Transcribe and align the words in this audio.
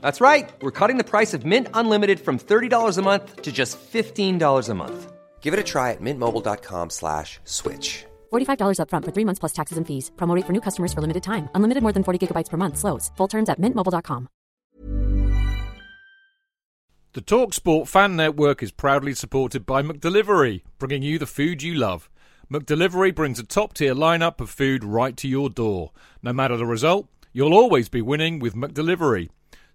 That's 0.00 0.20
right. 0.20 0.48
We're 0.62 0.70
cutting 0.70 0.98
the 0.98 1.10
price 1.10 1.34
of 1.34 1.44
Mint 1.44 1.68
Unlimited 1.74 2.20
from 2.20 2.38
$30 2.38 2.98
a 2.98 3.02
month 3.02 3.42
to 3.42 3.50
just 3.50 3.78
$15 3.92 4.68
a 4.68 4.74
month. 4.74 5.12
Give 5.40 5.54
it 5.54 5.60
a 5.60 5.64
try 5.64 5.90
at 5.90 6.00
mintmobile.com 6.00 6.90
slash 6.90 7.40
switch. 7.44 8.04
$45 8.32 8.78
upfront 8.78 9.04
for 9.04 9.12
three 9.12 9.24
months 9.24 9.40
plus 9.40 9.52
taxes 9.52 9.78
and 9.78 9.86
fees. 9.86 10.12
Promote 10.16 10.46
for 10.46 10.52
new 10.52 10.60
customers 10.60 10.92
for 10.92 11.00
limited 11.00 11.22
time. 11.22 11.48
Unlimited 11.54 11.82
more 11.82 11.92
than 11.92 12.04
40 12.04 12.26
gigabytes 12.26 12.50
per 12.50 12.56
month. 12.56 12.76
Slows. 12.78 13.10
Full 13.16 13.28
terms 13.28 13.48
at 13.48 13.58
mintmobile.com. 13.58 14.28
The 17.12 17.22
TalkSport 17.22 17.88
Fan 17.88 18.14
Network 18.14 18.62
is 18.62 18.70
proudly 18.70 19.14
supported 19.14 19.66
by 19.66 19.82
McDelivery, 19.82 20.62
bringing 20.78 21.02
you 21.02 21.18
the 21.18 21.26
food 21.26 21.60
you 21.60 21.74
love. 21.74 22.08
McDelivery 22.48 23.12
brings 23.12 23.40
a 23.40 23.44
top-tier 23.44 23.96
lineup 23.96 24.40
of 24.40 24.48
food 24.48 24.84
right 24.84 25.16
to 25.16 25.26
your 25.26 25.50
door. 25.50 25.90
No 26.22 26.32
matter 26.32 26.56
the 26.56 26.66
result, 26.66 27.08
you'll 27.32 27.52
always 27.52 27.88
be 27.88 28.00
winning 28.00 28.38
with 28.38 28.54
McDelivery. 28.54 29.28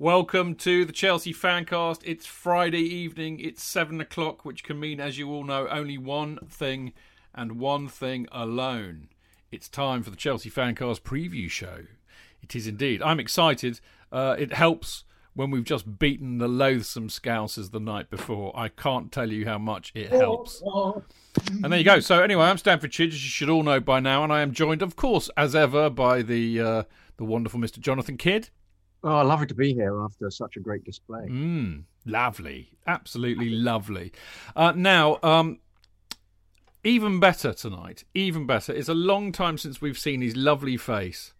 Welcome 0.00 0.54
to 0.54 0.86
the 0.86 0.94
Chelsea 0.94 1.34
Fancast. 1.34 2.00
It's 2.04 2.24
Friday 2.24 2.80
evening. 2.80 3.38
It's 3.38 3.62
seven 3.62 4.00
o'clock, 4.00 4.46
which 4.46 4.64
can 4.64 4.80
mean, 4.80 4.98
as 4.98 5.18
you 5.18 5.28
all 5.28 5.44
know, 5.44 5.68
only 5.68 5.98
one 5.98 6.38
thing 6.48 6.94
and 7.34 7.60
one 7.60 7.86
thing 7.86 8.26
alone. 8.32 9.08
It's 9.52 9.68
time 9.68 10.02
for 10.02 10.08
the 10.08 10.16
Chelsea 10.16 10.48
Fancast 10.48 11.02
preview 11.02 11.50
show. 11.50 11.80
It 12.40 12.56
is 12.56 12.66
indeed. 12.66 13.02
I'm 13.02 13.20
excited. 13.20 13.82
Uh, 14.10 14.36
it 14.38 14.54
helps 14.54 15.04
when 15.34 15.50
we've 15.50 15.64
just 15.64 15.98
beaten 15.98 16.38
the 16.38 16.48
loathsome 16.48 17.08
Scousers 17.08 17.70
the 17.70 17.78
night 17.78 18.08
before. 18.08 18.58
I 18.58 18.68
can't 18.68 19.12
tell 19.12 19.30
you 19.30 19.44
how 19.44 19.58
much 19.58 19.92
it 19.94 20.08
helps. 20.08 20.62
And 21.62 21.70
there 21.70 21.78
you 21.78 21.84
go. 21.84 22.00
So 22.00 22.22
anyway, 22.22 22.46
I'm 22.46 22.56
Stamford 22.56 22.90
Chidge, 22.90 23.08
as 23.08 23.22
you 23.22 23.28
should 23.28 23.50
all 23.50 23.64
know 23.64 23.80
by 23.80 24.00
now, 24.00 24.24
and 24.24 24.32
I 24.32 24.40
am 24.40 24.52
joined, 24.52 24.80
of 24.80 24.96
course, 24.96 25.28
as 25.36 25.54
ever, 25.54 25.90
by 25.90 26.22
the 26.22 26.58
uh, 26.58 26.82
the 27.18 27.24
wonderful 27.24 27.60
Mr. 27.60 27.78
Jonathan 27.78 28.16
Kidd. 28.16 28.48
Oh, 29.02 29.22
lovely 29.22 29.46
to 29.46 29.54
be 29.54 29.72
here 29.72 29.98
after 30.02 30.30
such 30.30 30.56
a 30.56 30.60
great 30.60 30.84
display. 30.84 31.26
Mm, 31.26 31.84
lovely, 32.04 32.72
absolutely 32.86 33.48
lovely. 33.48 34.12
Uh, 34.54 34.72
now, 34.76 35.18
um, 35.22 35.58
even 36.84 37.18
better 37.18 37.54
tonight. 37.54 38.04
Even 38.14 38.46
better. 38.46 38.72
It's 38.74 38.90
a 38.90 38.94
long 38.94 39.32
time 39.32 39.56
since 39.56 39.80
we've 39.80 39.98
seen 39.98 40.20
his 40.20 40.36
lovely 40.36 40.76
face, 40.76 41.32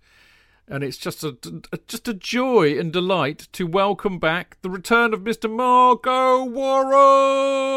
and 0.67 0.83
it's 0.83 0.97
just 0.97 1.23
a, 1.23 1.37
a 1.71 1.79
just 1.87 2.09
a 2.09 2.15
joy 2.15 2.79
and 2.79 2.93
delight 2.93 3.49
to 3.53 3.67
welcome 3.67 4.19
back 4.19 4.57
the 4.63 4.71
return 4.71 5.13
of 5.13 5.21
Mr. 5.21 5.51
Marco 5.51 6.45
Worrall. 6.45 7.77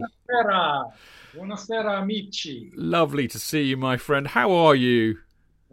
Buonasera, 0.00 0.92
buonasera, 1.36 2.02
amici. 2.02 2.70
Lovely 2.74 3.28
to 3.28 3.38
see 3.38 3.64
you, 3.64 3.76
my 3.76 3.98
friend. 3.98 4.28
How 4.28 4.50
are 4.50 4.74
you? 4.74 5.18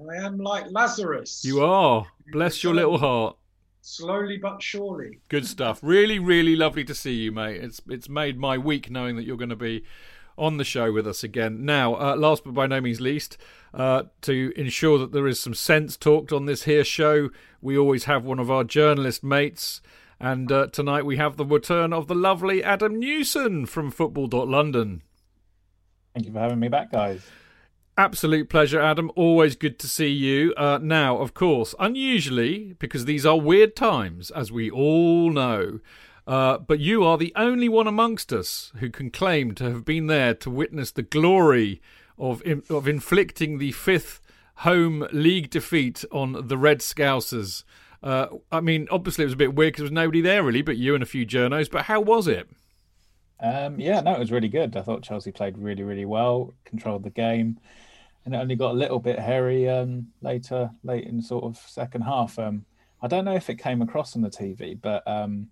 I 0.10 0.26
am 0.26 0.38
like 0.38 0.66
Lazarus. 0.70 1.44
You 1.46 1.64
are. 1.64 2.08
Bless 2.32 2.64
your 2.64 2.74
little 2.74 2.98
heart. 2.98 3.38
Slowly 3.82 4.38
but 4.38 4.62
surely. 4.62 5.20
Good 5.28 5.46
stuff. 5.46 5.80
Really, 5.82 6.20
really 6.20 6.56
lovely 6.56 6.84
to 6.86 6.96
see 6.96 7.14
you, 7.14 7.32
mate. 7.32 7.64
It's 7.64 7.82
it's 7.90 8.10
made 8.10 8.38
my 8.38 8.58
week 8.58 8.90
knowing 8.90 9.16
that 9.16 9.24
you're 9.24 9.38
going 9.38 9.50
to 9.50 9.56
be 9.56 9.84
on 10.38 10.58
the 10.58 10.64
show 10.64 10.92
with 10.92 11.08
us 11.08 11.24
again. 11.24 11.66
Now, 11.66 11.96
uh, 11.96 12.16
last 12.16 12.44
but 12.44 12.54
by 12.54 12.68
no 12.68 12.80
means 12.80 13.02
least, 13.02 13.38
uh, 13.74 14.04
to 14.22 14.54
ensure 14.56 14.98
that 15.00 15.12
there 15.12 15.28
is 15.28 15.40
some 15.40 15.54
sense 15.54 15.98
talked 15.98 16.32
on 16.32 16.46
this 16.46 16.64
here 16.64 16.84
show, 16.84 17.30
we 17.62 17.78
always 17.78 18.06
have 18.06 18.24
one 18.24 18.40
of 18.40 18.50
our 18.50 18.64
journalist 18.64 19.24
mates. 19.24 19.82
And 20.20 20.52
uh, 20.52 20.68
tonight 20.68 21.06
we 21.06 21.18
have 21.18 21.38
the 21.38 21.46
return 21.46 21.94
of 21.94 22.08
the 22.08 22.16
lovely 22.16 22.64
Adam 22.64 23.00
Newson 23.00 23.66
from 23.66 23.92
Football.London. 23.92 25.02
Thank 26.14 26.28
you 26.28 26.34
for 26.34 26.40
having 26.40 26.60
me 26.60 26.68
back, 26.68 26.92
guys. 26.92 27.26
Absolute 27.98 28.50
pleasure, 28.50 28.80
Adam. 28.80 29.12
Always 29.16 29.56
good 29.56 29.78
to 29.80 29.88
see 29.88 30.08
you. 30.08 30.54
Uh, 30.56 30.80
now, 30.82 31.18
of 31.18 31.34
course, 31.34 31.76
unusually, 31.78 32.74
because 32.80 33.06
these 33.06 33.26
are 33.26 33.40
weird 33.40 33.76
times, 33.76 34.32
as 34.32 34.52
we 34.52 34.72
all 34.72 35.30
know, 35.30 35.82
uh, 36.26 36.58
but 36.58 36.80
you 36.80 37.04
are 37.04 37.18
the 37.18 37.34
only 37.36 37.68
one 37.68 37.88
amongst 37.88 38.32
us 38.32 38.72
who 38.78 38.90
can 38.90 39.12
claim 39.12 39.54
to 39.56 39.66
have 39.66 39.84
been 39.84 40.08
there 40.08 40.34
to 40.36 40.50
witness 40.50 40.92
the 40.92 41.02
glory 41.02 41.82
of 42.18 42.42
of 42.70 42.88
inflicting 42.88 43.58
the 43.58 43.72
fifth 43.72 44.22
home 44.58 45.08
league 45.12 45.50
defeat 45.50 46.06
on 46.12 46.48
the 46.48 46.58
Red 46.58 46.80
Scousers. 46.80 47.64
Uh, 48.02 48.28
I 48.52 48.62
mean, 48.62 48.88
obviously 48.90 49.24
it 49.24 49.28
was 49.28 49.34
a 49.34 49.38
bit 49.38 49.56
weird 49.56 49.74
because 49.74 49.82
there 49.82 49.86
was 49.86 49.92
nobody 49.92 50.22
there 50.22 50.44
really, 50.44 50.62
but 50.62 50.78
you 50.78 50.94
and 50.94 51.04
a 51.04 51.08
few 51.08 51.26
journos. 51.26 51.70
But 51.70 51.86
how 51.86 52.00
was 52.00 52.28
it? 52.28 52.48
Um, 53.42 53.80
yeah, 53.80 54.02
no, 54.02 54.14
it 54.14 54.20
was 54.20 54.32
really 54.32 54.48
good. 54.48 54.78
I 54.78 54.82
thought 54.82 55.02
Chelsea 55.02 55.32
played 55.32 55.58
really, 55.58 55.84
really 55.84 56.06
well, 56.06 56.54
controlled 56.64 57.04
the 57.04 57.10
game, 57.10 57.60
and 58.24 58.36
it 58.36 58.38
only 58.38 58.56
got 58.56 58.72
a 58.72 58.78
little 58.78 59.00
bit 59.00 59.18
hairy 59.18 59.68
um, 59.68 60.08
later, 60.22 60.70
late 60.84 61.06
in 61.06 61.22
sort 61.22 61.44
of 61.44 61.58
second 61.58 62.02
half. 62.02 62.38
Um, 62.38 62.66
I 63.02 63.08
don't 63.08 63.26
know 63.26 63.36
if 63.36 63.50
it 63.50 63.56
came 63.56 63.82
across 63.82 64.16
on 64.16 64.22
the 64.22 64.30
TV, 64.30 64.80
but 64.80 65.06
um, 65.08 65.48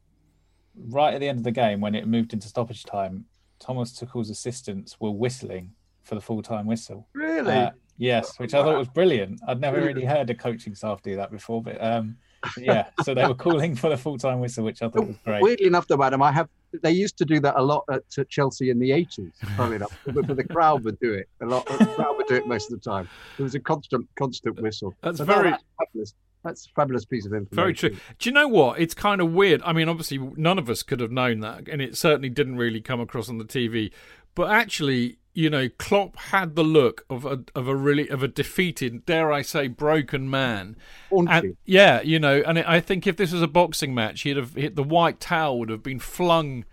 right 0.87 1.15
at 1.15 1.19
the 1.19 1.27
end 1.27 1.39
of 1.39 1.43
the 1.43 1.51
game, 1.51 1.81
when 1.81 1.95
it 1.95 2.07
moved 2.07 2.33
into 2.33 2.47
stoppage 2.47 2.83
time, 2.83 3.25
Thomas 3.59 3.91
Tuchel's 3.91 4.29
assistants 4.29 4.99
were 4.99 5.11
whistling 5.11 5.71
for 6.03 6.15
the 6.15 6.21
full 6.21 6.43
time 6.43 6.67
whistle. 6.67 7.07
Really? 7.13 7.51
Uh, 7.51 7.71
yes, 7.97 8.37
which 8.37 8.53
I 8.53 8.63
thought 8.63 8.77
was 8.77 8.87
brilliant. 8.87 9.41
I'd 9.47 9.59
never 9.59 9.81
really 9.81 10.05
heard 10.05 10.29
a 10.29 10.35
coaching 10.35 10.75
staff 10.75 11.01
do 11.01 11.15
that 11.15 11.31
before, 11.31 11.63
but 11.63 11.83
um, 11.83 12.17
yeah, 12.57 12.87
so 13.03 13.15
they 13.15 13.25
were 13.25 13.33
calling 13.35 13.75
for 13.75 13.89
the 13.89 13.97
full 13.97 14.19
time 14.19 14.39
whistle, 14.39 14.63
which 14.63 14.83
I 14.83 14.89
thought 14.89 15.07
was 15.07 15.17
great. 15.25 15.41
Weirdly 15.41 15.67
enough, 15.67 15.87
though, 15.87 16.01
Adam, 16.03 16.21
I 16.21 16.31
have 16.31 16.49
they 16.81 16.91
used 16.91 17.17
to 17.17 17.25
do 17.25 17.39
that 17.39 17.55
a 17.57 17.61
lot 17.61 17.83
at 17.91 18.03
at 18.17 18.29
Chelsea 18.29 18.69
in 18.69 18.79
the 18.79 18.91
80s, 18.91 19.31
funnily 19.57 19.77
enough. 19.77 19.97
But, 20.05 20.15
but 20.27 20.35
the 20.37 20.43
crowd 20.43 20.83
would 20.83 20.99
do 20.99 21.13
it 21.13 21.27
a 21.41 21.45
lot. 21.45 21.65
The 21.65 21.85
crowd 21.85 22.17
would 22.17 22.27
do 22.27 22.35
it 22.35 22.47
most 22.47 22.71
of 22.71 22.81
the 22.81 22.89
time. 22.89 23.07
It 23.37 23.43
was 23.43 23.55
a 23.55 23.59
constant, 23.59 24.07
constant 24.17 24.61
whistle. 24.61 24.93
That's 25.01 25.17
So 25.17 25.25
very- 25.25 25.51
that's 25.51 25.63
fabulous. 25.77 26.13
That's 26.43 26.65
a 26.67 26.69
fabulous 26.73 27.03
piece 27.03 27.25
of 27.25 27.33
information. 27.33 27.55
Very 27.55 27.73
true. 27.73 27.89
Do 28.17 28.29
you 28.29 28.33
know 28.33 28.47
what? 28.47 28.79
It's 28.79 28.93
kind 28.93 29.19
of 29.19 29.33
weird. 29.33 29.61
I 29.65 29.73
mean, 29.73 29.89
obviously, 29.89 30.19
none 30.37 30.57
of 30.57 30.69
us 30.69 30.83
could 30.83 31.01
have 31.01 31.11
known 31.11 31.41
that, 31.41 31.67
and 31.67 31.81
it 31.81 31.97
certainly 31.97 32.29
didn't 32.29 32.55
really 32.55 32.79
come 32.79 33.01
across 33.01 33.27
on 33.27 33.39
the 33.39 33.43
TV. 33.45 33.91
But 34.35 34.49
actually, 34.49 35.18
you 35.33 35.49
know, 35.49 35.69
Klopp 35.69 36.17
had 36.17 36.55
the 36.55 36.63
look 36.63 37.05
of 37.09 37.25
a 37.25 37.43
of 37.55 37.67
a 37.67 37.75
really 37.75 38.09
of 38.09 38.23
a 38.23 38.27
defeated, 38.27 39.05
dare 39.05 39.31
I 39.31 39.41
say, 39.41 39.67
broken 39.67 40.29
man. 40.29 40.75
And 41.11 41.57
yeah, 41.65 42.01
you 42.01 42.19
know, 42.19 42.41
and 42.45 42.59
I 42.59 42.79
think 42.79 43.05
if 43.05 43.17
this 43.17 43.31
was 43.31 43.41
a 43.41 43.47
boxing 43.47 43.93
match, 43.93 44.21
he'd 44.21 44.37
have 44.37 44.55
hit 44.55 44.75
the 44.75 44.83
white 44.83 45.19
towel 45.19 45.59
would 45.59 45.69
have 45.69 45.83
been 45.83 45.99
flung 45.99 46.65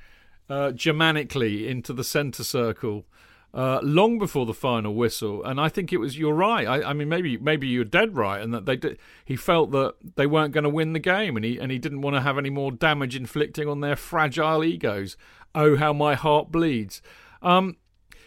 uh, 0.48 0.72
Germanically 0.72 1.68
into 1.68 1.92
the 1.92 2.04
centre 2.04 2.44
circle. 2.44 3.06
Uh, 3.54 3.80
long 3.82 4.18
before 4.18 4.44
the 4.44 4.52
final 4.52 4.94
whistle, 4.94 5.42
and 5.42 5.58
I 5.58 5.70
think 5.70 5.90
it 5.90 5.96
was 5.96 6.18
you're 6.18 6.34
right. 6.34 6.66
I, 6.66 6.90
I 6.90 6.92
mean, 6.92 7.08
maybe 7.08 7.38
maybe 7.38 7.66
you're 7.66 7.84
dead 7.84 8.14
right, 8.14 8.42
and 8.42 8.52
that 8.52 8.66
they 8.66 8.76
did, 8.76 8.98
he 9.24 9.34
felt 9.34 9.70
that 9.70 9.94
they 10.16 10.26
weren't 10.26 10.52
going 10.52 10.64
to 10.64 10.70
win 10.70 10.92
the 10.92 10.98
game, 10.98 11.36
and 11.36 11.44
he 11.44 11.56
and 11.56 11.72
he 11.72 11.78
didn't 11.78 12.02
want 12.02 12.16
to 12.16 12.20
have 12.20 12.36
any 12.36 12.50
more 12.50 12.70
damage 12.70 13.16
inflicting 13.16 13.66
on 13.66 13.80
their 13.80 13.96
fragile 13.96 14.62
egos. 14.62 15.16
Oh, 15.54 15.76
how 15.76 15.94
my 15.94 16.14
heart 16.14 16.52
bleeds. 16.52 17.00
Um, 17.40 17.76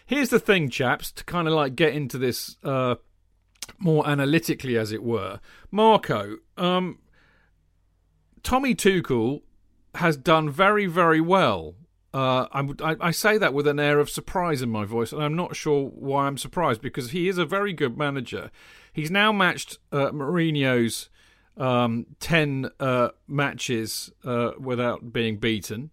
here's 0.09 0.29
the 0.29 0.39
thing, 0.39 0.69
chaps, 0.69 1.11
to 1.11 1.23
kind 1.23 1.47
of 1.47 1.53
like 1.53 1.75
get 1.75 1.94
into 1.94 2.17
this 2.17 2.57
uh, 2.63 2.95
more 3.77 4.07
analytically, 4.07 4.75
as 4.75 4.91
it 4.91 5.03
were. 5.03 5.39
Marco, 5.69 6.38
um, 6.57 6.97
Tommy 8.41 8.73
Tuchel 8.73 9.44
has 9.94 10.17
done 10.17 10.50
very, 10.50 10.88
very 10.88 11.21
well. 11.21 11.75
Uh, 12.11 12.47
I, 12.51 12.95
I, 13.00 13.11
say 13.11 13.38
that 13.38 13.53
with 13.53 13.67
an 13.67 13.79
air 13.79 14.00
of 14.00 14.09
surprise 14.09 14.63
in 14.63 14.71
my 14.71 14.83
voice, 14.83 15.11
and 15.11 15.21
I'm 15.21 15.35
not 15.35 15.56
sure 15.56 15.91
why 15.94 16.25
I'm 16.25 16.39
surprised 16.39 16.81
because 16.81 17.11
he 17.11 17.27
is 17.27 17.38
a 17.38 17.45
very 17.45 17.71
good 17.71 18.00
manager. 18.00 18.50
He's 18.91 19.11
now 19.11 19.31
matched 19.31 19.77
uh, 19.91 20.09
Mourinho's 20.09 21.09
um, 21.56 22.07
10 22.19 22.71
uh, 22.79 23.09
matches 23.27 24.11
uh, 24.25 24.53
without 24.57 25.13
being 25.13 25.38
beaten. 25.38 25.91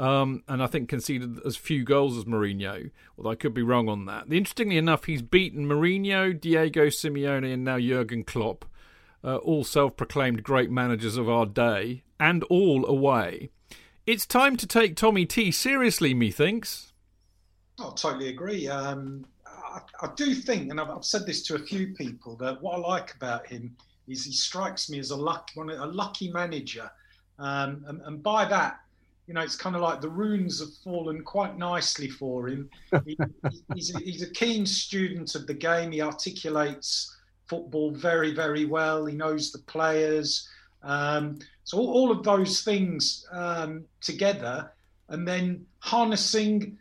Um, 0.00 0.44
and 0.48 0.62
I 0.62 0.66
think 0.66 0.88
conceded 0.88 1.40
as 1.44 1.58
few 1.58 1.84
goals 1.84 2.16
as 2.16 2.24
Mourinho, 2.24 2.90
although 3.18 3.32
I 3.32 3.34
could 3.34 3.52
be 3.52 3.62
wrong 3.62 3.90
on 3.90 4.06
that. 4.06 4.32
Interestingly 4.32 4.78
enough, 4.78 5.04
he's 5.04 5.20
beaten 5.20 5.66
Mourinho, 5.66 6.40
Diego 6.40 6.86
Simeone, 6.86 7.52
and 7.52 7.64
now 7.64 7.78
Jurgen 7.78 8.24
Klopp, 8.24 8.64
uh, 9.22 9.36
all 9.36 9.62
self 9.62 9.98
proclaimed 9.98 10.42
great 10.42 10.70
managers 10.70 11.18
of 11.18 11.28
our 11.28 11.44
day, 11.44 12.02
and 12.18 12.42
all 12.44 12.86
away. 12.86 13.50
It's 14.06 14.24
time 14.24 14.56
to 14.56 14.66
take 14.66 14.96
Tommy 14.96 15.26
T 15.26 15.50
seriously, 15.50 16.14
methinks. 16.14 16.94
I 17.78 17.92
totally 17.94 18.30
agree. 18.30 18.68
Um, 18.68 19.26
I, 19.46 19.80
I, 20.00 20.08
do 20.16 20.34
think, 20.34 20.70
and 20.70 20.80
I've, 20.80 20.88
I've, 20.88 21.04
said 21.04 21.26
this 21.26 21.42
to 21.44 21.56
a 21.56 21.58
few 21.58 21.88
people, 21.88 22.36
that 22.36 22.62
what 22.62 22.76
I 22.76 22.78
like 22.78 23.14
about 23.14 23.46
him 23.46 23.76
is 24.08 24.24
he 24.24 24.32
strikes 24.32 24.88
me 24.88 24.98
as 24.98 25.10
a 25.10 25.16
lucky, 25.16 25.52
one, 25.58 25.68
a 25.68 25.84
lucky 25.84 26.32
manager. 26.32 26.90
Um, 27.38 27.84
and, 27.86 28.00
and, 28.02 28.22
by 28.22 28.46
that, 28.46 28.80
you 29.30 29.34
know, 29.34 29.42
it's 29.42 29.54
kind 29.54 29.76
of 29.76 29.82
like 29.82 30.00
the 30.00 30.08
runes 30.08 30.58
have 30.58 30.74
fallen 30.82 31.22
quite 31.22 31.56
nicely 31.56 32.08
for 32.08 32.48
him. 32.48 32.68
He, 33.06 33.16
he's, 33.76 33.94
a, 33.94 33.98
he's 34.00 34.22
a 34.22 34.30
keen 34.30 34.66
student 34.66 35.36
of 35.36 35.46
the 35.46 35.54
game. 35.54 35.92
He 35.92 36.02
articulates 36.02 37.16
football 37.46 37.92
very, 37.92 38.34
very 38.34 38.64
well. 38.64 39.06
He 39.06 39.14
knows 39.14 39.52
the 39.52 39.60
players. 39.60 40.48
Um, 40.82 41.38
so 41.62 41.78
all, 41.78 41.92
all, 41.92 42.10
of 42.10 42.24
those 42.24 42.62
things 42.62 43.24
um, 43.30 43.84
together, 44.00 44.72
and 45.10 45.28
then 45.28 45.64
harnessing 45.78 46.76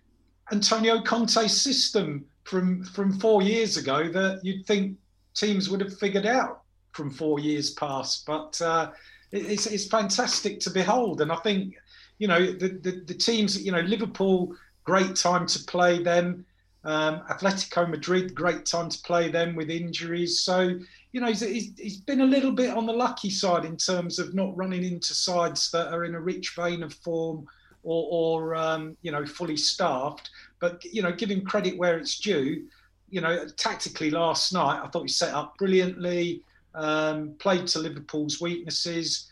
Antonio 0.52 1.04
Conte's 1.04 1.62
system 1.62 2.26
from 2.46 2.84
from 2.84 3.20
four 3.20 3.44
years 3.44 3.78
ago 3.78 4.10
that 4.12 4.40
you'd 4.44 4.66
think 4.66 4.98
teams 5.36 5.70
would 5.70 5.82
have 5.82 6.00
figured 6.00 6.26
out 6.26 6.64
from 6.94 7.12
four 7.12 7.40
years 7.40 7.70
past. 7.76 8.26
But 8.26 8.60
uh, 8.60 8.90
it's 9.32 9.68
it's 9.68 9.86
fantastic 9.86 10.60
to 10.62 10.72
behold, 10.72 11.22
and 11.22 11.32
I 11.32 11.36
think 11.36 11.76
you 12.20 12.28
know 12.28 12.46
the, 12.46 12.70
the, 12.70 13.04
the 13.08 13.14
teams. 13.14 13.62
You 13.62 13.72
know 13.72 13.82
Liverpool, 13.82 14.56
great 14.84 15.16
time 15.16 15.48
to 15.48 15.60
play 15.66 16.04
them. 16.04 16.46
Um, 16.86 17.22
Atletico 17.30 17.90
Madrid, 17.90 18.34
great 18.34 18.66
time 18.66 18.90
to 18.90 19.02
play 19.02 19.30
them 19.30 19.56
with 19.56 19.70
injuries. 19.70 20.42
So 20.42 20.80
you 21.12 21.22
know 21.22 21.28
he's, 21.28 21.42
he's, 21.42 21.72
he's 21.78 21.98
been 21.98 22.22
a 22.22 22.26
little 22.26 22.52
bit 22.52 22.70
on 22.70 22.86
the 22.86 22.94
lucky 22.94 23.30
side 23.30 23.66
in 23.66 23.76
terms 23.78 24.20
of 24.20 24.36
not 24.36 24.56
running 24.56 24.84
into 24.84 25.14
sides 25.14 25.72
that 25.72 25.92
are 25.94 26.06
in 26.06 26.16
a 26.16 26.22
rich 26.22 26.54
vein 26.56 26.84
of 26.84 26.94
form 26.94 27.48
or, 27.84 28.08
or 28.12 28.56
um, 28.56 28.96
you 29.02 29.12
know 29.12 29.26
fully 29.26 29.58
staffed. 29.58 30.30
But 30.60 30.84
you 30.86 31.02
know, 31.02 31.12
give 31.12 31.32
him 31.32 31.46
credit 31.46 31.78
where 31.78 31.98
it's 31.98 32.20
due. 32.20 32.68
You 33.10 33.22
know, 33.22 33.48
tactically 33.58 34.12
last 34.12 34.54
night, 34.54 34.82
I 34.84 34.88
thought 34.88 35.02
he 35.04 35.08
set 35.08 35.34
up 35.34 35.58
brilliantly, 35.58 36.44
um, 36.76 37.34
played 37.40 37.66
to 37.68 37.80
Liverpool's 37.80 38.40
weaknesses, 38.40 39.29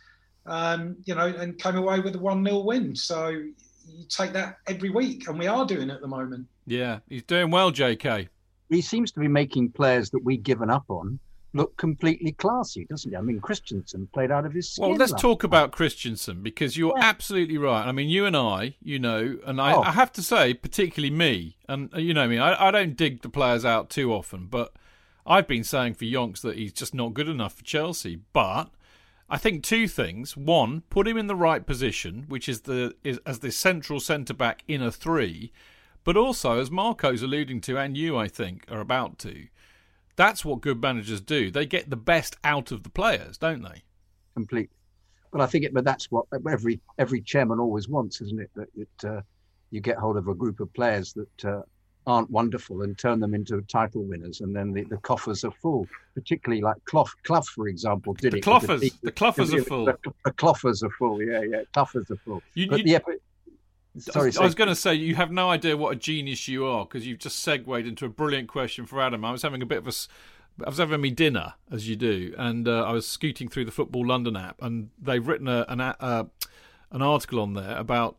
um, 0.48 0.96
you 1.06 1.16
know, 1.16 1.28
and 1.28 1.58
came 1.58 1.76
away 1.76 2.00
with 2.00 2.16
a 2.16 2.20
one 2.20 2.44
0 2.44 2.60
win. 2.60 2.96
So 2.96 3.30
you 3.30 4.06
take 4.10 4.34
that 4.34 4.58
every 4.68 4.90
week, 4.90 5.28
and 5.28 5.38
we 5.38 5.48
are 5.48 5.66
doing 5.66 5.90
it 5.90 5.94
at 5.94 6.02
the 6.02 6.08
moment. 6.08 6.48
Yeah, 6.66 7.00
he's 7.08 7.24
doing 7.24 7.52
well, 7.52 7.72
J.K. 7.72 8.30
He 8.70 8.82
seems 8.82 9.12
to 9.14 9.20
be 9.20 9.28
making 9.28 9.72
players 9.72 10.10
that 10.10 10.24
we've 10.24 10.44
given 10.44 10.70
up 10.70 10.84
on 10.90 11.20
look 11.54 11.76
completely 11.78 12.32
classy, 12.34 12.86
doesn't 12.86 13.12
he? 13.12 13.18
I 13.18 13.22
mean, 13.22 13.40
Christensen 13.40 14.08
played 14.14 14.32
out 14.32 14.46
of 14.46 14.54
his 14.54 14.70
skin. 14.70 14.90
Well, 14.90 14.98
let's 14.98 15.14
talk 15.14 15.44
about 15.44 15.72
Christensen 15.72 16.44
because 16.44 16.78
you're 16.78 16.94
yeah. 16.98 17.06
absolutely 17.06 17.58
right. 17.58 17.86
I 17.86 17.92
mean, 17.92 18.10
you 18.10 18.26
and 18.26 18.38
I, 18.38 18.76
you 18.82 19.00
know, 19.00 19.38
and 19.46 19.60
I, 19.60 19.74
oh. 19.74 19.82
I 19.82 19.92
have 19.92 20.12
to 20.14 20.22
say, 20.22 20.54
particularly 20.54 21.14
me, 21.14 21.58
and 21.68 21.94
uh, 21.94 22.00
you 22.00 22.14
know 22.14 22.28
me, 22.28 22.38
I, 22.38 22.68
I 22.68 22.72
don't 22.72 22.96
dig 22.96 23.22
the 23.22 23.30
players 23.30 23.66
out 23.66 23.90
too 23.90 24.14
often, 24.14 24.48
but 24.48 24.74
I've 25.26 25.48
been 25.48 25.64
saying 25.64 25.96
for 25.96 26.06
Yonks 26.06 26.42
that 26.42 26.56
he's 26.56 26.74
just 26.74 26.94
not 26.94 27.14
good 27.14 27.28
enough 27.28 27.56
for 27.56 27.64
Chelsea. 27.64 28.20
But 28.34 28.70
I 29.30 29.38
think 29.38 29.64
two 29.64 29.88
things: 29.88 30.38
one, 30.38 30.82
put 30.90 31.08
him 31.08 31.18
in 31.18 31.28
the 31.28 31.36
right 31.36 31.66
position, 31.66 32.26
which 32.28 32.48
is 32.48 32.62
the 32.62 32.96
is 33.04 33.20
as 33.26 33.40
the 33.40 33.52
central 33.52 34.00
centre 34.00 34.34
back 34.34 34.64
in 34.68 34.82
a 34.82 34.92
three, 34.92 35.52
but 36.04 36.18
also 36.18 36.60
as 36.60 36.72
Marco's 36.72 37.22
alluding 37.22 37.62
to, 37.62 37.78
and 37.78 37.98
you, 37.98 38.18
I 38.18 38.28
think, 38.28 38.66
are 38.70 38.80
about 38.80 39.20
to 39.20 39.48
that's 40.18 40.44
what 40.44 40.62
good 40.62 40.82
managers 40.82 41.22
do. 41.22 41.50
They 41.50 41.66
get 41.66 41.90
the 41.90 41.96
best 41.96 42.36
out 42.44 42.72
of 42.72 42.84
the 42.84 42.90
players, 42.90 43.38
don't 43.38 43.62
they? 43.62 43.84
Completely. 44.34 44.76
But 45.32 45.42
I 45.42 45.46
think 45.46 45.64
it, 45.64 45.74
but 45.74 45.86
that's 45.86 46.12
what 46.12 46.26
every 46.52 46.82
every 46.98 47.22
chairman 47.22 47.60
always 47.60 47.88
wants, 47.88 48.20
isn't 48.22 48.42
it? 48.42 48.50
That 48.56 48.68
it, 48.76 49.06
uh, 49.06 49.22
you 49.72 49.80
get 49.80 49.98
hold 49.98 50.18
of 50.18 50.28
a 50.28 50.34
group 50.34 50.60
of 50.60 50.74
players 50.74 51.14
that 51.14 51.46
uh, 51.46 51.62
aren't 52.08 52.32
wonderful 52.32 52.82
and 52.82 52.98
turn 52.98 53.20
them 53.20 53.36
into 53.36 53.62
title 53.64 54.04
winners, 54.04 54.42
and 54.42 54.56
then 54.56 54.74
the, 54.74 54.84
the 54.86 54.98
coffers 54.98 55.44
are 55.44 55.52
full. 55.52 55.88
Particularly 56.16 56.64
like 56.64 56.78
Clough, 56.86 57.10
Clough 57.24 57.42
for 57.42 57.68
example, 57.68 58.14
did 58.14 58.34
the 58.34 58.38
it. 58.38 58.44
Cloughers, 58.44 58.82
the, 58.82 58.92
the 59.04 59.12
Cloughers 59.12 59.54
are 59.54 59.62
full. 59.62 59.86
The, 59.86 59.98
the 60.26 60.32
Cloughers 60.32 60.82
are 60.82 60.90
full. 60.98 61.22
Yeah, 61.22 61.42
yeah, 61.42 61.62
Cloughers 61.74 62.10
are 62.10 62.16
full. 62.26 62.42
You, 62.56 62.70
but 62.70 62.80
you, 62.80 63.00
the, 63.06 63.22
Sorry, 64.00 64.32
I 64.40 64.44
was 64.44 64.56
going 64.56 64.70
to 64.70 64.76
say 64.76 64.94
you 64.94 65.16
have 65.16 65.32
no 65.32 65.50
idea 65.50 65.76
what 65.76 65.94
a 65.94 65.96
genius 65.96 66.48
you 66.48 66.66
are 66.66 66.86
because 66.86 67.08
you've 67.08 67.20
just 67.20 67.40
segued 67.40 67.88
into 67.88 68.06
a 68.06 68.10
brilliant 68.10 68.48
question 68.48 68.86
for 68.86 69.02
Adam. 69.02 69.26
I 69.26 69.32
was 69.32 69.42
having 69.42 69.62
a 69.62 69.66
bit 69.66 69.80
of 69.80 69.88
a 69.88 69.92
I 70.66 70.70
was 70.70 70.78
having 70.78 71.02
me 71.02 71.12
dinner 71.12 71.54
as 71.72 71.88
you 71.88 71.96
do, 71.96 72.34
and 72.38 72.68
uh, 72.68 72.84
I 72.84 72.92
was 72.92 73.08
scooting 73.08 73.48
through 73.48 73.66
the 73.66 73.72
Football 73.72 74.08
London 74.08 74.36
app, 74.36 74.62
and 74.62 74.90
they've 75.00 75.26
written 75.26 75.48
a, 75.48 75.66
an 75.68 75.82
uh, 75.82 76.26
an 76.92 77.02
article 77.02 77.40
on 77.40 77.54
there 77.54 77.78
about 77.78 78.18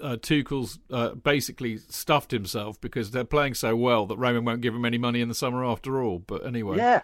uh, 0.00 0.16
Tuchel's 0.16 0.78
uh, 0.90 1.10
basically 1.10 1.78
stuffed 1.78 2.30
himself 2.30 2.80
because 2.80 3.10
they're 3.10 3.24
playing 3.24 3.54
so 3.54 3.74
well 3.76 4.06
that 4.06 4.16
Roman 4.16 4.44
won't 4.44 4.60
give 4.60 4.74
him 4.74 4.84
any 4.84 4.98
money 4.98 5.20
in 5.20 5.28
the 5.28 5.34
summer 5.34 5.64
after 5.64 6.02
all. 6.02 6.20
But 6.20 6.46
anyway, 6.46 6.76
yeah. 6.76 7.00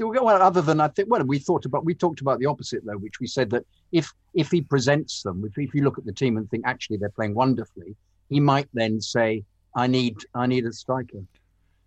Well, 0.00 0.28
other 0.28 0.60
than 0.60 0.80
I 0.80 0.88
think, 0.88 1.08
well, 1.08 1.22
we 1.22 1.38
thought 1.38 1.66
about 1.66 1.84
we 1.84 1.94
talked 1.94 2.20
about 2.20 2.40
the 2.40 2.46
opposite 2.46 2.84
though, 2.84 2.96
which 2.96 3.20
we 3.20 3.26
said 3.26 3.50
that 3.50 3.64
if 3.92 4.12
if 4.34 4.50
he 4.50 4.60
presents 4.60 5.22
them, 5.22 5.44
if, 5.44 5.56
if 5.56 5.74
you 5.74 5.82
look 5.82 5.98
at 5.98 6.04
the 6.04 6.12
team 6.12 6.36
and 6.36 6.50
think 6.50 6.64
actually 6.66 6.96
they're 6.96 7.10
playing 7.10 7.34
wonderfully, 7.34 7.94
he 8.28 8.40
might 8.40 8.68
then 8.74 9.00
say, 9.00 9.44
"I 9.76 9.86
need 9.86 10.16
I 10.34 10.46
need 10.46 10.66
a 10.66 10.72
striker." 10.72 11.22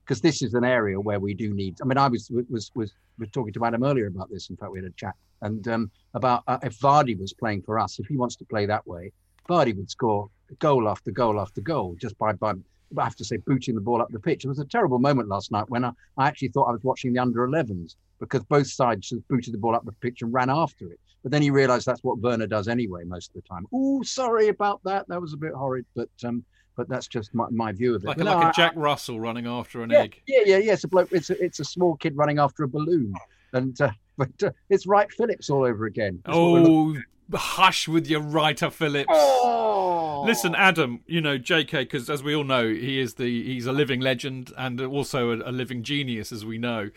because 0.05 0.21
this 0.21 0.41
is 0.41 0.53
an 0.53 0.63
area 0.63 0.97
where 0.97 1.19
we 1.19 1.33
do 1.33 1.53
need. 1.53 1.77
I 1.81 1.85
mean, 1.85 1.97
I 1.97 2.07
was 2.07 2.31
was 2.49 2.71
was 2.75 2.93
was 3.19 3.29
talking 3.31 3.51
to 3.51 3.65
Adam 3.65 3.83
earlier 3.83 4.07
about 4.07 4.29
this. 4.29 4.49
In 4.49 4.55
fact, 4.55 4.71
we 4.71 4.79
had 4.79 4.87
a 4.87 4.91
chat 4.91 5.15
and 5.41 5.67
um, 5.67 5.91
about 6.13 6.43
uh, 6.47 6.57
if 6.63 6.79
Vardy 6.79 7.19
was 7.19 7.33
playing 7.33 7.61
for 7.61 7.79
us, 7.79 7.99
if 7.99 8.07
he 8.07 8.17
wants 8.17 8.35
to 8.37 8.45
play 8.45 8.65
that 8.65 8.85
way, 8.87 9.11
Vardy 9.47 9.75
would 9.75 9.89
score 9.89 10.29
goal 10.59 10.87
after 10.87 11.11
goal 11.11 11.39
after 11.39 11.61
goal 11.61 11.95
just 11.99 12.17
by 12.17 12.33
by. 12.33 12.53
I 12.97 13.03
have 13.03 13.17
to 13.17 13.25
say, 13.25 13.35
booting 13.35 13.75
the 13.75 13.81
ball 13.81 14.01
up 14.01 14.09
the 14.11 14.19
pitch. 14.19 14.45
It 14.45 14.47
was 14.47 14.59
a 14.59 14.65
terrible 14.65 14.97
moment 14.97 15.27
last 15.27 15.51
night 15.51 15.69
when 15.69 15.83
I, 15.83 15.91
I 16.17 16.29
actually 16.29 16.47
thought 16.47 16.69
I 16.69 16.71
was 16.71 16.85
watching 16.85 17.11
the 17.11 17.19
under 17.19 17.45
11s 17.45 17.95
because 18.21 18.45
both 18.45 18.67
sides 18.67 19.09
just 19.09 19.27
booted 19.27 19.53
the 19.53 19.57
ball 19.57 19.75
up 19.75 19.83
the 19.83 19.91
pitch 19.91 20.21
and 20.21 20.33
ran 20.33 20.49
after 20.49 20.89
it. 20.89 20.97
But 21.21 21.33
then 21.33 21.41
he 21.41 21.49
realised 21.49 21.85
that's 21.85 22.03
what 22.05 22.19
Werner 22.19 22.47
does 22.47 22.69
anyway 22.69 23.03
most 23.03 23.31
of 23.31 23.33
the 23.33 23.41
time. 23.41 23.65
Oh, 23.73 24.03
sorry 24.03 24.47
about 24.47 24.81
that. 24.85 25.05
That 25.09 25.19
was 25.19 25.33
a 25.33 25.37
bit 25.37 25.51
horrid. 25.53 25.85
But 25.95 26.09
um, 26.23 26.45
but 26.77 26.87
that's 26.87 27.07
just 27.07 27.33
my, 27.33 27.47
my 27.49 27.71
view 27.73 27.95
of 27.95 28.03
it. 28.03 28.07
Like, 28.07 28.19
a, 28.19 28.23
like 28.23 28.49
a 28.49 28.53
Jack 28.55 28.73
Russell 28.75 29.19
running 29.19 29.47
after 29.47 29.81
an 29.81 29.89
yeah, 29.89 29.99
egg. 29.99 30.21
Yeah, 30.27 30.41
yeah, 30.45 30.57
yeah. 30.57 30.73
It's 30.73 30.83
a 30.83 30.87
bloke. 30.87 31.11
It's 31.11 31.29
a, 31.29 31.43
it's 31.43 31.59
a 31.59 31.65
small 31.65 31.95
kid 31.95 32.15
running 32.15 32.39
after 32.39 32.63
a 32.63 32.67
balloon, 32.67 33.13
and 33.51 33.79
uh, 33.81 33.91
but 34.17 34.43
uh, 34.43 34.51
it's 34.69 34.87
Wright 34.87 35.11
Phillips 35.11 35.49
all 35.49 35.65
over 35.65 35.85
again. 35.85 36.21
That's 36.23 36.37
oh, 36.37 36.95
hush 37.33 37.87
with 37.87 38.07
your 38.07 38.21
writer 38.21 38.69
Phillips. 38.69 39.09
Oh. 39.11 40.23
Listen, 40.25 40.55
Adam, 40.55 41.01
you 41.05 41.21
know 41.21 41.37
J.K. 41.37 41.83
because 41.83 42.09
as 42.09 42.23
we 42.23 42.35
all 42.35 42.43
know, 42.43 42.67
he 42.67 42.99
is 42.99 43.15
the 43.15 43.43
he's 43.43 43.65
a 43.65 43.71
living 43.71 43.99
legend 43.99 44.51
and 44.57 44.79
also 44.81 45.31
a, 45.31 45.49
a 45.49 45.51
living 45.51 45.83
genius, 45.83 46.31
as 46.31 46.45
we 46.45 46.57
know. 46.57 46.89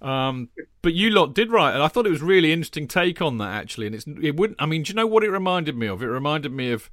Um, 0.00 0.50
but 0.82 0.92
you 0.92 1.10
lot 1.10 1.34
did 1.34 1.50
write, 1.50 1.74
and 1.74 1.82
I 1.82 1.88
thought 1.88 2.06
it 2.06 2.10
was 2.10 2.22
really 2.22 2.52
interesting 2.52 2.88
take 2.88 3.22
on 3.22 3.38
that 3.38 3.54
actually. 3.54 3.86
And 3.86 3.94
it's 3.94 4.06
it 4.22 4.36
wouldn't. 4.36 4.60
I 4.60 4.66
mean, 4.66 4.82
do 4.82 4.90
you 4.90 4.94
know 4.94 5.06
what 5.06 5.24
it 5.24 5.30
reminded 5.30 5.76
me 5.76 5.86
of? 5.86 6.02
It 6.02 6.08
reminded 6.08 6.52
me 6.52 6.72
of 6.72 6.90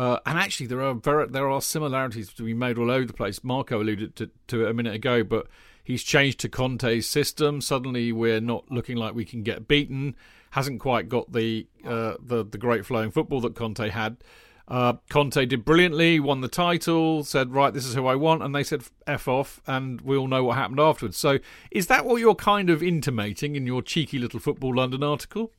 uh, 0.00 0.18
and 0.24 0.38
actually, 0.38 0.66
there 0.66 0.80
are 0.80 0.94
very, 0.94 1.26
there 1.26 1.48
are 1.48 1.60
similarities 1.60 2.32
to 2.32 2.42
be 2.42 2.54
made 2.54 2.78
all 2.78 2.90
over 2.90 3.06
the 3.06 3.12
place. 3.12 3.44
Marco 3.44 3.82
alluded 3.82 4.16
to, 4.16 4.30
to 4.46 4.64
it 4.64 4.70
a 4.70 4.72
minute 4.72 4.94
ago, 4.94 5.22
but 5.22 5.46
he's 5.84 6.02
changed 6.02 6.40
to 6.40 6.48
Conte's 6.48 7.06
system. 7.06 7.60
Suddenly, 7.60 8.10
we're 8.12 8.40
not 8.40 8.70
looking 8.70 8.96
like 8.96 9.14
we 9.14 9.26
can 9.26 9.42
get 9.42 9.68
beaten. 9.68 10.16
Hasn't 10.50 10.80
quite 10.80 11.08
got 11.08 11.32
the 11.32 11.66
uh, 11.84 12.14
the, 12.20 12.44
the 12.44 12.58
great 12.58 12.84
flowing 12.84 13.10
football 13.10 13.40
that 13.42 13.54
Conte 13.54 13.88
had. 13.88 14.18
Uh, 14.70 14.94
Conte 15.08 15.44
did 15.46 15.64
brilliantly, 15.64 16.20
won 16.20 16.42
the 16.42 16.48
title, 16.48 17.24
said, 17.24 17.52
Right, 17.52 17.74
this 17.74 17.84
is 17.84 17.94
who 17.94 18.06
I 18.06 18.14
want. 18.14 18.40
And 18.44 18.54
they 18.54 18.62
said, 18.62 18.84
F 19.04 19.26
off. 19.26 19.60
And 19.66 20.00
we 20.00 20.16
all 20.16 20.28
know 20.28 20.44
what 20.44 20.56
happened 20.56 20.78
afterwards. 20.78 21.16
So, 21.16 21.40
is 21.72 21.88
that 21.88 22.06
what 22.06 22.20
you're 22.20 22.36
kind 22.36 22.70
of 22.70 22.80
intimating 22.80 23.56
in 23.56 23.66
your 23.66 23.82
cheeky 23.82 24.16
little 24.18 24.38
Football 24.38 24.76
London 24.76 25.02
article? 25.02 25.52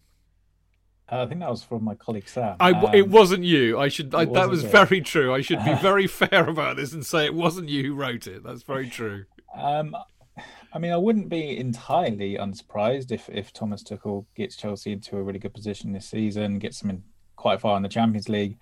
Uh, 1.12 1.24
I 1.24 1.26
think 1.26 1.42
that 1.42 1.50
was 1.50 1.62
from 1.62 1.84
my 1.84 1.94
colleague 1.94 2.30
Sam. 2.30 2.56
I, 2.62 2.72
um, 2.72 2.96
it 2.96 3.10
wasn't 3.10 3.44
you. 3.44 3.78
I 3.78 3.90
should. 3.90 4.16
I, 4.16 4.24
that 4.24 4.50
was 4.50 4.64
it? 4.64 4.72
very 4.72 5.02
true. 5.02 5.34
I 5.34 5.42
should 5.42 5.64
be 5.66 5.74
very 5.82 6.08
fair 6.08 6.48
about 6.48 6.78
this 6.78 6.94
and 6.94 7.06
say 7.06 7.26
it 7.26 7.34
wasn't 7.34 7.68
you 7.68 7.84
who 7.84 7.94
wrote 7.94 8.28
it. 8.28 8.44
That's 8.46 8.64
very 8.64 8.90
true. 8.90 9.26
Um, 9.54 9.94
I 10.74 10.80
mean, 10.80 10.92
I 10.92 10.98
wouldn't 10.98 11.30
be 11.30 11.58
entirely 11.58 12.38
unsurprised 12.38 13.12
if 13.12 13.30
if 13.30 13.52
Thomas 13.52 13.84
Tuchel 13.84 14.26
gets 14.36 14.56
Chelsea 14.56 14.94
into 14.94 15.18
a 15.18 15.24
really 15.24 15.40
good 15.40 15.54
position 15.54 15.92
this 15.92 16.10
season, 16.10 16.60
gets 16.60 16.80
them 16.80 16.90
in 16.90 17.04
quite 17.36 17.60
far 17.60 17.76
in 17.78 17.84
the 17.84 17.90
Champions 17.90 18.30
League, 18.30 18.58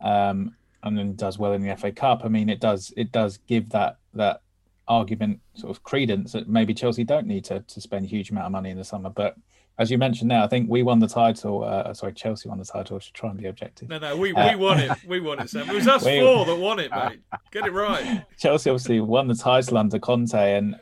um, 0.00 0.56
and 0.82 0.98
then 0.98 1.14
does 1.14 1.38
well 1.38 1.52
in 1.52 1.62
the 1.62 1.76
FA 1.76 1.92
Cup. 1.92 2.22
I 2.24 2.28
mean, 2.28 2.48
it 2.48 2.60
does 2.60 2.92
it 2.96 3.12
does 3.12 3.38
give 3.46 3.70
that 3.70 3.98
that 4.14 4.42
argument 4.88 5.40
sort 5.54 5.70
of 5.70 5.82
credence 5.82 6.32
that 6.32 6.48
maybe 6.48 6.74
Chelsea 6.74 7.04
don't 7.04 7.26
need 7.26 7.44
to 7.44 7.60
to 7.60 7.80
spend 7.80 8.04
a 8.04 8.08
huge 8.08 8.30
amount 8.30 8.46
of 8.46 8.52
money 8.52 8.70
in 8.70 8.76
the 8.78 8.84
summer, 8.84 9.10
but 9.10 9.36
as 9.78 9.92
you 9.92 9.98
mentioned 9.98 10.30
there, 10.30 10.42
I 10.42 10.48
think 10.48 10.68
we 10.68 10.82
won 10.82 10.98
the 10.98 11.06
title. 11.06 11.62
Uh, 11.62 11.94
sorry, 11.94 12.12
Chelsea 12.12 12.48
won 12.48 12.58
the 12.58 12.64
title. 12.64 12.96
I 12.96 12.98
should 12.98 13.14
try 13.14 13.30
and 13.30 13.38
be 13.38 13.46
objective. 13.46 13.88
No, 13.88 13.98
no, 13.98 14.16
we, 14.16 14.32
we 14.32 14.40
uh, 14.40 14.58
won 14.58 14.80
it. 14.80 14.90
We 15.06 15.20
won 15.20 15.38
it, 15.38 15.48
Sam. 15.50 15.70
It 15.70 15.74
was 15.74 15.86
us 15.86 16.04
we, 16.04 16.18
four 16.18 16.44
that 16.46 16.56
won 16.56 16.80
it, 16.80 16.90
mate. 16.90 17.20
Get 17.52 17.64
it 17.64 17.72
right. 17.72 18.24
Chelsea 18.38 18.70
obviously 18.70 19.00
won 19.00 19.28
the 19.28 19.36
title 19.36 19.78
under 19.78 20.00
Conte, 20.00 20.34
and 20.34 20.74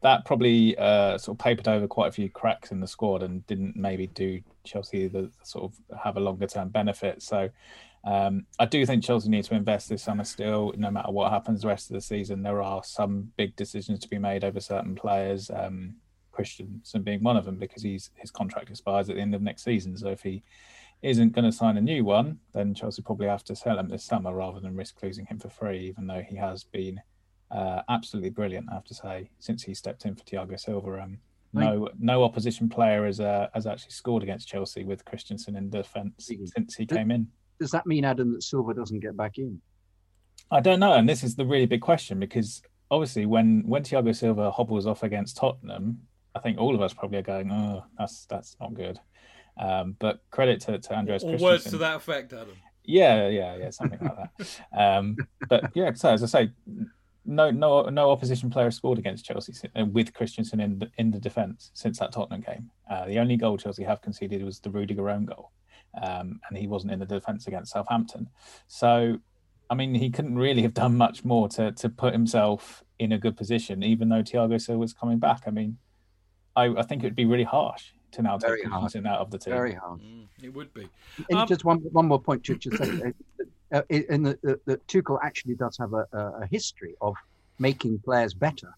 that 0.00 0.24
probably 0.24 0.76
uh, 0.78 1.18
sort 1.18 1.36
of 1.36 1.44
papered 1.44 1.68
over 1.68 1.88
quite 1.88 2.08
a 2.08 2.12
few 2.12 2.28
cracks 2.28 2.70
in 2.70 2.80
the 2.80 2.86
squad 2.86 3.22
and 3.22 3.46
didn't 3.46 3.76
maybe 3.76 4.06
do 4.08 4.40
Chelsea 4.64 5.08
the 5.08 5.30
sort 5.42 5.64
of 5.64 5.98
have 5.98 6.16
a 6.16 6.20
longer 6.20 6.46
term 6.46 6.68
benefit. 6.68 7.22
So 7.22 7.48
um, 8.04 8.46
I 8.58 8.66
do 8.66 8.86
think 8.86 9.02
Chelsea 9.02 9.28
need 9.28 9.44
to 9.44 9.54
invest 9.54 9.88
this 9.88 10.02
summer 10.02 10.24
still, 10.24 10.72
no 10.76 10.90
matter 10.90 11.10
what 11.10 11.32
happens 11.32 11.62
the 11.62 11.68
rest 11.68 11.90
of 11.90 11.94
the 11.94 12.00
season. 12.00 12.42
There 12.42 12.62
are 12.62 12.84
some 12.84 13.32
big 13.36 13.56
decisions 13.56 13.98
to 14.00 14.08
be 14.08 14.18
made 14.18 14.44
over 14.44 14.60
certain 14.60 14.94
players. 14.94 15.50
Um, 15.50 15.96
Christensen 16.30 17.02
being 17.02 17.24
one 17.24 17.36
of 17.36 17.44
them 17.44 17.56
because 17.56 17.82
he's 17.82 18.10
his 18.14 18.30
contract 18.30 18.70
expires 18.70 19.10
at 19.10 19.16
the 19.16 19.22
end 19.22 19.34
of 19.34 19.42
next 19.42 19.64
season. 19.64 19.96
So 19.96 20.08
if 20.08 20.22
he 20.22 20.44
isn't 21.02 21.32
going 21.32 21.44
to 21.44 21.52
sign 21.52 21.76
a 21.76 21.80
new 21.80 22.04
one, 22.04 22.38
then 22.54 22.74
Chelsea 22.74 23.02
probably 23.02 23.26
have 23.26 23.42
to 23.44 23.56
sell 23.56 23.78
him 23.78 23.88
this 23.88 24.04
summer 24.04 24.32
rather 24.32 24.60
than 24.60 24.76
risk 24.76 25.02
losing 25.02 25.26
him 25.26 25.40
for 25.40 25.48
free. 25.48 25.88
Even 25.88 26.06
though 26.06 26.22
he 26.22 26.36
has 26.36 26.62
been 26.62 27.00
uh, 27.50 27.82
absolutely 27.88 28.30
brilliant, 28.30 28.68
I 28.70 28.74
have 28.74 28.84
to 28.84 28.94
say, 28.94 29.30
since 29.38 29.62
he 29.62 29.74
stepped 29.74 30.04
in 30.04 30.14
for 30.14 30.24
Thiago 30.24 30.58
Silva. 30.58 31.02
Um, 31.02 31.18
no, 31.52 31.88
no 31.98 32.22
opposition 32.22 32.68
player 32.68 33.06
has 33.06 33.20
uh, 33.20 33.48
has 33.54 33.66
actually 33.66 33.92
scored 33.92 34.22
against 34.22 34.48
Chelsea 34.48 34.84
with 34.84 35.04
Christensen 35.04 35.56
in 35.56 35.70
defence 35.70 36.30
since 36.54 36.74
he 36.76 36.84
came 36.84 37.10
in. 37.10 37.26
Does 37.58 37.70
that 37.70 37.86
mean, 37.86 38.04
Adam, 38.04 38.34
that 38.34 38.42
Silva 38.42 38.74
doesn't 38.74 39.00
get 39.00 39.16
back 39.16 39.38
in? 39.38 39.60
I 40.50 40.60
don't 40.60 40.80
know, 40.80 40.94
and 40.94 41.08
this 41.08 41.24
is 41.24 41.36
the 41.36 41.46
really 41.46 41.66
big 41.66 41.80
question 41.80 42.20
because 42.20 42.62
obviously 42.90 43.26
when 43.26 43.62
when 43.66 43.82
Thiago 43.82 44.14
Silva 44.14 44.50
hobbles 44.50 44.86
off 44.86 45.02
against 45.02 45.36
Tottenham, 45.36 46.00
I 46.34 46.40
think 46.40 46.58
all 46.58 46.74
of 46.74 46.82
us 46.82 46.92
probably 46.92 47.18
are 47.18 47.22
going, 47.22 47.50
oh, 47.50 47.84
that's 47.98 48.26
that's 48.26 48.56
not 48.60 48.74
good. 48.74 49.00
Um, 49.58 49.96
but 49.98 50.22
credit 50.30 50.60
to, 50.62 50.78
to 50.78 50.94
Andreas 50.94 51.24
or 51.24 51.36
words 51.38 51.64
to 51.64 51.78
that 51.78 51.96
effect, 51.96 52.32
Adam. 52.32 52.56
Yeah, 52.84 53.28
yeah, 53.28 53.56
yeah, 53.56 53.70
something 53.70 53.98
like 54.00 54.16
that. 54.16 54.60
Um, 54.78 55.16
but 55.48 55.64
yeah, 55.74 55.92
so 55.94 56.10
as 56.10 56.22
I 56.22 56.26
say, 56.26 56.52
no, 57.24 57.50
no, 57.50 57.82
no 57.84 58.10
opposition 58.10 58.50
player 58.50 58.70
scored 58.70 58.98
against 58.98 59.24
Chelsea 59.24 59.52
uh, 59.76 59.84
with 59.84 60.14
Christensen 60.14 60.60
in 60.60 60.78
the, 60.78 60.90
in 60.96 61.10
the 61.10 61.20
defence 61.20 61.70
since 61.74 61.98
that 61.98 62.12
Tottenham 62.12 62.40
game. 62.40 62.70
Uh, 62.90 63.06
the 63.06 63.18
only 63.18 63.36
goal 63.36 63.58
Chelsea 63.58 63.84
have 63.84 64.00
conceded 64.00 64.42
was 64.42 64.60
the 64.60 64.70
Rudiger 64.70 65.10
own 65.10 65.26
goal, 65.26 65.52
um, 66.02 66.40
and 66.48 66.56
he 66.56 66.66
wasn't 66.66 66.92
in 66.92 66.98
the 66.98 67.06
defence 67.06 67.46
against 67.46 67.72
Southampton. 67.72 68.28
So, 68.66 69.18
I 69.70 69.74
mean, 69.74 69.94
he 69.94 70.10
couldn't 70.10 70.36
really 70.36 70.62
have 70.62 70.74
done 70.74 70.96
much 70.96 71.24
more 71.24 71.48
to 71.50 71.72
to 71.72 71.88
put 71.88 72.12
himself 72.12 72.82
in 72.98 73.12
a 73.12 73.18
good 73.18 73.36
position, 73.36 73.82
even 73.82 74.08
though 74.08 74.22
Thiago 74.22 74.60
Silva 74.60 74.78
was 74.78 74.94
coming 74.94 75.18
back. 75.18 75.42
I 75.46 75.50
mean, 75.50 75.78
I, 76.56 76.66
I 76.68 76.82
think 76.82 77.02
it 77.02 77.06
would 77.06 77.14
be 77.14 77.26
really 77.26 77.44
harsh 77.44 77.92
to 78.12 78.22
now 78.22 78.38
take 78.38 78.62
Christensen 78.62 79.06
out 79.06 79.20
of 79.20 79.30
the 79.30 79.38
team. 79.38 79.52
Very 79.52 79.74
hard. 79.74 80.00
Mm, 80.00 80.26
it 80.42 80.54
would 80.54 80.72
be. 80.72 80.88
Um, 81.32 81.46
just 81.46 81.64
one 81.64 81.78
one 81.92 82.06
more 82.06 82.20
point 82.20 82.44
to 82.44 82.56
just 82.56 82.78
say, 82.78 83.12
uh, 83.72 83.82
in 83.90 84.22
the, 84.22 84.38
the, 84.42 84.60
the 84.64 84.76
Tuchel 84.88 85.18
actually 85.22 85.54
does 85.54 85.76
have 85.78 85.92
a, 85.92 86.06
a 86.12 86.46
history 86.50 86.94
of 87.00 87.14
making 87.58 87.98
players 87.98 88.34
better. 88.34 88.74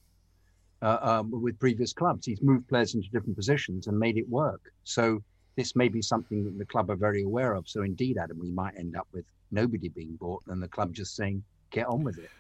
Uh, 0.83 0.99
um, 1.03 1.43
with 1.43 1.59
previous 1.59 1.93
clubs, 1.93 2.25
he's 2.25 2.41
moved 2.41 2.67
players 2.67 2.95
into 2.95 3.07
different 3.11 3.37
positions 3.37 3.87
and 3.87 3.99
made 3.99 4.17
it 4.17 4.27
work. 4.31 4.73
So 4.85 5.23
this 5.55 5.77
may 5.77 5.89
be 5.89 6.01
something 6.01 6.43
that 6.45 6.57
the 6.57 6.65
club 6.65 6.91
are 6.91 6.97
very 6.97 7.23
aware 7.23 7.53
of. 7.53 7.69
So 7.69 7.83
indeed, 7.83 8.17
Adam, 8.17 8.39
we 8.41 8.51
might 8.51 8.79
end 8.79 8.97
up 8.97 9.07
with 9.13 9.27
nobody 9.51 9.91
being 9.91 10.17
bought 10.17 10.43
and 10.47 10.63
the 10.63 10.69
club 10.69 10.95
just 10.95 11.17
saying, 11.17 11.43
"Get 11.71 11.87
on 11.87 12.03
with 12.03 12.19
it." 12.19 12.31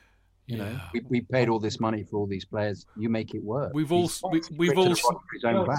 You 0.47 0.57
yeah. 0.57 0.65
know, 0.65 0.81
we, 0.95 1.01
we 1.09 1.21
paid 1.21 1.51
all 1.51 1.59
this 1.59 1.79
money 1.81 2.03
for 2.03 2.17
all 2.17 2.27
these 2.27 2.47
players. 2.47 2.87
You 2.97 3.11
make 3.11 3.35
it 3.35 3.45
work. 3.45 3.73
We've 3.75 3.93
all 3.93 4.11
we, 4.33 4.41
we've 4.57 4.79
all 4.79 4.97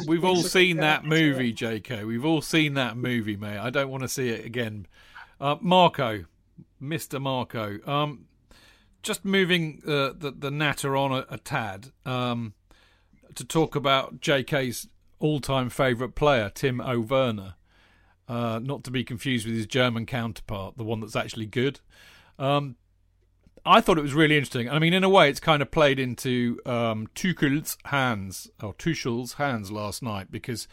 we've 0.07 0.23
all 0.23 0.43
seen 0.43 0.77
that 0.77 1.03
movie, 1.03 1.53
JK. 1.53 2.05
We've 2.05 2.25
all 2.25 2.41
seen 2.41 2.75
that 2.75 2.95
movie, 2.95 3.37
mate. 3.37 3.57
I 3.57 3.71
don't 3.71 3.89
want 3.89 4.03
to 4.03 4.07
see 4.07 4.29
it 4.29 4.45
again. 4.45 4.85
Uh, 5.39 5.55
Marco, 5.59 6.25
Mister 6.81 7.19
Marco. 7.19 7.79
Um, 7.85 8.25
just 9.03 9.23
moving 9.23 9.81
uh, 9.85 10.11
the 10.17 10.33
the 10.37 10.51
natter 10.51 10.97
on 10.97 11.11
a, 11.11 11.25
a 11.29 11.37
tad 11.37 11.91
um, 12.05 12.53
to 13.35 13.45
talk 13.45 13.75
about 13.75 14.19
JK's 14.19 14.87
all-time 15.19 15.69
favourite 15.69 16.15
player, 16.15 16.49
Tim 16.49 16.81
Werner. 17.07 17.55
Uh, 18.27 18.59
not 18.59 18.83
to 18.85 18.91
be 18.91 19.03
confused 19.03 19.45
with 19.45 19.55
his 19.55 19.67
German 19.67 20.05
counterpart, 20.05 20.77
the 20.77 20.85
one 20.85 21.01
that's 21.01 21.15
actually 21.17 21.45
good. 21.45 21.81
Um, 22.39 22.77
I 23.65 23.81
thought 23.81 23.97
it 23.97 24.03
was 24.03 24.13
really 24.13 24.37
interesting. 24.37 24.69
I 24.69 24.79
mean, 24.79 24.93
in 24.93 25.03
a 25.03 25.09
way, 25.09 25.29
it's 25.29 25.39
kind 25.39 25.61
of 25.61 25.69
played 25.69 25.99
into 25.99 26.59
um, 26.65 27.07
Tuchel's 27.13 27.77
hands 27.85 28.49
or 28.63 28.73
Tuchel's 28.73 29.33
hands 29.33 29.71
last 29.71 30.01
night 30.01 30.31
because 30.31 30.67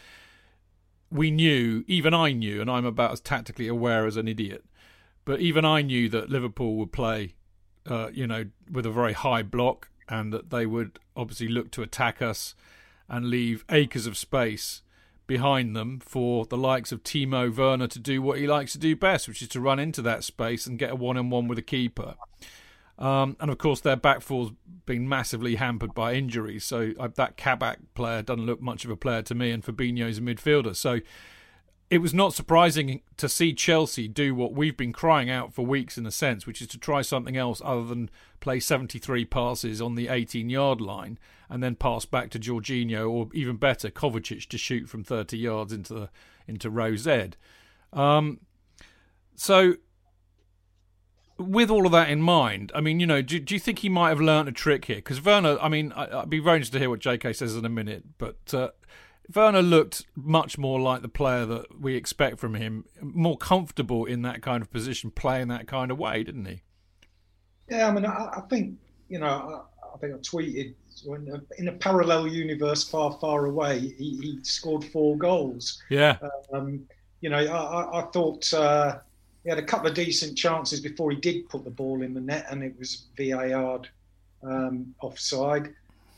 we 1.11 1.31
knew, 1.31 1.85
even 1.87 2.15
I 2.15 2.33
knew, 2.33 2.61
and 2.61 2.71
I'm 2.71 2.87
about 2.87 3.13
as 3.13 3.21
tactically 3.21 3.67
aware 3.67 4.07
as 4.07 4.17
an 4.17 4.29
idiot, 4.29 4.65
but 5.29 5.41
even 5.41 5.63
I 5.63 5.83
knew 5.83 6.09
that 6.09 6.31
Liverpool 6.31 6.77
would 6.77 6.91
play, 6.91 7.35
uh, 7.85 8.09
you 8.15 8.27
know, 8.27 8.47
with 8.73 8.87
a 8.87 8.91
very 8.91 9.13
high 9.13 9.43
block 9.43 9.91
and 10.09 10.33
that 10.33 10.49
they 10.49 10.65
would 10.65 10.99
obviously 11.15 11.49
look 11.49 11.71
to 11.73 11.83
attack 11.83 12.23
us 12.23 12.55
and 13.11 13.27
leave 13.27 13.63
acres 13.71 14.07
of 14.07 14.17
space 14.17 14.81
behind 15.27 15.77
them 15.77 16.01
for 16.01 16.47
the 16.47 16.57
likes 16.57 16.93
of 16.93 17.03
Timo 17.03 17.55
Werner 17.55 17.89
to 17.89 17.99
do 17.99 18.23
what 18.23 18.39
he 18.39 18.47
likes 18.47 18.73
to 18.73 18.79
do 18.79 18.97
best, 18.97 19.29
which 19.29 19.43
is 19.43 19.49
to 19.49 19.61
run 19.61 19.79
into 19.79 20.01
that 20.01 20.25
space 20.25 20.67
and 20.67 20.79
get 20.79 20.93
a 20.93 20.97
one 20.97 21.19
on 21.19 21.29
one 21.29 21.47
with 21.47 21.59
a 21.59 21.63
keeper. 21.63 22.15
Um, 22.99 23.37
and 23.39 23.51
of 23.51 23.59
course, 23.59 23.81
their 23.81 23.97
back 23.97 24.23
four's 24.23 24.53
been 24.87 25.07
massively 25.11 25.57
hampered 25.57 25.93
by 25.93 26.15
injuries. 26.15 26.65
So 26.65 26.95
uh, 26.99 27.09
that 27.17 27.37
Kabak 27.37 27.81
player 27.93 28.23
doesn't 28.23 28.47
look 28.47 28.63
much 28.63 28.87
of 28.87 28.91
a 28.91 28.97
player 28.97 29.21
to 29.21 29.35
me, 29.35 29.51
and 29.51 29.63
Fabinho's 29.63 30.17
a 30.17 30.23
midfielder. 30.23 30.75
So 30.75 31.01
it 31.91 31.99
was 31.99 32.13
not 32.13 32.35
surprising 32.35 33.01
to 33.17 33.29
see 33.29 33.55
Chelsea 33.55 34.09
do 34.09 34.35
what 34.35 34.53
we've 34.53 34.77
been 34.77 34.93
crying 34.93 35.31
out 35.31 35.55
for 35.55 35.65
weeks, 35.65 35.97
in 35.97 36.05
a 36.05 36.11
sense, 36.11 36.47
which 36.47 36.61
is 36.61 36.69
to 36.69 36.79
try 36.79 37.01
something 37.01 37.37
else 37.37 37.63
other 37.65 37.85
than 37.85 38.11
play 38.41 38.61
73 38.61 39.25
passes 39.25 39.81
on 39.81 39.95
the 39.95 40.09
18 40.09 40.51
yard 40.51 40.81
line 40.81 41.19
and 41.49 41.63
then 41.63 41.75
pass 41.75 42.05
back 42.05 42.29
to 42.31 42.39
Jorginho 42.39 43.11
or 43.11 43.29
even 43.33 43.57
better, 43.57 43.89
Kovacic 43.89 44.47
to 44.49 44.59
shoot 44.59 44.89
from 44.89 45.03
30 45.03 45.39
yards 45.39 45.73
into 45.73 45.95
the, 45.95 46.11
into 46.47 46.69
row 46.69 46.95
Z. 46.95 47.31
Um, 47.95 48.41
so 49.35 49.77
with 51.39 51.71
all 51.71 51.87
of 51.87 51.93
that 51.93 52.11
in 52.11 52.21
mind, 52.21 52.71
I 52.75 52.83
mean, 52.83 53.01
you 53.01 53.07
know, 53.07 53.23
do, 53.23 53.39
do 53.39 53.55
you 53.55 53.61
think 53.61 53.79
he 53.79 53.89
might 53.89 54.11
have 54.11 54.21
learnt 54.21 54.49
a 54.49 54.53
trick 54.53 54.85
here? 54.85 54.97
Because 54.97 55.25
Werner, 55.25 55.57
I 55.59 55.71
mean, 55.71 55.93
I, 55.93 56.21
would 56.21 56.31
be 56.31 56.41
very 56.41 56.57
interested 56.57 56.77
to 56.77 56.81
hear 56.81 56.91
what 56.91 57.01
JK 57.01 57.35
says 57.35 57.57
in 57.57 57.65
a 57.65 57.71
minute, 57.71 58.05
but 58.19 58.37
uh, 58.53 58.71
Werner 59.35 59.63
looked 59.63 60.05
much 60.15 60.57
more 60.59 60.81
like 60.81 61.03
the 61.03 61.09
player 61.09 61.45
that 61.47 61.81
we 61.81 61.95
expect 61.95 62.39
from 62.39 62.55
him, 62.55 62.85
more 63.01 63.37
comfortable 63.37 64.05
in 64.05 64.23
that 64.23 64.43
kind 64.43 64.63
of 64.63 64.71
position, 64.71 65.11
playing 65.11 65.49
that 65.49 65.67
kind 65.67 65.91
of 65.91 65.99
way, 65.99 66.23
didn't 66.23 66.47
he? 66.47 66.63
Yeah, 67.69 67.89
I 67.89 67.91
mean, 67.91 68.07
I, 68.07 68.31
I 68.37 68.41
think, 68.49 68.79
you 69.09 69.19
know, 69.19 69.27
I, 69.27 69.95
I, 69.95 69.99
think 69.99 70.15
I 70.15 70.19
tweeted 70.19 70.75
when 71.05 71.43
in 71.59 71.69
a 71.69 71.73
parallel 71.73 72.27
universe 72.27 72.89
far, 72.89 73.19
far 73.21 73.47
away, 73.47 73.79
he, 73.79 74.17
he 74.23 74.39
scored 74.43 74.85
four 74.85 75.17
goals. 75.17 75.83
Yeah. 75.91 76.17
Um, 76.53 76.87
you 77.21 77.31
know, 77.31 77.39
I, 77.39 78.01
I 78.01 78.03
thought. 78.11 78.53
Uh, 78.53 78.99
he 79.45 79.51
had 79.51 79.59
a 79.59 79.65
couple 79.65 79.89
of 79.89 79.95
decent 79.95 80.37
chances 80.37 80.79
before 80.79 81.11
he 81.11 81.17
did 81.17 81.49
put 81.49 81.65
the 81.65 81.71
ball 81.71 82.03
in 82.03 82.13
the 82.13 82.21
net, 82.21 82.47
and 82.51 82.63
it 82.63 82.75
was 82.79 83.07
VAR 83.17 83.81
um, 84.43 84.95
offside. 85.01 85.73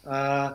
Uh, 0.04 0.54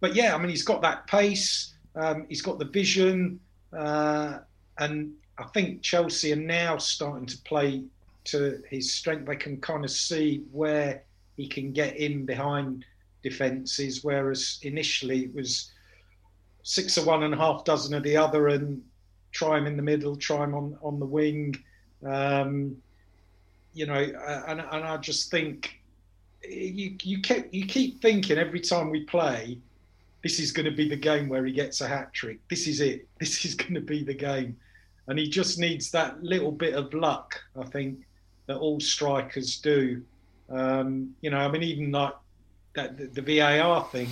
but 0.00 0.16
yeah, 0.16 0.34
I 0.34 0.38
mean, 0.38 0.48
he's 0.48 0.64
got 0.64 0.82
that 0.82 1.06
pace, 1.06 1.71
um, 1.94 2.26
he's 2.28 2.42
got 2.42 2.58
the 2.58 2.64
vision, 2.64 3.40
uh, 3.76 4.38
and 4.78 5.12
I 5.38 5.44
think 5.44 5.82
Chelsea 5.82 6.32
are 6.32 6.36
now 6.36 6.78
starting 6.78 7.26
to 7.26 7.38
play 7.38 7.84
to 8.24 8.62
his 8.70 8.92
strength. 8.92 9.26
They 9.26 9.36
can 9.36 9.60
kind 9.60 9.84
of 9.84 9.90
see 9.90 10.44
where 10.52 11.02
he 11.36 11.48
can 11.48 11.72
get 11.72 11.96
in 11.96 12.24
behind 12.24 12.84
defences, 13.22 14.04
whereas 14.04 14.58
initially 14.62 15.24
it 15.24 15.34
was 15.34 15.70
six 16.62 16.96
of 16.96 17.06
one 17.06 17.24
and 17.24 17.34
a 17.34 17.36
half 17.36 17.64
dozen 17.64 17.94
of 17.94 18.02
the 18.02 18.16
other, 18.16 18.48
and 18.48 18.82
try 19.32 19.58
him 19.58 19.66
in 19.66 19.76
the 19.76 19.82
middle, 19.82 20.16
try 20.16 20.44
him 20.44 20.54
on 20.54 20.78
on 20.82 20.98
the 20.98 21.06
wing. 21.06 21.56
Um, 22.06 22.76
you 23.74 23.86
know, 23.86 23.94
and, 23.94 24.60
and 24.60 24.84
I 24.84 24.96
just 24.98 25.30
think 25.30 25.80
you 26.48 26.96
you 27.02 27.20
keep 27.20 27.52
you 27.52 27.66
keep 27.66 28.00
thinking 28.02 28.38
every 28.38 28.60
time 28.60 28.90
we 28.90 29.04
play, 29.04 29.58
this 30.22 30.38
is 30.38 30.52
going 30.52 30.66
to 30.66 30.76
be 30.76 30.88
the 30.88 30.96
game 30.96 31.28
where 31.28 31.44
he 31.44 31.52
gets 31.52 31.80
a 31.80 31.88
hat 31.88 32.12
trick. 32.12 32.38
This 32.48 32.66
is 32.66 32.80
it. 32.80 33.06
This 33.18 33.44
is 33.44 33.54
going 33.54 33.74
to 33.74 33.80
be 33.80 34.02
the 34.02 34.14
game, 34.14 34.56
and 35.08 35.18
he 35.18 35.28
just 35.28 35.58
needs 35.58 35.90
that 35.90 36.22
little 36.22 36.52
bit 36.52 36.74
of 36.74 36.92
luck. 36.94 37.40
I 37.58 37.64
think 37.64 38.00
that 38.46 38.56
all 38.56 38.80
strikers 38.80 39.58
do. 39.58 40.02
Um, 40.50 41.14
you 41.20 41.30
know, 41.30 41.38
I 41.38 41.48
mean, 41.48 41.62
even 41.62 41.92
like 41.92 42.14
that 42.74 42.96
the, 42.96 43.06
the 43.20 43.38
VAR 43.38 43.84
thing. 43.84 44.08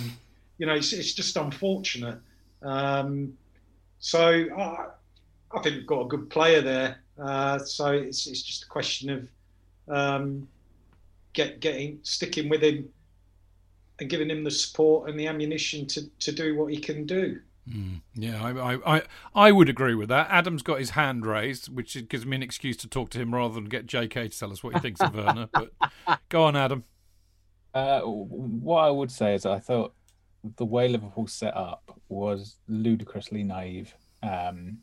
You 0.57 0.67
know, 0.67 0.75
it's, 0.75 0.93
it's 0.93 1.13
just 1.13 1.37
unfortunate. 1.37 2.19
Um, 2.61 3.35
so 3.99 4.45
I, 4.57 4.87
I 5.51 5.61
think 5.61 5.75
we've 5.75 5.87
got 5.87 6.01
a 6.01 6.07
good 6.07 6.29
player 6.29 6.61
there. 6.61 7.03
Uh, 7.19 7.59
so 7.59 7.91
it's 7.91 8.27
it's 8.27 8.41
just 8.41 8.63
a 8.63 8.67
question 8.67 9.09
of 9.09 9.27
um, 9.87 10.47
get 11.33 11.59
getting 11.59 11.99
sticking 12.03 12.49
with 12.49 12.61
him 12.61 12.89
and 14.01 14.09
giving 14.09 14.29
him 14.29 14.43
the 14.43 14.51
support 14.51 15.09
and 15.09 15.17
the 15.17 15.27
ammunition 15.27 15.87
to 15.87 16.09
to 16.19 16.31
do 16.33 16.57
what 16.57 16.73
he 16.73 16.79
can 16.79 17.05
do. 17.05 17.39
Mm, 17.69 18.01
yeah, 18.15 18.43
I, 18.43 18.95
I, 18.97 19.01
I 19.35 19.51
would 19.51 19.69
agree 19.69 19.93
with 19.93 20.09
that. 20.09 20.27
Adam's 20.31 20.63
got 20.63 20.79
his 20.79 20.91
hand 20.91 21.27
raised, 21.27 21.73
which 21.73 21.95
gives 22.09 22.25
me 22.25 22.35
an 22.35 22.43
excuse 22.43 22.75
to 22.77 22.87
talk 22.87 23.11
to 23.11 23.19
him 23.19 23.35
rather 23.35 23.53
than 23.53 23.65
get 23.65 23.85
JK 23.85 24.31
to 24.31 24.39
tell 24.39 24.51
us 24.51 24.63
what 24.63 24.73
he 24.73 24.79
thinks 24.79 24.99
of 24.99 25.13
Werner. 25.15 25.47
But 25.53 25.71
go 26.29 26.43
on, 26.43 26.55
Adam. 26.55 26.83
Uh, 27.73 28.01
what 28.01 28.79
I 28.79 28.89
would 28.89 29.11
say 29.11 29.35
is 29.35 29.45
I 29.45 29.59
thought 29.59 29.93
the 30.57 30.65
way 30.65 30.87
Liverpool 30.87 31.27
set 31.27 31.55
up 31.55 31.99
was 32.09 32.57
ludicrously 32.67 33.43
naive. 33.43 33.93
Um, 34.23 34.79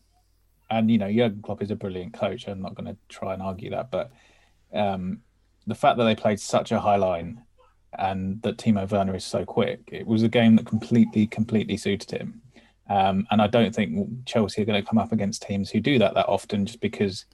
and 0.70 0.88
you 0.88 0.98
know, 0.98 1.12
Jurgen 1.12 1.42
Klopp 1.42 1.62
is 1.62 1.72
a 1.72 1.76
brilliant 1.76 2.14
coach. 2.14 2.46
I'm 2.46 2.62
not 2.62 2.76
going 2.76 2.86
to 2.86 2.96
try 3.08 3.34
and 3.34 3.42
argue 3.42 3.70
that, 3.70 3.90
but 3.90 4.12
um, 4.72 5.20
the 5.66 5.74
fact 5.74 5.98
that 5.98 6.04
they 6.04 6.14
played 6.14 6.38
such 6.38 6.70
a 6.70 6.78
high 6.78 6.96
line 6.96 7.42
and 7.96 8.42
that 8.42 8.58
Timo 8.58 8.90
Werner 8.90 9.14
is 9.14 9.24
so 9.24 9.44
quick, 9.44 9.80
it 9.90 10.06
was 10.06 10.22
a 10.22 10.28
game 10.28 10.56
that 10.56 10.66
completely, 10.66 11.26
completely 11.26 11.76
suited 11.76 12.10
him. 12.10 12.42
Um, 12.88 13.26
and 13.30 13.40
I 13.42 13.46
don't 13.46 13.74
think 13.74 14.24
Chelsea 14.24 14.62
are 14.62 14.64
going 14.64 14.82
to 14.82 14.88
come 14.88 14.98
up 14.98 15.12
against 15.12 15.42
teams 15.42 15.70
who 15.70 15.80
do 15.80 15.98
that 15.98 16.14
that 16.14 16.28
often, 16.28 16.66
just 16.66 16.80
because, 16.80 17.26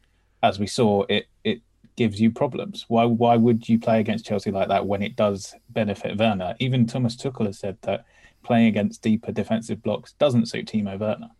as 0.43 0.59
we 0.59 0.67
saw, 0.67 1.05
it 1.09 1.27
it 1.45 1.61
gives 1.97 2.21
you 2.21 2.31
problems. 2.31 2.87
Why 2.89 3.05
why 3.05 3.37
would 3.37 3.69
you 3.69 3.79
play 3.79 4.01
against 4.01 4.27
Chelsea 4.27 4.51
like 4.51 4.69
that 4.69 4.87
when 4.87 5.03
it 5.03 5.17
does 5.17 5.55
benefit 5.71 6.19
Werner? 6.19 6.57
Even 6.59 6.87
Thomas 6.87 7.17
Tuchel 7.17 7.47
has 7.47 7.59
said 7.59 7.79
that 7.83 8.05
playing 8.43 8.67
against 8.67 9.03
deeper 9.03 9.33
defensive 9.33 9.83
blocks 9.83 10.13
doesn't 10.15 10.47
suit 10.47 10.67
Timo 10.67 10.99
Werner. 10.99 11.31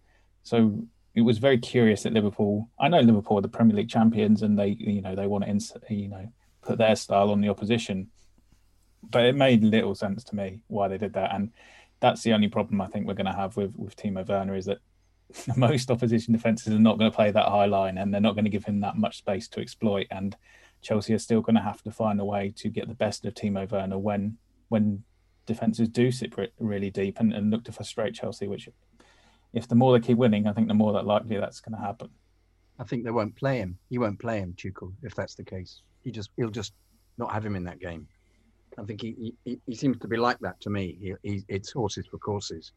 So 0.45 0.85
it 1.15 1.23
was 1.23 1.39
very 1.39 1.59
curious 1.59 2.03
that 2.03 2.13
Liverpool. 2.13 2.69
I 2.79 2.89
know 2.89 3.01
Liverpool 3.01 3.39
are 3.39 3.43
the 3.43 3.49
Premier 3.49 3.77
League 3.77 3.89
champions, 3.89 4.43
and 4.43 4.59
they 4.59 4.77
you 4.79 5.01
know 5.01 5.15
they 5.15 5.27
want 5.27 5.45
to 5.45 5.95
you 5.95 6.09
know 6.09 6.33
put 6.63 6.79
their 6.79 6.97
style 6.97 7.31
on 7.31 7.41
the 7.41 7.49
opposition, 7.49 8.09
but 9.11 9.25
it 9.25 9.35
made 9.35 9.63
little 9.63 9.95
sense 9.95 10.25
to 10.25 10.37
me 10.37 10.61
why 10.69 10.89
they 10.89 10.99
did 10.99 11.13
that 11.13 11.35
and 11.35 11.51
that's 12.01 12.23
the 12.23 12.33
only 12.33 12.49
problem 12.49 12.81
I 12.81 12.87
think 12.87 13.07
we're 13.07 13.15
going 13.15 13.27
to 13.27 13.33
have 13.33 13.57
with 13.57 13.75
with 13.77 13.97
Timo 13.97 14.27
Werner 14.29 14.55
is 14.55 14.67
that 14.67 14.79
most 15.57 15.91
opposition 15.91 16.33
defenses 16.33 16.73
are 16.73 16.79
not 16.79 16.99
going 16.99 17.11
to 17.11 17.15
play 17.15 17.31
that 17.31 17.49
high 17.49 17.67
line 17.67 17.99
and 17.99 18.13
they're 18.13 18.21
not 18.21 18.35
going 18.35 18.45
to 18.45 18.51
give 18.51 18.65
him 18.65 18.81
that 18.81 18.97
much 18.97 19.19
space 19.19 19.49
to 19.49 19.61
exploit. 19.61 20.07
And 20.11 20.37
Chelsea 20.83 21.15
are 21.15 21.19
still 21.19 21.41
going 21.41 21.57
to 21.57 21.63
have 21.63 21.83
to 21.83 21.91
find 21.91 22.21
a 22.21 22.25
way 22.25 22.53
to 22.57 22.69
get 22.69 22.89
the 22.89 22.95
best 22.95 23.25
of 23.25 23.35
Timo 23.35 23.71
Werner 23.71 23.99
when 23.99 24.39
when 24.69 25.05
defenses 25.47 25.89
do 25.89 26.11
sit 26.11 26.35
really 26.59 26.91
deep 26.91 27.21
and, 27.21 27.33
and 27.33 27.51
look 27.51 27.65
to 27.65 27.73
frustrate 27.73 28.15
Chelsea. 28.15 28.49
Which, 28.49 28.69
if 29.53 29.69
the 29.69 29.75
more 29.75 29.99
they 29.99 30.07
keep 30.07 30.19
winning, 30.19 30.47
I 30.47 30.53
think 30.53 30.69
the 30.69 30.75
more 30.75 30.93
that 30.93 31.07
likely 31.07 31.39
that's 31.39 31.61
going 31.61 31.79
to 31.79 31.85
happen. 31.85 32.11
I 32.79 32.85
think 32.85 33.05
they 33.05 33.11
won't 33.11 33.37
play 33.37 33.59
him. 33.59 33.79
He 33.89 33.99
won't 33.99 34.19
play 34.19 34.41
him, 34.41 34.55
Tuchel, 34.57 34.93
if 35.03 35.15
that's 35.15 35.37
the 35.37 35.45
case. 35.45 35.81
He 36.03 36.11
just 36.11 36.31
he'll 36.37 36.51
just 36.51 36.75
not 37.17 37.33
have 37.33 37.47
him 37.47 37.57
in 37.57 37.65
that 37.65 37.81
game. 37.81 38.09
I 38.79 38.85
think 38.85 39.01
he, 39.01 39.35
he, 39.45 39.59
he 39.67 39.75
seems 39.75 39.99
to 39.99 40.09
be 40.09 40.17
like 40.17 40.39
that 40.41 40.61
to 40.63 40.71
me. 40.71 40.99
He, 41.01 41.15
he, 41.23 41.43
it's 41.49 41.73
horses 41.73 42.07
for 42.07 42.19
courses. 42.19 42.73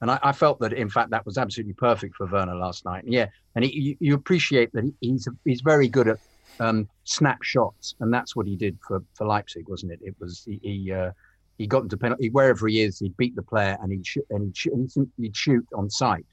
And 0.00 0.10
I, 0.10 0.18
I, 0.22 0.32
felt 0.32 0.60
that, 0.60 0.72
in 0.72 0.88
fact, 0.88 1.10
that 1.10 1.26
was 1.26 1.36
absolutely 1.36 1.74
perfect 1.74 2.16
for 2.16 2.26
Werner 2.26 2.54
last 2.54 2.84
night. 2.84 3.04
Yeah, 3.06 3.26
and 3.54 3.64
he, 3.64 3.96
you, 4.00 4.14
appreciate 4.14 4.72
that 4.72 4.90
he's 5.00 5.28
he's 5.44 5.60
very 5.60 5.88
good 5.88 6.08
at 6.08 6.18
um, 6.58 6.88
snapshots, 7.04 7.94
and 8.00 8.12
that's 8.12 8.34
what 8.34 8.46
he 8.46 8.56
did 8.56 8.78
for, 8.86 9.02
for 9.14 9.26
Leipzig, 9.26 9.68
wasn't 9.68 9.92
it? 9.92 10.00
It 10.02 10.14
was 10.18 10.42
he 10.46 10.58
he, 10.62 10.92
uh, 10.92 11.10
he 11.58 11.66
got 11.66 11.82
into 11.82 11.98
penalty 11.98 12.30
wherever 12.30 12.66
he 12.66 12.80
is, 12.80 12.98
he'd 12.98 13.16
beat 13.18 13.36
the 13.36 13.42
player 13.42 13.76
and 13.82 13.92
he'd 13.92 14.06
shoot, 14.06 14.24
and 14.30 14.44
he'd 14.44 14.56
shoot, 14.56 15.10
he'd 15.18 15.36
shoot 15.36 15.66
on 15.74 15.90
sight, 15.90 16.26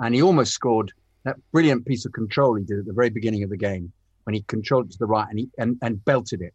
and 0.00 0.14
he 0.14 0.20
almost 0.20 0.52
scored 0.52 0.92
that 1.24 1.36
brilliant 1.50 1.86
piece 1.86 2.04
of 2.04 2.12
control 2.12 2.56
he 2.56 2.64
did 2.64 2.80
at 2.80 2.84
the 2.84 2.92
very 2.92 3.08
beginning 3.08 3.42
of 3.42 3.48
the 3.48 3.56
game 3.56 3.90
when 4.24 4.34
he 4.34 4.42
controlled 4.42 4.86
it 4.86 4.92
to 4.92 4.98
the 4.98 5.06
right 5.06 5.26
and 5.30 5.38
he 5.38 5.48
and, 5.56 5.78
and 5.80 6.04
belted 6.04 6.42
it 6.42 6.52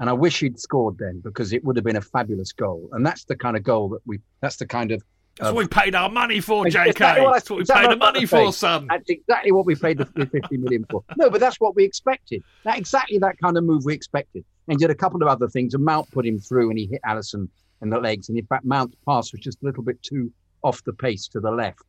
and 0.00 0.08
I 0.08 0.14
wish 0.14 0.40
he'd 0.40 0.58
scored 0.58 0.96
then 0.98 1.20
because 1.20 1.52
it 1.52 1.62
would 1.62 1.76
have 1.76 1.84
been 1.84 1.96
a 1.96 2.00
fabulous 2.00 2.52
goal. 2.52 2.88
And 2.92 3.04
that's 3.04 3.24
the 3.24 3.36
kind 3.36 3.54
of 3.54 3.62
goal 3.62 3.90
that 3.90 4.00
we, 4.06 4.18
that's 4.40 4.56
the 4.56 4.66
kind 4.66 4.92
of. 4.92 5.04
That's 5.38 5.52
what 5.52 5.62
we 5.62 5.68
paid 5.68 5.94
our 5.94 6.08
money 6.08 6.40
for, 6.40 6.64
JK. 6.64 6.88
Exactly 6.88 7.22
what 7.22 7.32
that's 7.34 7.50
what 7.50 7.58
we 7.58 7.64
paid 7.64 7.90
the 7.90 7.96
money 7.96 8.26
for, 8.26 8.52
son. 8.52 8.86
That's 8.88 9.08
exactly 9.08 9.52
what 9.52 9.66
we 9.66 9.74
paid 9.74 9.98
the 9.98 10.06
50 10.06 10.56
million 10.56 10.86
for. 10.90 11.04
No, 11.16 11.30
but 11.30 11.38
that's 11.38 11.60
what 11.60 11.76
we 11.76 11.84
expected. 11.84 12.42
That 12.64 12.78
exactly 12.78 13.18
that 13.18 13.38
kind 13.38 13.56
of 13.58 13.64
move 13.64 13.84
we 13.84 13.92
expected. 13.92 14.44
And 14.68 14.78
did 14.78 14.90
a 14.90 14.94
couple 14.94 15.22
of 15.22 15.28
other 15.28 15.48
things. 15.48 15.74
And 15.74 15.84
Mount 15.84 16.10
put 16.10 16.26
him 16.26 16.38
through 16.38 16.70
and 16.70 16.78
he 16.78 16.86
hit 16.86 17.00
Alisson 17.06 17.48
in 17.82 17.90
the 17.90 17.98
legs. 17.98 18.28
And 18.28 18.38
in 18.38 18.46
fact, 18.46 18.64
Mount's 18.64 18.96
pass 19.06 19.32
was 19.32 19.40
just 19.42 19.62
a 19.62 19.66
little 19.66 19.82
bit 19.82 20.02
too 20.02 20.32
off 20.62 20.82
the 20.84 20.92
pace 20.94 21.28
to 21.28 21.40
the 21.40 21.50
left, 21.50 21.82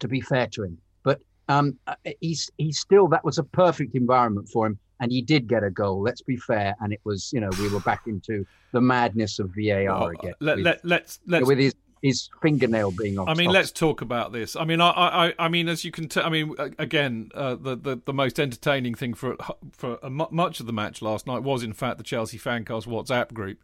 to 0.00 0.08
be 0.08 0.20
fair 0.20 0.48
to 0.48 0.64
him. 0.64 0.78
But 1.04 1.20
um, 1.48 1.78
uh, 1.86 1.94
he's, 2.20 2.50
he's 2.58 2.80
still, 2.80 3.08
that 3.08 3.24
was 3.24 3.38
a 3.38 3.44
perfect 3.44 3.94
environment 3.94 4.48
for 4.48 4.66
him 4.66 4.78
and 5.00 5.10
he 5.10 5.22
did 5.22 5.48
get 5.48 5.64
a 5.64 5.70
goal. 5.70 6.02
Let's 6.02 6.22
be 6.22 6.36
fair, 6.36 6.74
and 6.80 6.92
it 6.92 7.00
was 7.04 7.32
you 7.32 7.40
know 7.40 7.50
we 7.58 7.68
were 7.68 7.80
back 7.80 8.06
into 8.06 8.46
the 8.72 8.80
madness 8.80 9.38
of 9.38 9.50
VAR 9.56 9.84
well, 9.84 10.06
again. 10.06 10.34
Let, 10.40 10.56
with, 10.56 10.64
let, 10.64 10.84
let's 10.84 11.20
let's 11.26 11.46
with 11.46 11.58
his 11.58 11.74
his 12.02 12.28
fingernail 12.42 12.90
being 12.90 13.18
on. 13.18 13.28
I 13.28 13.34
mean, 13.34 13.46
top. 13.46 13.54
let's 13.54 13.70
talk 13.70 14.00
about 14.00 14.32
this. 14.32 14.56
I 14.56 14.64
mean, 14.64 14.80
I, 14.80 14.90
I, 14.90 15.34
I 15.38 15.48
mean, 15.48 15.68
as 15.68 15.84
you 15.84 15.92
can 15.92 16.08
tell, 16.08 16.26
I 16.26 16.28
mean, 16.30 16.54
again, 16.78 17.30
uh, 17.34 17.54
the, 17.54 17.76
the 17.76 18.00
the 18.04 18.12
most 18.12 18.40
entertaining 18.40 18.94
thing 18.94 19.14
for 19.14 19.36
for 19.72 19.98
much 20.10 20.60
of 20.60 20.66
the 20.66 20.72
match 20.72 21.00
last 21.00 21.26
night 21.26 21.42
was, 21.42 21.62
in 21.62 21.72
fact, 21.72 21.98
the 21.98 22.04
Chelsea 22.04 22.38
Fancast 22.38 22.86
WhatsApp 22.86 23.32
group, 23.32 23.62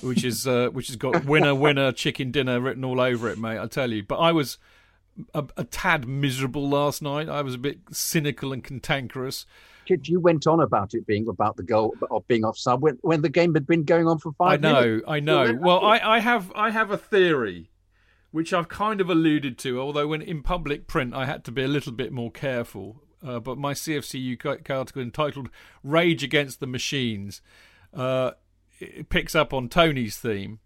which 0.00 0.24
is 0.24 0.46
uh, 0.46 0.70
which 0.70 0.88
has 0.88 0.96
got 0.96 1.24
winner 1.26 1.54
winner 1.54 1.92
chicken 1.92 2.30
dinner 2.30 2.60
written 2.60 2.84
all 2.84 3.00
over 3.00 3.28
it, 3.28 3.38
mate. 3.38 3.58
I 3.58 3.66
tell 3.66 3.92
you. 3.92 4.02
But 4.02 4.16
I 4.16 4.32
was 4.32 4.56
a, 5.34 5.44
a 5.56 5.64
tad 5.64 6.08
miserable 6.08 6.66
last 6.68 7.02
night. 7.02 7.28
I 7.28 7.42
was 7.42 7.54
a 7.54 7.58
bit 7.58 7.80
cynical 7.90 8.54
and 8.54 8.64
cantankerous 8.64 9.44
you 9.90 10.20
went 10.20 10.46
on 10.46 10.60
about 10.60 10.94
it 10.94 11.06
being 11.06 11.28
about 11.28 11.56
the 11.56 11.62
goal 11.62 11.94
of 12.10 12.26
being 12.28 12.44
offside 12.44 12.80
when, 12.80 12.98
when 13.02 13.22
the 13.22 13.28
game 13.28 13.54
had 13.54 13.66
been 13.66 13.84
going 13.84 14.06
on 14.06 14.18
for 14.18 14.32
five. 14.32 14.64
I 14.64 14.72
know, 14.72 14.82
minutes. 14.82 15.04
I 15.08 15.20
know. 15.20 15.58
Well, 15.60 15.84
I, 15.84 15.98
I 15.98 16.18
have 16.20 16.52
I 16.54 16.70
have 16.70 16.90
a 16.90 16.98
theory, 16.98 17.70
which 18.30 18.52
I've 18.52 18.68
kind 18.68 19.00
of 19.00 19.08
alluded 19.08 19.58
to. 19.58 19.80
Although 19.80 20.08
when 20.08 20.22
in 20.22 20.42
public 20.42 20.86
print, 20.86 21.14
I 21.14 21.26
had 21.26 21.44
to 21.44 21.52
be 21.52 21.62
a 21.62 21.68
little 21.68 21.92
bit 21.92 22.12
more 22.12 22.30
careful. 22.30 23.02
Uh, 23.24 23.40
but 23.40 23.58
my 23.58 23.72
CFC 23.72 24.34
UK 24.34 24.70
article 24.70 25.02
entitled 25.02 25.48
"Rage 25.82 26.22
Against 26.22 26.60
the 26.60 26.66
Machines" 26.66 27.40
uh, 27.94 28.32
it 28.78 29.08
picks 29.08 29.34
up 29.34 29.52
on 29.52 29.68
Tony's 29.68 30.16
theme. 30.18 30.60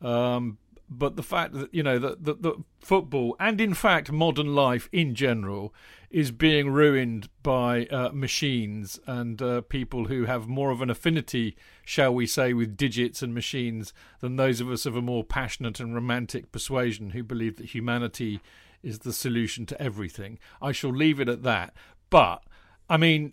Um, 0.00 0.58
but 0.88 1.16
the 1.16 1.22
fact 1.22 1.54
that 1.54 1.72
you 1.74 1.82
know 1.82 1.98
that 1.98 2.24
the, 2.24 2.34
the, 2.34 2.54
football 2.80 3.34
and 3.40 3.60
in 3.60 3.72
fact 3.72 4.12
modern 4.12 4.54
life 4.54 4.88
in 4.92 5.14
general 5.14 5.72
is 6.10 6.30
being 6.30 6.70
ruined 6.70 7.28
by 7.42 7.86
uh, 7.86 8.10
machines 8.12 9.00
and 9.06 9.42
uh, 9.42 9.60
people 9.62 10.04
who 10.04 10.26
have 10.26 10.46
more 10.46 10.70
of 10.70 10.80
an 10.80 10.88
affinity, 10.88 11.56
shall 11.84 12.14
we 12.14 12.24
say, 12.24 12.52
with 12.52 12.76
digits 12.76 13.20
and 13.20 13.34
machines 13.34 13.92
than 14.20 14.36
those 14.36 14.60
of 14.60 14.70
us 14.70 14.86
of 14.86 14.94
a 14.94 15.02
more 15.02 15.24
passionate 15.24 15.80
and 15.80 15.92
romantic 15.92 16.52
persuasion 16.52 17.10
who 17.10 17.24
believe 17.24 17.56
that 17.56 17.74
humanity 17.74 18.40
is 18.80 19.00
the 19.00 19.12
solution 19.12 19.66
to 19.66 19.82
everything. 19.82 20.38
I 20.62 20.70
shall 20.70 20.92
leave 20.92 21.18
it 21.18 21.28
at 21.28 21.42
that. 21.42 21.74
But 22.10 22.44
I 22.88 22.96
mean, 22.96 23.32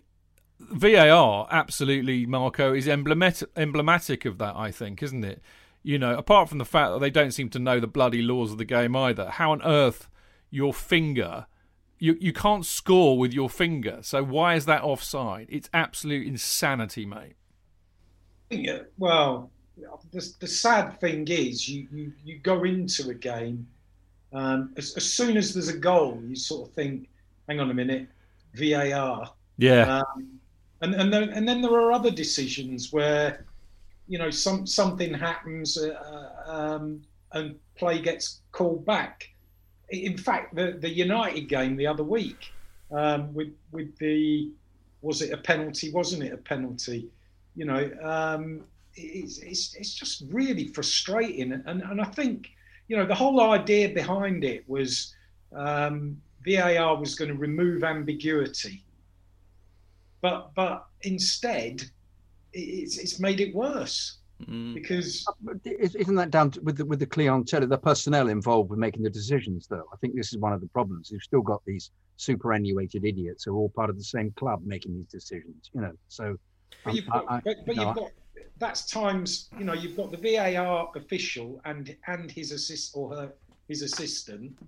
VAR 0.58 1.46
absolutely, 1.52 2.26
Marco, 2.26 2.74
is 2.74 2.88
emblematic 2.88 3.48
emblematic 3.56 4.24
of 4.24 4.38
that. 4.38 4.56
I 4.56 4.72
think, 4.72 5.02
isn't 5.04 5.24
it? 5.24 5.40
You 5.82 5.98
know, 5.98 6.16
apart 6.16 6.48
from 6.48 6.58
the 6.58 6.64
fact 6.64 6.92
that 6.92 7.00
they 7.00 7.10
don't 7.10 7.32
seem 7.32 7.48
to 7.50 7.58
know 7.58 7.80
the 7.80 7.86
bloody 7.86 8.22
laws 8.22 8.52
of 8.52 8.58
the 8.58 8.64
game 8.64 8.94
either. 8.94 9.30
How 9.30 9.52
on 9.52 9.62
earth 9.62 10.08
your 10.50 10.72
finger 10.72 11.46
you 12.02 12.16
you 12.20 12.32
can't 12.32 12.66
score 12.66 13.16
with 13.16 13.32
your 13.32 13.48
finger. 13.48 13.98
So 14.02 14.24
why 14.24 14.56
is 14.56 14.66
that 14.66 14.82
offside? 14.82 15.46
It's 15.48 15.70
absolute 15.72 16.26
insanity, 16.26 17.06
mate. 17.06 17.36
Yeah, 18.50 18.80
well, 18.98 19.52
the, 20.10 20.34
the 20.40 20.48
sad 20.48 20.98
thing 21.00 21.26
is 21.28 21.68
you, 21.68 21.86
you, 21.92 22.12
you 22.24 22.38
go 22.38 22.64
into 22.64 23.08
a 23.10 23.14
game 23.14 23.66
um, 24.32 24.72
as, 24.76 24.94
as 24.96 25.04
soon 25.04 25.36
as 25.36 25.54
there's 25.54 25.68
a 25.68 25.78
goal, 25.78 26.20
you 26.26 26.34
sort 26.34 26.68
of 26.68 26.74
think, 26.74 27.08
hang 27.48 27.60
on 27.60 27.70
a 27.70 27.74
minute, 27.74 28.08
VAR. 28.54 29.30
Yeah. 29.58 29.98
Um, 29.98 30.40
and 30.80 30.94
and 30.96 31.12
then, 31.12 31.28
and 31.30 31.46
then 31.46 31.62
there 31.62 31.72
are 31.72 31.92
other 31.92 32.10
decisions 32.10 32.92
where, 32.92 33.46
you 34.08 34.18
know, 34.18 34.30
some 34.30 34.66
something 34.66 35.12
happens 35.14 35.78
uh, 35.78 36.32
um, 36.46 37.02
and 37.32 37.56
play 37.76 38.00
gets 38.00 38.40
called 38.52 38.84
back 38.84 39.32
in 39.92 40.16
fact, 40.16 40.54
the, 40.54 40.78
the 40.80 40.88
United 40.88 41.48
game 41.48 41.76
the 41.76 41.86
other 41.86 42.02
week 42.02 42.52
um, 42.90 43.32
with 43.34 43.52
with 43.70 43.96
the 43.98 44.50
was 45.02 45.20
it 45.20 45.32
a 45.32 45.36
penalty? 45.36 45.90
Wasn't 45.92 46.22
it 46.22 46.32
a 46.32 46.38
penalty? 46.38 47.08
You 47.54 47.66
know, 47.66 47.90
um, 48.02 48.64
it's, 48.94 49.38
it's 49.38 49.74
it's 49.74 49.94
just 49.94 50.24
really 50.30 50.68
frustrating, 50.68 51.52
and 51.52 51.82
and 51.82 52.00
I 52.00 52.04
think 52.04 52.50
you 52.88 52.96
know 52.96 53.06
the 53.06 53.14
whole 53.14 53.40
idea 53.40 53.90
behind 53.90 54.44
it 54.44 54.68
was 54.68 55.14
um, 55.54 56.20
VAR 56.46 56.96
was 56.96 57.14
going 57.14 57.30
to 57.30 57.36
remove 57.36 57.84
ambiguity, 57.84 58.82
but 60.22 60.54
but 60.54 60.86
instead 61.02 61.82
it's 62.52 62.98
it's 62.98 63.20
made 63.20 63.40
it 63.40 63.54
worse. 63.54 64.18
Mm. 64.48 64.74
Because 64.74 65.24
uh, 65.28 65.54
isn't 65.64 66.16
that 66.16 66.30
down 66.30 66.50
to, 66.52 66.60
with 66.62 66.76
the 66.76 66.84
with 66.84 66.98
the 66.98 67.06
clientele, 67.06 67.66
the 67.66 67.78
personnel 67.78 68.28
involved 68.28 68.70
with 68.70 68.78
making 68.78 69.02
the 69.02 69.10
decisions? 69.10 69.66
Though 69.66 69.86
I 69.92 69.96
think 69.96 70.16
this 70.16 70.32
is 70.32 70.38
one 70.38 70.52
of 70.52 70.60
the 70.60 70.66
problems. 70.68 71.10
You've 71.10 71.22
still 71.22 71.42
got 71.42 71.62
these 71.64 71.90
superannuated 72.16 73.04
idiots 73.04 73.44
who 73.44 73.52
are 73.52 73.56
all 73.56 73.68
part 73.68 73.90
of 73.90 73.96
the 73.96 74.04
same 74.04 74.32
club 74.32 74.62
making 74.64 74.94
these 74.94 75.06
decisions. 75.06 75.70
You 75.74 75.82
know, 75.82 75.92
so. 76.08 76.36
But 76.84 76.94
you've 76.94 77.06
got, 77.06 77.24
I, 77.28 77.36
I, 77.36 77.40
but, 77.44 77.56
but 77.66 77.76
you've 77.76 77.94
got 77.94 78.10
that's 78.58 78.86
times 78.86 79.48
you 79.58 79.64
know 79.64 79.74
you've 79.74 79.96
got 79.96 80.10
the 80.10 80.16
VAR 80.16 80.90
official 80.96 81.60
and 81.64 81.94
and 82.06 82.30
his 82.30 82.52
assist 82.52 82.92
or 82.94 83.14
her 83.14 83.32
his 83.68 83.82
assistant, 83.82 84.58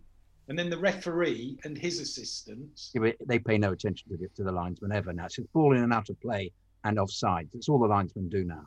and 0.49 0.59
then 0.59 0.71
the 0.71 0.79
referee 0.79 1.59
and 1.65 1.77
his 1.77 2.01
assistants. 2.01 2.91
Yeah, 2.95 3.13
they 3.27 3.39
pay 3.39 3.59
no 3.59 3.73
attention 3.73 4.09
to 4.11 4.17
the, 4.17 4.29
to 4.37 4.45
the 4.45 4.53
linesman 4.53 4.93
ever 4.93 5.13
now. 5.13 5.27
It's 5.27 5.39
ball 5.53 5.75
in 5.75 5.83
and 5.83 5.93
out 5.93 6.09
of 6.11 6.21
play 6.21 6.53
and 6.85 6.99
offside. 6.99 7.49
It's 7.55 7.69
all 7.69 7.79
the 7.79 7.87
linesmen 7.87 8.29
do 8.29 8.45
now. 8.45 8.67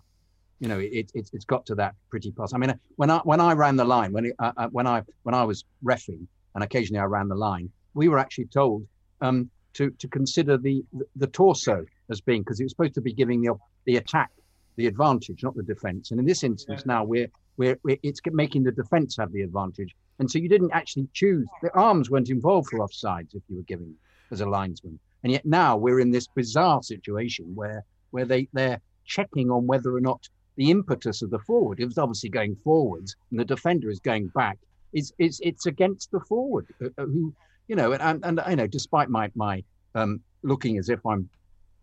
You 0.60 0.68
know, 0.68 0.80
it, 0.80 1.12
it, 1.14 1.30
it's 1.34 1.46
got 1.46 1.66
to 1.68 1.76
that 1.76 1.96
pretty 2.10 2.32
pass. 2.32 2.54
I 2.54 2.58
mean, 2.58 2.74
when 2.96 3.12
I 3.12 3.20
when 3.20 3.40
I 3.40 3.54
ran 3.54 3.76
the 3.76 3.86
line, 3.86 4.12
when 4.12 4.26
it, 4.26 4.36
uh, 4.40 4.52
uh 4.58 4.68
when 4.70 4.88
I 4.88 5.04
when 5.24 5.36
I 5.36 5.44
was 5.44 5.64
refereeing, 5.84 6.28
and 6.56 6.64
occasionally 6.64 7.00
I 7.00 7.06
ran 7.06 7.28
the 7.28 7.36
line, 7.36 7.70
we 7.94 8.08
were 8.08 8.18
actually 8.18 8.46
told 8.48 8.88
um, 9.22 9.50
to 9.74 9.92
to 9.92 10.08
consider 10.08 10.58
the, 10.58 10.84
the, 10.94 11.06
the 11.16 11.28
torso 11.28 11.86
as 12.10 12.22
being 12.22 12.42
because 12.42 12.60
it 12.60 12.64
was 12.64 12.72
supposed 12.72 12.96
to 12.96 13.02
be 13.02 13.14
giving 13.14 13.42
the 13.42 13.54
the 13.86 13.98
attack 13.98 14.32
the 14.78 14.88
advantage, 14.88 15.44
not 15.44 15.56
the 15.56 15.64
defence. 15.64 16.12
And 16.12 16.20
in 16.20 16.26
this 16.26 16.44
instance, 16.44 16.84
yeah. 16.86 16.94
now 16.94 17.04
we're, 17.04 17.28
we're, 17.58 17.78
we're 17.84 17.98
it's 18.04 18.22
making 18.32 18.64
the 18.64 18.72
defence 18.72 19.18
have 19.18 19.34
the 19.34 19.42
advantage. 19.42 19.94
And 20.20 20.32
so 20.32 20.40
you 20.40 20.48
didn't 20.48 20.72
actually 20.72 21.08
choose. 21.14 21.48
The 21.62 21.74
arms 21.74 22.10
weren't 22.10 22.30
involved 22.30 22.70
for 22.70 22.80
offsides 22.80 23.36
if 23.36 23.44
you 23.50 23.58
were 23.58 23.64
giving 23.64 23.94
as 24.32 24.42
a 24.42 24.46
linesman. 24.46 25.00
And 25.24 25.32
yet 25.32 25.46
now 25.46 25.76
we're 25.76 26.00
in 26.00 26.12
this 26.12 26.28
bizarre 26.28 26.82
situation 26.84 27.52
where 27.54 27.84
where 28.12 28.26
they 28.26 28.48
they're 28.54 28.82
checking 29.06 29.50
on 29.50 29.68
whether 29.68 29.96
or 29.96 30.02
not 30.02 30.28
the 30.56 30.72
impetus 30.72 31.22
of 31.22 31.30
the 31.30 31.40
forward, 31.40 31.80
was 31.80 31.98
obviously 31.98 32.30
going 32.30 32.56
forwards, 32.56 33.16
and 33.32 33.40
the 33.40 33.46
defender 33.46 33.90
is 33.90 34.00
going 34.00 34.28
back. 34.30 34.58
Is 34.94 35.14
it's 35.20 35.40
it's 35.44 35.66
against 35.66 36.12
the 36.12 36.20
forward 36.22 36.68
uh, 36.82 36.88
uh 36.98 37.06
who 37.06 37.34
you 37.68 37.76
know 37.76 37.92
and 37.92 38.02
and, 38.24 38.24
and 38.24 38.42
you 38.50 38.56
know 38.56 38.68
despite 38.68 39.10
my 39.10 39.30
my 39.36 39.64
um, 39.96 40.22
looking 40.44 40.78
as 40.78 40.90
if 40.90 41.06
I'm 41.06 41.30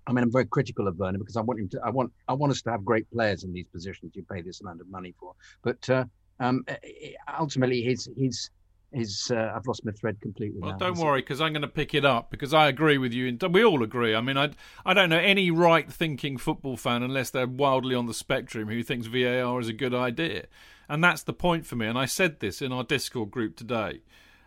I 0.07 0.13
mean, 0.13 0.23
I'm 0.25 0.33
very 0.33 0.47
critical 0.47 0.87
of 0.87 0.99
Werner 0.99 1.19
because 1.19 1.37
I 1.37 1.41
want 1.41 1.61
him 1.61 1.69
to. 1.71 1.81
I 1.83 1.91
want. 1.91 2.13
I 2.29 2.35
want 2.35 2.53
us 2.53 2.61
to 2.63 2.71
have 2.71 2.85
great 2.85 3.11
players 3.11 3.45
in 3.45 3.53
these 3.53 3.67
positions. 3.73 4.13
You 4.15 4.25
pay 4.31 4.43
this 4.43 4.61
amount 4.61 4.81
of 4.81 4.89
money 4.91 5.15
for, 5.19 5.35
but 5.63 5.89
uh, 5.89 6.05
um, 6.41 6.65
eh, 6.69 6.77
eh, 6.85 7.13
ultimately, 7.39 7.81
his 7.83 8.09
his 8.17 8.51
his. 8.95 9.31
Uh, 9.31 9.53
I've 9.55 9.67
lost 9.67 9.85
my 9.85 9.93
thread 9.93 10.21
completely. 10.21 10.61
Well, 10.61 10.73
now. 10.73 10.77
don't 10.79 10.99
worry, 10.99 11.21
because 11.21 11.41
I'm 11.41 11.53
going 11.53 11.63
to 11.63 11.69
pick 11.69 11.95
it 11.95 12.05
up 12.05 12.31
because 12.31 12.55
I 12.55 12.69
agree 12.69 12.99
with 12.99 13.13
you. 13.13 13.29
And 13.29 13.55
we 13.55 13.65
all 13.65 13.83
agree. 13.83 14.15
I 14.15 14.21
mean, 14.21 14.37
I 14.37 14.51
I 14.85 14.95
don't 14.95 15.11
know 15.11 15.19
any 15.19 15.51
right-thinking 15.51 16.39
football 16.39 16.77
fan 16.77 17.03
unless 17.03 17.31
they're 17.31 17.47
wildly 17.47 17.95
on 17.95 18.07
the 18.07 18.15
spectrum 18.15 18.69
who 18.69 18.83
thinks 18.83 19.07
VAR 19.07 19.61
is 19.61 19.69
a 19.69 19.73
good 19.73 19.95
idea, 19.95 20.47
and 20.89 21.03
that's 21.03 21.23
the 21.23 21.33
point 21.33 21.67
for 21.67 21.77
me. 21.77 21.87
And 21.87 21.99
I 21.99 22.07
said 22.07 22.41
this 22.41 22.63
in 22.63 22.73
our 22.73 22.85
Discord 22.85 23.31
group 23.31 23.57
today. 23.57 24.01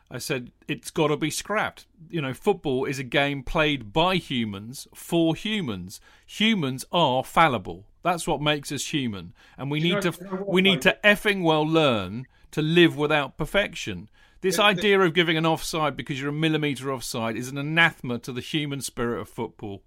I 0.09 0.19
said 0.19 0.51
it's 0.67 0.89
got 0.89 1.09
to 1.09 1.17
be 1.17 1.29
scrapped. 1.29 1.85
You 2.09 2.21
know, 2.21 2.33
football 2.33 2.85
is 2.85 2.97
a 2.97 3.03
game 3.03 3.43
played 3.43 3.91
by 3.91 4.15
humans 4.15 4.87
for 4.95 5.35
humans. 5.35 5.99
Humans 6.25 6.85
are 6.91 7.23
fallible. 7.25 7.85
That's 8.03 8.25
what 8.25 8.41
makes 8.41 8.71
us 8.71 8.93
human, 8.93 9.33
and 9.57 9.69
we 9.69 9.81
need 9.81 10.01
to 10.03 10.13
we 10.47 10.61
need 10.61 10.81
to 10.83 10.97
effing 11.03 11.43
well 11.43 11.67
learn 11.67 12.25
to 12.51 12.61
live 12.61 12.95
without 12.95 13.37
perfection. 13.37 14.09
This 14.41 14.59
idea 14.59 14.99
of 14.99 15.13
giving 15.13 15.37
an 15.37 15.45
offside 15.45 15.97
because 15.97 16.19
you're 16.19 16.29
a 16.29 16.33
millimetre 16.33 16.91
offside 16.91 17.35
is 17.35 17.49
an 17.49 17.57
anathema 17.57 18.19
to 18.19 18.31
the 18.31 18.41
human 18.41 18.81
spirit 18.81 19.21
of 19.21 19.29
football. 19.29 19.83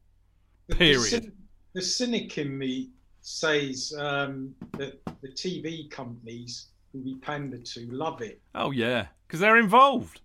Period. 0.70 1.32
The, 1.72 1.82
cynic 1.82 2.36
in 2.38 2.56
me 2.56 2.90
says 3.20 3.94
um, 3.98 4.54
that 4.76 5.00
the 5.22 5.28
TV 5.28 5.90
companies 5.90 6.66
who 6.92 7.00
we 7.00 7.16
pander 7.16 7.58
to 7.58 7.86
love 7.90 8.22
it. 8.22 8.40
Oh 8.54 8.70
yeah, 8.70 9.06
because 9.26 9.40
they're 9.40 9.56
involved. 9.58 10.20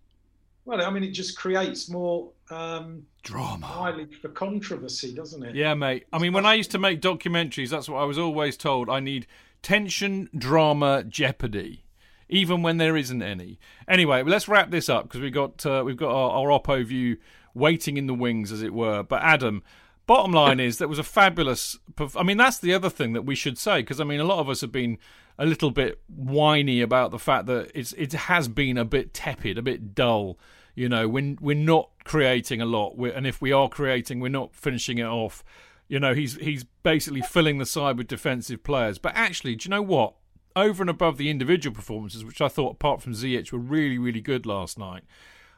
Well, 0.66 0.82
I 0.82 0.90
mean, 0.90 1.04
it 1.04 1.12
just 1.12 1.38
creates 1.38 1.90
more 1.90 2.32
um, 2.50 3.06
drama, 3.22 3.68
mileage 3.68 4.20
for 4.20 4.30
controversy, 4.30 5.14
doesn't 5.14 5.44
it? 5.44 5.56
Yeah, 5.56 5.76
mate. 5.76 6.06
I 6.12 6.18
mean, 6.18 6.34
when 6.34 6.46
I 6.46 6.56
used 6.56 6.72
to 6.72 6.80
make 6.80 7.02
documentaries, 7.02 7.70
that's 7.70 7.88
what 7.88 8.00
I 8.00 8.06
was 8.06 8.18
always 8.18 8.58
told. 8.58 8.90
I 8.90 9.00
need 9.00 9.28
tension, 9.62 10.30
drama, 10.36 11.04
jeopardy, 11.04 11.85
even 12.30 12.62
when 12.62 12.78
there 12.78 12.98
isn't 12.98 13.22
any. 13.22 13.60
Anyway, 13.88 14.24
let's 14.24 14.48
wrap 14.48 14.72
this 14.72 14.90
up 14.90 15.04
because 15.04 15.22
we 15.22 15.30
got 15.30 15.66
uh, 15.66 15.84
we've 15.86 15.98
got 15.98 16.12
our, 16.12 16.32
our 16.32 16.60
Oppo 16.60 16.86
view 16.86 17.18
waiting 17.54 17.98
in 17.98 18.08
the 18.08 18.14
wings, 18.14 18.52
as 18.52 18.62
it 18.62 18.74
were. 18.74 19.04
But 19.04 19.22
Adam, 19.24 19.64
bottom 20.08 20.32
line 20.32 20.60
is 20.60 20.78
that 20.78 20.90
was 20.90 21.00
a 21.00 21.04
fabulous. 21.04 21.78
I 22.16 22.24
mean, 22.24 22.38
that's 22.38 22.60
the 22.60 22.74
other 22.74 22.90
thing 22.90 23.14
that 23.14 23.24
we 23.24 23.36
should 23.36 23.58
say 23.58 23.82
because 23.82 24.00
I 24.00 24.04
mean, 24.04 24.20
a 24.20 24.26
lot 24.26 24.40
of 24.40 24.50
us 24.50 24.62
have 24.62 24.72
been 24.72 24.98
a 25.38 25.46
little 25.46 25.72
bit 25.72 26.00
whiny 26.08 26.82
about 26.82 27.12
the 27.12 27.20
fact 27.20 27.46
that 27.48 27.72
it's 27.74 27.94
it 27.94 28.14
has 28.14 28.48
been 28.48 28.78
a 28.78 28.86
bit 28.86 29.14
tepid, 29.14 29.58
a 29.58 29.62
bit 29.62 29.96
dull. 29.96 30.40
You 30.76 30.90
know, 30.90 31.08
we're 31.08 31.36
we're 31.40 31.56
not 31.56 31.90
creating 32.04 32.62
a 32.62 32.66
lot, 32.66 32.98
we're, 32.98 33.14
and 33.14 33.26
if 33.26 33.42
we 33.42 33.52
are 33.52 33.70
creating, 33.70 34.20
we're 34.20 34.30
not 34.30 34.54
finishing 34.54 34.98
it 34.98 35.06
off. 35.06 35.44
You 35.88 36.00
know, 36.00 36.14
he's 36.14 36.36
he's 36.36 36.64
basically 36.84 37.22
filling 37.22 37.60
the 37.60 37.66
side 37.66 37.98
with 37.98 38.08
defensive 38.08 38.64
players. 38.64 38.98
But 38.98 39.14
actually, 39.16 39.56
do 39.56 39.68
you 39.68 39.70
know 39.72 39.82
what? 39.82 40.16
Over 40.56 40.84
and 40.84 40.90
above 40.90 41.18
the 41.18 41.30
individual 41.30 41.76
performances, 41.76 42.24
which 42.24 42.42
I 42.42 42.48
thought, 42.48 42.74
apart 42.74 43.02
from 43.02 43.14
Ziyech, 43.14 43.52
were 43.52 43.60
really 43.60 43.98
really 43.98 44.22
good 44.22 44.46
last 44.46 44.78
night. 44.80 45.04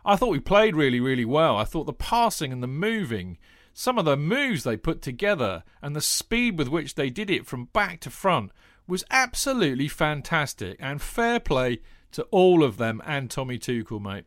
I 0.06 0.16
thought 0.16 0.30
we 0.30 0.40
played 0.40 0.76
really 0.76 1.00
really 1.00 1.26
well. 1.26 1.58
I 1.58 1.64
thought 1.64 1.86
the 1.86 1.94
passing 1.94 2.52
and 2.52 2.64
the 2.64 2.68
moving 2.68 3.38
some 3.78 4.00
of 4.00 4.06
the 4.06 4.18
moves 4.18 4.64
they 4.64 4.76
put 4.76 5.04
together 5.04 5.64
and 5.84 5.96
the 5.96 6.02
speed 6.02 6.58
with 6.58 6.68
which 6.68 6.96
they 6.96 7.12
did 7.12 7.30
it 7.30 7.46
from 7.46 7.66
back 7.66 8.00
to 8.00 8.10
front 8.10 8.52
was 8.88 9.04
absolutely 9.12 9.88
fantastic 9.88 10.76
and 10.80 11.00
fair 11.00 11.40
play 11.40 11.80
to 12.12 12.24
all 12.32 12.64
of 12.64 12.78
them 12.78 13.00
and 13.06 13.30
Tommy 13.30 13.60
Tuchel, 13.60 14.02
mate. 14.02 14.26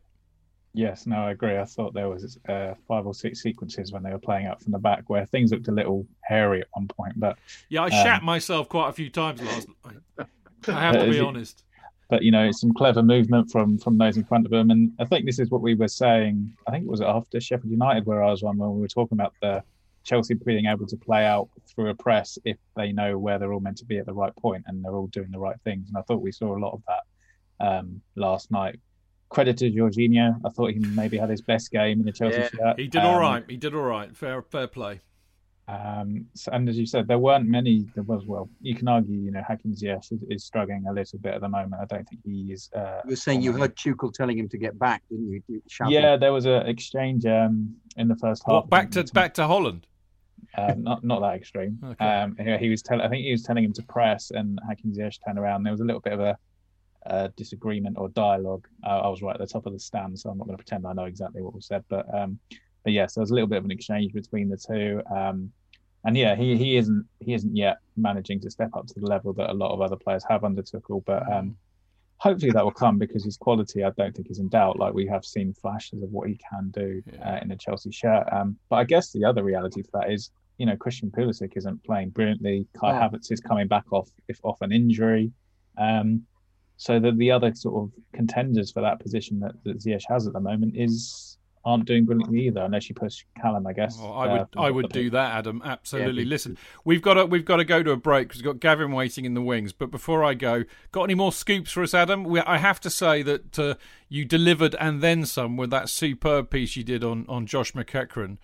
Yes, 0.73 1.05
no, 1.05 1.17
I 1.17 1.31
agree. 1.31 1.57
I 1.57 1.65
thought 1.65 1.93
there 1.93 2.07
was 2.07 2.39
uh, 2.47 2.75
five 2.87 3.05
or 3.05 3.13
six 3.13 3.43
sequences 3.43 3.91
when 3.91 4.03
they 4.03 4.11
were 4.11 4.19
playing 4.19 4.47
up 4.47 4.61
from 4.61 4.71
the 4.71 4.79
back 4.79 5.09
where 5.09 5.25
things 5.25 5.51
looked 5.51 5.67
a 5.67 5.73
little 5.73 6.07
hairy 6.21 6.61
at 6.61 6.67
one 6.71 6.87
point. 6.87 7.19
But 7.19 7.37
yeah, 7.67 7.81
I 7.81 7.85
um, 7.87 7.91
shat 7.91 8.23
myself 8.23 8.69
quite 8.69 8.87
a 8.87 8.93
few 8.93 9.09
times 9.09 9.41
last 9.41 9.67
night. 9.83 10.27
I 10.67 10.81
have 10.81 10.99
to 10.99 11.05
be 11.09 11.19
honest. 11.19 11.63
But 12.09 12.23
you 12.23 12.31
know, 12.31 12.45
it's 12.45 12.59
some 12.59 12.73
clever 12.73 13.01
movement 13.01 13.51
from 13.51 13.77
from 13.77 13.97
those 13.97 14.17
in 14.17 14.25
front 14.25 14.45
of 14.45 14.51
them, 14.51 14.69
and 14.69 14.91
I 14.99 15.05
think 15.05 15.25
this 15.25 15.39
is 15.39 15.49
what 15.49 15.61
we 15.61 15.75
were 15.75 15.87
saying. 15.87 16.53
I 16.67 16.71
think 16.71 16.83
it 16.83 16.89
was 16.89 17.01
after 17.01 17.39
Sheffield 17.39 17.71
United 17.71 18.05
where 18.05 18.21
I 18.21 18.31
was 18.31 18.43
on 18.43 18.57
when 18.57 18.73
we 18.75 18.81
were 18.81 18.87
talking 18.87 19.17
about 19.17 19.33
the 19.41 19.63
Chelsea 20.03 20.33
being 20.33 20.65
able 20.65 20.87
to 20.87 20.97
play 20.97 21.25
out 21.25 21.49
through 21.67 21.89
a 21.89 21.95
press 21.95 22.37
if 22.43 22.57
they 22.75 22.91
know 22.91 23.17
where 23.17 23.39
they're 23.39 23.53
all 23.53 23.59
meant 23.59 23.77
to 23.77 23.85
be 23.85 23.97
at 23.97 24.05
the 24.05 24.13
right 24.13 24.35
point 24.35 24.63
and 24.67 24.83
they're 24.83 24.95
all 24.95 25.07
doing 25.07 25.31
the 25.31 25.39
right 25.39 25.57
things. 25.63 25.89
And 25.89 25.97
I 25.97 26.01
thought 26.01 26.21
we 26.21 26.31
saw 26.31 26.55
a 26.55 26.59
lot 26.59 26.73
of 26.73 26.81
that 26.87 27.65
um, 27.65 28.01
last 28.15 28.51
night. 28.51 28.79
Credit 29.29 29.57
to 29.59 29.71
Jorginho. 29.71 30.41
I 30.43 30.49
thought 30.49 30.71
he 30.71 30.79
maybe 30.79 31.17
had 31.17 31.29
his 31.29 31.41
best 31.41 31.71
game 31.71 31.99
in 31.99 32.05
the 32.05 32.11
Chelsea 32.11 32.39
yeah, 32.39 32.49
shirt. 32.49 32.79
He 32.79 32.87
did 32.87 33.01
um, 33.01 33.07
all 33.07 33.19
right. 33.19 33.45
He 33.47 33.57
did 33.57 33.73
all 33.73 33.81
right. 33.81 34.15
Fair, 34.15 34.41
fair 34.41 34.67
play. 34.67 34.99
Um, 35.67 36.25
so, 36.33 36.51
and 36.51 36.67
as 36.67 36.77
you 36.77 36.85
said, 36.85 37.07
there 37.07 37.19
weren't 37.19 37.47
many. 37.47 37.85
There 37.95 38.03
was 38.03 38.25
well, 38.25 38.49
you 38.61 38.75
can 38.75 38.87
argue, 38.87 39.15
you 39.15 39.31
know, 39.31 39.43
Hakim 39.47 39.73
Ziyech 39.73 40.11
is, 40.11 40.23
is, 40.29 40.43
struggling 40.43 40.85
a 40.87 40.93
little 40.93 41.19
bit 41.19 41.33
at 41.33 41.41
the 41.41 41.47
moment. 41.47 41.75
I 41.81 41.85
don't 41.85 42.07
think 42.09 42.21
he 42.25 42.51
is. 42.51 42.69
Uh, 42.75 43.01
you 43.05 43.11
were 43.11 43.15
saying 43.15 43.41
you 43.41 43.53
heard 43.53 43.75
Tuchel 43.75 44.11
telling 44.11 44.37
him 44.37 44.49
to 44.49 44.57
get 44.57 44.77
back, 44.77 45.03
didn't 45.09 45.43
you? 45.47 45.61
Yeah, 45.87 46.17
there 46.17 46.33
was 46.33 46.45
an 46.45 46.67
exchange 46.67 47.25
um, 47.25 47.75
in 47.95 48.07
the 48.07 48.17
first 48.17 48.43
half. 48.45 48.53
What, 48.53 48.69
back 48.69 48.91
to 48.91 49.03
back 49.13 49.33
to 49.35 49.47
Holland. 49.47 49.87
Um, 50.57 50.83
not 50.83 51.03
not 51.03 51.21
that 51.21 51.35
extreme. 51.35 51.79
Okay. 51.91 52.05
Um, 52.05 52.35
he 52.37 52.69
was 52.69 52.81
telling. 52.81 53.05
I 53.05 53.09
think 53.09 53.23
he 53.23 53.31
was 53.31 53.43
telling 53.43 53.63
him 53.63 53.73
to 53.73 53.83
press, 53.83 54.31
and 54.31 54.59
Hakim 54.67 54.93
Ziyech 54.93 55.19
turned 55.25 55.39
around. 55.39 55.63
There 55.63 55.71
was 55.71 55.81
a 55.81 55.85
little 55.85 56.01
bit 56.01 56.13
of 56.13 56.19
a, 56.19 56.37
a 57.05 57.29
disagreement 57.29 57.97
or 57.97 58.09
dialogue. 58.09 58.67
Uh, 58.85 59.01
I 59.01 59.07
was 59.07 59.21
right 59.21 59.35
at 59.35 59.39
the 59.39 59.47
top 59.47 59.65
of 59.65 59.73
the 59.73 59.79
stand, 59.79 60.19
so 60.19 60.29
I'm 60.29 60.37
not 60.37 60.47
going 60.47 60.57
to 60.57 60.63
pretend 60.63 60.85
I 60.85 60.93
know 60.93 61.05
exactly 61.05 61.41
what 61.41 61.53
was 61.53 61.67
said. 61.67 61.83
But 61.87 62.13
um, 62.13 62.39
but 62.83 62.93
yes, 62.93 63.13
there 63.13 63.21
was 63.21 63.31
a 63.31 63.33
little 63.33 63.47
bit 63.47 63.57
of 63.57 63.65
an 63.65 63.71
exchange 63.71 64.13
between 64.13 64.49
the 64.49 64.57
two. 64.57 65.01
Um, 65.13 65.51
and 66.03 66.17
yeah, 66.17 66.35
he, 66.35 66.57
he 66.57 66.77
isn't 66.77 67.05
he 67.19 67.33
isn't 67.33 67.55
yet 67.55 67.77
managing 67.95 68.39
to 68.41 68.49
step 68.49 68.71
up 68.75 68.87
to 68.87 68.99
the 68.99 69.05
level 69.05 69.33
that 69.33 69.51
a 69.51 69.53
lot 69.53 69.71
of 69.71 69.81
other 69.81 69.95
players 69.95 70.23
have 70.27 70.43
under 70.43 70.63
Tuchel. 70.63 71.03
But 71.05 71.31
um, 71.31 71.55
hopefully 72.17 72.51
that 72.51 72.63
will 72.63 72.71
come 72.71 72.97
because 72.97 73.23
his 73.23 73.37
quality, 73.37 73.83
I 73.83 73.91
don't 73.91 74.15
think, 74.15 74.31
is 74.31 74.39
in 74.39 74.49
doubt. 74.49 74.79
Like 74.79 74.93
we 74.93 75.05
have 75.07 75.23
seen 75.23 75.53
flashes 75.53 76.01
of 76.01 76.11
what 76.11 76.27
he 76.27 76.39
can 76.49 76.71
do 76.71 77.03
yeah. 77.13 77.35
uh, 77.35 77.39
in 77.43 77.51
a 77.51 77.55
Chelsea 77.55 77.91
shirt. 77.91 78.27
Um, 78.31 78.57
but 78.69 78.77
I 78.77 78.83
guess 78.83 79.11
the 79.11 79.25
other 79.25 79.43
reality 79.43 79.83
for 79.83 79.99
that 79.99 80.11
is 80.11 80.31
you 80.61 80.67
know, 80.67 80.77
Christian 80.77 81.09
Pulisic 81.09 81.53
isn't 81.55 81.83
playing 81.83 82.11
brilliantly. 82.11 82.67
Kai 82.79 82.91
yeah. 82.91 83.09
Havertz 83.09 83.31
is 83.31 83.39
coming 83.39 83.67
back 83.67 83.91
off 83.91 84.11
if 84.27 84.39
off 84.43 84.61
an 84.61 84.71
injury. 84.71 85.31
Um, 85.75 86.21
so 86.77 86.99
the 86.99 87.13
the 87.13 87.31
other 87.31 87.51
sort 87.55 87.83
of 87.83 87.91
contenders 88.13 88.71
for 88.71 88.81
that 88.81 88.99
position 88.99 89.39
that, 89.39 89.53
that 89.63 89.79
Ziyech 89.79 90.03
has 90.07 90.27
at 90.27 90.33
the 90.33 90.39
moment 90.39 90.75
is 90.77 91.30
aren't 91.63 91.85
doing 91.85 92.05
brilliantly 92.05 92.47
either, 92.47 92.61
unless 92.61 92.89
you 92.89 92.95
push 92.95 93.23
Callum, 93.39 93.67
I 93.67 93.73
guess. 93.73 93.97
Well, 93.97 94.13
I 94.13 94.31
would, 94.31 94.41
uh, 94.41 94.61
I 94.61 94.71
would 94.71 94.89
do 94.89 95.09
that, 95.11 95.35
Adam. 95.35 95.61
Absolutely. 95.63 96.23
Yeah, 96.23 96.29
Listen, 96.29 96.57
we've 96.85 97.01
got 97.01 97.15
to, 97.15 97.25
we've 97.25 97.45
got 97.45 97.57
to 97.57 97.63
go 97.63 97.83
to 97.83 97.91
a 97.91 97.97
break 97.97 98.27
because 98.29 98.41
we've 98.41 98.53
got 98.53 98.59
Gavin 98.59 98.91
waiting 98.91 99.25
in 99.25 99.33
the 99.33 99.41
wings. 99.41 99.73
But 99.73 99.91
before 99.91 100.23
I 100.23 100.33
go, 100.33 100.63
got 100.91 101.03
any 101.03 101.15
more 101.15 101.31
scoops 101.31 101.71
for 101.71 101.83
us, 101.83 101.93
Adam? 101.93 102.23
We, 102.23 102.39
I 102.41 102.57
have 102.57 102.79
to 102.81 102.89
say 102.89 103.21
that 103.23 103.59
uh, 103.59 103.75
you 104.09 104.25
delivered 104.25 104.75
and 104.79 105.01
then 105.01 105.25
some 105.25 105.57
with 105.57 105.69
that 105.69 105.89
superb 105.89 106.49
piece 106.49 106.75
you 106.75 106.83
did 106.83 107.03
on 107.03 107.25
on 107.29 107.45
Josh 107.45 107.73
McEachran. 107.73 108.37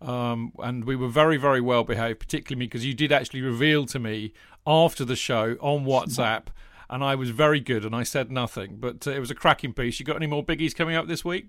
Um, 0.00 0.52
and 0.58 0.84
we 0.84 0.96
were 0.96 1.08
very, 1.08 1.36
very 1.36 1.60
well 1.60 1.84
behaved, 1.84 2.20
particularly 2.20 2.60
me 2.60 2.66
because 2.66 2.84
you 2.84 2.94
did 2.94 3.10
actually 3.12 3.40
reveal 3.40 3.86
to 3.86 3.98
me 3.98 4.32
after 4.66 5.04
the 5.04 5.16
show 5.16 5.56
on 5.60 5.84
WhatsApp, 5.84 6.46
and 6.90 7.02
I 7.02 7.14
was 7.14 7.30
very 7.30 7.60
good 7.60 7.84
and 7.84 7.94
I 7.94 8.02
said 8.02 8.30
nothing. 8.30 8.76
But 8.78 9.06
uh, 9.06 9.12
it 9.12 9.20
was 9.20 9.30
a 9.30 9.34
cracking 9.34 9.72
piece. 9.72 9.98
You 9.98 10.06
got 10.06 10.16
any 10.16 10.26
more 10.26 10.44
biggies 10.44 10.74
coming 10.74 10.96
up 10.96 11.06
this 11.06 11.24
week? 11.24 11.48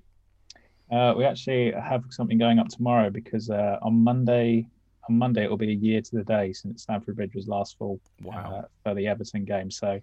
Uh, 0.91 1.13
we 1.17 1.25
actually 1.25 1.71
have 1.71 2.03
something 2.09 2.37
going 2.37 2.59
up 2.59 2.67
tomorrow 2.67 3.09
because 3.09 3.49
uh, 3.49 3.77
on 3.81 4.03
Monday, 4.03 4.67
on 5.09 5.17
Monday 5.17 5.43
it 5.43 5.49
will 5.49 5.57
be 5.57 5.71
a 5.71 5.75
year 5.75 6.01
to 6.01 6.15
the 6.15 6.23
day 6.23 6.53
since 6.53 6.83
Stamford 6.83 7.15
Bridge 7.15 7.33
was 7.35 7.47
last 7.47 7.77
full 7.77 7.99
Wow. 8.21 8.53
uh, 8.53 8.61
for 8.83 8.93
the 8.93 9.07
Everton 9.07 9.45
game. 9.45 9.71
So, 9.71 9.99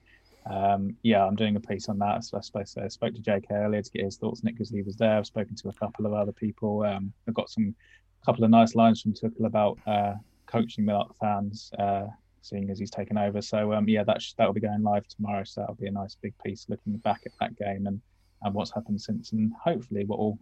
um, 0.50 0.96
yeah, 1.02 1.24
I'm 1.24 1.36
doing 1.36 1.54
a 1.54 1.60
piece 1.60 1.88
on 1.88 1.98
that. 1.98 2.24
So 2.24 2.38
I 2.38 2.40
spoke, 2.40 2.66
I 2.82 2.88
spoke 2.88 3.14
to 3.14 3.20
JK 3.20 3.50
earlier 3.52 3.82
to 3.82 3.90
get 3.90 4.04
his 4.04 4.16
thoughts, 4.16 4.42
Nick, 4.42 4.54
because 4.54 4.70
he 4.70 4.82
was 4.82 4.96
there. 4.96 5.16
I've 5.18 5.26
spoken 5.26 5.54
to 5.56 5.68
a 5.68 5.72
couple 5.74 6.04
of 6.04 6.14
other 6.14 6.32
people. 6.32 6.82
Um, 6.82 7.12
I've 7.28 7.34
got 7.34 7.48
some 7.48 7.74
a 8.22 8.24
couple 8.24 8.44
of 8.44 8.50
nice 8.50 8.74
lines 8.74 9.00
from 9.02 9.14
Tuchel 9.14 9.46
about 9.46 9.78
uh, 9.86 10.14
coaching 10.46 10.84
the 10.86 11.04
fans, 11.20 11.70
uh, 11.78 12.06
seeing 12.40 12.70
as 12.70 12.78
he's 12.78 12.90
taken 12.90 13.16
over. 13.18 13.40
So, 13.40 13.72
um, 13.72 13.88
yeah, 13.88 14.02
that 14.04 14.20
sh- 14.22 14.32
that'll 14.36 14.52
be 14.52 14.60
going 14.60 14.82
live 14.82 15.06
tomorrow. 15.08 15.44
So 15.44 15.60
that'll 15.60 15.76
be 15.76 15.86
a 15.86 15.92
nice 15.92 16.16
big 16.20 16.34
piece 16.44 16.66
looking 16.68 16.96
back 16.98 17.22
at 17.26 17.32
that 17.40 17.56
game 17.56 17.86
and, 17.86 18.00
and 18.42 18.54
what's 18.54 18.72
happened 18.72 19.00
since, 19.00 19.30
and 19.32 19.52
hopefully 19.64 20.04
what 20.04 20.18
will 20.18 20.38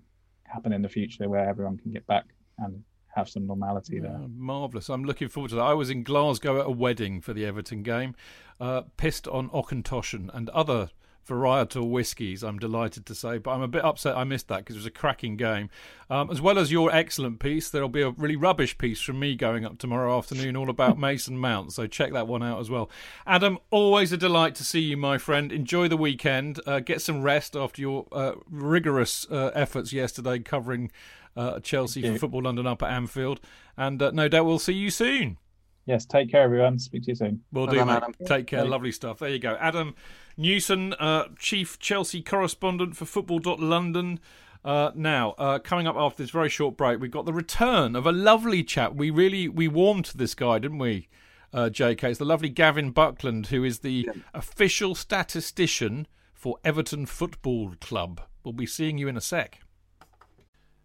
happen 0.52 0.72
in 0.72 0.82
the 0.82 0.88
future 0.88 1.28
where 1.28 1.48
everyone 1.48 1.78
can 1.78 1.92
get 1.92 2.06
back 2.06 2.26
and 2.58 2.82
have 3.14 3.28
some 3.28 3.46
normality 3.46 3.98
there. 3.98 4.18
Yeah, 4.20 4.26
marvellous. 4.28 4.88
I'm 4.88 5.04
looking 5.04 5.28
forward 5.28 5.50
to 5.50 5.56
that. 5.56 5.62
I 5.62 5.74
was 5.74 5.90
in 5.90 6.02
Glasgow 6.02 6.60
at 6.60 6.66
a 6.66 6.70
wedding 6.70 7.20
for 7.20 7.32
the 7.32 7.44
Everton 7.44 7.82
game, 7.82 8.14
uh, 8.60 8.82
pissed 8.96 9.26
on 9.28 9.48
Auchentoshan 9.50 10.30
and 10.32 10.48
other 10.50 10.90
varietal 11.28 11.88
whiskies, 11.88 12.42
I'm 12.42 12.58
delighted 12.58 13.06
to 13.06 13.14
say. 13.14 13.38
But 13.38 13.52
I'm 13.52 13.62
a 13.62 13.68
bit 13.68 13.84
upset 13.84 14.16
I 14.16 14.24
missed 14.24 14.48
that 14.48 14.58
because 14.58 14.76
it 14.76 14.80
was 14.80 14.86
a 14.86 14.90
cracking 14.90 15.36
game. 15.36 15.70
Um, 16.08 16.30
as 16.30 16.40
well 16.40 16.58
as 16.58 16.72
your 16.72 16.92
excellent 16.92 17.38
piece, 17.38 17.70
there'll 17.70 17.88
be 17.88 18.02
a 18.02 18.10
really 18.10 18.36
rubbish 18.36 18.76
piece 18.78 19.00
from 19.00 19.20
me 19.20 19.36
going 19.36 19.64
up 19.64 19.78
tomorrow 19.78 20.16
afternoon 20.16 20.56
all 20.56 20.68
about 20.68 20.98
Mason 20.98 21.38
Mount. 21.38 21.72
So 21.72 21.86
check 21.86 22.12
that 22.12 22.26
one 22.26 22.42
out 22.42 22.60
as 22.60 22.68
well. 22.68 22.90
Adam, 23.26 23.58
always 23.70 24.12
a 24.12 24.16
delight 24.16 24.54
to 24.56 24.64
see 24.64 24.80
you, 24.80 24.96
my 24.96 25.18
friend. 25.18 25.52
Enjoy 25.52 25.88
the 25.88 25.96
weekend. 25.96 26.60
Uh, 26.66 26.80
get 26.80 27.00
some 27.00 27.22
rest 27.22 27.54
after 27.54 27.80
your 27.80 28.06
uh, 28.12 28.32
rigorous 28.50 29.26
uh, 29.30 29.50
efforts 29.54 29.92
yesterday 29.92 30.38
covering 30.38 30.90
uh, 31.36 31.60
Chelsea 31.60 32.02
for 32.02 32.18
Football 32.18 32.42
London 32.42 32.66
up 32.66 32.82
at 32.82 32.90
Anfield. 32.90 33.40
And 33.76 34.02
uh, 34.02 34.10
no 34.10 34.28
doubt 34.28 34.46
we'll 34.46 34.58
see 34.58 34.74
you 34.74 34.90
soon. 34.90 35.38
Yes, 35.86 36.04
take 36.04 36.30
care, 36.30 36.42
everyone. 36.42 36.78
Speak 36.78 37.02
to 37.04 37.10
you 37.10 37.14
soon. 37.14 37.42
We'll 37.52 37.66
do, 37.66 37.84
mate. 37.84 37.96
Adam. 37.96 38.14
Take 38.26 38.46
care. 38.46 38.64
Lovely 38.64 38.92
stuff. 38.92 39.18
There 39.18 39.30
you 39.30 39.38
go. 39.38 39.56
Adam 39.58 39.94
Newson, 40.40 40.94
uh, 40.94 41.28
Chief 41.38 41.78
Chelsea 41.78 42.22
correspondent 42.22 42.96
for 42.96 43.04
Football.London. 43.04 44.18
Uh, 44.64 44.90
now, 44.94 45.32
uh, 45.32 45.58
coming 45.58 45.86
up 45.86 45.96
after 45.96 46.22
this 46.22 46.30
very 46.30 46.48
short 46.48 46.78
break, 46.78 46.98
we've 46.98 47.10
got 47.10 47.26
the 47.26 47.32
return 47.32 47.94
of 47.94 48.06
a 48.06 48.12
lovely 48.12 48.64
chap. 48.64 48.94
We 48.94 49.10
really 49.10 49.48
we 49.48 49.68
warmed 49.68 50.06
to 50.06 50.16
this 50.16 50.34
guy, 50.34 50.58
didn't 50.58 50.78
we, 50.78 51.08
uh, 51.52 51.68
JK? 51.70 52.04
It's 52.04 52.18
the 52.18 52.24
lovely 52.24 52.48
Gavin 52.48 52.90
Buckland, 52.90 53.48
who 53.48 53.64
is 53.64 53.80
the 53.80 54.08
official 54.32 54.94
statistician 54.94 56.06
for 56.32 56.56
Everton 56.64 57.04
Football 57.04 57.74
Club. 57.78 58.22
We'll 58.42 58.54
be 58.54 58.64
seeing 58.64 58.96
you 58.96 59.08
in 59.08 59.18
a 59.18 59.20
sec. 59.20 59.60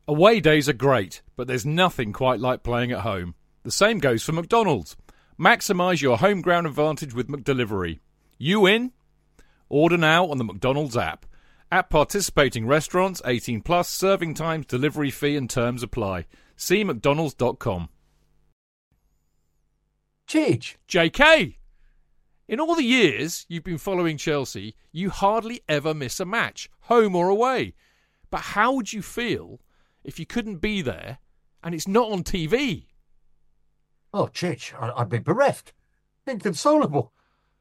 Away 0.05 0.41
days 0.41 0.67
are 0.67 0.73
great, 0.73 1.21
but 1.37 1.47
there's 1.47 1.65
nothing 1.65 2.11
quite 2.11 2.41
like 2.41 2.61
playing 2.61 2.91
at 2.91 3.01
home. 3.01 3.35
The 3.63 3.71
same 3.71 3.99
goes 3.99 4.21
for 4.21 4.33
McDonald's. 4.33 4.97
Maximise 5.39 6.01
your 6.01 6.17
home 6.17 6.41
ground 6.41 6.67
advantage 6.67 7.13
with 7.13 7.29
McDelivery. 7.29 7.99
You 8.37 8.65
in? 8.65 8.91
Order 9.69 9.97
now 9.97 10.27
on 10.27 10.37
the 10.37 10.43
McDonald's 10.43 10.95
app. 10.97 11.25
At 11.71 11.89
participating 11.89 12.67
restaurants, 12.67 13.21
18 13.25 13.61
plus, 13.61 13.89
serving 13.89 14.35
times, 14.35 14.67
delivery 14.67 15.09
fee 15.11 15.35
and 15.35 15.49
terms 15.49 15.81
apply. 15.83 16.25
See 16.55 16.83
mcdonalds.com. 16.83 17.89
Cheech, 20.27 20.75
JK! 20.87 21.57
In 22.47 22.59
all 22.59 22.75
the 22.75 22.83
years 22.83 23.45
you've 23.49 23.63
been 23.63 23.77
following 23.79 24.17
Chelsea, 24.17 24.75
you 24.91 25.09
hardly 25.09 25.61
ever 25.67 25.93
miss 25.93 26.19
a 26.19 26.25
match, 26.25 26.69
home 26.81 27.15
or 27.15 27.29
away. 27.29 27.73
But 28.29 28.41
how 28.41 28.73
would 28.73 28.93
you 28.93 29.01
feel 29.01 29.59
if 30.03 30.19
you 30.19 30.25
couldn't 30.25 30.57
be 30.57 30.81
there 30.81 31.17
and 31.63 31.73
it's 31.73 31.87
not 31.87 32.11
on 32.11 32.23
TV? 32.23 32.85
oh, 34.13 34.27
Cheech, 34.27 34.73
I- 34.81 34.93
I'd 35.01 35.09
be 35.09 35.19
bereft, 35.19 35.73
inconsolable. 36.25 37.11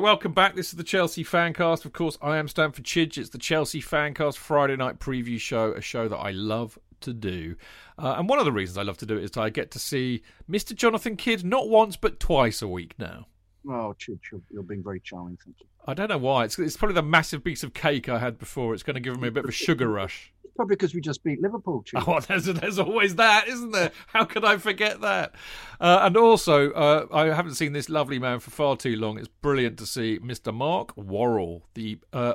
Welcome 0.00 0.32
back. 0.32 0.54
This 0.54 0.68
is 0.68 0.74
the 0.74 0.84
Chelsea 0.84 1.24
Fancast. 1.24 1.84
Of 1.84 1.92
course, 1.92 2.16
I 2.22 2.36
am 2.36 2.46
Stamford 2.46 2.84
Chidge. 2.84 3.18
It's 3.18 3.30
the 3.30 3.38
Chelsea 3.38 3.82
Fancast 3.82 4.36
Friday 4.36 4.76
night 4.76 5.00
preview 5.00 5.40
show, 5.40 5.72
a 5.72 5.80
show 5.80 6.06
that 6.06 6.16
I 6.16 6.30
love 6.30 6.78
to 7.00 7.12
do. 7.12 7.56
Uh, 7.98 8.14
and 8.16 8.28
one 8.28 8.38
of 8.38 8.44
the 8.44 8.52
reasons 8.52 8.78
I 8.78 8.82
love 8.82 8.96
to 8.98 9.06
do 9.06 9.18
it 9.18 9.24
is 9.24 9.36
I 9.36 9.50
get 9.50 9.72
to 9.72 9.80
see 9.80 10.22
Mr. 10.48 10.74
Jonathan 10.74 11.16
Kidd 11.16 11.44
not 11.44 11.68
once 11.68 11.96
but 11.96 12.20
twice 12.20 12.62
a 12.62 12.68
week 12.68 12.94
now. 12.98 13.26
Oh, 13.68 13.94
Chidge, 13.98 14.20
you're, 14.30 14.40
you're 14.50 14.62
being 14.62 14.84
very 14.84 15.00
charming. 15.00 15.36
Thank 15.44 15.56
you. 15.60 15.66
I 15.86 15.94
don't 15.94 16.08
know 16.08 16.18
why. 16.18 16.44
It's, 16.44 16.58
it's 16.60 16.76
probably 16.76 16.94
the 16.94 17.02
massive 17.02 17.42
piece 17.42 17.64
of 17.64 17.74
cake 17.74 18.08
I 18.08 18.20
had 18.20 18.38
before. 18.38 18.74
It's 18.74 18.84
going 18.84 18.94
to 18.94 19.00
give 19.00 19.20
me 19.20 19.28
a 19.28 19.32
bit 19.32 19.44
of 19.44 19.50
a 19.50 19.52
sugar 19.52 19.88
rush. 19.88 20.32
It's 20.58 20.64
probably 20.64 20.74
because 20.74 20.92
we 20.92 21.00
just 21.00 21.22
beat 21.22 21.40
Liverpool, 21.40 21.84
Chidge. 21.84 22.02
Oh, 22.04 22.18
there's, 22.18 22.46
there's 22.46 22.80
always 22.80 23.14
that, 23.14 23.46
isn't 23.46 23.70
there? 23.70 23.92
How 24.08 24.24
could 24.24 24.44
I 24.44 24.56
forget 24.56 25.00
that? 25.02 25.32
Uh, 25.80 26.00
and 26.02 26.16
also, 26.16 26.72
uh, 26.72 27.06
I 27.12 27.26
haven't 27.26 27.54
seen 27.54 27.74
this 27.74 27.88
lovely 27.88 28.18
man 28.18 28.40
for 28.40 28.50
far 28.50 28.76
too 28.76 28.96
long. 28.96 29.18
It's 29.18 29.28
brilliant 29.28 29.78
to 29.78 29.86
see 29.86 30.18
Mr. 30.18 30.52
Mark 30.52 30.96
Worrall, 30.96 31.62
the 31.74 32.00
uh, 32.12 32.34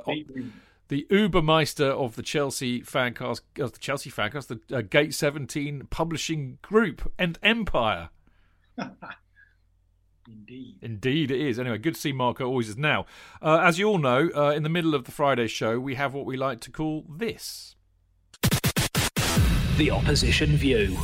the 0.88 1.06
Ubermeister 1.10 1.90
of 1.90 2.16
the 2.16 2.22
Chelsea 2.22 2.80
fancast, 2.80 3.42
uh, 3.60 3.66
the 3.66 3.78
Chelsea 3.78 4.10
fancast, 4.10 4.46
the 4.46 4.74
uh, 4.74 4.80
Gate 4.80 5.12
17 5.12 5.88
publishing 5.90 6.56
group 6.62 7.12
and 7.18 7.38
empire. 7.42 8.08
Indeed. 10.26 10.78
Indeed, 10.80 11.30
it 11.30 11.40
is. 11.42 11.58
Anyway, 11.58 11.76
good 11.76 11.96
to 11.96 12.00
see 12.00 12.12
Marco 12.12 12.46
always 12.46 12.70
is 12.70 12.78
now. 12.78 13.04
Uh, 13.42 13.58
as 13.62 13.78
you 13.78 13.86
all 13.86 13.98
know, 13.98 14.30
uh, 14.34 14.52
in 14.52 14.62
the 14.62 14.70
middle 14.70 14.94
of 14.94 15.04
the 15.04 15.12
Friday 15.12 15.46
show, 15.46 15.78
we 15.78 15.96
have 15.96 16.14
what 16.14 16.24
we 16.24 16.38
like 16.38 16.60
to 16.60 16.70
call 16.70 17.04
this. 17.06 17.73
The 19.76 19.90
opposition 19.90 20.56
view. 20.56 20.96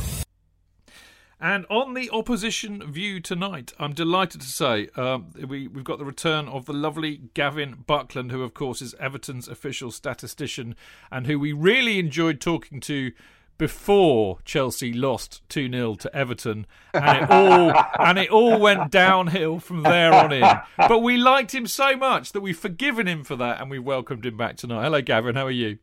And 1.41 1.65
on 1.69 1.93
the 1.93 2.09
opposition 2.11 2.89
view 2.89 3.19
tonight, 3.19 3.73
I'm 3.77 3.91
delighted 3.91 4.39
to 4.39 4.47
say 4.47 4.87
um, 4.95 5.33
we, 5.45 5.67
we've 5.67 5.83
got 5.83 5.99
the 5.99 6.05
return 6.05 6.47
of 6.47 6.67
the 6.67 6.73
lovely 6.73 7.19
Gavin 7.33 7.83
Buckland, 7.85 8.31
who, 8.31 8.43
of 8.43 8.53
course, 8.53 8.81
is 8.81 8.95
Everton's 8.97 9.49
official 9.49 9.91
statistician 9.91 10.77
and 11.11 11.27
who 11.27 11.37
we 11.37 11.51
really 11.51 11.99
enjoyed 11.99 12.39
talking 12.39 12.79
to 12.81 13.11
before 13.57 14.39
Chelsea 14.45 14.93
lost 14.93 15.41
2 15.49 15.69
0 15.69 15.95
to 15.95 16.15
Everton, 16.15 16.65
and 16.93 17.23
it 17.23 17.29
all 17.29 17.73
and 17.99 18.17
it 18.17 18.29
all 18.29 18.57
went 18.57 18.89
downhill 18.89 19.59
from 19.59 19.83
there 19.83 20.13
on 20.13 20.31
in. 20.31 20.49
But 20.77 20.99
we 20.99 21.17
liked 21.17 21.53
him 21.53 21.67
so 21.67 21.97
much 21.97 22.31
that 22.31 22.39
we've 22.39 22.57
forgiven 22.57 23.05
him 23.05 23.25
for 23.25 23.35
that, 23.35 23.59
and 23.59 23.69
we 23.69 23.79
welcomed 23.79 24.25
him 24.25 24.37
back 24.37 24.55
tonight. 24.55 24.83
Hello, 24.83 25.01
Gavin. 25.01 25.35
How 25.35 25.47
are 25.47 25.51
you? 25.51 25.79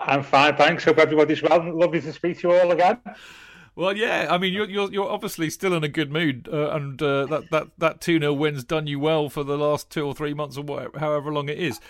I'm 0.00 0.22
fine, 0.22 0.56
thanks. 0.56 0.84
Hope 0.84 0.98
everybody's 0.98 1.42
well. 1.42 1.76
Lovely 1.76 2.00
to 2.00 2.12
speak 2.12 2.40
to 2.40 2.48
you 2.48 2.54
all 2.54 2.70
again. 2.72 2.98
Well, 3.76 3.96
yeah. 3.96 4.26
I 4.30 4.38
mean, 4.38 4.52
you're 4.52 4.68
you're, 4.68 4.90
you're 4.90 5.08
obviously 5.08 5.50
still 5.50 5.74
in 5.74 5.84
a 5.84 5.88
good 5.88 6.10
mood, 6.10 6.48
uh, 6.52 6.70
and 6.70 7.00
uh, 7.00 7.26
that 7.26 7.50
that 7.50 7.68
that 7.78 8.00
two 8.00 8.18
0 8.18 8.32
win's 8.32 8.64
done 8.64 8.86
you 8.86 8.98
well 8.98 9.28
for 9.28 9.44
the 9.44 9.56
last 9.56 9.90
two 9.90 10.06
or 10.06 10.14
three 10.14 10.34
months 10.34 10.56
or 10.56 10.64
whatever, 10.64 10.98
however 10.98 11.32
long 11.32 11.48
it 11.48 11.58
is. 11.58 11.80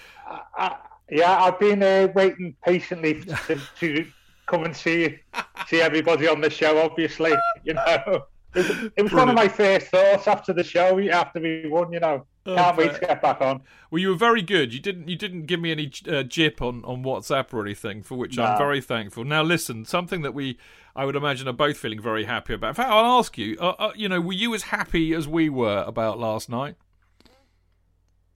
Uh, 0.58 0.70
yeah, 1.10 1.42
I've 1.42 1.58
been 1.58 1.82
uh, 1.82 2.08
waiting 2.14 2.54
patiently 2.64 3.22
to, 3.24 3.60
to 3.80 4.06
come 4.46 4.64
and 4.64 4.76
see 4.76 5.18
see 5.66 5.80
everybody 5.80 6.28
on 6.28 6.40
the 6.40 6.50
show. 6.50 6.78
Obviously, 6.78 7.32
you 7.64 7.74
know, 7.74 8.24
it, 8.54 8.92
it 8.96 9.02
was 9.02 9.12
one 9.12 9.28
of 9.28 9.34
my 9.34 9.48
first 9.48 9.86
thoughts 9.86 10.28
after 10.28 10.52
the 10.52 10.64
show 10.64 10.98
after 11.10 11.40
we 11.40 11.68
won. 11.68 11.92
You 11.92 12.00
know, 12.00 12.26
can't 12.46 12.76
wait 12.76 12.94
to 12.94 13.00
get 13.00 13.20
back 13.20 13.40
on. 13.40 13.62
Well, 13.90 14.00
you 14.00 14.08
were 14.08 14.14
very 14.14 14.42
good. 14.42 14.72
You 14.72 14.80
didn't 14.80 15.08
you 15.08 15.16
didn't 15.16 15.46
give 15.46 15.60
me 15.60 15.70
any 15.70 15.92
uh, 16.08 16.22
jip 16.22 16.62
on 16.62 16.84
on 16.84 17.02
WhatsApp 17.02 17.52
or 17.52 17.62
anything, 17.62 18.02
for 18.02 18.16
which 18.16 18.36
no. 18.36 18.44
I'm 18.44 18.58
very 18.58 18.80
thankful. 18.80 19.24
Now, 19.24 19.42
listen, 19.42 19.84
something 19.84 20.22
that 20.22 20.32
we 20.32 20.58
I 20.96 21.04
would 21.04 21.16
imagine 21.16 21.48
are 21.48 21.52
both 21.52 21.76
feeling 21.76 22.00
very 22.00 22.24
happy 22.24 22.54
about. 22.54 22.68
In 22.68 22.74
fact, 22.74 22.90
I'll 22.90 23.18
ask 23.18 23.36
you. 23.38 23.56
Uh, 23.60 23.74
uh, 23.78 23.92
you 23.94 24.08
know, 24.08 24.20
were 24.20 24.32
you 24.32 24.54
as 24.54 24.62
happy 24.64 25.14
as 25.14 25.28
we 25.28 25.48
were 25.48 25.84
about 25.86 26.18
last 26.18 26.48
night? 26.48 26.76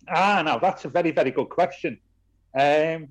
Ah, 0.09 0.43
no, 0.45 0.59
that's 0.61 0.85
a 0.85 0.89
very 0.89 1.11
very 1.11 1.31
good 1.31 1.49
question. 1.49 1.99
Um, 2.59 3.09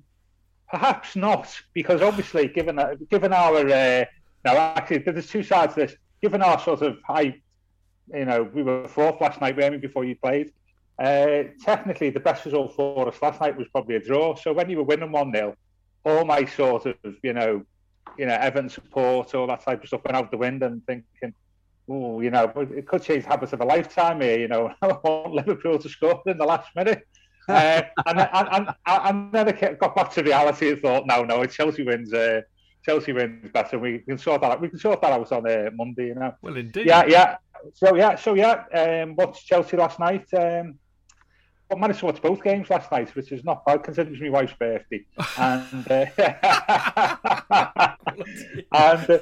Perhaps 0.70 1.14
not, 1.14 1.54
because 1.72 2.02
obviously, 2.02 2.48
given 2.48 2.80
given 3.08 3.32
our 3.32 3.58
uh, 3.58 4.04
now 4.44 4.56
actually 4.56 4.98
there's 4.98 5.28
two 5.28 5.42
sides 5.44 5.74
to 5.74 5.80
this. 5.80 5.96
Given 6.20 6.42
our 6.42 6.58
sort 6.58 6.82
of 6.82 6.98
high, 7.06 7.36
you 8.12 8.24
know, 8.24 8.42
we 8.42 8.62
were 8.62 8.88
fourth 8.88 9.20
last 9.20 9.40
night, 9.40 9.56
weren't 9.56 9.72
we, 9.72 9.78
before 9.78 10.04
you 10.04 10.16
played? 10.16 10.52
Uh, 10.98 11.44
technically, 11.62 12.10
the 12.10 12.20
best 12.20 12.44
result 12.44 12.74
for 12.74 13.08
us 13.08 13.20
last 13.20 13.40
night 13.40 13.56
was 13.56 13.66
probably 13.68 13.96
a 13.96 14.00
draw. 14.00 14.34
So 14.36 14.52
when 14.52 14.70
you 14.70 14.78
were 14.78 14.84
winning 14.84 15.12
one 15.12 15.32
0 15.32 15.56
all 16.06 16.24
my 16.24 16.44
sort 16.44 16.84
of 16.84 16.96
you 17.22 17.32
know, 17.32 17.64
you 18.18 18.26
know, 18.26 18.34
Everton 18.34 18.68
support, 18.68 19.34
all 19.34 19.46
that 19.46 19.62
type 19.62 19.82
of 19.82 19.88
stuff 19.88 20.02
went 20.04 20.16
out 20.16 20.30
the 20.30 20.36
window 20.36 20.66
and 20.66 20.84
thinking, 20.86 21.34
oh, 21.88 22.20
you 22.20 22.30
know, 22.30 22.52
it 22.56 22.86
could 22.86 23.02
change 23.02 23.24
habits 23.24 23.54
of 23.54 23.60
a 23.62 23.64
lifetime 23.64 24.20
here. 24.20 24.38
You 24.38 24.48
know, 24.48 24.72
I 24.82 24.86
want 24.88 25.32
Liverpool 25.32 25.78
to 25.78 25.88
score 25.88 26.22
in 26.26 26.36
the 26.36 26.44
last 26.44 26.68
minute 26.76 27.06
uh, 27.48 27.82
and, 28.06 28.20
and, 28.20 28.48
and, 28.52 28.68
and, 28.86 29.32
then 29.32 29.48
I 29.48 29.72
got 29.74 29.94
back 29.94 30.10
to 30.12 30.22
reality 30.22 30.70
and 30.70 30.80
thought, 30.80 31.06
no, 31.06 31.24
no, 31.24 31.44
Chelsea 31.46 31.82
wins. 31.82 32.12
Uh, 32.12 32.42
Chelsea 32.84 33.12
wins 33.12 33.50
better. 33.52 33.78
We 33.78 34.00
can 34.00 34.18
sort 34.18 34.42
that 34.42 34.52
out. 34.52 34.60
We 34.60 34.68
can 34.68 34.78
sort 34.78 35.00
that 35.00 35.12
out 35.12 35.32
on 35.32 35.50
uh, 35.50 35.70
Monday, 35.74 36.08
you 36.08 36.14
know. 36.14 36.34
Well, 36.42 36.56
indeed. 36.56 36.86
Yeah, 36.86 37.04
yeah. 37.06 37.36
So 37.72 37.94
yeah, 37.94 38.14
so 38.16 38.34
yeah. 38.34 38.64
Um, 38.74 39.16
watched 39.16 39.46
Chelsea 39.46 39.76
last 39.76 39.98
night. 39.98 40.26
Um, 40.34 40.78
I 41.72 41.76
managed 41.76 42.00
to 42.00 42.06
watch 42.06 42.20
both 42.20 42.42
games 42.42 42.70
last 42.70 42.90
night, 42.92 43.14
which 43.14 43.32
is 43.32 43.44
not 43.44 43.64
bad 43.64 43.82
considering 43.82 44.14
it's 44.14 44.22
my 44.22 44.28
wife's 44.28 44.52
birthday. 44.54 45.04
And 45.38 45.90
uh, 45.90 46.06
and 48.72 49.10
uh, 49.10 49.18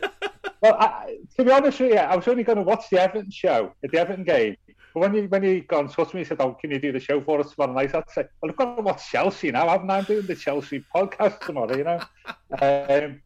well, 0.60 0.76
I, 0.78 1.18
to 1.36 1.44
be 1.44 1.50
honest 1.50 1.80
with 1.80 1.92
you, 1.92 1.98
I 1.98 2.16
was 2.16 2.28
only 2.28 2.42
going 2.42 2.58
to 2.58 2.64
watch 2.64 2.90
the 2.90 3.00
Everton 3.00 3.30
show, 3.30 3.72
the 3.82 3.98
Everton 3.98 4.24
game, 4.24 4.56
but 4.94 5.00
when 5.00 5.14
you 5.14 5.22
when 5.24 5.44
in 5.44 5.66
touch 5.66 5.96
with 5.96 6.14
me, 6.14 6.20
he 6.20 6.24
said, 6.24 6.40
"Oh, 6.40 6.52
can 6.52 6.70
you 6.70 6.78
do 6.78 6.92
the 6.92 7.00
show 7.00 7.20
for 7.20 7.40
us 7.40 7.52
tomorrow 7.52 7.72
night?" 7.72 7.94
I'd 7.94 8.10
say, 8.10 8.24
"Well, 8.40 8.50
I've 8.50 8.56
got 8.56 8.76
to 8.76 8.82
watch 8.82 9.10
Chelsea 9.10 9.50
now, 9.50 9.68
haven't 9.68 9.90
I? 9.90 9.98
I'm 9.98 10.04
doing 10.04 10.26
the 10.26 10.34
Chelsea 10.34 10.84
podcast 10.94 11.40
tomorrow, 11.40 11.76
you 11.76 11.84
know." 11.84 12.00
um, 12.60 13.22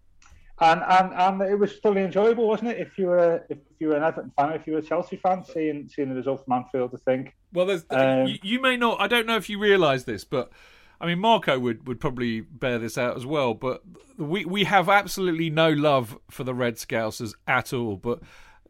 and 0.60 0.82
and 0.82 1.12
and 1.12 1.42
it 1.42 1.58
was 1.58 1.78
totally 1.80 2.04
enjoyable, 2.04 2.48
wasn't 2.48 2.70
it? 2.70 2.78
If 2.78 2.98
you 2.98 3.06
were 3.06 3.44
if 3.48 3.58
you 3.78 3.88
were 3.88 3.96
an 3.96 4.02
Everton 4.02 4.32
fan, 4.36 4.52
if 4.52 4.66
you 4.66 4.74
were 4.74 4.78
a 4.78 4.82
Chelsea 4.82 5.16
fan, 5.16 5.44
seeing 5.44 5.88
seeing 5.88 6.08
the 6.08 6.14
result 6.14 6.44
from 6.44 6.54
Anfield, 6.54 6.92
I 6.94 6.98
think. 7.10 7.34
Well, 7.52 7.66
there's 7.66 7.84
um, 7.90 8.26
you, 8.26 8.38
you 8.42 8.60
may 8.60 8.76
not. 8.76 9.00
I 9.00 9.06
don't 9.06 9.26
know 9.26 9.36
if 9.36 9.48
you 9.48 9.58
realise 9.58 10.04
this, 10.04 10.24
but. 10.24 10.50
I 10.98 11.04
mean, 11.04 11.18
Marco 11.18 11.58
would, 11.58 11.86
would 11.86 12.00
probably 12.00 12.40
bear 12.40 12.78
this 12.78 12.96
out 12.96 13.18
as 13.18 13.26
well, 13.26 13.52
but 13.52 13.82
we 14.16 14.46
we 14.46 14.64
have 14.64 14.88
absolutely 14.88 15.50
no 15.50 15.68
love 15.68 16.18
for 16.30 16.42
the 16.42 16.54
Red 16.54 16.76
Scousers 16.76 17.34
at 17.46 17.74
all. 17.74 17.96
But 17.96 18.20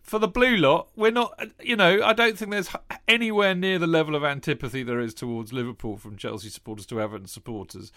for 0.07 0.18
the 0.20 0.29
blue 0.29 0.57
lot, 0.57 0.88
we're 0.94 1.11
not, 1.11 1.38
you 1.61 1.77
know, 1.77 2.01
I 2.03 2.12
don't 2.12 2.38
think 2.38 2.53
there's 2.53 2.70
anywhere 3.09 3.55
near 3.55 3.79
the 3.79 3.88
level 3.88 4.14
of 4.14 4.25
antipathy 4.25 4.85
there 4.85 5.01
is 5.01 5.14
towards 5.14 5.53
Liverpool 5.53 5.96
from 5.96 6.16
Chelsea 6.16 6.49
supporters 6.49 6.87
to 6.87 7.01
Everton 7.01 7.27
supporters. 7.27 7.92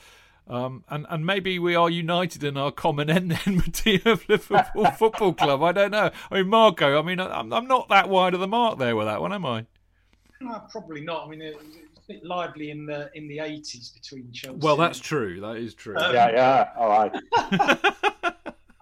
Um, 0.49 0.83
and, 0.89 1.05
and 1.09 1.23
maybe 1.23 1.59
we 1.59 1.75
are 1.75 1.91
united 1.91 2.43
in 2.43 2.57
our 2.57 2.71
common 2.71 3.09
enmity 3.12 4.01
of 4.05 4.27
Liverpool 4.27 4.85
Football 4.97 5.33
Club. 5.33 5.62
I 5.62 5.71
don't 5.71 5.91
know. 5.91 6.09
I 6.31 6.35
mean, 6.38 6.49
Marco, 6.49 6.97
I 6.97 7.03
mean, 7.03 7.19
I'm, 7.19 7.53
I'm 7.53 7.67
not 7.67 7.88
that 7.89 8.09
wide 8.09 8.33
of 8.33 8.39
the 8.39 8.47
mark 8.47 8.79
there 8.79 8.95
with 8.95 9.05
that 9.05 9.21
one, 9.21 9.31
am 9.31 9.45
I? 9.45 9.67
No, 10.41 10.63
probably 10.71 11.01
not. 11.01 11.27
I 11.27 11.29
mean, 11.29 11.41
it 11.41 11.55
was 11.55 11.65
a 11.97 12.13
bit 12.13 12.25
lively 12.25 12.71
in 12.71 12.88
the 12.88 13.12
in 13.13 13.27
the 13.27 13.38
80s 13.38 13.93
between 13.93 14.31
Chelsea. 14.31 14.57
Well, 14.59 14.75
that's 14.75 14.99
true. 14.99 15.39
That 15.39 15.57
is 15.57 15.75
true. 15.75 15.97
Um, 15.97 16.15
yeah, 16.15 16.31
yeah. 16.31 16.69
All 16.75 16.89
right. 16.89 17.15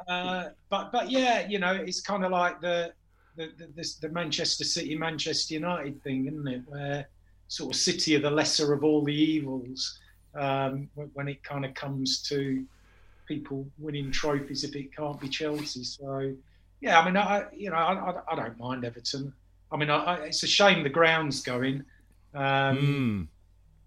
uh, 0.07 0.49
but 0.69 0.91
but 0.91 1.11
yeah, 1.11 1.47
you 1.47 1.59
know, 1.59 1.73
it's 1.73 1.99
kind 1.99 2.23
of 2.23 2.31
like 2.31 2.61
the 2.61 2.93
the, 3.35 3.51
the, 3.57 3.67
this, 3.75 3.95
the 3.95 4.09
Manchester 4.09 4.63
City 4.63 4.95
Manchester 4.95 5.55
United 5.55 6.01
thing, 6.03 6.27
isn't 6.27 6.47
it? 6.47 6.61
Where 6.67 7.09
sort 7.47 7.73
of 7.73 7.79
City 7.79 8.15
are 8.15 8.21
the 8.21 8.31
lesser 8.31 8.71
of 8.71 8.83
all 8.83 9.03
the 9.03 9.13
evils 9.13 9.99
um, 10.37 10.89
when, 10.95 11.09
when, 11.13 11.27
it 11.27 11.43
kind 11.43 11.65
of 11.65 11.73
comes 11.73 12.21
to 12.23 12.65
people 13.27 13.65
winning 13.77 14.11
trophies 14.11 14.63
if 14.63 14.75
it 14.75 14.95
can't 14.95 15.19
be 15.19 15.27
Chelsea. 15.27 15.83
So 15.83 16.33
yeah, 16.81 16.99
I 16.99 17.05
mean, 17.05 17.17
I 17.17 17.45
you 17.53 17.69
know 17.69 17.75
I, 17.75 17.93
I, 17.93 18.33
I 18.33 18.35
don't 18.35 18.57
mind 18.59 18.85
Everton. 18.85 19.33
I 19.71 19.77
mean, 19.77 19.89
I, 19.89 20.25
it's 20.25 20.43
a 20.43 20.47
shame 20.47 20.83
the 20.83 20.89
ground's 20.89 21.41
going. 21.41 21.83
Um, 22.33 22.77
mm. 22.77 23.27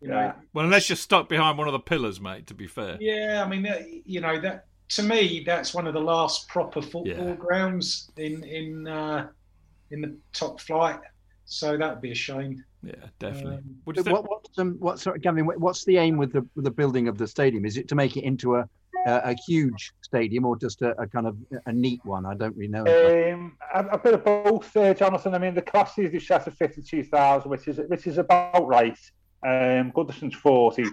You 0.02 0.08
know, 0.08 0.18
yeah. 0.18 0.32
well, 0.54 0.64
unless 0.64 0.88
you're 0.88 0.96
stuck 0.96 1.28
behind 1.28 1.58
one 1.58 1.68
of 1.68 1.72
the 1.72 1.78
pillars, 1.78 2.20
mate. 2.20 2.46
To 2.48 2.54
be 2.54 2.66
fair. 2.66 2.96
Yeah, 3.00 3.42
I 3.44 3.48
mean, 3.48 4.02
you 4.04 4.20
know 4.20 4.40
that 4.40 4.66
to 4.90 5.02
me, 5.02 5.42
that's 5.46 5.72
one 5.72 5.86
of 5.86 5.94
the 5.94 6.00
last 6.00 6.48
proper 6.48 6.82
football 6.82 7.28
yeah. 7.28 7.34
grounds 7.34 8.10
in 8.16 8.42
in 8.44 8.88
uh, 8.88 9.28
in 9.90 10.00
the 10.00 10.16
top 10.32 10.60
flight. 10.60 11.00
So 11.44 11.76
that 11.76 11.90
would 11.90 12.02
be 12.02 12.12
a 12.12 12.14
shame. 12.14 12.64
Yeah, 12.82 12.94
definitely. 13.18 13.56
Um, 13.56 13.74
what, 13.84 14.28
what's 14.28 14.58
um, 14.58 14.76
what's 14.78 15.06
Gavin? 15.20 15.44
What's 15.44 15.84
the 15.84 15.98
aim 15.98 16.16
with 16.16 16.32
the 16.32 16.46
with 16.54 16.64
the 16.64 16.70
building 16.70 17.08
of 17.08 17.18
the 17.18 17.26
stadium? 17.26 17.64
Is 17.66 17.76
it 17.76 17.88
to 17.88 17.94
make 17.94 18.16
it 18.16 18.24
into 18.24 18.56
a 18.56 18.68
a, 19.06 19.30
a 19.30 19.34
huge 19.46 19.92
stadium 20.02 20.44
or 20.44 20.56
just 20.56 20.82
a, 20.82 20.98
a, 21.00 21.06
kind 21.06 21.26
of 21.26 21.36
a 21.66 21.72
neat 21.72 22.00
one? 22.04 22.24
I 22.26 22.34
don't 22.34 22.56
really 22.56 22.70
know. 22.70 22.84
Um, 22.84 23.56
a, 23.74 23.84
a, 23.86 23.98
bit 23.98 24.14
of 24.14 24.24
both, 24.24 24.74
uh, 24.76 24.94
Jonathan. 24.94 25.34
I 25.34 25.38
mean, 25.38 25.54
the 25.54 25.62
capacity 25.62 26.06
is 26.06 26.26
set 26.26 26.46
at 26.46 26.56
fifty 26.56 26.82
two 26.82 27.04
thousand, 27.04 27.50
which 27.50 27.68
is 27.68 27.80
which 27.88 28.06
is 28.06 28.18
about 28.18 28.66
right. 28.66 28.98
Um, 29.44 29.92
Goodison's 29.92 30.34
forty, 30.34 30.84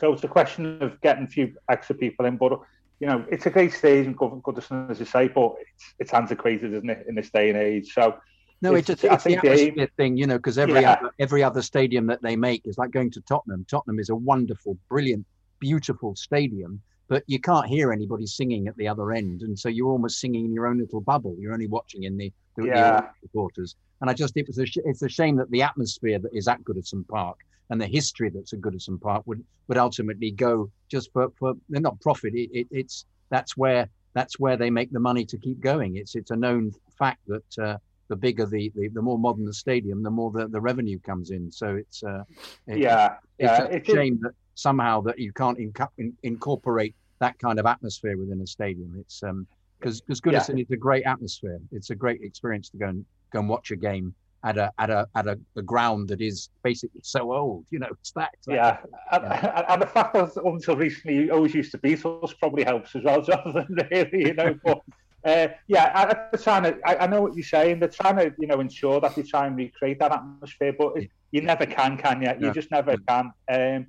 so 0.00 0.12
it's 0.12 0.24
a 0.24 0.28
question 0.28 0.80
of 0.82 1.00
getting 1.00 1.24
a 1.24 1.28
few 1.28 1.54
extra 1.68 1.94
people 1.94 2.26
in, 2.26 2.36
but 2.36 2.60
you 3.00 3.06
know, 3.06 3.24
it's 3.30 3.46
a 3.46 3.50
great 3.50 3.72
stage 3.72 4.06
and 4.06 4.16
Goodison, 4.16 4.90
as 4.90 4.98
you 5.00 5.06
say, 5.06 5.28
but 5.28 5.54
it's, 5.60 5.94
it's 5.98 6.14
antiquated, 6.14 6.72
isn't 6.72 6.88
it, 6.88 7.04
in 7.08 7.14
this 7.14 7.30
day 7.30 7.50
and 7.50 7.58
age? 7.58 7.92
So, 7.92 8.16
no, 8.64 8.74
it's, 8.74 8.88
it's, 8.88 9.04
it's 9.04 9.24
the 9.24 9.36
atmosphere 9.36 9.88
thing, 9.96 10.16
you 10.16 10.26
know, 10.26 10.38
because 10.38 10.58
every 10.58 10.80
yeah. 10.80 10.92
other, 10.94 11.10
every 11.18 11.42
other 11.42 11.62
stadium 11.62 12.06
that 12.06 12.22
they 12.22 12.34
make 12.34 12.62
is 12.64 12.78
like 12.78 12.90
going 12.90 13.10
to 13.12 13.20
Tottenham. 13.20 13.64
Tottenham 13.68 13.98
is 13.98 14.08
a 14.08 14.16
wonderful, 14.16 14.78
brilliant, 14.88 15.26
beautiful 15.60 16.16
stadium, 16.16 16.80
but 17.08 17.22
you 17.26 17.38
can't 17.38 17.66
hear 17.66 17.92
anybody 17.92 18.26
singing 18.26 18.66
at 18.66 18.76
the 18.76 18.88
other 18.88 19.12
end, 19.12 19.42
and 19.42 19.58
so 19.58 19.68
you're 19.68 19.90
almost 19.90 20.18
singing 20.18 20.46
in 20.46 20.52
your 20.52 20.66
own 20.66 20.78
little 20.78 21.00
bubble. 21.00 21.36
You're 21.38 21.52
only 21.52 21.68
watching 21.68 22.04
in 22.04 22.16
the 22.16 22.32
the, 22.56 22.66
yeah. 22.66 23.08
supporters. 23.20 23.76
And 24.00 24.10
I 24.10 24.14
just 24.14 24.36
it 24.36 24.46
was 24.46 24.58
a 24.58 24.66
sh- 24.66 24.78
it's 24.84 25.02
a 25.02 25.08
shame 25.08 25.36
that 25.36 25.50
the 25.50 25.62
atmosphere 25.62 26.18
that 26.18 26.34
is 26.34 26.48
at 26.48 26.62
Goodison 26.64 27.06
Park 27.06 27.38
and 27.70 27.80
the 27.80 27.86
history 27.86 28.30
that's 28.30 28.52
at 28.52 28.60
Goodison 28.60 29.00
Park 29.00 29.26
would 29.26 29.44
would 29.68 29.78
ultimately 29.78 30.30
go 30.30 30.70
just 30.88 31.12
for 31.12 31.30
for 31.38 31.54
they're 31.68 31.80
not 31.80 32.00
profit. 32.00 32.34
It, 32.34 32.50
it, 32.52 32.66
it's 32.70 33.06
that's 33.30 33.56
where 33.56 33.88
that's 34.14 34.38
where 34.38 34.56
they 34.56 34.70
make 34.70 34.92
the 34.92 35.00
money 35.00 35.24
to 35.26 35.36
keep 35.36 35.60
going. 35.60 35.96
It's 35.96 36.14
it's 36.14 36.30
a 36.30 36.36
known 36.36 36.72
fact 36.98 37.20
that 37.26 37.58
uh, 37.58 37.78
the 38.08 38.16
bigger 38.16 38.46
the, 38.46 38.72
the, 38.74 38.88
the 38.88 39.02
more 39.02 39.18
modern 39.18 39.44
the 39.44 39.54
stadium, 39.54 40.02
the 40.02 40.10
more 40.10 40.30
the, 40.30 40.48
the 40.48 40.60
revenue 40.60 40.98
comes 41.00 41.30
in. 41.30 41.50
So 41.50 41.76
it's 41.76 42.02
uh, 42.02 42.24
it, 42.66 42.78
yeah, 42.78 43.16
it's 43.38 43.58
yeah, 43.58 43.66
a 43.66 43.84
shame 43.84 44.18
that 44.22 44.32
somehow 44.54 45.00
that 45.02 45.18
you 45.18 45.32
can't 45.32 45.58
inc- 45.58 45.88
in, 45.98 46.12
incorporate 46.22 46.94
that 47.20 47.38
kind 47.38 47.58
of 47.58 47.66
atmosphere 47.66 48.16
within 48.16 48.40
a 48.40 48.46
stadium. 48.46 48.94
It's 48.98 49.22
um 49.22 49.46
because 49.78 50.00
because 50.00 50.20
Goodison 50.20 50.56
yeah. 50.56 50.62
is 50.62 50.70
a 50.70 50.76
great 50.76 51.04
atmosphere. 51.04 51.58
It's 51.72 51.90
a 51.90 51.94
great 51.94 52.22
experience 52.22 52.68
to 52.70 52.76
go 52.76 52.88
and 52.88 53.04
go 53.32 53.40
and 53.40 53.48
watch 53.48 53.70
a 53.70 53.76
game 53.76 54.14
at 54.44 54.58
a 54.58 54.70
at 54.78 54.90
a 54.90 55.08
at 55.14 55.26
a, 55.26 55.38
a 55.56 55.62
ground 55.62 56.08
that 56.08 56.20
is 56.20 56.50
basically 56.62 57.00
so 57.02 57.32
old. 57.32 57.64
You 57.70 57.80
know, 57.80 57.88
it's 57.90 58.12
that. 58.12 58.30
It's 58.34 58.46
that 58.46 58.54
yeah, 58.54 58.78
and, 59.12 59.24
yeah. 59.24 59.64
and, 59.68 59.82
the 59.82 59.86
fact 59.86 60.14
that 60.14 60.36
until 60.44 60.76
recently 60.76 61.16
you 61.16 61.32
always 61.32 61.54
used 61.54 61.72
to 61.72 61.78
be 61.78 61.96
so 61.96 62.20
probably 62.38 62.64
helps 62.64 62.94
as 62.94 63.02
well, 63.02 63.22
Jonathan. 63.28 63.66
Really, 63.90 64.28
you 64.28 64.34
know, 64.34 64.54
but 64.64 64.80
Uh, 65.24 65.48
yeah, 65.68 65.90
I, 65.94 66.14
I'm 66.32 66.38
trying 66.38 66.64
to. 66.64 66.78
I, 66.84 67.04
I, 67.04 67.06
know 67.06 67.22
what 67.22 67.34
you're 67.34 67.44
saying. 67.44 67.80
They're 67.80 67.88
trying 67.88 68.16
to, 68.16 68.34
you 68.38 68.46
know, 68.46 68.60
ensure 68.60 69.00
that 69.00 69.14
they 69.14 69.22
try 69.22 69.46
and 69.46 69.56
recreate 69.56 69.98
that 70.00 70.12
atmosphere, 70.12 70.74
but 70.78 70.98
it, 70.98 71.10
you 71.30 71.40
never 71.40 71.64
can, 71.64 71.96
can 71.96 72.20
you? 72.20 72.30
You 72.40 72.52
just 72.52 72.70
never 72.70 72.96
can. 73.08 73.32
Um, 73.50 73.86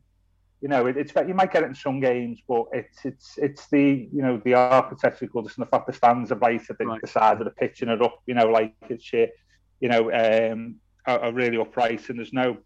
you 0.61 0.69
know, 0.69 0.87
it, 0.87 0.95
it's 0.97 1.13
you 1.27 1.33
might 1.33 1.51
get 1.51 1.63
it 1.63 1.67
in 1.67 1.75
some 1.75 1.99
games, 1.99 2.39
but 2.47 2.65
it's 2.71 3.03
it's 3.03 3.37
it's 3.37 3.67
the 3.67 4.07
you 4.11 4.21
know 4.21 4.41
the 4.45 4.53
architecture 4.53 5.27
Goodison 5.27 5.57
and 5.57 5.65
the 5.67 5.69
fact 5.69 5.87
the 5.87 5.93
stands 5.93 6.31
are 6.31 6.37
right 6.37 6.61
at 6.69 6.77
the, 6.77 6.85
right. 6.85 7.01
the 7.01 7.07
side 7.07 7.39
of 7.39 7.45
the 7.45 7.51
pitch 7.51 7.81
and 7.81 7.91
it 7.91 8.01
up, 8.01 8.21
you 8.25 8.33
know, 8.33 8.47
like 8.47 8.73
it's 8.89 9.11
you 9.13 9.27
know, 9.81 10.11
um, 10.11 10.75
are, 11.05 11.19
are 11.19 11.33
really 11.33 11.57
upright 11.57 12.09
and 12.09 12.17
there's 12.17 12.33
no 12.33 12.57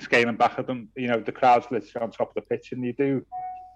scaling 0.00 0.36
back 0.36 0.58
at 0.58 0.66
them. 0.66 0.88
You 0.96 1.08
know, 1.08 1.20
the 1.20 1.32
crowd's 1.32 1.66
literally 1.70 2.04
on 2.04 2.10
top 2.10 2.28
of 2.28 2.34
the 2.36 2.42
pitch, 2.42 2.72
and 2.72 2.84
you 2.84 2.92
do 2.92 3.26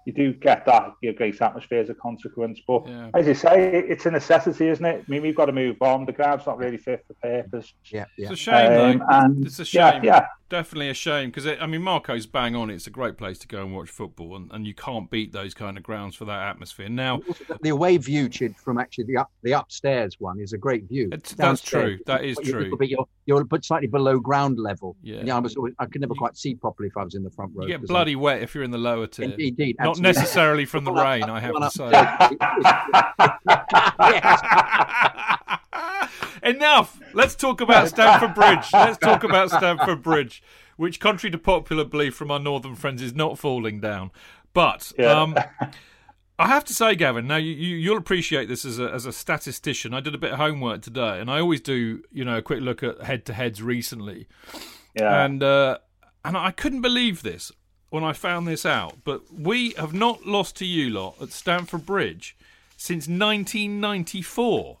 you 0.09 0.31
do 0.31 0.33
get 0.33 0.65
that 0.65 0.95
you 1.01 1.11
know, 1.11 1.17
great 1.17 1.39
atmosphere 1.41 1.81
as 1.81 1.89
a 1.89 1.93
consequence. 1.93 2.59
But 2.65 2.87
yeah. 2.87 3.11
as 3.13 3.27
you 3.27 3.35
say, 3.35 3.71
it's 3.87 4.05
a 4.05 4.11
necessity, 4.11 4.67
isn't 4.69 4.85
it? 4.85 5.05
I 5.07 5.11
mean, 5.11 5.21
we've 5.21 5.35
got 5.35 5.45
to 5.45 5.51
move 5.51 5.81
on. 5.81 6.05
The 6.05 6.11
ground's 6.11 6.45
not 6.45 6.57
really 6.57 6.77
fit 6.77 7.05
for 7.07 7.13
purpose. 7.15 7.73
Yeah, 7.85 8.05
yeah. 8.17 8.31
It's 8.31 8.31
a 8.31 8.35
shame, 8.35 9.01
um, 9.01 9.07
And, 9.09 9.45
it's 9.45 9.59
a 9.59 9.65
shame. 9.65 10.03
Yeah, 10.03 10.03
yeah. 10.03 10.27
Definitely 10.49 10.89
a 10.89 10.95
shame 10.95 11.29
because 11.29 11.45
I 11.45 11.67
mean, 11.67 11.83
Marco's 11.83 12.25
bang 12.25 12.55
on. 12.55 12.71
It's 12.71 12.87
a 12.87 12.89
great 12.89 13.17
place 13.17 13.37
to 13.39 13.47
go 13.47 13.61
and 13.61 13.75
watch 13.75 13.89
football, 13.89 14.35
and, 14.35 14.51
and 14.51 14.65
you 14.65 14.73
can't 14.73 15.09
beat 15.11 15.31
those 15.31 15.53
kind 15.53 15.77
of 15.77 15.83
grounds 15.83 16.15
for 16.15 16.25
that 16.25 16.49
atmosphere. 16.49 16.89
Now, 16.89 17.21
the 17.61 17.69
away 17.69 17.97
view, 17.97 18.27
Chid, 18.29 18.55
from 18.57 18.79
actually 18.79 19.03
the 19.03 19.17
up 19.17 19.31
the 19.43 19.51
upstairs 19.51 20.15
one 20.19 20.39
is 20.39 20.53
a 20.53 20.57
great 20.57 20.85
view. 20.85 21.11
that's 21.37 21.61
true. 21.61 21.99
That 22.07 22.23
is 22.23 22.37
true. 22.43 22.75
But 22.75 22.89
you're, 22.89 23.07
you're 23.27 23.43
but 23.43 23.63
slightly 23.63 23.87
below 23.87 24.19
ground 24.19 24.57
level. 24.57 24.95
Yeah, 25.03 25.21
yeah 25.23 25.35
I 25.35 25.39
was. 25.39 25.55
I 25.77 25.85
could 25.85 26.01
never 26.01 26.15
quite 26.15 26.35
see 26.35 26.55
properly 26.55 26.87
if 26.89 26.97
I 26.97 27.03
was 27.03 27.13
in 27.13 27.23
the 27.23 27.29
front 27.29 27.51
row. 27.53 27.63
You 27.63 27.69
get 27.69 27.85
bloody 27.85 28.13
I'm, 28.13 28.21
wet 28.21 28.41
if 28.41 28.55
you're 28.55 28.63
in 28.63 28.71
the 28.71 28.79
lower 28.79 29.05
tier. 29.05 29.25
Indeed, 29.37 29.75
not 29.79 29.99
necessarily 29.99 30.65
from 30.65 30.83
the 30.83 30.91
rain. 30.91 31.23
I 31.25 31.39
have 31.39 31.53
to 31.55 31.69
say. 35.19 35.25
Enough. 36.55 36.99
Let's 37.13 37.35
talk 37.35 37.61
about 37.61 37.89
Stamford 37.89 38.35
Bridge. 38.35 38.67
Let's 38.73 38.97
talk 38.97 39.23
about 39.23 39.49
Stamford 39.49 40.01
Bridge 40.01 40.43
which, 40.79 41.01
contrary 41.01 41.29
to 41.29 41.37
popular 41.37 41.83
belief 41.83 42.15
from 42.15 42.31
our 42.31 42.39
northern 42.39 42.73
friends, 42.73 43.01
is 43.01 43.13
not 43.13 43.37
falling 43.37 43.81
down. 43.81 44.11
But 44.53 44.93
yeah. 44.97 45.11
um, 45.11 45.37
I 46.39 46.47
have 46.47 46.63
to 46.63 46.73
say, 46.73 46.95
Gavin, 46.95 47.27
now 47.27 47.35
you, 47.35 47.91
will 47.91 47.97
appreciate 47.97 48.47
this 48.47 48.63
as 48.63 48.79
a, 48.79 48.89
as 48.89 49.05
a 49.05 49.11
statistician. 49.11 49.93
I 49.93 49.99
did 49.99 50.15
a 50.15 50.17
bit 50.17 50.31
of 50.31 50.37
homework 50.37 50.81
today, 50.81 51.19
and 51.19 51.29
I 51.29 51.41
always 51.41 51.59
do, 51.59 52.01
you 52.13 52.23
know, 52.23 52.37
a 52.37 52.41
quick 52.41 52.61
look 52.61 52.81
at 52.81 53.01
head 53.01 53.25
to 53.25 53.33
heads 53.33 53.61
recently. 53.61 54.29
Yeah. 54.95 55.25
And 55.25 55.43
uh, 55.43 55.79
and 56.23 56.37
I 56.37 56.51
couldn't 56.51 56.81
believe 56.81 57.23
this 57.23 57.51
when 57.89 58.05
I 58.05 58.13
found 58.13 58.47
this 58.47 58.65
out. 58.65 58.99
But 59.03 59.23
we 59.33 59.71
have 59.71 59.93
not 59.93 60.25
lost 60.25 60.55
to 60.57 60.65
you 60.65 60.91
lot 60.91 61.21
at 61.21 61.33
Stamford 61.33 61.85
Bridge 61.85 62.37
since 62.77 63.05
1994. 63.05 64.77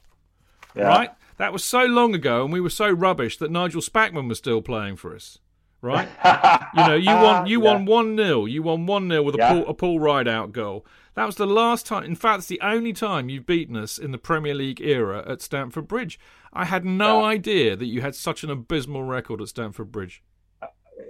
Yeah. 0.77 0.83
Right? 0.83 1.09
That 1.39 1.51
was 1.51 1.63
so 1.63 1.85
long 1.85 2.13
ago, 2.13 2.43
and 2.43 2.53
we 2.53 2.61
were 2.61 2.69
so 2.69 2.91
rubbish 2.91 3.37
that 3.37 3.49
Nigel 3.49 3.81
Spackman 3.81 4.29
was 4.29 4.37
still 4.37 4.61
playing 4.61 4.97
for 4.97 5.15
us 5.15 5.39
right? 5.81 6.09
you 6.75 6.85
know, 6.85 6.95
you 6.95 7.07
won 7.09 7.47
you 7.47 7.63
yeah. 7.63 7.71
won 7.71 7.85
one 7.85 8.17
0 8.17 8.45
You 8.45 8.63
won 8.63 8.85
one 8.85 9.09
0 9.09 9.23
with 9.23 9.35
a 9.35 9.37
yeah. 9.37 9.49
Paul, 9.53 9.67
a 9.67 9.73
Paul 9.73 9.99
Rideout 9.99 10.51
goal. 10.51 10.85
That 11.15 11.25
was 11.25 11.35
the 11.35 11.47
last 11.47 11.85
time. 11.85 12.03
In 12.03 12.15
fact, 12.15 12.39
it's 12.39 12.47
the 12.47 12.61
only 12.61 12.93
time 12.93 13.29
you've 13.29 13.45
beaten 13.45 13.75
us 13.75 13.97
in 13.97 14.11
the 14.11 14.17
Premier 14.17 14.53
League 14.53 14.79
era 14.81 15.23
at 15.27 15.41
Stamford 15.41 15.87
Bridge. 15.87 16.19
I 16.53 16.65
had 16.65 16.85
no 16.85 17.21
yeah. 17.21 17.27
idea 17.27 17.75
that 17.75 17.85
you 17.85 18.01
had 18.01 18.15
such 18.15 18.43
an 18.43 18.49
abysmal 18.49 19.03
record 19.03 19.41
at 19.41 19.49
Stamford 19.49 19.91
Bridge. 19.91 20.23
Uh, 20.61 20.67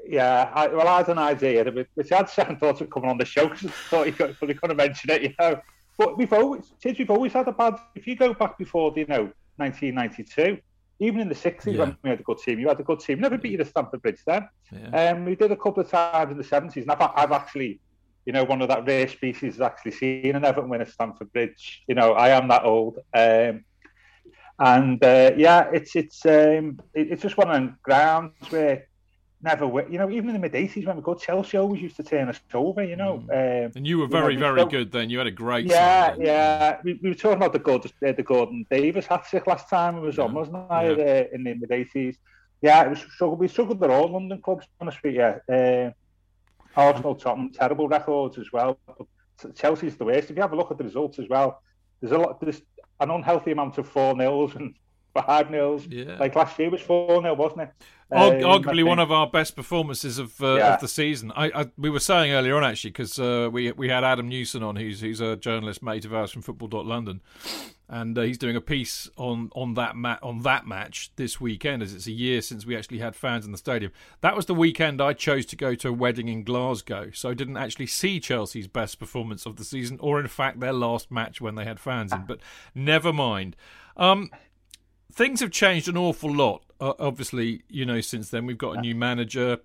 yeah, 0.07 0.51
I, 0.53 0.67
well, 0.67 0.87
I 0.87 0.97
had 0.97 1.09
an 1.09 1.19
idea, 1.19 1.63
which 1.93 2.11
I 2.11 2.17
had 2.17 2.29
second 2.29 2.59
thoughts 2.59 2.81
of 2.81 2.89
coming 2.89 3.09
on 3.09 3.17
the 3.17 3.25
show 3.25 3.47
because 3.47 3.65
I 3.65 3.69
thought 3.89 4.07
you 4.07 4.13
could, 4.13 4.37
could 4.39 4.69
have 4.69 4.77
mentioned 4.77 5.11
it, 5.11 5.21
you 5.21 5.33
know. 5.39 5.61
But 5.97 6.17
we've 6.17 6.31
always, 6.31 6.71
we've 6.83 7.09
always 7.09 7.33
had 7.33 7.47
a 7.47 7.51
bad. 7.51 7.75
If 7.93 8.07
you 8.07 8.15
go 8.15 8.33
back 8.33 8.57
before, 8.57 8.93
you 8.95 9.05
know, 9.05 9.31
1992, 9.59 10.59
even 10.99 11.21
in 11.21 11.29
the 11.29 11.35
60s 11.35 11.73
yeah. 11.73 11.79
when 11.79 11.97
we 12.03 12.09
had 12.09 12.19
a 12.19 12.23
good 12.23 12.39
team, 12.39 12.59
you 12.59 12.67
had 12.67 12.79
a 12.79 12.83
good 12.83 12.99
team. 12.99 13.19
Never 13.19 13.37
beat 13.37 13.53
you 13.53 13.59
at 13.59 13.67
Stamford 13.67 14.01
Bridge 14.01 14.21
then. 14.25 14.47
Yeah. 14.71 15.11
Um, 15.11 15.25
we 15.25 15.35
did 15.35 15.51
a 15.51 15.55
couple 15.55 15.81
of 15.81 15.89
times 15.89 16.31
in 16.31 16.37
the 16.37 16.43
70s, 16.43 16.77
and 16.77 16.91
I've, 16.91 17.01
I've 17.15 17.31
actually, 17.31 17.79
you 18.25 18.33
know, 18.33 18.43
one 18.43 18.61
of 18.61 18.67
that 18.69 18.85
rare 18.85 19.07
species 19.07 19.53
has 19.55 19.61
actually 19.61 19.91
seen 19.91 20.35
an 20.35 20.43
Everton 20.43 20.69
win 20.69 20.81
at 20.81 20.89
Stamford 20.89 21.31
Bridge. 21.31 21.83
You 21.87 21.95
know, 21.95 22.13
I 22.13 22.29
am 22.29 22.47
that 22.49 22.65
old. 22.65 22.99
Um, 23.13 23.63
and 24.59 25.01
uh, 25.03 25.31
yeah, 25.37 25.69
it's 25.71 25.95
it's 25.95 26.25
um, 26.25 26.81
it, 26.93 27.11
it's 27.11 27.21
just 27.21 27.37
one 27.37 27.49
of 27.49 27.53
them 27.53 27.77
grounds 27.81 28.33
where 28.49 28.88
never, 29.41 29.65
you 29.89 29.97
know, 29.97 30.09
even 30.09 30.29
in 30.29 30.33
the 30.33 30.39
mid 30.39 30.53
'80s 30.53 30.85
when 30.85 30.97
we 30.97 31.01
got 31.01 31.21
Chelsea 31.21 31.57
always 31.57 31.81
used 31.81 31.95
to 31.97 32.03
turn 32.03 32.29
us 32.29 32.39
over, 32.53 32.83
you 32.83 32.95
know. 32.95 33.23
Mm. 33.27 33.65
Um, 33.65 33.71
and 33.75 33.87
you 33.87 33.99
were 33.99 34.07
very, 34.07 34.33
you 34.33 34.39
know, 34.39 34.53
very 34.53 34.69
good 34.69 34.91
then. 34.91 35.09
You 35.09 35.17
had 35.17 35.27
a 35.27 35.31
great. 35.31 35.65
Yeah, 35.65 36.15
yeah. 36.17 36.77
We, 36.83 36.99
we, 37.01 37.09
were 37.09 37.15
talking 37.15 37.37
about 37.37 37.53
the 37.53 37.59
good, 37.59 37.85
uh, 37.85 38.11
the 38.11 38.23
Gordon 38.23 38.65
Davies 38.69 39.05
hat 39.05 39.25
trick 39.29 39.47
last 39.47 39.69
time 39.69 39.97
it 39.97 40.01
was 40.01 40.17
yeah. 40.17 40.23
on, 40.23 40.33
wasn't 40.33 40.57
it? 40.57 40.97
Yeah. 40.97 41.03
Uh, 41.03 41.35
in 41.35 41.43
the 41.43 41.53
mid 41.53 41.69
'80s. 41.69 42.17
Yeah, 42.61 42.83
it 42.83 42.89
was 42.89 42.99
struggled. 42.99 43.39
We 43.39 43.47
struggled 43.47 43.79
with 43.79 43.91
all 43.91 44.11
London 44.11 44.41
clubs, 44.41 44.67
honest 44.81 45.01
with 45.03 45.15
you. 45.15 45.55
Uh, 45.55 45.91
Arsenal, 46.75 47.15
Tottenham, 47.15 47.51
terrible 47.51 47.87
records 47.87 48.37
as 48.37 48.51
well. 48.51 48.79
But 48.85 49.55
Chelsea's 49.55 49.95
the 49.95 50.05
worst. 50.05 50.29
If 50.29 50.35
you 50.35 50.41
have 50.41 50.53
a 50.53 50.55
look 50.55 50.71
at 50.71 50.77
the 50.77 50.83
results 50.83 51.19
as 51.19 51.27
well, 51.29 51.61
there's 52.01 52.11
a 52.11 52.17
lot. 52.17 52.39
There's 52.41 52.61
an 52.99 53.11
unhealthy 53.11 53.51
amount 53.51 53.77
of 53.77 53.87
four 53.87 54.15
nils 54.15 54.55
and 54.55 54.75
five 55.13 55.49
nils. 55.49 55.87
Yeah. 55.87 56.17
Like 56.19 56.35
last 56.35 56.57
year 56.59 56.69
was 56.69 56.81
four 56.81 57.21
nil, 57.21 57.35
wasn't 57.35 57.61
it? 57.61 57.71
Um, 58.11 58.33
arguably 58.33 58.83
one 58.83 58.97
of 58.97 59.11
our 59.11 59.27
best 59.27 59.55
performances 59.55 60.17
of 60.17 60.41
uh, 60.41 60.55
yeah. 60.55 60.73
of 60.73 60.81
the 60.81 60.87
season. 60.87 61.31
I, 61.35 61.51
I, 61.53 61.65
we 61.77 61.91
were 61.91 61.99
saying 61.99 62.31
earlier 62.31 62.57
on 62.57 62.63
actually 62.63 62.89
because 62.89 63.19
uh, 63.19 63.49
we 63.51 63.71
we 63.73 63.89
had 63.89 64.03
Adam 64.03 64.27
Newson 64.27 64.63
on, 64.63 64.77
who's 64.77 65.01
who's 65.01 65.21
a 65.21 65.35
journalist 65.35 65.83
mate 65.83 66.05
of 66.05 66.13
ours 66.13 66.31
from 66.31 66.41
Football.London, 66.41 67.21
and 67.87 68.17
uh, 68.17 68.21
he's 68.21 68.39
doing 68.39 68.55
a 68.55 68.61
piece 68.61 69.07
on 69.15 69.51
on 69.53 69.75
that 69.75 69.95
ma- 69.95 70.17
on 70.23 70.41
that 70.41 70.65
match 70.65 71.11
this 71.17 71.39
weekend, 71.39 71.83
as 71.83 71.93
it's 71.93 72.07
a 72.07 72.11
year 72.11 72.41
since 72.41 72.65
we 72.65 72.75
actually 72.75 72.97
had 72.97 73.15
fans 73.15 73.45
in 73.45 73.51
the 73.51 73.59
stadium. 73.59 73.91
That 74.21 74.35
was 74.35 74.47
the 74.47 74.55
weekend 74.55 75.03
I 75.03 75.13
chose 75.13 75.45
to 75.45 75.55
go 75.55 75.75
to 75.75 75.89
a 75.89 75.93
wedding 75.93 76.29
in 76.29 76.43
Glasgow, 76.43 77.11
so 77.13 77.29
I 77.29 77.35
didn't 77.35 77.57
actually 77.57 77.87
see 77.87 78.19
Chelsea's 78.19 78.67
best 78.67 78.97
performance 78.97 79.45
of 79.45 79.57
the 79.57 79.63
season, 79.63 79.99
or 80.01 80.19
in 80.19 80.27
fact 80.27 80.59
their 80.59 80.73
last 80.73 81.11
match 81.11 81.41
when 81.41 81.53
they 81.53 81.63
had 81.63 81.79
fans 81.79 82.11
in. 82.11 82.25
But 82.27 82.39
never 82.73 83.13
mind. 83.13 83.55
Um, 83.97 84.31
things 85.11 85.39
have 85.39 85.51
changed 85.51 85.87
an 85.87 85.97
awful 85.97 86.33
lot. 86.33 86.63
Uh, 86.79 86.93
obviously, 86.99 87.63
you 87.69 87.85
know, 87.85 88.01
since 88.01 88.29
then 88.29 88.45
we've 88.45 88.57
got 88.57 88.77
a 88.77 88.81
new 88.81 88.95
manager. 88.95 89.57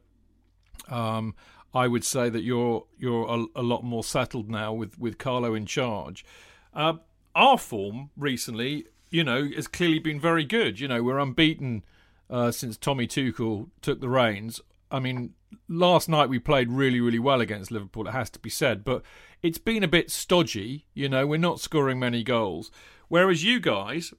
Um, 0.89 1.35
I 1.73 1.89
would 1.89 2.05
say 2.05 2.29
that 2.29 2.43
you're 2.43 2.85
you're 2.99 3.27
a, 3.29 3.61
a, 3.61 3.63
lot 3.63 3.83
more 3.83 4.05
settled 4.05 4.49
now 4.49 4.73
with 4.73 4.99
with 4.99 5.19
Carlo 5.19 5.55
in 5.55 5.67
charge. 5.67 6.25
Uh, 6.73 6.95
our 7.35 7.59
form 7.59 8.11
recently, 8.17 8.87
you 9.11 9.25
know, 9.25 9.49
has 9.55 9.67
clearly 9.67 9.99
been 9.99 10.21
very 10.21 10.45
good. 10.45 10.79
You 10.79 10.89
know, 10.89 11.03
we're 11.03 11.19
unbeaten 11.19 11.85
uh, 12.31 12.51
since 12.51 12.77
Tommy 12.77 13.07
Tuchel 13.07 13.71
took 13.83 14.01
the 14.01 14.09
reins. 14.09 14.61
I 14.91 15.01
mean, 15.01 15.35
last 15.69 16.09
night 16.09 16.29
we 16.29 16.39
played 16.39 16.71
really, 16.71 17.01
really 17.01 17.19
well 17.19 17.41
against 17.41 17.73
Liverpool. 17.73 18.07
It 18.07 18.13
has 18.13 18.31
to 18.31 18.39
be 18.39 18.51
said, 18.51 18.85
but 18.85 19.03
it's 19.43 19.59
been 19.59 19.83
a 19.83 19.89
bit 19.89 20.11
stodgy. 20.11 20.87
You 20.95 21.09
know, 21.09 21.27
we're 21.27 21.39
not 21.39 21.61
scoring 21.61 21.99
many 21.99 22.23
goals. 22.23 22.71
Whereas 23.09 23.43
you 23.43 23.59
guys, 23.59 24.15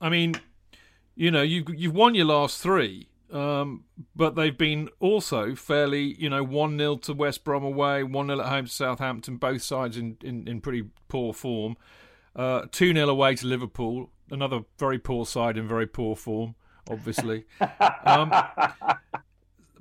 I 0.00 0.08
mean, 0.08 0.36
you 1.14 1.30
know, 1.30 1.42
you've 1.42 1.68
you've 1.74 1.94
won 1.94 2.14
your 2.14 2.26
last 2.26 2.60
three, 2.60 3.08
um, 3.32 3.84
but 4.14 4.34
they've 4.34 4.56
been 4.56 4.88
also 5.00 5.54
fairly, 5.54 6.14
you 6.18 6.28
know, 6.30 6.42
one 6.42 6.78
0 6.78 6.96
to 6.96 7.12
West 7.12 7.44
Brom 7.44 7.64
away, 7.64 8.02
one 8.02 8.26
0 8.28 8.40
at 8.40 8.46
home 8.46 8.66
to 8.66 8.70
Southampton, 8.70 9.36
both 9.36 9.62
sides 9.62 9.96
in 9.96 10.16
in, 10.22 10.46
in 10.48 10.60
pretty 10.60 10.88
poor 11.08 11.32
form. 11.32 11.76
Uh, 12.34 12.62
two 12.70 12.90
uh, 12.90 12.94
0 12.94 13.08
away 13.08 13.34
to 13.36 13.46
Liverpool, 13.46 14.10
another 14.30 14.60
very 14.78 14.98
poor 14.98 15.26
side 15.26 15.58
in 15.58 15.68
very 15.68 15.86
poor 15.86 16.16
form, 16.16 16.54
obviously. 16.90 17.44
um, 18.04 18.32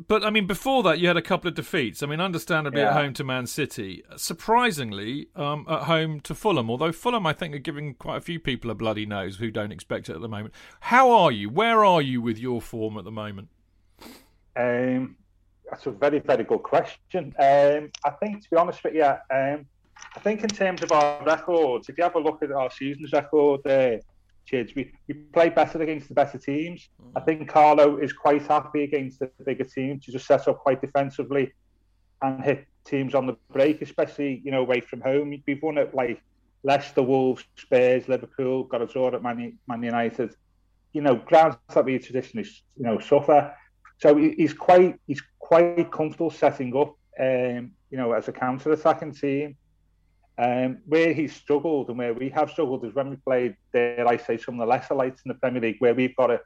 but 0.07 0.23
I 0.23 0.29
mean, 0.29 0.47
before 0.47 0.83
that, 0.83 0.99
you 0.99 1.07
had 1.07 1.17
a 1.17 1.21
couple 1.21 1.47
of 1.47 1.55
defeats. 1.55 2.01
I 2.01 2.07
mean, 2.07 2.19
understandably 2.19 2.81
yeah. 2.81 2.89
at 2.89 2.93
home 2.93 3.13
to 3.13 3.23
Man 3.23 3.47
City, 3.47 4.03
surprisingly 4.15 5.27
um, 5.35 5.65
at 5.69 5.83
home 5.83 6.19
to 6.21 6.35
Fulham. 6.35 6.69
Although 6.69 6.91
Fulham, 6.91 7.25
I 7.25 7.33
think, 7.33 7.55
are 7.55 7.59
giving 7.59 7.93
quite 7.95 8.17
a 8.17 8.21
few 8.21 8.39
people 8.39 8.71
a 8.71 8.75
bloody 8.75 9.05
nose 9.05 9.37
who 9.37 9.51
don't 9.51 9.71
expect 9.71 10.09
it 10.09 10.15
at 10.15 10.21
the 10.21 10.29
moment. 10.29 10.53
How 10.81 11.11
are 11.11 11.31
you? 11.31 11.49
Where 11.49 11.83
are 11.85 12.01
you 12.01 12.21
with 12.21 12.37
your 12.37 12.61
form 12.61 12.97
at 12.97 13.03
the 13.03 13.11
moment? 13.11 13.49
Um, 14.55 15.15
that's 15.69 15.85
a 15.85 15.91
very, 15.91 16.19
very 16.19 16.43
good 16.43 16.63
question. 16.63 17.33
Um, 17.39 17.91
I 18.03 18.09
think, 18.19 18.43
to 18.43 18.49
be 18.49 18.57
honest 18.57 18.83
with 18.83 18.95
you, 18.95 19.05
um, 19.05 19.65
I 20.15 20.19
think 20.19 20.43
in 20.43 20.49
terms 20.49 20.83
of 20.83 20.91
our 20.91 21.23
records, 21.23 21.89
if 21.89 21.97
you 21.97 22.03
have 22.03 22.15
a 22.15 22.19
look 22.19 22.43
at 22.43 22.51
our 22.51 22.71
season's 22.71 23.11
record 23.13 23.61
there. 23.63 23.95
Uh, 23.95 23.99
kids. 24.45 24.73
We, 24.75 24.93
we 25.07 25.13
play 25.13 25.49
better 25.49 25.81
against 25.81 26.07
the 26.07 26.13
better 26.13 26.37
teams. 26.37 26.89
Mm. 27.01 27.11
I 27.15 27.19
think 27.21 27.49
Carlo 27.49 27.97
is 27.97 28.13
quite 28.13 28.45
happy 28.47 28.83
against 28.83 29.19
the 29.19 29.29
bigger 29.45 29.63
teams 29.63 30.05
to 30.05 30.11
just 30.11 30.27
set 30.27 30.47
up 30.47 30.59
quite 30.59 30.81
defensively 30.81 31.53
and 32.21 32.43
hit 32.43 32.67
teams 32.85 33.15
on 33.15 33.25
the 33.25 33.35
break, 33.51 33.81
especially, 33.81 34.41
you 34.43 34.51
know, 34.51 34.61
away 34.61 34.81
from 34.81 35.01
home. 35.01 35.41
We've 35.45 35.61
won 35.61 35.77
it 35.77 35.93
like 35.93 36.21
Leicester, 36.63 37.01
Wolves, 37.01 37.43
Spurs, 37.57 38.07
Liverpool, 38.07 38.63
got 38.65 38.81
a 38.81 38.87
draw 38.87 39.07
at 39.13 39.23
Man, 39.23 39.57
Man 39.67 39.83
United. 39.83 40.35
You 40.93 41.01
know, 41.01 41.15
grounds 41.15 41.55
that 41.73 41.85
we 41.85 41.97
traditionally, 41.99 42.47
you 42.75 42.83
know, 42.83 42.99
suffer. 42.99 43.55
So 43.97 44.17
he's 44.17 44.53
quite 44.53 44.99
he's 45.07 45.23
quite 45.39 45.91
comfortable 45.91 46.29
setting 46.29 46.75
up, 46.75 46.97
um, 47.19 47.71
you 47.89 47.97
know, 47.97 48.11
as 48.11 48.27
a 48.27 48.31
counter-attacking 48.31 49.13
team. 49.13 49.55
Um, 50.41 50.79
where 50.87 51.13
he's 51.13 51.35
struggled 51.35 51.89
and 51.89 51.99
where 51.99 52.15
we 52.15 52.29
have 52.29 52.49
struggled 52.49 52.83
is 52.83 52.95
when 52.95 53.11
we 53.11 53.15
played, 53.17 53.55
dare 53.73 54.07
I 54.07 54.17
say, 54.17 54.37
some 54.37 54.55
of 54.55 54.61
the 54.61 54.65
lesser 54.65 54.95
lights 54.95 55.21
in 55.23 55.29
the 55.29 55.35
Premier 55.35 55.61
League, 55.61 55.75
where 55.77 55.93
we've 55.93 56.15
got 56.15 56.27
to 56.27 56.41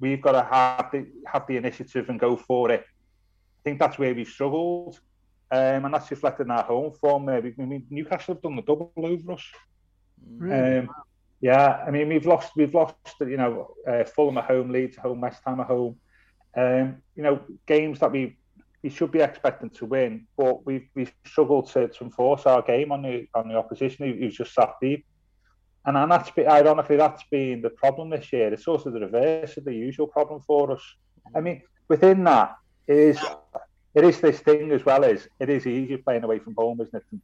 we've 0.00 0.22
got 0.22 0.32
to 0.32 0.48
have 0.50 0.90
the 0.92 1.06
have 1.26 1.46
the 1.46 1.58
initiative 1.58 2.08
and 2.08 2.18
go 2.18 2.38
for 2.38 2.70
it. 2.70 2.80
I 2.80 3.60
think 3.64 3.78
that's 3.78 3.98
where 3.98 4.14
we've 4.14 4.26
struggled, 4.26 4.98
um, 5.50 5.84
and 5.84 5.92
that's 5.92 6.10
reflected 6.10 6.46
in 6.46 6.52
our 6.52 6.62
home 6.62 6.92
form. 6.92 7.28
Uh, 7.28 7.32
I 7.32 7.52
mean, 7.58 7.86
Newcastle 7.90 8.34
have 8.34 8.42
done 8.42 8.56
the 8.56 8.62
double 8.62 8.90
over 8.96 9.32
us. 9.32 9.44
Really? 10.38 10.78
Um, 10.78 10.88
yeah, 11.42 11.84
I 11.86 11.90
mean 11.90 12.08
we've 12.08 12.24
lost 12.24 12.52
we've 12.56 12.72
lost 12.72 12.96
you 13.20 13.36
know 13.36 13.74
uh, 13.86 14.04
Fulham 14.04 14.38
at 14.38 14.44
home, 14.44 14.70
Leeds 14.70 14.96
at 14.96 15.02
home, 15.02 15.20
West 15.20 15.42
Ham 15.44 15.60
at 15.60 15.66
home. 15.66 15.96
Um, 16.56 17.02
you 17.14 17.22
know 17.22 17.40
games 17.66 17.98
that 17.98 18.12
we 18.12 18.38
we 18.82 18.90
should 18.90 19.12
be 19.12 19.20
expecting 19.20 19.70
to 19.70 19.86
win, 19.86 20.26
but 20.36 20.66
we've 20.66 20.88
we've 20.94 21.12
struggled 21.24 21.70
to, 21.72 21.88
to 21.88 22.04
enforce 22.04 22.46
our 22.46 22.62
game 22.62 22.90
on 22.90 23.02
the 23.02 23.26
on 23.34 23.48
the 23.48 23.54
opposition 23.54 24.06
who, 24.06 24.18
who's 24.18 24.36
just 24.36 24.54
sat 24.54 24.74
deep. 24.80 25.04
And, 25.84 25.96
and 25.96 26.10
that's 26.10 26.30
been, 26.30 26.48
ironically 26.48 26.96
that's 26.96 27.22
been 27.30 27.60
the 27.60 27.70
problem 27.70 28.10
this 28.10 28.32
year. 28.32 28.52
It's 28.52 28.68
also 28.68 28.90
the 28.90 29.00
reverse 29.00 29.56
of 29.56 29.64
the 29.64 29.74
usual 29.74 30.06
problem 30.06 30.40
for 30.46 30.72
us. 30.72 30.82
I 31.34 31.40
mean, 31.40 31.62
within 31.88 32.24
that 32.24 32.56
is 32.88 33.18
it 33.94 34.04
is 34.04 34.20
this 34.20 34.40
thing 34.40 34.70
as 34.72 34.84
well 34.84 35.04
as 35.04 35.28
it 35.38 35.48
is 35.48 35.66
easier 35.66 35.98
playing 35.98 36.24
away 36.24 36.38
from 36.40 36.54
home, 36.56 36.80
isn't 36.80 36.94
it? 36.94 37.20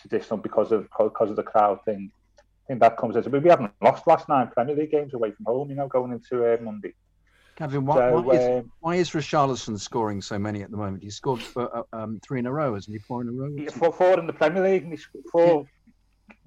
Traditional 0.00 0.38
because 0.38 0.72
of 0.72 0.88
because 0.98 1.30
of 1.30 1.36
the 1.36 1.42
crowd 1.42 1.84
thing. 1.84 2.10
I 2.38 2.42
think 2.66 2.80
that 2.80 2.96
comes 2.96 3.16
as 3.16 3.26
but 3.26 3.42
we 3.42 3.50
haven't 3.50 3.72
lost 3.82 4.06
last 4.06 4.28
nine 4.28 4.48
Premier 4.48 4.76
League 4.76 4.90
games 4.90 5.14
away 5.14 5.32
from 5.32 5.46
home, 5.46 5.70
you 5.70 5.76
know, 5.76 5.88
going 5.88 6.12
into 6.12 6.44
uh, 6.44 6.56
Monday. 6.60 6.94
Gavin, 7.60 7.84
why, 7.84 7.96
So, 7.96 8.20
why, 8.22 8.34
is, 8.34 8.48
um, 8.48 8.72
why 8.80 8.94
is 8.94 9.10
Richarlison 9.10 9.78
scoring 9.78 10.22
so 10.22 10.38
many 10.38 10.62
at 10.62 10.70
the 10.70 10.78
moment? 10.78 11.02
He 11.02 11.10
scored 11.10 11.42
for 11.42 11.76
uh, 11.76 11.82
um, 11.92 12.18
three 12.26 12.38
in 12.38 12.46
a 12.46 12.52
row, 12.52 12.72
hasn't 12.72 12.94
he? 12.94 12.98
Four 12.98 13.20
in 13.20 13.28
a 13.28 13.32
row. 13.32 13.54
He's 13.54 13.74
four, 13.74 13.92
four 13.92 14.18
in 14.18 14.26
the 14.26 14.32
Premier 14.32 14.62
League 14.62 14.84
and 14.84 14.92
he's 14.92 15.06
four 15.30 15.66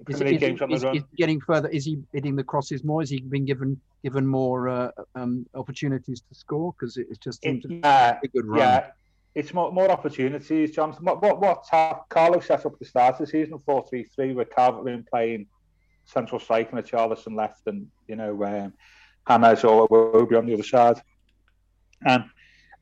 Is, 0.08 0.16
Premier 0.18 0.32
League 0.32 0.42
is, 0.42 0.48
games 0.48 0.62
on 0.62 0.70
the 0.70 0.74
is, 0.74 0.84
run. 0.84 0.96
is 0.96 1.04
getting 1.16 1.40
further? 1.40 1.68
Is 1.68 1.84
he 1.84 2.00
hitting 2.12 2.34
the 2.34 2.42
crosses 2.42 2.82
more? 2.82 3.00
Is 3.00 3.10
he 3.10 3.20
been 3.20 3.44
given 3.44 3.80
given 4.02 4.26
more 4.26 4.68
uh, 4.68 4.90
um, 5.14 5.46
opportunities 5.54 6.20
to 6.28 6.34
score? 6.34 6.74
Because 6.76 6.96
it's 6.96 7.18
just 7.18 7.42
seemed 7.42 7.62
to 7.62 7.68
be 7.68 7.76
yeah, 7.76 8.18
a 8.20 8.26
good 8.26 8.46
run. 8.46 8.58
yeah, 8.58 8.86
it's 9.36 9.54
more, 9.54 9.70
more 9.70 9.90
opportunities, 9.92 10.72
Jonathan. 10.72 11.04
What 11.04 11.22
what 11.22 11.40
what 11.40 11.64
uh, 11.72 11.94
Carlo 12.08 12.40
set 12.40 12.66
up 12.66 12.72
at 12.72 12.78
the 12.80 12.86
start 12.86 13.14
of 13.14 13.20
the 13.20 13.26
season 13.28 13.60
four 13.64 13.86
three 13.88 14.02
three 14.02 14.32
with 14.32 14.50
Calvert-Lewin 14.50 15.06
playing 15.08 15.46
central 16.06 16.40
striker 16.40 16.76
and 16.76 17.36
left, 17.36 17.68
and 17.68 17.86
you 18.08 18.16
know 18.16 18.44
um, 18.44 18.72
Hammers 19.26 19.64
or 19.64 19.88
Iwobi 19.88 20.38
on 20.38 20.46
the 20.46 20.54
other 20.54 20.62
side, 20.62 21.00
and. 22.06 22.24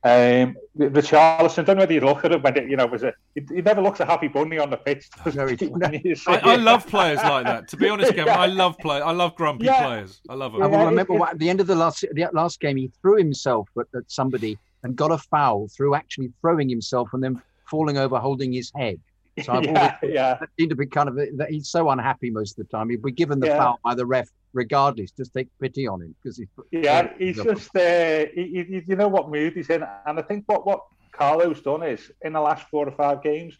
Um, 0.04 0.56
Richarlison, 0.76 1.64
don't 1.64 1.76
know 1.76 1.82
whether 1.82 1.92
you 1.92 2.00
look 2.00 2.24
at 2.24 2.32
it 2.32 2.42
when 2.42 2.56
it, 2.56 2.68
you 2.68 2.76
know, 2.76 2.86
was 2.86 3.04
it? 3.04 3.14
He, 3.36 3.42
he 3.54 3.62
never 3.62 3.80
looks 3.80 4.00
a 4.00 4.04
happy 4.04 4.26
bunny 4.26 4.58
on 4.58 4.68
the 4.68 4.76
pitch. 4.76 5.08
does 5.24 5.36
No, 5.36 5.46
he 5.46 5.52
he? 5.52 5.56
doesn't. 5.68 5.78
When 5.78 6.00
you 6.04 6.16
see 6.16 6.32
I, 6.32 6.54
I 6.54 6.56
love 6.56 6.84
players 6.88 7.18
like 7.18 7.44
that. 7.46 7.68
To 7.68 7.76
be 7.76 7.88
honest, 7.88 8.10
Kevin, 8.10 8.26
Yeah. 8.26 8.40
I 8.40 8.46
love 8.46 8.76
play. 8.78 9.00
I 9.00 9.12
love 9.12 9.36
grumpy 9.36 9.66
Yeah. 9.66 9.86
players. 9.86 10.20
I 10.28 10.34
love 10.34 10.56
I 10.56 10.58
them. 10.58 10.72
will 10.72 10.78
Yeah, 10.78 10.84
remember 10.86 11.14
it- 11.14 11.18
what, 11.20 11.30
at 11.30 11.38
the 11.38 11.48
end 11.48 11.60
of 11.60 11.68
the 11.68 11.76
last 11.76 12.04
the 12.12 12.28
last 12.32 12.58
game, 12.58 12.78
he 12.78 12.90
threw 13.00 13.16
himself 13.16 13.68
at, 13.78 13.86
at 13.94 14.10
somebody 14.10 14.58
and 14.82 14.96
got 14.96 15.12
a 15.12 15.18
foul 15.18 15.68
through 15.68 15.94
actually 15.94 16.32
throwing 16.40 16.68
himself 16.68 17.10
and 17.12 17.22
then 17.22 17.40
falling 17.70 17.96
over, 17.96 18.18
holding 18.18 18.52
his 18.52 18.72
head. 18.74 18.98
So 19.44 19.52
I've 19.52 19.62
yeah, 19.66 19.96
always 20.02 20.14
yeah. 20.14 20.34
that 20.40 20.48
seemed 20.58 20.70
to 20.70 20.76
be 20.76 20.86
kind 20.86 21.10
of 21.10 21.14
that 21.14 21.46
he's 21.48 21.68
so 21.68 21.90
unhappy 21.90 22.30
most 22.30 22.58
of 22.58 22.66
the 22.66 22.76
time. 22.76 22.90
He'd 22.90 23.02
be 23.04 23.12
given 23.12 23.38
the 23.38 23.46
Yeah. 23.46 23.58
foul 23.58 23.78
by 23.84 23.94
the 23.94 24.04
ref 24.04 24.28
regardless. 24.52 25.10
Just 25.12 25.32
take 25.34 25.48
pity 25.60 25.86
on 25.86 26.00
him 26.02 26.14
because 26.22 26.36
he's 26.38 26.48
Yeah, 26.70 27.08
he's 27.18 27.36
just 27.42 27.74
uh, 27.76 28.26
he, 28.34 28.64
he, 28.68 28.82
you 28.86 28.96
know 28.96 29.08
what 29.08 29.30
mood 29.30 29.54
he's 29.54 29.70
in, 29.70 29.82
and 30.06 30.18
I 30.18 30.22
think 30.22 30.44
what 30.46 30.66
what 30.66 30.80
Carlo's 31.12 31.60
done 31.60 31.82
is 31.82 32.10
in 32.22 32.32
the 32.32 32.40
last 32.40 32.66
four 32.70 32.88
or 32.88 32.92
five 32.92 33.22
games, 33.22 33.56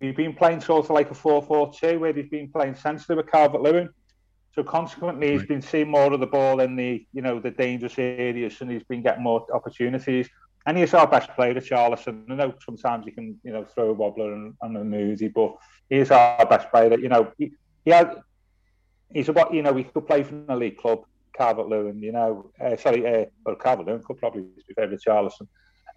he's 0.00 0.14
been 0.14 0.34
playing 0.34 0.60
sort 0.60 0.84
of 0.86 0.90
like 0.90 1.10
a 1.10 1.14
4-4-2 1.14 1.98
where 2.00 2.12
he's 2.12 2.28
been 2.28 2.50
playing 2.50 2.74
sensitive 2.74 3.18
with 3.18 3.30
Calvert 3.30 3.60
Lewin. 3.60 3.88
So 4.54 4.64
consequently, 4.64 5.32
he's 5.32 5.40
Right. 5.40 5.48
been 5.48 5.62
seeing 5.62 5.90
more 5.90 6.12
of 6.12 6.20
the 6.20 6.26
ball 6.26 6.60
in 6.60 6.76
the 6.76 7.06
you 7.12 7.22
know 7.22 7.38
the 7.40 7.50
dangerous 7.50 7.98
areas, 7.98 8.60
and 8.60 8.70
he's 8.70 8.84
been 8.84 9.02
getting 9.02 9.22
more 9.22 9.46
opportunities. 9.52 10.28
And 10.66 10.76
he's 10.76 10.94
our 10.94 11.06
best 11.06 11.30
player, 11.36 11.54
Charlison. 11.54 12.24
I 12.28 12.34
know 12.34 12.54
sometimes 12.64 13.04
he 13.04 13.12
can 13.12 13.38
you 13.44 13.52
know 13.52 13.64
throw 13.64 13.90
a 13.90 13.94
wobbler 13.94 14.32
and, 14.32 14.54
and 14.62 14.76
a 14.76 14.82
moody, 14.84 15.28
but 15.28 15.56
he's 15.88 16.10
our 16.10 16.46
best 16.46 16.70
player. 16.72 16.98
You 16.98 17.08
know, 17.08 17.30
he, 17.38 17.52
he 17.84 17.90
had 17.92 18.16
he's 19.12 19.28
about 19.28 19.52
you 19.54 19.62
know 19.62 19.74
he 19.74 19.84
could 19.84 20.06
play 20.06 20.22
for 20.22 20.34
an 20.34 20.46
elite 20.48 20.78
club, 20.78 21.04
Calvert 21.36 21.68
Lewin. 21.68 22.02
You 22.02 22.12
know, 22.12 22.50
uh, 22.60 22.76
sorry, 22.76 23.06
uh, 23.06 23.26
well 23.44 23.56
Calvert 23.56 23.86
Lewin 23.86 24.02
could 24.02 24.18
probably 24.18 24.42
be 24.42 24.74
favourite 24.74 25.00
Charlison. 25.06 25.48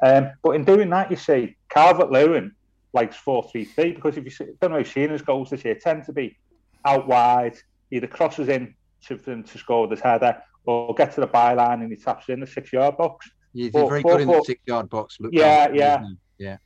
Um, 0.01 0.31
but 0.43 0.51
in 0.51 0.63
doing 0.63 0.89
that, 0.91 1.09
you 1.11 1.17
see 1.17 1.55
Calvert 1.69 2.11
Lewin 2.11 2.53
likes 2.93 3.15
four 3.17 3.43
three 3.51 3.65
three 3.65 3.91
because 3.91 4.17
if 4.17 4.23
you 4.23 4.31
see, 4.31 4.45
don't 4.61 4.71
know 4.71 4.77
if 4.77 4.87
you've 4.87 4.93
seen 5.05 5.09
his 5.11 5.21
goals 5.21 5.49
this 5.49 5.63
year, 5.65 5.75
tend 5.75 6.05
to 6.05 6.13
be 6.13 6.37
out 6.85 7.07
wide, 7.07 7.57
either 7.91 8.07
crosses 8.07 8.47
in 8.47 8.73
to 9.07 9.17
for 9.17 9.29
them 9.31 9.43
to 9.43 9.57
score 9.57 9.81
with 9.81 9.91
his 9.91 9.99
header 10.01 10.41
or 10.65 10.93
get 10.93 11.13
to 11.15 11.21
the 11.21 11.27
byline 11.27 11.81
and 11.81 11.91
he 11.91 11.95
taps 11.97 12.29
in 12.29 12.39
the 12.39 12.47
six 12.47 12.71
yard 12.73 12.95
box. 12.97 13.29
he's 13.53 13.71
Four- 13.71 13.89
very 13.89 14.01
four- 14.01 14.11
good 14.13 14.21
in 14.21 14.27
the 14.27 14.43
six 14.43 14.61
yard 14.65 14.89
box. 14.89 15.17
Look, 15.19 15.31
Yeah, 15.33 15.65
Calvert, 15.67 15.77
yeah. 15.77 16.03
yeah. 16.37 16.57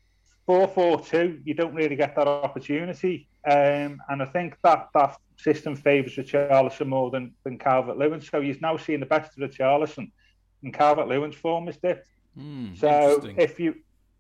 four 0.46 0.68
four 0.68 1.00
two, 1.00 1.40
you 1.46 1.54
don't 1.54 1.74
really 1.74 1.96
get 1.96 2.16
that 2.16 2.28
opportunity. 2.28 3.28
Um, 3.50 3.98
and 4.10 4.22
I 4.22 4.26
think 4.28 4.56
that 4.64 4.88
that 4.94 5.18
system 5.44 5.76
favours 5.76 6.16
Richarlison 6.16 6.88
more 6.88 7.12
than, 7.12 7.34
than 7.44 7.58
Calvert 7.58 7.98
Lewin. 7.98 8.22
So 8.22 8.42
he's 8.42 8.62
now 8.62 8.78
seeing 8.78 9.02
the 9.02 9.06
best 9.06 9.38
of 9.38 9.50
Richarlison 9.50 10.12
and 10.64 10.74
Calvert 10.74 11.08
Lewin's 11.08 11.36
form 11.36 11.68
is 11.68 11.78
dipped. 11.78 12.08
Hmm, 12.36 12.74
So 12.76 13.22
if 13.38 13.60
you 13.60 13.76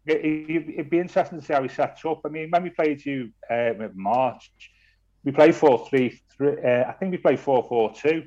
it, 0.06 0.70
it'd 0.70 0.90
be 0.90 1.00
interesting 1.00 1.40
to 1.40 1.46
see 1.46 1.54
how 1.54 1.64
he 1.64 1.70
sets 1.70 2.04
up. 2.04 2.22
I 2.26 2.30
mean, 2.30 2.50
when 2.52 2.64
we 2.64 2.70
played 2.70 3.06
you 3.06 3.32
uh, 3.50 3.74
in 3.74 3.92
March, 3.96 4.52
we 5.24 5.32
played 5.32 5.56
four 5.56 5.88
three 5.88 6.20
three. 6.36 6.58
Uh, 6.62 6.84
I 6.90 6.92
think 6.94 7.12
we 7.12 7.18
played 7.18 7.40
4 7.40 7.64
4 7.64 7.94
2 7.94 8.24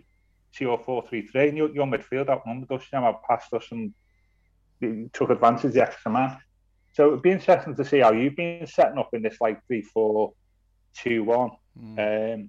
to 0.55 0.65
your 0.65 0.79
four 0.79 1.05
three 1.07 1.27
three, 1.27 1.49
and 1.49 1.57
your, 1.59 1.71
your 1.71 1.87
midfield 1.87 2.31
outnumbered 2.31 2.73
us. 2.73 2.87
You 2.91 3.01
know, 3.01 3.21
passed 3.29 3.53
us 3.53 3.71
and 3.73 3.93
took 5.13 5.31
advantage 5.31 5.67
of 5.67 5.73
the 5.75 5.83
extra 5.83 6.11
man. 6.11 6.39
So 6.95 7.09
it'd 7.09 7.23
be 7.23 7.33
interesting 7.33 7.77
to 7.77 7.85
see 7.85 7.99
how 7.99 8.13
you've 8.13 8.37
been 8.37 8.67
setting 8.67 8.99
up 8.99 9.11
in 9.13 9.21
this 9.23 9.37
like 9.41 9.65
three 9.67 9.83
four 9.83 10.33
two 10.95 11.25
one 11.25 11.51
um, 11.99 12.49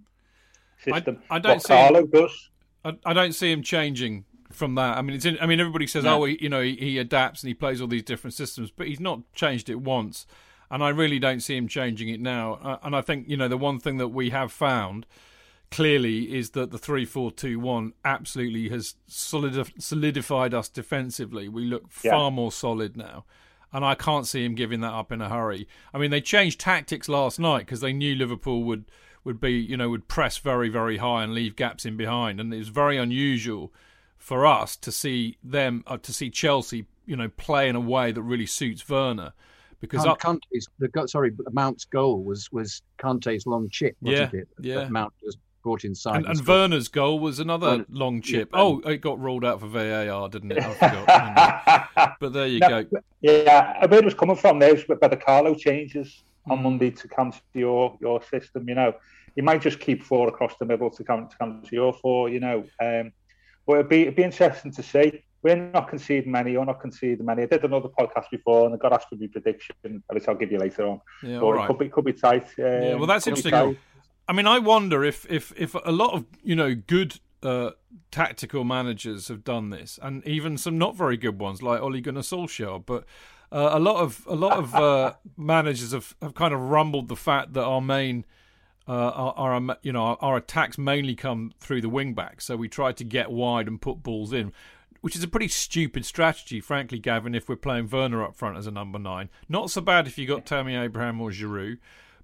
system. 0.83 1.19
I 1.29 1.39
don't 1.39 1.55
what 1.55 1.61
see- 1.63 1.67
Carlo 1.73 2.05
does. 2.05 2.49
I, 2.85 2.93
I 3.05 3.13
don't 3.13 3.33
see 3.33 3.51
him 3.51 3.63
changing 3.63 4.25
from 4.51 4.75
that. 4.75 4.97
I 4.97 5.01
mean, 5.01 5.15
it's 5.15 5.25
in, 5.25 5.37
I 5.41 5.45
mean, 5.45 5.59
everybody 5.59 5.87
says, 5.87 6.03
No. 6.05 6.21
oh, 6.21 6.25
he, 6.25 6.37
you 6.41 6.49
know, 6.49 6.61
he, 6.61 6.75
he 6.75 6.97
adapts 6.99 7.43
and 7.43 7.47
he 7.49 7.53
plays 7.53 7.81
all 7.81 7.87
these 7.87 8.03
different 8.03 8.33
systems, 8.33 8.71
but 8.71 8.87
he's 8.87 8.99
not 8.99 9.21
changed 9.33 9.69
it 9.69 9.81
once, 9.81 10.25
and 10.71 10.83
I 10.83 10.89
really 10.89 11.19
don't 11.19 11.41
see 11.41 11.57
him 11.57 11.67
changing 11.67 12.07
it 12.09 12.21
now. 12.21 12.53
Uh, 12.63 12.77
and 12.83 12.95
I 12.95 13.01
think 13.01 13.27
you 13.27 13.35
know 13.37 13.47
the 13.47 13.57
one 13.57 13.79
thing 13.79 13.97
that 13.97 14.09
we 14.09 14.29
have 14.29 14.51
found 14.51 15.05
clearly 15.69 16.33
is 16.33 16.51
that 16.51 16.71
the 16.71 16.77
three 16.77 17.03
four 17.05 17.31
two 17.31 17.59
one 17.59 17.93
absolutely 18.05 18.69
has 18.69 18.95
solidif- 19.09 19.81
solidified 19.81 20.53
us 20.53 20.69
defensively. 20.69 21.49
We 21.49 21.65
look 21.65 21.85
Yeah. 22.03 22.11
far 22.11 22.31
more 22.31 22.51
solid 22.51 22.95
now. 22.95 23.25
And 23.73 23.83
I 23.83 23.95
can't 23.95 24.25
see 24.25 24.45
him 24.45 24.55
giving 24.55 24.79
that 24.79 24.93
up 24.93 25.11
in 25.11 25.21
a 25.21 25.27
hurry. 25.27 25.67
I 25.93 25.97
mean, 25.97 26.09
they 26.09 26.21
changed 26.21 26.57
tactics 26.61 27.09
last 27.09 27.37
night 27.37 27.59
because 27.65 27.81
they 27.81 27.91
knew 27.91 28.15
Liverpool 28.15 28.63
would, 28.63 28.85
would 29.27 29.39
be, 29.39 29.51
you 29.53 29.77
know, 29.77 29.89
would 29.89 30.07
press 30.07 30.37
very, 30.39 30.69
very 30.69 30.97
high 30.97 31.21
and 31.23 31.33
leave 31.33 31.55
gaps 31.55 31.85
in 31.85 31.95
behind. 31.97 32.39
And 32.39 32.51
it 32.53 32.57
was 32.57 32.69
very 32.69 32.97
unusual 32.97 33.71
for 34.17 34.45
us 34.47 34.75
to 34.77 34.91
see 34.91 35.37
them, 35.43 35.83
uh, 35.85 35.97
to 35.97 36.11
see 36.13 36.29
Chelsea, 36.31 36.85
you 37.05 37.15
know, 37.15 37.29
play 37.29 37.69
in 37.69 37.75
a 37.75 37.79
way 37.79 38.11
that 38.11 38.21
really 38.23 38.45
suits 38.47 38.87
Werner. 38.89 39.33
Because 39.79 40.01
Kan- 40.03 40.11
up, 40.11 40.19
Kante's, 40.19 40.67
the 40.79 40.89
sorry, 41.07 41.29
but 41.29 41.53
Mount's 41.53 41.85
goal 41.85 42.23
was 42.23 42.51
was 42.51 42.81
Kante's 42.97 43.45
long 43.45 43.69
chip, 43.69 43.95
wasn't 44.01 44.33
Yeah, 44.33 44.39
it? 44.39 44.47
That 44.57 44.65
yeah. 44.65 44.89
Mount 44.89 45.13
just 45.23 45.37
brought 45.61 45.83
inside. 45.83 46.15
and, 46.15 46.25
and 46.25 46.37
scored. 46.37 46.47
Werner's 46.47 46.87
goal 46.87 47.19
was 47.19 47.39
another 47.39 47.67
Werner- 47.67 47.85
long 47.89 48.21
chip. 48.21 48.49
yeah, 48.53 48.59
oh, 48.59 48.79
it 48.79 49.01
got 49.01 49.19
ruled 49.19 49.45
out 49.45 49.59
for 49.59 49.67
VAR, 49.67 50.29
didn't 50.29 50.51
it? 50.53 50.63
I 50.63 50.73
forgot. 51.93 52.17
but 52.19 52.33
there 52.33 52.47
you 52.47 52.59
No, 52.59 52.83
go. 52.85 52.99
Yeah, 53.21 53.85
where 53.85 53.99
it 53.99 54.05
was 54.05 54.13
coming 54.15 54.35
from 54.37 54.57
there 54.59 54.73
is 54.75 54.83
by 54.85 55.07
the 55.07 55.17
Carlo 55.17 55.53
changes. 55.53 56.23
On 56.49 56.63
Monday 56.63 56.91
to 56.91 57.07
come 57.07 57.31
to 57.31 57.39
your 57.53 57.97
your 58.01 58.21
system. 58.23 58.67
You 58.67 58.75
know, 58.75 58.93
you 59.35 59.43
might 59.43 59.61
just 59.61 59.79
keep 59.79 60.03
four 60.03 60.27
across 60.27 60.53
the 60.59 60.65
middle 60.65 60.89
to 60.91 61.03
come 61.03 61.27
to 61.27 61.37
come 61.37 61.61
to 61.61 61.75
your 61.75 61.93
four. 61.93 62.29
You 62.29 62.39
know, 62.39 62.63
um, 62.81 63.11
but 63.65 63.73
it'd 63.73 63.89
be 63.89 64.01
it'd 64.03 64.15
be 64.15 64.23
interesting 64.23 64.71
to 64.73 64.83
see. 64.83 65.23
We're 65.43 65.55
not 65.55 65.87
conceding 65.87 66.31
many. 66.31 66.53
You're 66.53 66.65
not 66.65 66.81
conceding 66.81 67.25
many. 67.25 67.43
I 67.43 67.45
did 67.45 67.63
another 67.63 67.89
podcast 67.89 68.25
before, 68.31 68.65
and 68.65 68.73
I 68.73 68.77
got 68.77 68.91
asked 68.91 69.07
for 69.09 69.15
my 69.15 69.27
prediction, 69.27 69.75
which 70.07 70.27
I'll 70.27 70.35
give 70.35 70.51
you 70.51 70.57
later 70.57 70.87
on. 70.87 70.99
Yeah, 71.21 71.39
but 71.39 71.45
all 71.45 71.63
it 71.63 71.67
could 71.67 71.77
be 71.77 71.89
could 71.89 72.05
be 72.05 72.13
tight. 72.13 72.47
Um, 72.57 72.65
Yeah, 72.65 72.95
well, 72.95 73.05
that's 73.05 73.27
interesting. 73.27 73.77
I 74.27 74.33
mean, 74.33 74.47
I 74.47 74.59
wonder 74.59 75.03
if 75.03 75.25
if 75.29 75.53
if 75.55 75.75
a 75.75 75.91
lot 75.91 76.13
of 76.13 76.25
you 76.43 76.55
know 76.55 76.75
good 76.75 77.19
uh, 77.43 77.71
tactical 78.11 78.63
managers 78.63 79.27
have 79.27 79.43
done 79.43 79.69
this, 79.69 79.99
and 80.01 80.25
even 80.27 80.57
some 80.57 80.77
not 80.77 80.95
very 80.95 81.17
good 81.17 81.39
ones 81.39 81.61
like 81.61 81.81
Ole 81.81 82.01
Gunnar 82.01 82.21
Solskjaer, 82.21 82.85
but. 82.85 83.05
Uh, 83.51 83.69
a 83.73 83.79
lot 83.79 83.97
of 83.97 84.25
a 84.27 84.35
lot 84.35 84.57
of 84.57 84.75
uh, 84.75 85.13
managers 85.37 85.91
have, 85.93 86.15
have 86.21 86.33
kind 86.33 86.53
of 86.53 86.59
rumbled 86.59 87.07
the 87.07 87.15
fact 87.15 87.53
that 87.53 87.63
our 87.63 87.81
main 87.81 88.25
uh, 88.87 88.91
our, 88.91 89.33
our 89.59 89.77
you 89.83 89.91
know 89.91 90.01
our, 90.01 90.17
our 90.21 90.37
attacks 90.37 90.77
mainly 90.77 91.15
come 91.15 91.53
through 91.59 91.81
the 91.81 91.89
wing 91.89 92.13
back, 92.13 92.41
so 92.41 92.55
we 92.55 92.67
try 92.67 92.91
to 92.91 93.03
get 93.03 93.31
wide 93.31 93.67
and 93.67 93.81
put 93.81 94.03
balls 94.03 94.33
in, 94.33 94.51
which 95.01 95.15
is 95.15 95.23
a 95.23 95.27
pretty 95.27 95.47
stupid 95.47 96.05
strategy, 96.05 96.59
frankly, 96.59 96.99
Gavin. 96.99 97.35
If 97.35 97.47
we're 97.49 97.55
playing 97.55 97.89
Werner 97.89 98.23
up 98.23 98.35
front 98.35 98.57
as 98.57 98.67
a 98.67 98.71
number 98.71 98.99
nine, 98.99 99.29
not 99.47 99.69
so 99.71 99.81
bad 99.81 100.07
if 100.07 100.17
you 100.17 100.25
got 100.27 100.45
Tammy 100.45 100.75
Abraham 100.75 101.21
or 101.21 101.31
Giroud, 101.31 101.77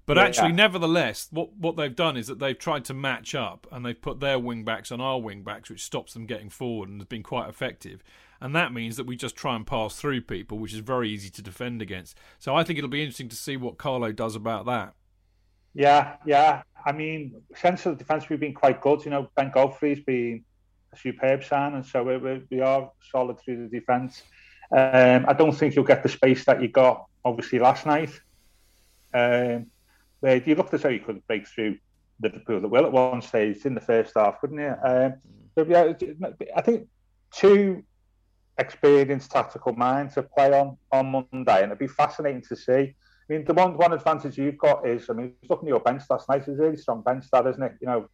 But 0.06 0.18
Yeah. 0.18 0.24
actually, 0.24 0.52
nevertheless, 0.52 1.28
what 1.30 1.54
what 1.56 1.76
they've 1.76 1.96
done 1.96 2.16
is 2.18 2.26
that 2.26 2.38
they've 2.38 2.58
tried 2.58 2.84
to 2.86 2.94
match 2.94 3.34
up 3.34 3.66
and 3.72 3.84
they've 3.84 4.00
put 4.00 4.20
their 4.20 4.38
wing 4.38 4.62
backs 4.64 4.92
on 4.92 5.00
our 5.00 5.18
wing 5.18 5.42
backs, 5.42 5.70
which 5.70 5.82
stops 5.82 6.12
them 6.12 6.26
getting 6.26 6.50
forward 6.50 6.88
and 6.90 7.00
has 7.00 7.08
been 7.08 7.22
quite 7.22 7.48
effective. 7.48 8.02
And 8.44 8.54
that 8.54 8.74
means 8.74 8.98
that 8.98 9.06
we 9.06 9.16
just 9.16 9.36
try 9.36 9.56
and 9.56 9.66
pass 9.66 9.96
through 9.96 10.20
people, 10.20 10.58
which 10.58 10.74
is 10.74 10.80
very 10.80 11.08
easy 11.08 11.30
to 11.30 11.40
defend 11.40 11.80
against. 11.80 12.18
So 12.38 12.54
I 12.54 12.62
think 12.62 12.76
it'll 12.76 12.90
be 12.90 13.00
interesting 13.00 13.30
to 13.30 13.36
see 13.36 13.56
what 13.56 13.78
Carlo 13.78 14.12
does 14.12 14.36
about 14.36 14.66
that. 14.66 14.92
Yeah, 15.72 16.16
yeah. 16.26 16.60
I 16.84 16.92
mean, 16.92 17.40
sense 17.56 17.86
of 17.86 17.96
the 17.96 18.04
defence, 18.04 18.28
we've 18.28 18.38
been 18.38 18.52
quite 18.52 18.82
good. 18.82 19.02
You 19.02 19.12
know, 19.12 19.30
Ben 19.34 19.50
Godfrey's 19.50 20.00
been 20.00 20.44
a 20.92 20.96
superb 20.98 21.42
sign, 21.42 21.72
and 21.72 21.86
so 21.86 22.02
we, 22.02 22.44
we, 22.50 22.60
are 22.60 22.90
solid 23.10 23.40
through 23.40 23.66
the 23.66 23.80
defence. 23.80 24.22
Um, 24.70 25.24
I 25.26 25.32
don't 25.32 25.52
think 25.52 25.74
you'll 25.74 25.86
get 25.86 26.02
the 26.02 26.10
space 26.10 26.44
that 26.44 26.60
you 26.60 26.68
got, 26.68 27.06
obviously, 27.24 27.60
last 27.60 27.86
night. 27.86 28.10
Um, 29.14 29.68
where 30.20 30.36
you 30.36 30.54
looked 30.54 30.74
as 30.74 30.82
though 30.82 30.90
you 30.90 31.00
could 31.00 31.26
break 31.26 31.48
through 31.48 31.78
Liverpool 32.22 32.62
at 32.62 32.68
will 32.68 32.84
at 32.84 32.92
one 32.92 33.22
stage 33.22 33.64
in 33.64 33.74
the 33.74 33.80
first 33.80 34.12
half, 34.14 34.38
couldn't 34.42 34.58
you? 34.58 34.74
Um, 34.84 35.14
so, 35.54 35.64
yeah, 35.66 35.94
I 36.54 36.60
think 36.60 36.88
two 37.32 37.82
experienced 38.58 39.30
tactical 39.30 39.74
mind 39.74 40.10
to 40.12 40.22
play 40.22 40.58
on 40.58 40.76
on 40.92 41.06
Monday, 41.06 41.62
and 41.62 41.66
it'd 41.66 41.78
be 41.78 41.86
fascinating 41.86 42.42
to 42.42 42.56
see. 42.56 42.72
I 42.72 43.32
mean, 43.32 43.44
the 43.44 43.54
one 43.54 43.76
one 43.76 43.92
advantage 43.92 44.38
you've 44.38 44.58
got 44.58 44.86
is, 44.86 45.08
I 45.08 45.14
mean, 45.14 45.34
looking 45.48 45.68
at 45.68 45.70
your 45.70 45.80
bench 45.80 46.02
last 46.10 46.28
night, 46.28 46.40
it's 46.40 46.48
a 46.48 46.52
really 46.52 46.76
strong 46.76 47.02
bench, 47.02 47.26
that 47.32 47.46
isn't 47.46 47.62
it? 47.62 47.72
You 47.80 47.86
know, 47.86 48.08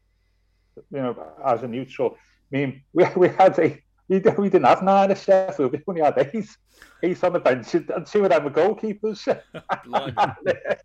you 0.90 1.02
know, 1.02 1.16
as 1.44 1.62
a 1.62 1.68
neutral. 1.68 2.16
I 2.52 2.56
mean, 2.56 2.82
we, 2.92 3.04
we 3.16 3.28
had 3.28 3.58
a 3.58 3.82
we, 4.08 4.18
we 4.18 4.48
didn't 4.48 4.66
have 4.66 4.82
nine 4.82 5.10
at 5.10 5.18
Sheffield. 5.18 5.72
We 5.72 5.82
only 5.86 6.02
had 6.02 6.18
eight, 6.18 6.48
eight 7.02 7.22
on 7.22 7.32
the 7.32 7.38
bench, 7.38 7.74
and 7.74 8.06
two 8.06 8.24
of 8.24 8.30
them 8.30 8.44
were 8.44 8.50
goalkeepers. 8.50 9.26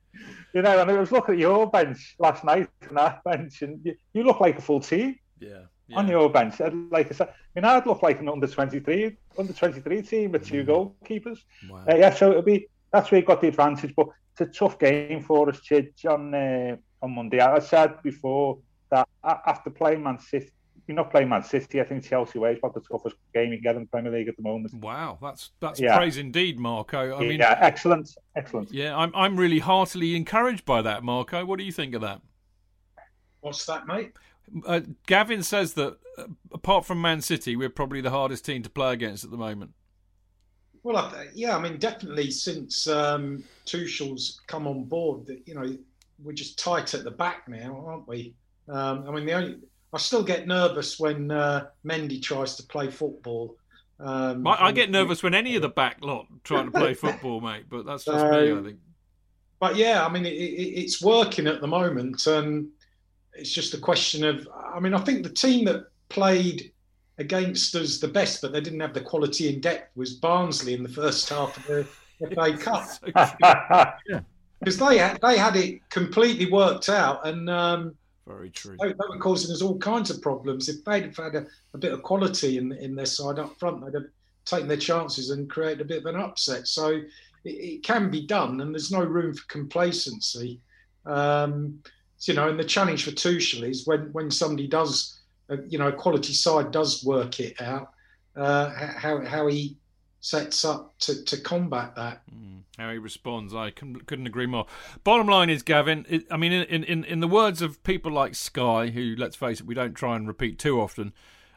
you 0.53 0.61
know, 0.61 0.79
and 0.79 0.91
I 0.91 0.93
was 0.93 1.11
looking 1.11 1.35
at 1.35 1.39
your 1.39 1.69
bench 1.69 2.15
last 2.19 2.43
night 2.43 2.69
and 2.87 2.99
our 2.99 3.19
bench, 3.25 3.63
and 3.63 3.83
you, 3.83 3.95
you 4.13 4.23
look 4.23 4.39
like 4.39 4.59
a 4.59 4.61
full 4.61 4.79
team 4.79 5.17
Yeah. 5.39 5.63
On 5.93 6.07
your 6.07 6.29
bench. 6.29 6.59
And 6.59 6.89
Like 6.91 7.11
I 7.11 7.13
said, 7.15 7.29
I 7.29 7.33
mean, 7.59 7.65
I'd 7.65 7.85
look 7.85 8.01
like 8.01 8.19
an 8.19 8.29
under 8.29 8.47
twenty 8.47 8.79
three, 8.79 9.17
under 9.37 9.53
twenty 9.53 9.81
three 9.81 10.01
team 10.01 10.31
with 10.31 10.47
two 10.47 10.63
goalkeepers. 10.63 11.39
Wow. 11.69 11.85
Uh, 11.89 11.95
yeah, 11.95 12.13
so 12.13 12.31
it'll 12.31 12.41
be 12.43 12.67
that's 12.91 13.11
where 13.11 13.19
you've 13.19 13.27
got 13.27 13.41
the 13.41 13.47
advantage. 13.47 13.93
But 13.95 14.07
it's 14.31 14.41
a 14.41 14.45
tough 14.59 14.79
game 14.79 15.21
for 15.21 15.49
us, 15.49 15.59
Chidge, 15.59 16.05
on 16.05 16.33
uh, 16.33 16.77
on 17.01 17.13
Monday. 17.15 17.39
I 17.39 17.59
said 17.59 18.01
before 18.01 18.59
that 18.91 19.07
after 19.23 19.69
playing 19.69 20.03
Man 20.03 20.19
City, 20.19 20.49
you're 20.87 20.95
not 20.95 21.09
playing 21.11 21.29
Man 21.29 21.43
City. 21.43 21.81
I 21.81 21.83
think 21.83 22.03
Chelsea 22.03 22.37
away 22.39 22.53
is 22.53 22.59
about 22.59 22.73
the 22.73 22.81
toughest 22.81 23.15
game 23.33 23.51
you 23.51 23.57
can 23.57 23.63
get 23.63 23.75
in 23.75 23.81
the 23.83 23.87
Premier 23.87 24.11
League 24.11 24.27
at 24.27 24.35
the 24.37 24.43
moment. 24.43 24.73
Wow, 24.75 25.17
that's 25.21 25.51
that's 25.59 25.79
Yeah. 25.79 25.97
praise 25.97 26.17
indeed, 26.17 26.59
Marco. 26.59 27.15
I 27.15 27.19
mean, 27.21 27.39
yeah, 27.39 27.57
excellent, 27.61 28.09
excellent. 28.35 28.71
yeah, 28.71 28.95
I'm 28.97 29.11
I'm 29.15 29.35
really 29.37 29.59
heartily 29.59 30.15
encouraged 30.15 30.65
by 30.65 30.81
that, 30.81 31.03
Marco. 31.03 31.45
What 31.45 31.59
do 31.59 31.65
you 31.65 31.71
think 31.71 31.93
of 31.95 32.01
that? 32.01 32.21
What's 33.41 33.65
that, 33.67 33.85
mate? 33.87 34.11
Uh, 34.65 34.81
Gavin 35.07 35.43
says 35.43 35.73
that 35.73 35.97
uh, 36.17 36.25
apart 36.53 36.85
from 36.85 37.01
Man 37.01 37.21
City, 37.21 37.55
we're 37.55 37.69
probably 37.69 38.01
the 38.01 38.11
hardest 38.11 38.45
team 38.45 38.63
to 38.63 38.69
play 38.69 38.93
against 38.93 39.23
at 39.23 39.31
the 39.31 39.37
moment. 39.37 39.71
Well, 40.83 40.97
I 40.97 41.27
yeah, 41.33 41.57
I 41.57 41.61
mean, 41.61 41.77
definitely 41.77 42.29
since 42.31 42.87
um, 42.87 43.43
Tuchel's 43.65 44.41
come 44.47 44.67
on 44.67 44.83
board, 44.83 45.25
that 45.27 45.41
you 45.47 45.55
know 45.55 45.75
we're 46.23 46.33
just 46.33 46.59
tight 46.59 46.93
at 46.93 47.03
the 47.03 47.11
back 47.11 47.47
now, 47.49 47.83
aren't 47.87 48.07
we? 48.07 48.35
Um, 48.69 49.05
I 49.07 49.11
mean, 49.11 49.25
the 49.25 49.33
only 49.33 49.57
I 49.93 49.97
still 49.97 50.23
get 50.23 50.47
nervous 50.47 50.99
when 50.99 51.31
uh, 51.31 51.67
Mendy 51.85 52.21
tries 52.21 52.55
to 52.57 52.63
play 52.63 52.89
football. 52.91 53.57
Um, 53.99 54.45
I, 54.45 54.65
I 54.65 54.71
get 54.73 54.91
nervous 54.91 55.23
when 55.23 55.33
any 55.33 55.55
of 55.55 55.61
the 55.61 55.69
back 55.69 55.97
lot 56.01 56.27
trying 56.43 56.65
to 56.65 56.71
play 56.71 56.93
football, 57.05 57.41
mate. 57.41 57.65
But 57.69 57.85
that's 57.85 58.05
just 58.05 58.23
me, 58.25 58.37
I 58.37 58.51
Um, 58.51 58.63
think. 58.63 58.77
but 59.59 59.75
yeah, 59.77 60.05
I 60.05 60.11
mean, 60.11 60.25
it, 60.25 60.33
it, 60.33 60.81
it's 60.81 61.01
working 61.01 61.47
at 61.47 61.61
the 61.61 61.67
moment, 61.67 62.27
and 62.27 62.67
it's 63.37 63.51
just 63.51 63.73
a 63.73 63.77
question 63.77 64.23
of. 64.23 64.47
I 64.53 64.79
mean, 64.79 64.93
I 64.93 64.99
think 64.99 65.23
the 65.23 65.29
team 65.29 65.65
that 65.65 65.87
played 66.09 66.71
against 67.17 67.75
us 67.75 67.99
the 67.99 68.07
best, 68.07 68.41
but 68.41 68.51
they 68.51 68.61
didn't 68.61 68.79
have 68.79 68.93
the 68.93 69.01
quality 69.01 69.53
in 69.53 69.61
depth, 69.61 69.95
was 69.95 70.13
Barnsley 70.13 70.73
in 70.73 70.83
the 70.83 70.89
first 70.89 71.29
half 71.29 71.57
of 71.57 71.65
the 71.65 71.87
FA 72.33 72.57
Cup 72.57 72.87
because 74.59 74.77
they 74.77 74.97
had 74.97 75.19
they 75.21 75.37
had 75.37 75.55
it 75.55 75.87
completely 75.89 76.51
worked 76.51 76.89
out, 76.89 77.25
and 77.27 77.49
um, 77.49 77.95
Very 78.27 78.49
true. 78.49 78.77
they, 78.81 78.87
were 78.87 79.19
causing 79.19 79.53
us 79.53 79.61
all 79.61 79.77
kinds 79.77 80.09
of 80.09 80.21
problems. 80.21 80.69
If 80.69 80.83
they'd 80.83 81.03
have 81.03 81.17
had 81.17 81.35
a, 81.35 81.45
a 81.73 81.77
bit 81.77 81.93
of 81.93 82.03
quality 82.03 82.57
in 82.57 82.71
in 82.73 82.95
their 82.95 83.05
side 83.05 83.39
up 83.39 83.57
front, 83.59 83.85
they'd 83.85 83.93
have 83.93 84.09
taken 84.45 84.67
their 84.67 84.77
chances 84.77 85.29
and 85.29 85.49
created 85.49 85.81
a 85.81 85.85
bit 85.85 85.99
of 85.99 86.05
an 86.05 86.19
upset. 86.19 86.67
So 86.67 86.87
it, 87.43 87.49
it 87.49 87.83
can 87.83 88.09
be 88.09 88.25
done, 88.25 88.61
and 88.61 88.73
there's 88.73 88.91
no 88.91 89.03
room 89.03 89.33
for 89.33 89.45
complacency. 89.47 90.59
Um, 91.05 91.79
you 92.21 92.33
know, 92.33 92.49
and 92.49 92.59
the 92.59 92.63
challenge 92.63 93.03
for 93.03 93.11
Tuchel 93.11 93.67
is 93.67 93.85
when 93.85 94.11
when 94.13 94.31
somebody 94.31 94.67
does, 94.67 95.19
uh, 95.49 95.57
you 95.67 95.77
know, 95.77 95.91
quality 95.91 96.33
side 96.33 96.71
does 96.71 97.03
work 97.03 97.39
it 97.39 97.61
out, 97.61 97.91
uh, 98.35 98.69
how 98.69 99.23
how 99.25 99.47
he 99.47 99.77
sets 100.21 100.65
up 100.65 100.97
to, 100.97 101.23
to 101.23 101.37
combat 101.39 101.95
that. 101.95 102.21
How 102.77 102.91
he 102.91 102.97
responds, 102.97 103.53
I 103.53 103.69
couldn't, 103.69 104.05
couldn't 104.05 104.27
agree 104.27 104.47
more. 104.47 104.65
Bottom 105.03 105.27
line 105.27 105.49
is, 105.49 105.63
Gavin. 105.63 106.05
It, 106.09 106.25
I 106.29 106.35
mean, 106.35 106.51
in, 106.51 106.83
in 106.83 107.03
in 107.05 107.19
the 107.19 107.27
words 107.27 107.61
of 107.61 107.81
people 107.83 108.11
like 108.11 108.35
Sky, 108.35 108.87
who 108.87 109.15
let's 109.17 109.35
face 109.35 109.59
it, 109.59 109.65
we 109.65 109.75
don't 109.75 109.93
try 109.93 110.15
and 110.15 110.27
repeat 110.27 110.59
too 110.59 110.81
often. 110.81 111.13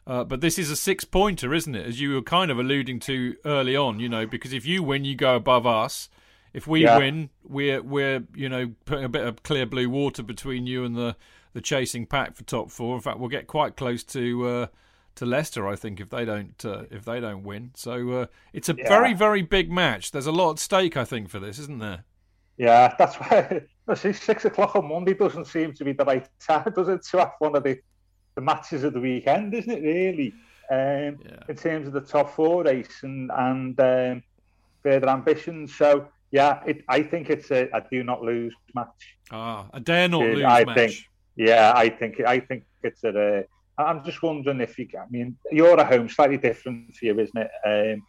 Uh, 0.07 0.25
but 0.25 0.41
this 0.41 0.59
is 0.59 0.71
a 0.71 0.77
six 0.77 1.05
pointer, 1.05 1.53
isn't 1.53 1.75
it? 1.75 1.87
As 1.87 2.01
you 2.01 2.15
were 2.15 2.23
kind 2.23 2.51
of 2.51 2.59
alluding 2.59 3.01
to 3.01 3.37
early 3.45 3.77
on, 3.77 4.01
you 4.01 4.09
know, 4.09 4.27
because 4.27 4.53
if 4.53 4.65
you 4.65 4.83
win, 4.83 5.05
you 5.05 5.15
go 5.15 5.37
above 5.37 5.67
us. 5.67 6.09
If 6.59 6.67
we 6.67 6.83
Yeah. 6.83 6.99
win, 6.99 7.31
we're 7.45 7.81
we're 7.81 8.25
you 8.35 8.49
know 8.49 8.73
putting 8.85 9.05
a 9.05 9.09
bit 9.09 9.25
of 9.25 9.45
clear 9.45 9.65
blue 9.65 9.89
water 9.89 10.25
between 10.25 10.67
you 10.67 10.85
and 10.85 10.97
the 10.97 11.15
the 11.53 11.61
chasing 11.61 12.05
pack 12.05 12.35
for 12.35 12.43
top 12.43 12.73
four. 12.73 12.97
In 12.97 13.01
fact, 13.01 13.21
we'll 13.21 13.29
get 13.29 13.47
quite 13.47 13.77
close 13.77 14.03
to 14.05 14.45
uh, 14.49 14.67
to 15.15 15.25
Leicester, 15.25 15.69
I 15.69 15.77
think, 15.77 16.01
if 16.01 16.11
they 16.11 16.25
don't 16.25 16.65
uh, 16.65 16.87
if 16.91 17.05
they 17.05 17.21
don't 17.21 17.45
win. 17.45 17.71
So 17.77 18.11
uh, 18.11 18.27
it's 18.53 18.69
a 18.69 18.75
Yeah. 18.77 18.85
very 18.89 19.15
very 19.15 19.43
big 19.43 19.71
match. 19.71 20.11
There's 20.11 20.27
a 20.27 20.33
lot 20.33 20.51
at 20.55 20.59
stake, 20.59 20.97
I 20.97 21.05
think, 21.05 21.29
for 21.29 21.39
this, 21.39 21.61
isn't 21.61 21.79
there? 21.79 22.05
Yeah, 22.57 22.95
that's 22.99 23.17
why. 23.21 23.63
See, 23.95 24.13
six 24.13 24.45
o'clock 24.45 24.77
on 24.77 24.89
Monday 24.89 25.15
doesn't 25.15 25.47
seem 25.47 25.73
to 25.75 25.85
be 25.85 25.93
the 25.93 26.05
right 26.05 26.29
time, 26.41 26.73
does 26.77 26.89
it? 26.89 27.03
To 27.11 27.19
have 27.19 27.33
one 27.39 27.57
of 27.57 27.63
the, 27.63 27.79
the 28.35 28.43
matches 28.43 28.85
of 28.85 28.93
the 28.95 29.01
weekend, 29.01 29.55
isn't 29.55 29.71
it? 29.71 29.83
Really, 29.83 30.35
um, 30.71 31.21
in 31.49 31.57
terms 31.57 31.87
of 31.87 31.93
the 31.93 32.01
top 32.01 32.35
four 32.35 32.65
race 32.65 33.03
and 33.03 33.31
and 33.33 33.81
um, 33.81 34.23
further 34.83 35.09
ambitions. 35.09 35.77
So 35.77 36.09
yeah, 36.31 36.63
it, 36.67 36.85
I 36.89 37.03
think 37.03 37.31
it's 37.31 37.51
a, 37.51 37.69
a 37.73 37.83
do 37.91 38.03
not 38.05 38.23
lose 38.23 38.55
match. 38.75 39.17
Ah, 39.31 39.69
a 39.73 39.81
dare 39.81 40.09
not 40.09 40.21
lose 40.23 40.45
I 40.45 40.65
match. 40.65 40.77
think. 40.77 40.95
Yeah, 41.37 41.73
I 41.75 41.89
think 41.89 42.21
I 42.21 42.41
think 42.41 42.65
it's 42.83 43.05
a. 43.05 43.45
I'm 43.79 44.05
just 44.05 44.23
wondering 44.23 44.61
if 44.61 44.79
you. 44.79 44.89
I 45.01 45.05
mean, 45.11 45.37
you're 45.53 45.79
at 45.79 45.87
home, 45.87 46.09
slightly 46.09 46.37
different 46.37 46.95
for 46.97 47.05
you, 47.07 47.19
isn't 47.21 47.37
it? 47.37 47.51
Um, 47.65 48.03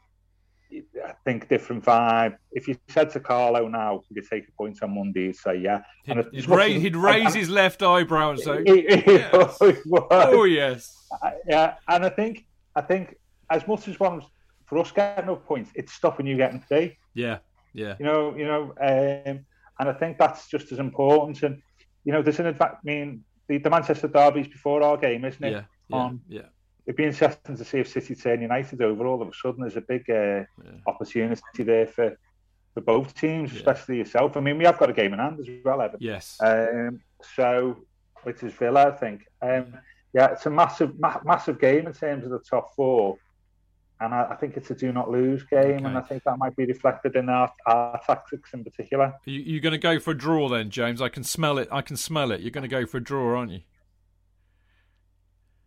I 1.06 1.14
think 1.26 1.50
different 1.50 1.84
vibe. 1.84 2.36
If 2.52 2.68
you 2.68 2.76
said 2.90 3.10
to 3.12 3.20
Carlo 3.20 3.68
now, 3.68 4.02
"Could 4.08 4.18
you 4.18 4.24
take 4.30 4.48
a 4.48 4.52
point 4.52 4.82
on 4.84 4.94
Monday?" 4.96 5.28
He'd 5.28 5.36
say, 5.36 5.58
"Yeah." 5.58 5.82
And 6.08 6.26
He'd, 6.32 6.48
ra- 6.48 6.66
he'd 6.66 6.96
raise 6.96 7.34
his 7.34 7.50
left 7.50 7.82
eyebrow 7.84 8.32
and 8.32 8.40
say, 8.40 8.64
yes. 8.66 9.58
"Oh 10.12 10.44
yes." 10.44 10.96
I- 11.24 11.34
yeah, 11.48 11.76
and 11.88 12.06
I 12.06 12.10
think 12.10 12.46
I 12.76 12.82
think 12.82 13.16
as 13.50 13.68
much 13.68 13.88
as 13.88 14.00
one 14.00 14.22
for 14.68 14.78
us 14.78 14.92
getting 14.92 15.26
no 15.26 15.36
points, 15.38 15.72
it's 15.76 15.94
stopping 15.94 16.28
you 16.28 16.38
getting 16.38 16.62
three. 16.62 16.98
Yeah, 17.16 17.40
yeah. 17.80 17.96
You 18.00 18.06
know, 18.06 18.22
you 18.36 18.46
know, 18.52 18.62
um, 18.82 19.36
and 19.80 19.90
I 19.90 19.94
think 19.94 20.18
that's 20.18 20.48
just 20.50 20.72
as 20.74 20.80
important. 20.80 21.42
And 21.44 21.62
you 22.06 22.12
know, 22.14 22.22
there's 22.22 22.40
an 22.40 22.48
advantage. 22.48 22.78
I 22.84 22.86
mean, 22.92 23.24
the, 23.48 23.58
the 23.58 23.70
Manchester 23.70 24.08
derby's 24.08 24.48
before 24.48 24.82
our 24.84 24.98
game, 24.98 25.26
isn't 25.26 25.44
it? 25.44 25.52
Yeah, 25.52 25.64
yeah, 25.90 26.06
Um, 26.06 26.22
yeah. 26.28 26.42
It'd 26.86 26.98
be 26.98 27.06
interesting 27.06 27.56
to 27.56 27.64
see 27.64 27.80
if 27.80 27.88
City 27.88 28.16
turn 28.16 28.42
United 28.42 28.82
over 28.82 29.06
all 29.06 29.22
of 29.22 29.28
a 29.28 29.32
sudden. 29.34 29.62
There's 29.62 29.78
a 29.78 29.82
big 29.82 30.10
uh, 30.10 30.44
opportunity 30.88 31.64
there 31.64 31.88
for 31.88 32.18
for 32.74 32.82
both 32.82 33.14
teams, 33.16 33.54
especially 33.54 33.98
yourself. 33.98 34.38
I 34.38 34.42
mean, 34.42 34.58
we 34.58 34.66
have 34.66 34.78
got 34.78 34.90
a 34.90 34.94
game 34.94 35.14
in 35.14 35.20
hand 35.20 35.40
as 35.40 35.48
well, 35.66 35.82
Evan. 35.82 35.98
Yes. 36.00 36.38
Um, 36.40 37.02
so, 37.36 37.78
which 38.24 38.44
is 38.44 38.54
Villa, 38.54 38.88
I 38.88 38.92
think. 38.92 39.26
Um, 39.42 39.78
yeah, 40.14 40.28
it's 40.34 40.46
a 40.46 40.50
massive, 40.52 41.00
ma- 41.00 41.22
massive 41.24 41.60
game 41.60 41.88
in 41.88 41.94
terms 41.94 42.26
of 42.26 42.32
the 42.32 42.40
top 42.40 42.76
four, 42.76 43.18
and 44.02 44.14
I, 44.14 44.28
I 44.32 44.36
think 44.36 44.56
it's 44.56 44.72
a 44.72 44.76
do 44.76 44.92
not 44.92 45.10
lose 45.10 45.44
game, 45.44 45.86
and 45.86 45.98
I 45.98 46.02
think 46.02 46.24
that 46.24 46.38
might 46.38 46.56
be 46.56 46.66
reflected 46.66 47.16
in 47.16 47.28
our, 47.28 47.52
our 47.66 48.00
tactics 48.06 48.54
in 48.54 48.64
particular. 48.64 49.14
You, 49.26 49.40
you're 49.40 49.62
going 49.62 49.74
to 49.74 49.78
go 49.78 50.00
for 50.00 50.12
a 50.12 50.18
draw 50.18 50.48
then, 50.48 50.70
James? 50.70 51.02
I 51.02 51.10
can 51.10 51.24
smell 51.24 51.58
it. 51.58 51.68
I 51.72 51.82
can 51.82 51.98
smell 51.98 52.32
it. 52.32 52.40
You're 52.40 52.52
going 52.52 52.64
to 52.64 52.70
go 52.70 52.86
for 52.86 52.98
a 52.98 53.04
draw, 53.04 53.38
aren't 53.38 53.52
you? 53.52 53.62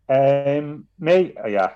Um, 0.09 0.87
me, 0.99 1.33
uh, 1.43 1.47
yeah, 1.47 1.71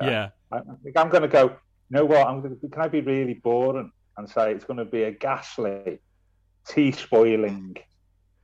Yeah. 0.00 0.30
I, 0.50 0.56
I 0.58 0.62
think 0.82 0.96
I'm 0.96 1.08
going 1.08 1.22
to 1.22 1.28
go. 1.28 1.44
You 1.90 1.98
know 1.98 2.04
what? 2.04 2.26
I'm 2.26 2.40
going 2.40 2.58
to, 2.58 2.68
can 2.68 2.82
I 2.82 2.88
be 2.88 3.00
really 3.00 3.34
boring 3.34 3.92
and 4.16 4.28
say 4.28 4.52
it's 4.52 4.64
going 4.64 4.78
to 4.78 4.84
be 4.84 5.04
a 5.04 5.12
ghastly, 5.12 6.00
tea 6.66 6.92
spoiling, 6.92 7.76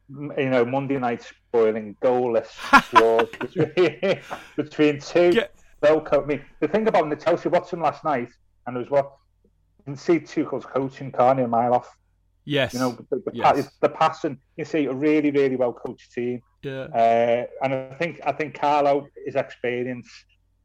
you 0.08 0.50
know, 0.50 0.64
Monday 0.64 0.98
night 0.98 1.22
spoiling, 1.22 1.96
goalless 2.02 2.50
draws 2.90 3.28
between, 3.40 4.20
between 4.56 5.00
two. 5.00 5.42
Velcro. 5.82 6.22
I 6.22 6.26
mean, 6.26 6.44
the 6.60 6.68
thing 6.68 6.86
about 6.86 7.08
the 7.10 7.16
Chelsea 7.16 7.48
watching 7.48 7.80
last 7.80 8.04
night, 8.04 8.28
and 8.66 8.76
it 8.76 8.80
was 8.80 8.90
what 8.90 9.12
you 9.78 9.84
can 9.84 9.96
see 9.96 10.20
Tuchel's 10.20 10.66
coaching, 10.66 11.10
can't 11.12 11.40
a 11.40 11.48
mile 11.48 11.74
off. 11.74 11.96
Yes. 12.44 12.72
You 12.74 12.80
know, 12.80 12.90
the, 13.10 13.22
the, 13.24 13.30
Yes. 13.32 13.70
the 13.80 13.88
passing. 13.88 14.38
You 14.56 14.64
see 14.64 14.86
a 14.86 14.92
really, 14.94 15.30
really 15.30 15.56
well 15.56 15.72
coached 15.72 16.12
team. 16.12 16.42
Yeah. 16.62 16.84
Uh, 16.84 17.46
and 17.62 17.74
I 17.74 17.94
think 17.98 18.20
I 18.24 18.32
think 18.32 18.58
Carlo 18.58 19.06
is 19.26 19.36
experience. 19.36 20.08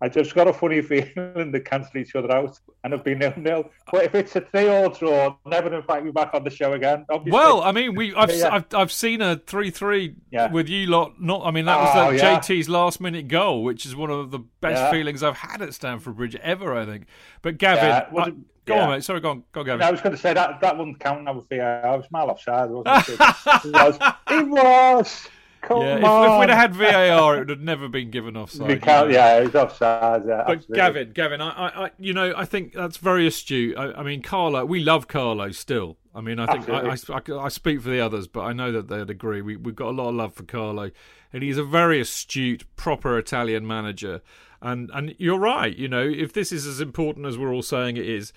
I 0.01 0.09
just 0.09 0.35
got 0.35 0.47
a 0.47 0.53
funny 0.53 0.81
feeling 0.81 1.51
they 1.51 1.61
cancel 1.61 1.97
each 1.97 2.15
other 2.15 2.29
out 2.31 2.59
and 2.83 2.93
it'll 2.93 3.03
be 3.03 3.15
nil 3.15 3.33
nil. 3.37 3.69
But 3.91 4.03
if 4.03 4.13
it's 4.15 4.35
a 4.35 4.41
three 4.41 4.67
all 4.67 4.89
draw, 4.89 5.35
never 5.45 5.73
invite 5.73 6.03
me 6.03 6.11
back 6.11 6.33
on 6.33 6.43
the 6.43 6.49
show 6.49 6.73
again. 6.73 7.05
Obviously. 7.09 7.31
Well, 7.31 7.61
I 7.61 7.71
mean, 7.71 7.95
we 7.95 8.13
I've, 8.13 8.29
Yeah. 8.35 8.49
I've 8.53 8.65
I've 8.73 8.91
seen 8.91 9.21
a 9.21 9.37
three-three 9.37 10.15
Yeah. 10.31 10.51
with 10.51 10.67
you 10.67 10.87
lot. 10.87 11.19
Not, 11.21 11.43
I 11.45 11.51
mean, 11.51 11.65
that 11.65 11.79
was 11.79 11.91
Oh, 11.95 12.09
yeah. 12.09 12.39
JT's 12.39 12.67
last-minute 12.67 13.29
goal, 13.29 13.63
which 13.63 13.85
is 13.85 13.95
one 13.95 14.09
of 14.11 14.31
the 14.31 14.39
best 14.59 14.91
feelings 14.91 15.23
I've 15.23 15.37
had 15.37 15.61
at 15.61 15.73
Stamford 15.73 16.17
Bridge 16.17 16.35
ever. 16.35 16.75
I 16.75 16.85
think. 16.85 17.05
But 17.41 17.57
Gavin, 17.57 17.89
I- 17.89 18.33
go 18.65 18.75
on, 18.77 18.89
mate. 18.89 19.03
Sorry, 19.03 19.21
go 19.21 19.29
on, 19.31 19.43
go 19.53 19.61
on, 19.61 19.65
Gavin. 19.65 19.81
I 19.81 19.91
was 19.91 20.01
going 20.01 20.13
to 20.15 20.21
say 20.21 20.33
that 20.33 20.59
that 20.59 20.77
wouldn't 20.77 20.99
count 20.99 21.33
with 21.35 21.47
VAR. 21.49 21.85
I 21.85 21.95
was 21.95 22.05
mal 22.11 22.29
offside, 22.29 22.69
wasn't 22.69 23.09
it? 23.09 23.19
it 23.65 23.71
was. 23.71 23.97
It 24.29 24.47
was. 24.49 25.27
Come 25.65 25.81
yeah, 25.81 25.95
if, 25.95 26.03
if 26.03 26.39
we'd 26.39 26.49
have 26.49 26.57
had 26.57 26.75
VAR, 26.75 27.35
it 27.35 27.39
would 27.39 27.49
have 27.49 27.59
never 27.59 27.89
been 27.89 28.11
given 28.11 28.37
offside. 28.37 28.69
You 28.69 28.75
know. 28.75 29.07
yeah, 29.07 29.37
it's 29.37 29.55
offside. 29.55 30.23
Yeah, 30.27 30.43
But 30.45 30.57
absolutely. 30.57 30.75
Gavin, 30.75 31.11
Gavin, 31.11 31.41
I, 31.41 31.85
I, 31.85 31.91
you 31.97 32.13
know, 32.13 32.33
I 32.37 32.45
think 32.45 32.73
that's 32.73 32.97
very 32.97 33.25
astute. 33.25 33.75
I, 33.75 33.93
I 33.93 34.03
mean, 34.03 34.21
Carlo, 34.21 34.63
we 34.63 34.79
love 34.79 35.07
Carlo 35.07 35.51
still. 35.51 35.97
I 36.13 36.21
mean, 36.21 36.39
I 36.39 36.45
think 36.45 36.69
I, 36.69 36.81
I, 36.81 36.95
I, 37.17 37.45
I 37.45 37.49
speak 37.49 37.81
for 37.81 37.89
the 37.89 37.99
others, 37.99 38.27
but 38.27 38.41
I 38.41 38.53
know 38.53 38.71
that 38.71 38.87
they'd 38.87 39.09
agree. 39.09 39.41
We, 39.41 39.57
we've 39.57 39.75
got 39.75 39.89
a 39.89 39.91
lot 39.91 40.09
of 40.09 40.15
love 40.15 40.33
for 40.35 40.43
Carlo, 40.43 40.91
and 41.33 41.43
he's 41.43 41.57
a 41.57 41.63
very 41.63 41.99
astute, 41.99 42.63
proper 42.75 43.17
Italian 43.17 43.65
manager. 43.65 44.21
And 44.61 44.89
and 44.93 45.15
you're 45.17 45.39
right. 45.39 45.75
You 45.75 45.87
know, 45.87 46.01
if 46.07 46.31
this 46.31 46.51
is 46.51 46.65
as 46.65 46.79
important 46.79 47.25
as 47.25 47.37
we're 47.37 47.53
all 47.53 47.61
saying 47.61 47.97
it 47.97 48.07
is, 48.07 48.31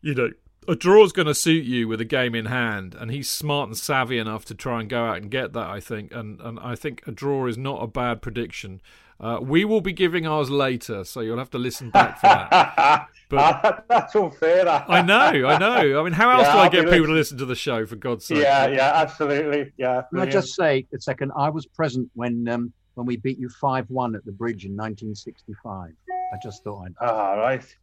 you 0.00 0.14
know, 0.14 0.30
a 0.68 0.76
draw's 0.76 1.12
going 1.12 1.26
to 1.26 1.34
suit 1.34 1.64
you 1.64 1.88
with 1.88 2.00
a 2.00 2.04
game 2.04 2.34
in 2.34 2.46
hand, 2.46 2.94
and 2.94 3.10
he's 3.10 3.28
smart 3.28 3.68
and 3.68 3.76
savvy 3.76 4.18
enough 4.18 4.44
to 4.46 4.54
try 4.54 4.80
and 4.80 4.88
go 4.88 5.04
out 5.06 5.16
and 5.16 5.30
get 5.30 5.52
that. 5.54 5.66
I 5.68 5.80
think, 5.80 6.12
and 6.14 6.40
and 6.40 6.60
I 6.60 6.74
think 6.76 7.02
a 7.06 7.10
draw 7.10 7.46
is 7.46 7.58
not 7.58 7.82
a 7.82 7.86
bad 7.86 8.22
prediction. 8.22 8.80
Uh, 9.20 9.40
we 9.42 9.64
will 9.64 9.80
be 9.80 9.92
giving 9.92 10.28
ours 10.28 10.48
later, 10.48 11.02
so 11.02 11.20
you'll 11.20 11.38
have 11.38 11.50
to 11.50 11.58
listen 11.58 11.90
back 11.90 12.20
for 12.20 12.26
that. 12.28 13.08
But 13.30 13.84
that's 13.90 14.16
unfair. 14.16 14.66
I 14.66 15.02
know, 15.02 15.46
I 15.46 15.58
know. 15.58 16.00
I 16.00 16.02
mean, 16.02 16.14
how 16.14 16.30
else 16.38 16.44
Yeah, 16.46 16.52
do 16.54 16.58
I 16.60 16.68
get 16.70 16.84
be 16.86 16.92
people 16.92 17.08
to 17.08 17.12
listen 17.12 17.36
to 17.36 17.44
the 17.44 17.54
show? 17.54 17.84
For 17.84 17.96
God's 17.96 18.24
sake! 18.24 18.38
Yeah, 18.38 18.68
yeah, 18.68 18.92
absolutely. 18.94 19.70
Yeah. 19.76 20.00
Can 20.08 20.20
I 20.20 20.24
just 20.26 20.54
say 20.54 20.86
a 20.94 20.98
second? 21.00 21.32
I 21.36 21.50
was 21.50 21.66
present 21.66 22.10
when 22.14 22.48
um, 22.48 22.72
when 22.94 23.06
we 23.06 23.18
beat 23.18 23.38
you 23.38 23.50
five 23.60 23.84
one 23.90 24.14
at 24.14 24.24
the 24.24 24.32
bridge 24.32 24.64
in 24.64 24.74
1965. 24.74 25.90
I 26.32 26.36
just 26.42 26.64
thought 26.64 26.86
I'd. 26.86 26.94
Ah, 27.02 27.34
right. 27.34 27.76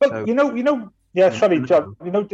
Well, 0.00 0.10
So- 0.10 0.26
you 0.26 0.34
know, 0.34 0.52
you 0.54 0.64
know. 0.64 0.92
Yeah, 1.14 1.30
sorry, 1.30 1.60
John. 1.60 1.96
You 2.04 2.10
know, 2.10 2.28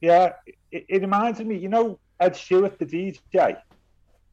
yeah. 0.00 0.32
It, 0.70 0.84
it 0.88 1.00
reminds 1.02 1.40
me. 1.40 1.56
You 1.56 1.68
know, 1.68 1.98
Ed 2.18 2.36
Stewart, 2.36 2.78
the 2.78 2.86
DJ. 2.86 3.56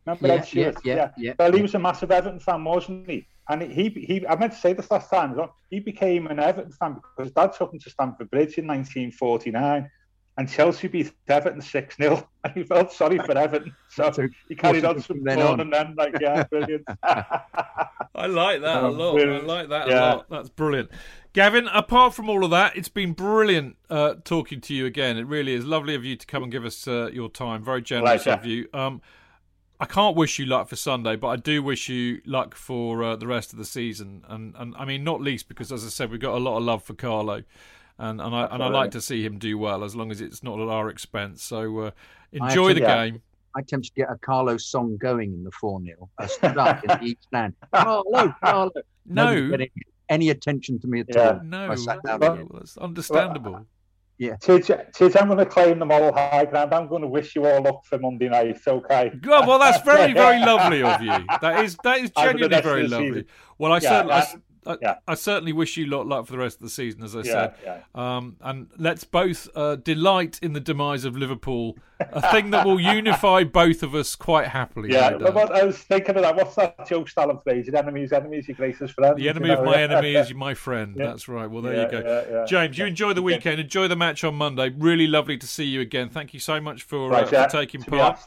Remember 0.05 0.27
Yeah, 0.27 0.33
Ed 0.33 0.45
Stewart? 0.45 0.77
yeah, 0.83 0.95
yeah, 0.95 1.09
yeah. 1.17 1.33
Well, 1.37 1.51
he 1.51 1.61
was 1.61 1.75
a 1.75 1.79
massive 1.79 2.11
Everton 2.11 2.39
fan, 2.39 2.63
wasn't 2.63 3.09
he? 3.09 3.27
And 3.49 3.61
he, 3.61 3.89
he, 3.89 4.25
I 4.27 4.35
meant 4.35 4.53
to 4.53 4.57
say 4.57 4.73
this 4.73 4.91
last 4.91 5.09
time. 5.09 5.35
He 5.69 5.79
became 5.79 6.27
an 6.27 6.39
Everton 6.39 6.71
fan 6.71 6.95
because 6.95 7.27
his 7.27 7.31
dad 7.31 7.53
took 7.53 7.73
him 7.73 7.79
to 7.79 7.89
Stamford 7.89 8.29
Bridge 8.29 8.57
in 8.57 8.67
1949, 8.67 9.89
and 10.37 10.49
Chelsea 10.49 10.87
beat 10.87 11.11
Everton 11.27 11.61
six 11.61 11.97
0 11.97 12.27
and 12.43 12.53
he 12.53 12.63
felt 12.63 12.91
sorry 12.93 13.17
for 13.19 13.37
Everton, 13.37 13.75
so 13.89 14.11
So 14.11 14.27
he 14.47 14.55
carried 14.55 14.85
on 14.85 14.95
from 15.01 15.17
some 15.17 15.23
then 15.23 15.41
on. 15.41 15.59
and 15.59 15.73
then 15.73 15.95
like 15.97 16.15
yeah, 16.21 16.43
brilliant. 16.49 16.85
I 17.03 18.25
like 18.27 18.61
that 18.61 18.83
a 18.83 18.87
Um, 18.87 18.97
lot. 18.97 19.19
I 19.21 19.37
like 19.39 19.69
that 19.69 19.89
a 19.89 19.95
lot. 19.95 20.29
That's 20.29 20.49
brilliant. 20.49 20.89
Gavin, 21.33 21.67
apart 21.67 22.15
from 22.15 22.29
all 22.29 22.43
of 22.43 22.49
that, 22.51 22.75
it's 22.75 22.89
been 22.89 23.13
brilliant 23.13 23.75
uh, 23.89 24.15
talking 24.23 24.59
to 24.61 24.73
you 24.73 24.85
again. 24.87 25.17
It 25.17 25.27
really 25.27 25.53
is 25.53 25.65
lovely 25.65 25.93
of 25.93 26.03
you 26.03 26.15
to 26.15 26.25
come 26.25 26.41
and 26.43 26.51
give 26.51 26.65
us 26.65 26.87
uh, 26.87 27.09
your 27.13 27.29
time. 27.29 27.63
Very 27.63 27.81
generous 27.83 28.23
Pleasure. 28.23 28.39
of 28.39 28.45
you. 28.45 28.67
Um, 28.73 29.01
I 29.79 29.85
can't 29.85 30.15
wish 30.15 30.39
you 30.39 30.47
luck 30.47 30.67
for 30.69 30.75
Sunday, 30.75 31.15
but 31.15 31.27
I 31.27 31.35
do 31.35 31.61
wish 31.61 31.89
you 31.89 32.21
luck 32.25 32.55
for 32.55 33.03
uh, 33.03 33.15
the 33.15 33.27
rest 33.27 33.53
of 33.53 33.59
the 33.59 33.65
season. 33.65 34.23
And, 34.27 34.55
and 34.57 34.73
I 34.79 34.85
mean, 34.85 35.03
not 35.03 35.21
least 35.21 35.47
because, 35.47 35.71
as 35.71 35.85
I 35.85 35.89
said, 35.89 36.09
we've 36.09 36.19
got 36.19 36.33
a 36.33 36.39
lot 36.39 36.57
of 36.57 36.63
love 36.63 36.81
for 36.83 36.95
Carlo, 36.95 37.43
and 37.99 38.21
and 38.21 38.35
I 38.35 38.45
and 38.51 38.61
I 38.63 38.67
like 38.67 38.91
to 38.91 39.01
see 39.01 39.23
him 39.23 39.37
do 39.39 39.57
well, 39.57 39.83
as 39.83 39.95
long 39.95 40.11
as 40.11 40.21
it's 40.21 40.43
not 40.43 40.59
at 40.59 40.67
our 40.67 40.89
expense. 40.89 41.43
So 41.43 41.79
uh, 41.79 41.91
enjoy 42.31 42.73
the 42.73 42.85
actually- 42.85 43.11
game. 43.11 43.21
I 43.55 43.61
attempted 43.61 43.89
to 43.95 44.01
get 44.01 44.11
a 44.11 44.17
Carlos 44.19 44.67
song 44.67 44.97
going 44.97 45.33
in 45.33 45.43
the 45.43 45.49
4 45.49 45.81
0. 45.81 46.09
I 46.19 46.27
stood 46.27 46.57
up 46.59 46.83
in 46.83 47.03
each 47.07 47.17
stand. 47.21 47.55
Carlo, 47.73 48.03
Carlo. 48.43 48.71
No. 49.07 49.33
Nobody's 49.33 49.49
getting 49.51 49.69
any 50.09 50.29
attention 50.29 50.79
to 50.81 50.87
me 50.87 50.99
at 50.99 51.07
Yeah. 51.09 51.29
all. 51.29 51.41
No, 51.43 51.71
I 51.71 51.75
sat 51.75 52.03
down 52.03 52.19
well, 52.19 52.33
again. 52.33 52.47
that's 52.53 52.77
understandable. 52.77 53.65
Chidge, 54.21 54.69
Chidge, 54.93 55.19
I'm 55.19 55.27
going 55.27 55.39
to 55.39 55.45
claim 55.45 55.79
the 55.79 55.85
all 55.87 56.13
high 56.13 56.45
ground. 56.45 56.73
I'm 56.73 56.87
going 56.87 57.01
to 57.03 57.07
wish 57.07 57.35
you 57.35 57.45
all 57.47 57.61
luck 57.63 57.83
for 57.85 57.97
Monday 57.97 58.29
night. 58.29 58.57
Okay. 58.67 59.11
Good. 59.21 59.47
Well, 59.47 59.57
that's 59.59 59.81
very, 59.83 60.13
very 60.13 60.39
lovely 60.45 60.83
of 60.83 61.01
you. 61.01 61.13
That 61.41 61.63
is 61.63 61.77
that 61.83 61.99
is 61.99 62.11
genuinely 62.17 62.61
very 62.61 62.87
lovely. 62.87 63.07
season. 63.07 63.25
Well, 63.57 63.71
I 63.73 63.75
Yeah, 63.77 63.89
certainly, 63.89 64.43
I, 64.67 64.77
yeah. 64.81 64.95
I 65.07 65.15
certainly 65.15 65.53
wish 65.53 65.77
you 65.77 65.85
lot 65.85 66.07
luck 66.07 66.25
for 66.25 66.33
the 66.33 66.37
rest 66.39 66.57
of 66.57 66.63
the 66.63 66.69
season, 66.69 67.03
as 67.03 67.15
I 67.15 67.19
Yeah, 67.19 67.23
said. 67.23 67.53
yeah. 67.63 67.77
Um, 67.95 68.35
and 68.41 68.67
let's 68.77 69.03
both 69.03 69.47
uh, 69.55 69.75
delight 69.77 70.39
in 70.41 70.53
the 70.53 70.59
demise 70.59 71.05
of 71.05 71.15
Liverpool, 71.17 71.77
a 71.99 72.31
thing 72.31 72.51
that 72.51 72.65
will 72.65 72.79
unify 72.79 73.43
both 73.43 73.81
of 73.83 73.95
us 73.95 74.15
quite 74.15 74.47
happily. 74.49 74.91
Yeah, 74.93 75.09
no 75.09 75.17
but 75.19 75.33
what, 75.33 75.51
I 75.55 75.63
was 75.63 75.77
thinking 75.77 76.15
of 76.15 76.21
that. 76.23 76.35
What's 76.35 76.55
that 76.55 76.87
joke 76.87 77.09
style 77.09 77.35
phrase? 77.43 77.67
Your 77.67 77.77
enemy's 77.77 78.11
enemies, 78.13 78.47
your 78.47 78.55
greatest 78.55 78.93
friends. 78.93 79.17
The 79.17 79.23
you 79.23 79.29
enemy 79.29 79.47
know, 79.49 79.59
of 79.59 79.65
my 79.65 79.81
enemy 79.81 80.15
is 80.15 80.33
my 80.35 80.53
friend. 80.53 80.95
That's 80.95 81.27
right. 81.27 81.49
Well, 81.49 81.61
there 81.61 81.83
you 81.83 81.89
go. 81.91 82.45
James, 82.47 82.77
you 82.77 82.85
enjoy 82.85 83.13
the 83.13 83.21
weekend. 83.21 83.59
Enjoy 83.59 83.87
the 83.87 83.95
match 83.95 84.23
on 84.23 84.35
Monday. 84.35 84.69
Really 84.77 85.07
lovely 85.07 85.37
to 85.37 85.47
see 85.47 85.65
you 85.65 85.81
again. 85.81 86.09
Thank 86.09 86.33
you 86.33 86.39
so 86.39 86.59
much 86.61 86.83
for, 86.83 87.09
Right, 87.09 87.31
uh, 87.33 87.47
for 87.47 87.51
taking 87.57 87.81
part. 87.83 88.19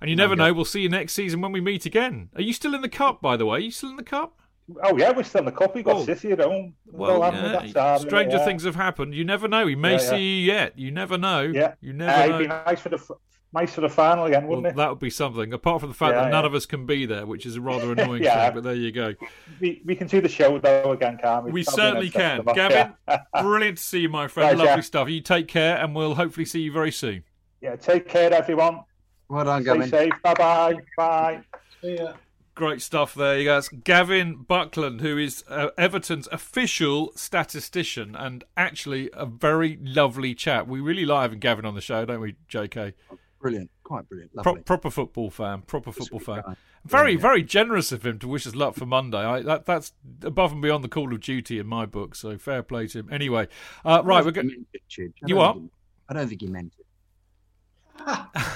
And 0.00 0.10
you 0.10 0.16
never 0.16 0.36
know, 0.36 0.52
we'll 0.52 0.64
see 0.66 0.82
you 0.82 0.88
next 0.88 1.14
season 1.14 1.40
when 1.40 1.52
we 1.52 1.60
meet 1.60 1.86
again. 1.86 2.28
Are 2.36 2.42
you 2.42 2.52
still 2.52 2.74
in 2.74 2.82
the 2.82 2.88
cup, 2.88 3.22
by 3.22 3.36
the 3.36 3.46
way? 3.46 3.56
Are 3.58 3.60
you 3.60 3.70
still 3.70 3.90
in 3.90 3.96
the 3.96 4.02
cup? 4.02 4.40
Oh 4.82 4.96
yeah, 4.96 5.12
we're 5.12 5.22
still 5.22 5.40
in 5.40 5.44
the 5.44 5.52
cup. 5.52 5.74
We 5.74 5.82
got 5.82 5.96
Oh. 5.96 6.04
City 6.04 6.32
at 6.32 6.40
home. 6.40 6.74
Well, 6.86 7.22
haven't 7.22 7.42
we? 7.42 7.48
yeah, 7.50 7.60
That's 7.60 7.72
hard, 7.74 8.00
stranger 8.02 8.36
yeah. 8.38 8.44
things 8.44 8.64
have 8.64 8.74
happened. 8.74 9.14
You 9.14 9.24
never 9.24 9.46
know. 9.48 9.66
He 9.66 9.76
may 9.76 9.92
Yeah, 9.92 10.00
yeah. 10.02 10.08
see 10.10 10.16
you 10.40 10.52
yet. 10.52 10.78
You 10.78 10.90
never 10.90 11.16
know. 11.18 11.42
Yeah, 11.42 11.74
You 11.80 11.92
Uh, 11.92 11.96
never 11.96 12.22
it'd 12.24 12.38
be 12.38 12.46
know. 12.48 12.62
nice 12.66 12.80
for 12.80 12.88
the 12.88 12.96
f- 12.96 13.10
nice 13.52 13.72
for 13.74 13.80
the 13.80 13.88
final 13.88 14.24
again, 14.24 14.46
wouldn't 14.48 14.66
it? 14.66 14.74
that 14.76 14.88
would 14.90 14.98
be 14.98 15.08
something. 15.08 15.52
Apart 15.52 15.80
from 15.80 15.90
the 15.90 15.94
fact 15.94 16.14
Yeah, 16.16 16.24
that 16.24 16.30
none 16.32 16.42
yeah. 16.42 16.48
of 16.48 16.54
us 16.54 16.66
can 16.66 16.84
be 16.84 17.06
there, 17.06 17.26
which 17.26 17.46
is 17.46 17.54
a 17.56 17.60
rather 17.60 17.92
annoying 17.96 18.24
Yeah. 18.24 18.46
thing. 18.46 18.54
But 18.56 18.64
there 18.64 18.74
you 18.74 18.90
go. 18.90 19.14
We, 19.60 19.82
we 19.84 19.94
can 19.94 20.08
do 20.08 20.20
the 20.20 20.28
show 20.28 20.58
though 20.58 20.90
again, 20.90 21.18
can't 21.22 21.44
we? 21.44 21.52
We 21.52 21.62
That'll 21.62 21.76
certainly 21.76 22.10
can. 22.10 22.42
Gavin, 22.44 22.94
brilliant 23.40 23.78
to 23.78 23.84
see 23.84 24.00
you, 24.00 24.08
my 24.08 24.26
friend. 24.26 24.48
Right, 24.48 24.58
Lovely 24.58 24.70
yeah. 24.78 24.80
stuff. 24.80 25.08
You 25.08 25.20
take 25.20 25.46
care, 25.48 25.76
and 25.76 25.94
we'll 25.94 26.16
hopefully 26.16 26.44
see 26.44 26.60
you 26.60 26.72
very 26.72 26.90
soon. 26.92 27.22
yeah, 27.60 27.76
take 27.76 28.08
care, 28.08 28.32
everyone. 28.34 28.80
Well 29.28 29.44
done, 29.44 29.62
Stay 29.62 29.72
Gavin. 29.74 29.88
safe. 29.90 30.12
Bye 30.24 30.34
bye. 30.34 30.74
Bye. 30.96 31.40
Yeah. 31.82 32.12
Great 32.56 32.80
stuff 32.80 33.14
there. 33.14 33.38
You 33.38 33.44
guys, 33.44 33.68
Gavin 33.68 34.36
Buckland, 34.42 35.02
who 35.02 35.18
is 35.18 35.44
uh, 35.46 35.68
Everton's 35.76 36.26
official 36.32 37.12
statistician, 37.14 38.16
and 38.16 38.42
actually 38.56 39.10
a 39.12 39.26
very 39.26 39.78
lovely 39.82 40.34
chap. 40.34 40.66
We 40.66 40.80
really 40.80 41.04
like 41.04 41.20
having 41.22 41.38
Gavin 41.38 41.66
on 41.66 41.74
the 41.74 41.82
show, 41.82 42.04
don't 42.06 42.20
we, 42.20 42.36
JK? 42.50 42.94
Brilliant. 43.42 43.70
Quite 43.84 44.08
brilliant. 44.08 44.32
Pro- 44.42 44.56
proper 44.62 44.90
football 44.90 45.30
fan. 45.30 45.62
Proper 45.66 45.92
football 45.92 46.18
fan. 46.18 46.42
guy. 46.46 46.56
Very, 46.86 47.12
Yeah. 47.12 47.18
very 47.20 47.42
generous 47.42 47.92
of 47.92 48.06
him 48.06 48.18
to 48.20 48.28
wish 48.28 48.46
us 48.46 48.54
luck 48.54 48.74
for 48.74 48.86
Monday. 48.86 49.18
I, 49.18 49.42
that, 49.42 49.66
that's 49.66 49.92
above 50.22 50.52
and 50.52 50.62
beyond 50.62 50.82
the 50.82 50.88
call 50.88 51.12
of 51.12 51.20
duty 51.20 51.58
in 51.58 51.66
my 51.66 51.84
book. 51.84 52.14
So 52.14 52.38
fair 52.38 52.62
play 52.62 52.86
to 52.86 53.00
him. 53.00 53.08
Anyway, 53.12 53.48
uh, 53.84 54.00
right, 54.02 54.24
we're 54.24 54.30
don't 54.30 54.46
going. 54.46 54.48
think 54.48 54.52
he 54.52 54.56
meant 54.58 54.68
it, 54.72 54.82
Chidge. 54.88 55.24
I 55.24 55.28
You 55.28 55.40
are? 55.40 55.56
I 56.08 56.14
don't 56.14 56.26
think 56.28 56.40
he 56.40 56.46
meant 56.46 56.72
it. 56.78 56.86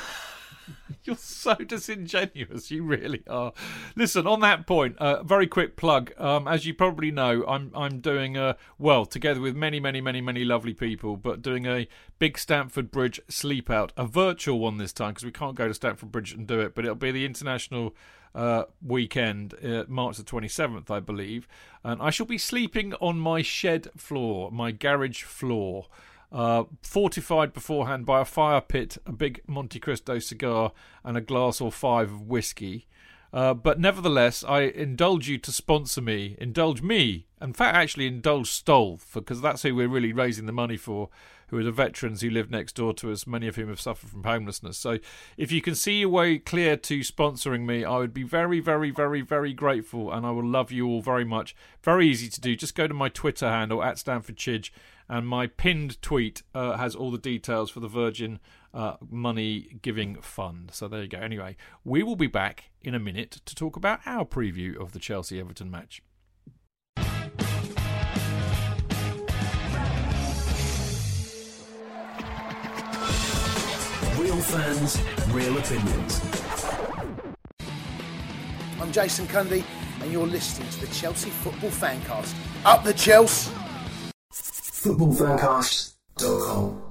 You're 1.05 1.17
so 1.17 1.55
disingenuous. 1.55 2.71
You 2.71 2.83
really 2.83 3.23
are. 3.27 3.53
Listen, 3.97 4.27
on 4.27 4.41
that 4.41 4.67
point, 4.67 4.97
a 4.99 5.03
uh, 5.03 5.23
very 5.23 5.47
quick 5.47 5.77
plug. 5.77 6.13
Um, 6.19 6.47
as 6.47 6.67
you 6.67 6.75
probably 6.75 7.11
know, 7.11 7.45
I'm 7.49 7.73
I'm 7.75 8.01
doing 8.01 8.37
a 8.37 8.57
well 8.79 9.07
together 9.07 9.41
with 9.41 9.57
many, 9.57 9.81
many, 9.81 10.03
many, 10.03 10.21
many 10.21 10.45
lovely 10.45 10.75
people, 10.75 11.17
but 11.17 11.41
doing 11.41 11.65
a 11.65 11.89
big 12.19 12.39
Stamford 12.39 12.91
Bridge 12.91 13.19
sleep 13.29 13.71
out, 13.71 13.93
a 13.97 14.07
virtual 14.07 14.59
one 14.59 14.77
this 14.77 14.93
time 14.93 15.13
because 15.13 15.25
we 15.25 15.33
can't 15.33 15.55
go 15.55 15.69
to 15.69 15.75
Stamford 15.75 16.13
Bridge 16.13 16.33
and 16.33 16.47
do 16.47 16.61
it. 16.61 16.75
But 16.75 16.85
it'll 16.85 16.97
be 16.97 17.13
the 17.13 17.25
international 17.25 17.95
uh, 18.35 18.65
weekend, 18.85 19.55
uh, 19.65 19.85
March 19.89 20.19
the 20.19 20.23
27th, 20.23 20.91
I 20.91 21.01
believe, 21.01 21.49
and 21.83 22.03
I 22.03 22.11
shall 22.11 22.27
be 22.27 22.39
sleeping 22.39 22.93
on 22.95 23.19
my 23.19 23.41
shed 23.41 23.89
floor, 23.97 24.51
my 24.53 24.71
garage 24.71 25.23
floor 25.23 25.87
uh, 26.33 26.65
fortified 26.83 27.53
beforehand 27.53 28.07
by 28.07 28.21
a 28.21 28.25
fire 28.25 28.61
pit, 28.61 28.99
a 29.07 29.13
big 29.13 29.41
Monte 29.47 29.79
Cristo 29.79 30.19
cigar, 30.19 30.73
and 31.05 31.17
a 31.17 31.21
glass 31.21 31.61
or 31.61 31.73
five 31.73 32.11
of 32.13 32.23
whiskey. 32.23 32.87
Uh, 33.33 33.55
but 33.55 33.79
nevertheless, 33.79 34.43
I 34.43 34.63
indulge 34.63 35.29
you 35.29 35.39
to 35.39 35.53
sponsor 35.53 36.01
me, 36.01 36.37
indulge 36.41 36.83
me, 36.83 37.27
in 37.41 37.53
fact, 37.53 37.77
actually 37.77 38.09
indulge 38.09 38.51
Stoll, 38.51 39.01
because 39.15 39.41
that's 39.41 39.63
who 39.63 39.75
we're 39.75 39.89
really 39.89 40.13
raising 40.13 40.47
the 40.47 40.53
money 40.53 40.77
for, 40.77 41.11
who 41.47 41.59
are 41.59 41.65
the 41.65 41.71
veterans 41.71 42.23
who 42.23 42.31
live 42.31 42.51
next 42.51 42.75
door 42.75 42.93
to 42.95 43.13
us, 43.13 43.29
many 43.29 43.47
of 43.47 43.55
whom 43.55 43.69
have 43.69 43.81
suffered 43.81 44.11
from 44.11 44.25
homelessness. 44.25 44.79
So 44.79 44.99
if 45.37 45.53
you 45.53 45.63
can 45.63 45.77
see 45.77 46.01
your 46.01 46.09
way 46.09 46.39
clear 46.39 46.77
to 46.77 47.01
sponsoring 47.01 47.67
me, 47.67 47.85
I 47.85 47.99
would 47.99 48.13
be 48.13 48.25
very, 48.25 48.59
very, 48.59 48.91
very, 48.91 49.21
very 49.21 49.53
grateful, 49.53 50.13
and 50.13 50.27
I 50.27 50.33
will 50.33 50.47
love 50.47 50.73
you 50.73 50.89
all 50.89 51.01
very 51.01 51.25
much. 51.25 51.55
Very 51.83 52.09
easy 52.09 52.29
to 52.29 52.41
do. 52.41 52.57
Just 52.57 52.75
go 52.75 52.89
to 52.89 52.95
my 52.95 53.09
Twitter 53.09 53.49
handle, 53.49 53.83
at 53.83 53.99
Stamford 53.99 54.37
Chidge, 54.37 54.71
And 55.13 55.27
my 55.27 55.49
pinned 55.49 56.01
tweet 56.03 56.45
uh, 56.55 56.77
has 56.77 56.95
all 56.95 57.11
the 57.11 57.19
details 57.19 57.69
for 57.69 57.81
the 57.81 57.89
Virgin 57.89 58.39
uh, 58.73 58.95
Money 59.11 59.81
Giving 59.83 60.15
Fund. 60.23 60.71
So 60.73 60.87
there 60.87 61.03
you 61.03 61.09
go. 61.09 61.19
Anyway, 61.19 61.57
we 61.83 62.05
will 62.05 62.15
be 62.15 62.29
back 62.29 62.71
in 62.81 62.95
a 62.95 63.01
minute 63.01 63.41
to 63.45 63.57
talk 63.57 63.75
about 63.75 63.99
our 64.07 64.25
preview 64.25 64.81
of 64.81 64.93
the 64.93 65.01
Chelsea 65.01 65.41
Everton 65.41 65.69
match. 65.69 66.01
Real 74.17 74.37
fans, 74.37 75.03
real 75.33 75.59
opinions. 75.59 76.21
I'm 78.81 78.93
Jason 78.93 79.27
Cundy, 79.27 79.65
and 80.03 80.13
you're 80.13 80.25
listening 80.25 80.69
to 80.69 80.81
the 80.83 80.95
Chelsea 80.95 81.31
Football 81.31 81.71
Fancast. 81.71 82.33
Up 82.65 82.85
the 82.85 82.95
Chelsea! 82.95 83.51
Footballfancast.com. 84.81 86.83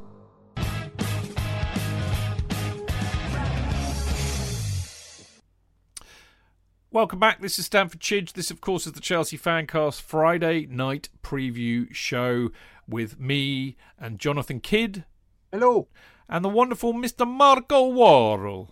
Welcome 6.92 7.18
back. 7.18 7.42
This 7.42 7.58
is 7.58 7.66
Stamford 7.66 8.00
Chidge. 8.00 8.34
This, 8.34 8.52
of 8.52 8.62
course, 8.62 8.86
is 8.86 8.94
the 8.94 9.00
Chelsea 9.00 9.40
Fancast 9.40 10.02
Friday 10.02 10.68
night 10.68 11.10
preview 11.24 11.92
show 11.92 12.52
with 12.88 13.20
me 13.20 13.76
and 13.98 14.20
Jonathan 14.20 14.60
Kidd. 14.60 15.06
Hello. 15.52 15.88
And 16.28 16.46
the 16.46 16.50
wonderful 16.50 16.94
Mr. 16.94 17.28
Marco 17.28 17.88
Worrall. 17.88 18.70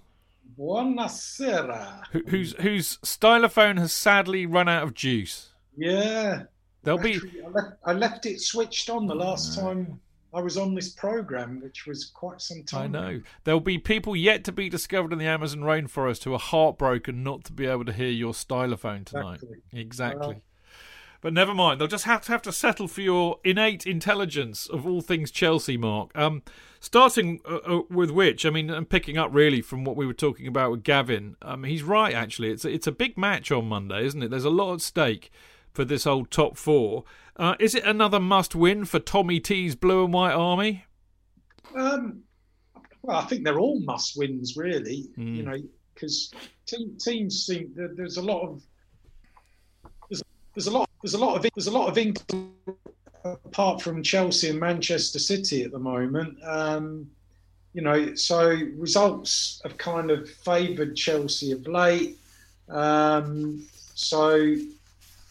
Buonasera. 0.55 2.03
Who, 2.11 2.21
whose 2.27 2.53
whose 2.59 2.97
stylophone 2.97 3.79
has 3.79 3.91
sadly 3.91 4.45
run 4.45 4.69
out 4.69 4.83
of 4.83 4.93
juice. 4.93 5.53
Yeah. 5.75 6.43
There'll 6.87 7.01
be 7.01 7.19
I 7.45 7.49
left, 7.49 7.73
I 7.83 7.91
left 7.91 8.25
it 8.25 8.39
switched 8.39 8.89
on 8.89 9.07
the 9.07 9.15
last 9.15 9.59
time 9.59 9.99
I 10.33 10.39
was 10.39 10.57
on 10.57 10.73
this 10.73 10.87
program, 10.87 11.59
which 11.59 11.85
was 11.85 12.05
quite 12.05 12.39
some 12.39 12.63
time. 12.63 12.95
I 12.95 12.99
know. 12.99 13.21
There'll 13.43 13.59
be 13.59 13.77
people 13.77 14.15
yet 14.15 14.45
to 14.45 14.53
be 14.53 14.69
discovered 14.69 15.11
in 15.11 15.19
the 15.19 15.25
Amazon 15.25 15.59
rainforest 15.59 16.23
who 16.23 16.33
are 16.33 16.39
heartbroken 16.39 17.23
not 17.23 17.43
to 17.45 17.51
be 17.51 17.65
able 17.65 17.83
to 17.83 17.91
hear 17.91 18.07
your 18.07 18.31
stylophone 18.31 19.03
tonight. 19.03 19.41
Exactly. 19.43 19.81
Exactly. 19.81 20.41
But 21.19 21.33
never 21.33 21.53
mind. 21.53 21.81
They'll 21.81 21.89
just 21.89 22.05
have 22.05 22.21
to 22.21 22.31
have 22.31 22.41
to 22.43 22.53
settle 22.53 22.87
for 22.87 23.01
your 23.01 23.39
innate 23.43 23.85
intelligence 23.85 24.67
of 24.67 24.87
all 24.87 25.01
things 25.01 25.29
Chelsea, 25.29 25.75
Mark. 25.75 26.11
Um, 26.15 26.41
starting 26.79 27.41
uh, 27.43 27.55
uh, 27.55 27.81
with 27.89 28.11
which, 28.11 28.45
I 28.45 28.49
mean, 28.49 28.69
and 28.69 28.89
picking 28.89 29.17
up 29.17 29.33
really 29.33 29.61
from 29.61 29.83
what 29.83 29.97
we 29.97 30.05
were 30.05 30.13
talking 30.13 30.47
about 30.47 30.71
with 30.71 30.83
Gavin. 30.83 31.35
Um, 31.41 31.65
he's 31.65 31.83
right. 31.83 32.13
Actually, 32.13 32.51
it's 32.51 32.63
it's 32.63 32.87
a 32.87 32.93
big 32.93 33.17
match 33.17 33.51
on 33.51 33.67
Monday, 33.67 34.05
isn't 34.05 34.23
it? 34.23 34.29
There's 34.29 34.45
a 34.45 34.49
lot 34.49 34.75
at 34.75 34.81
stake 34.81 35.29
for 35.77 35.85
this 35.85 36.07
old 36.07 36.31
top 36.31 36.57
four. 36.57 37.03
Uh, 37.35 37.53
is 37.59 37.75
it 37.75 37.83
another 37.83 38.19
must-win 38.19 38.83
for 38.83 38.97
Tommy 38.97 39.39
T's 39.39 39.75
Blue 39.75 40.03
and 40.03 40.11
White 40.11 40.33
Army? 40.33 40.85
Um, 41.75 42.23
well, 43.03 43.17
I 43.17 43.25
think 43.25 43.43
they're 43.43 43.59
all 43.59 43.79
must 43.81 44.17
wins, 44.17 44.57
really. 44.57 45.05
Mm. 45.19 45.35
You 45.35 45.43
know, 45.43 45.57
because 45.93 46.33
team, 46.65 46.97
teams 46.99 47.45
seem 47.45 47.71
there, 47.75 47.91
there's 47.93 48.17
a 48.17 48.23
lot 48.23 48.41
of 48.41 48.63
there's, 50.09 50.23
there's 50.55 50.65
a 50.65 50.71
lot 50.71 50.89
there's 51.03 51.13
a 51.13 51.19
lot 51.19 51.35
of 51.35 51.45
there's 51.55 51.67
a 51.67 51.71
lot 51.71 51.89
of 51.89 51.97
England 51.99 52.55
apart 53.23 53.79
from 53.79 54.01
Chelsea 54.01 54.49
and 54.49 54.59
Manchester 54.59 55.19
City 55.19 55.61
at 55.61 55.71
the 55.71 55.77
moment. 55.77 56.39
Um, 56.43 57.07
you 57.73 57.83
know, 57.83 58.15
so 58.15 58.49
results 58.77 59.61
have 59.63 59.77
kind 59.77 60.09
of 60.09 60.27
favoured 60.27 60.95
Chelsea 60.95 61.51
of 61.51 61.67
late. 61.67 62.17
Um, 62.67 63.63
so, 63.93 64.55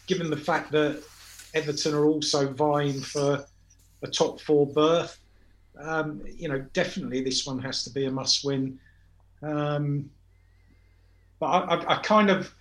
given 0.07 0.31
the 0.31 0.37
fact 0.37 0.73
that 0.73 1.03
Everton 1.55 1.95
are 1.95 2.07
also 2.07 2.53
vying 2.53 3.01
for 3.01 3.45
a 4.03 4.07
top 4.07 4.41
four 4.41 4.67
berth, 4.67 5.19
um, 5.79 6.23
you 6.37 6.49
know, 6.49 6.61
definitely 6.73 7.23
this 7.23 7.47
one 7.47 7.59
has 7.59 7.85
to 7.85 7.91
be 7.91 8.07
a 8.07 8.11
must-win. 8.11 8.79
Um, 9.43 10.11
but 11.39 11.47
I, 11.47 11.75
I, 11.75 11.95
I 11.95 12.03
kind 12.03 12.31
of, 12.31 12.55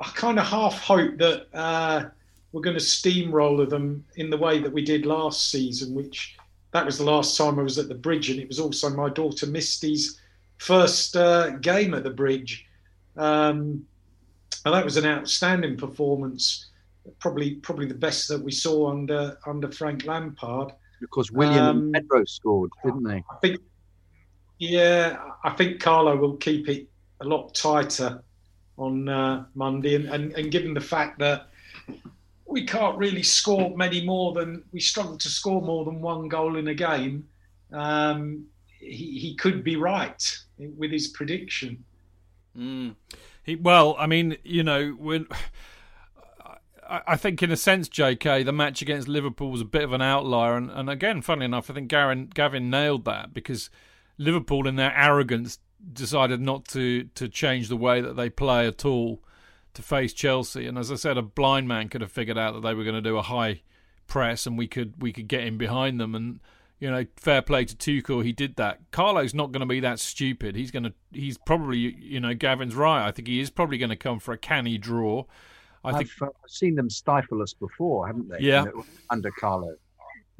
I 0.00 0.08
kind 0.14 0.38
of 0.38 0.46
half 0.46 0.78
hope 0.80 1.16
that 1.18 1.46
uh, 1.54 2.08
we're 2.52 2.62
going 2.62 2.76
to 2.76 2.80
steamroller 2.80 3.66
them 3.66 4.04
in 4.16 4.30
the 4.30 4.36
way 4.36 4.58
that 4.58 4.72
we 4.72 4.84
did 4.84 5.06
last 5.06 5.50
season, 5.50 5.94
which 5.94 6.36
that 6.72 6.84
was 6.84 6.98
the 6.98 7.04
last 7.04 7.36
time 7.36 7.58
I 7.58 7.62
was 7.62 7.78
at 7.78 7.88
the 7.88 7.94
bridge, 7.94 8.30
and 8.30 8.40
it 8.40 8.48
was 8.48 8.60
also 8.60 8.90
my 8.90 9.08
daughter 9.08 9.46
Misty's 9.46 10.20
first 10.58 11.16
uh, 11.16 11.50
game 11.58 11.94
at 11.94 12.02
the 12.02 12.10
bridge, 12.10 12.66
um, 13.16 13.86
and 14.64 14.74
that 14.74 14.84
was 14.84 14.96
an 14.96 15.06
outstanding 15.06 15.76
performance. 15.76 16.66
Probably, 17.20 17.54
probably 17.56 17.86
the 17.86 17.94
best 17.94 18.28
that 18.28 18.42
we 18.42 18.52
saw 18.52 18.90
under 18.90 19.38
under 19.46 19.70
Frank 19.70 20.04
Lampard. 20.04 20.72
Because 21.00 21.30
Willian 21.30 21.64
Um, 21.64 21.78
and 21.78 21.94
Pedro 21.94 22.24
scored, 22.24 22.70
didn't 22.84 23.04
they? 23.04 23.22
I 23.30 23.36
think, 23.42 23.60
yeah, 24.58 25.18
I 25.44 25.50
think 25.50 25.80
Carlo 25.80 26.16
will 26.16 26.36
keep 26.36 26.68
it 26.68 26.88
a 27.20 27.24
lot 27.24 27.54
tighter 27.54 28.22
on 28.78 29.08
uh, 29.08 29.44
Monday, 29.54 29.94
and, 29.94 30.06
and, 30.08 30.32
and 30.32 30.50
given 30.50 30.74
the 30.74 30.80
fact 30.80 31.18
that 31.18 31.48
we 32.46 32.64
can't 32.64 32.96
really 32.96 33.22
score 33.22 33.76
many 33.76 34.04
more 34.04 34.32
than 34.32 34.62
we 34.72 34.80
struggle 34.80 35.18
to 35.18 35.28
score 35.28 35.60
more 35.60 35.84
than 35.84 36.00
one 36.00 36.28
goal 36.28 36.56
in 36.56 36.68
a 36.68 36.74
game, 36.74 37.26
um, 37.72 38.44
he, 38.78 39.18
he 39.18 39.34
could 39.36 39.62
be 39.64 39.76
right 39.76 40.38
with 40.58 40.90
his 40.90 41.08
prediction. 41.08 41.84
Mm. 42.56 42.94
He, 43.42 43.56
well, 43.56 43.96
I 43.98 44.06
mean, 44.06 44.36
you 44.44 44.62
know, 44.62 44.90
when 44.90 45.26
I, 46.88 47.16
think 47.16 47.42
in 47.42 47.50
a 47.50 47.56
sense, 47.56 47.88
J.K., 47.88 48.42
the 48.42 48.52
match 48.52 48.82
against 48.82 49.08
Liverpool 49.08 49.50
was 49.50 49.60
a 49.60 49.66
bit 49.66 49.82
of 49.82 49.92
an 49.92 50.02
outlier, 50.02 50.56
and, 50.56 50.70
and 50.70 50.88
again, 50.88 51.22
funnily 51.22 51.46
enough, 51.46 51.70
I 51.70 51.74
think 51.74 51.88
Gavin, 51.88 52.30
Gavin 52.32 52.70
nailed 52.70 53.04
that 53.06 53.34
because 53.34 53.70
Liverpool, 54.18 54.66
in 54.66 54.76
their 54.76 54.96
arrogance, 54.96 55.58
decided 55.92 56.40
not 56.40 56.66
to 56.66 57.04
to 57.14 57.28
change 57.28 57.68
the 57.68 57.76
way 57.76 58.00
that 58.00 58.16
they 58.16 58.30
play 58.30 58.66
at 58.66 58.84
all 58.84 59.22
to 59.74 59.82
face 59.82 60.12
Chelsea. 60.12 60.66
And 60.66 60.78
as 60.78 60.90
I 60.90 60.96
said, 60.96 61.16
a 61.16 61.22
blind 61.22 61.68
man 61.68 61.88
could 61.88 62.00
have 62.00 62.10
figured 62.10 62.38
out 62.38 62.54
that 62.54 62.60
they 62.60 62.74
were 62.74 62.84
going 62.84 62.96
to 62.96 63.02
do 63.02 63.18
a 63.18 63.22
high 63.22 63.62
press, 64.06 64.46
and 64.46 64.58
we 64.58 64.66
could 64.66 65.00
we 65.00 65.12
could 65.12 65.28
get 65.28 65.44
in 65.44 65.58
behind 65.58 66.00
them. 66.00 66.14
And 66.14 66.40
you 66.78 66.90
know, 66.90 67.06
fair 67.16 67.42
play 67.42 67.64
to 67.64 67.76
Tuchel, 67.76 68.24
he 68.24 68.32
did 68.32 68.56
that. 68.56 68.90
Carlo's 68.90 69.34
not 69.34 69.52
going 69.52 69.60
to 69.60 69.66
be 69.66 69.80
that 69.80 70.00
stupid. 70.00 70.56
He's 70.56 70.70
going 70.70 70.84
to 70.84 70.94
he's 71.12 71.38
probably 71.38 71.78
you 71.78 72.20
know 72.20 72.34
Gavin's 72.34 72.74
right. 72.74 73.06
I 73.06 73.12
think 73.12 73.28
he 73.28 73.40
is 73.40 73.50
probably 73.50 73.78
going 73.78 73.90
to 73.90 73.96
come 73.96 74.18
for 74.18 74.32
a 74.32 74.38
canny 74.38 74.78
draw. 74.78 75.24
I 75.86 75.90
I've 75.90 75.96
think 75.98 76.10
uh, 76.22 76.26
seen 76.48 76.74
them 76.74 76.90
stifle 76.90 77.42
us 77.42 77.54
before, 77.54 78.06
haven't 78.06 78.28
they? 78.28 78.40
Yeah. 78.40 78.66
Under 79.10 79.30
Carlo, 79.30 79.74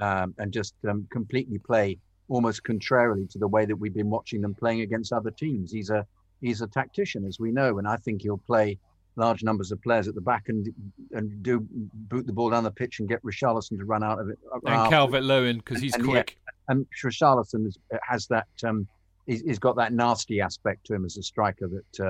um, 0.01 0.35
and 0.39 0.53
just 0.53 0.75
um, 0.89 1.07
completely 1.11 1.59
play 1.59 1.99
almost 2.29 2.65
contrarily 2.65 3.27
to 3.31 3.39
the 3.39 3.49
way 3.49 3.65
that 3.65 3.77
we've 3.77 3.95
been 3.95 4.11
watching 4.11 4.41
them 4.41 4.55
playing 4.55 4.81
against 4.81 5.13
other 5.13 5.31
teams. 5.31 5.71
He's 5.71 5.91
a 5.91 6.05
he's 6.41 6.61
a 6.61 6.67
tactician, 6.67 7.25
as 7.25 7.39
we 7.39 7.53
know, 7.53 7.79
and 7.79 7.87
I 7.87 7.97
think 7.97 8.23
he'll 8.23 8.39
play 8.39 8.79
large 9.17 9.43
numbers 9.43 9.73
of 9.73 9.81
players 9.83 10.09
at 10.09 10.15
the 10.15 10.21
back 10.21 10.45
and 10.49 10.69
and 11.13 11.43
do 11.43 11.67
boot 11.71 12.27
the 12.27 12.33
ball 12.33 12.51
down 12.51 12.65
the 12.65 12.71
pitch 12.71 13.01
and 13.01 13.09
get 13.09 13.23
Richarlison 13.23 13.79
to 13.79 13.85
run 13.85 14.03
out 14.03 14.19
of 14.19 14.29
it. 14.29 14.39
and 14.53 14.75
after 14.75 14.91
Calvert 14.91 15.23
Lewin 15.23 15.59
because 15.59 15.81
he's 15.81 15.95
and 15.95 16.05
yeah, 16.07 16.11
quick. 16.11 16.39
and 16.69 16.87
Richarlison 17.03 17.65
has, 17.65 17.79
has 18.03 18.27
that. 18.29 18.49
Um, 18.65 18.87
he's, 19.27 19.43
he's 19.43 19.59
got 19.59 19.77
that 19.77 19.93
nasty 19.93 20.41
aspect 20.41 20.87
to 20.87 20.95
him 20.95 21.05
as 21.05 21.17
a 21.17 21.23
striker 21.23 21.69
that 21.69 22.05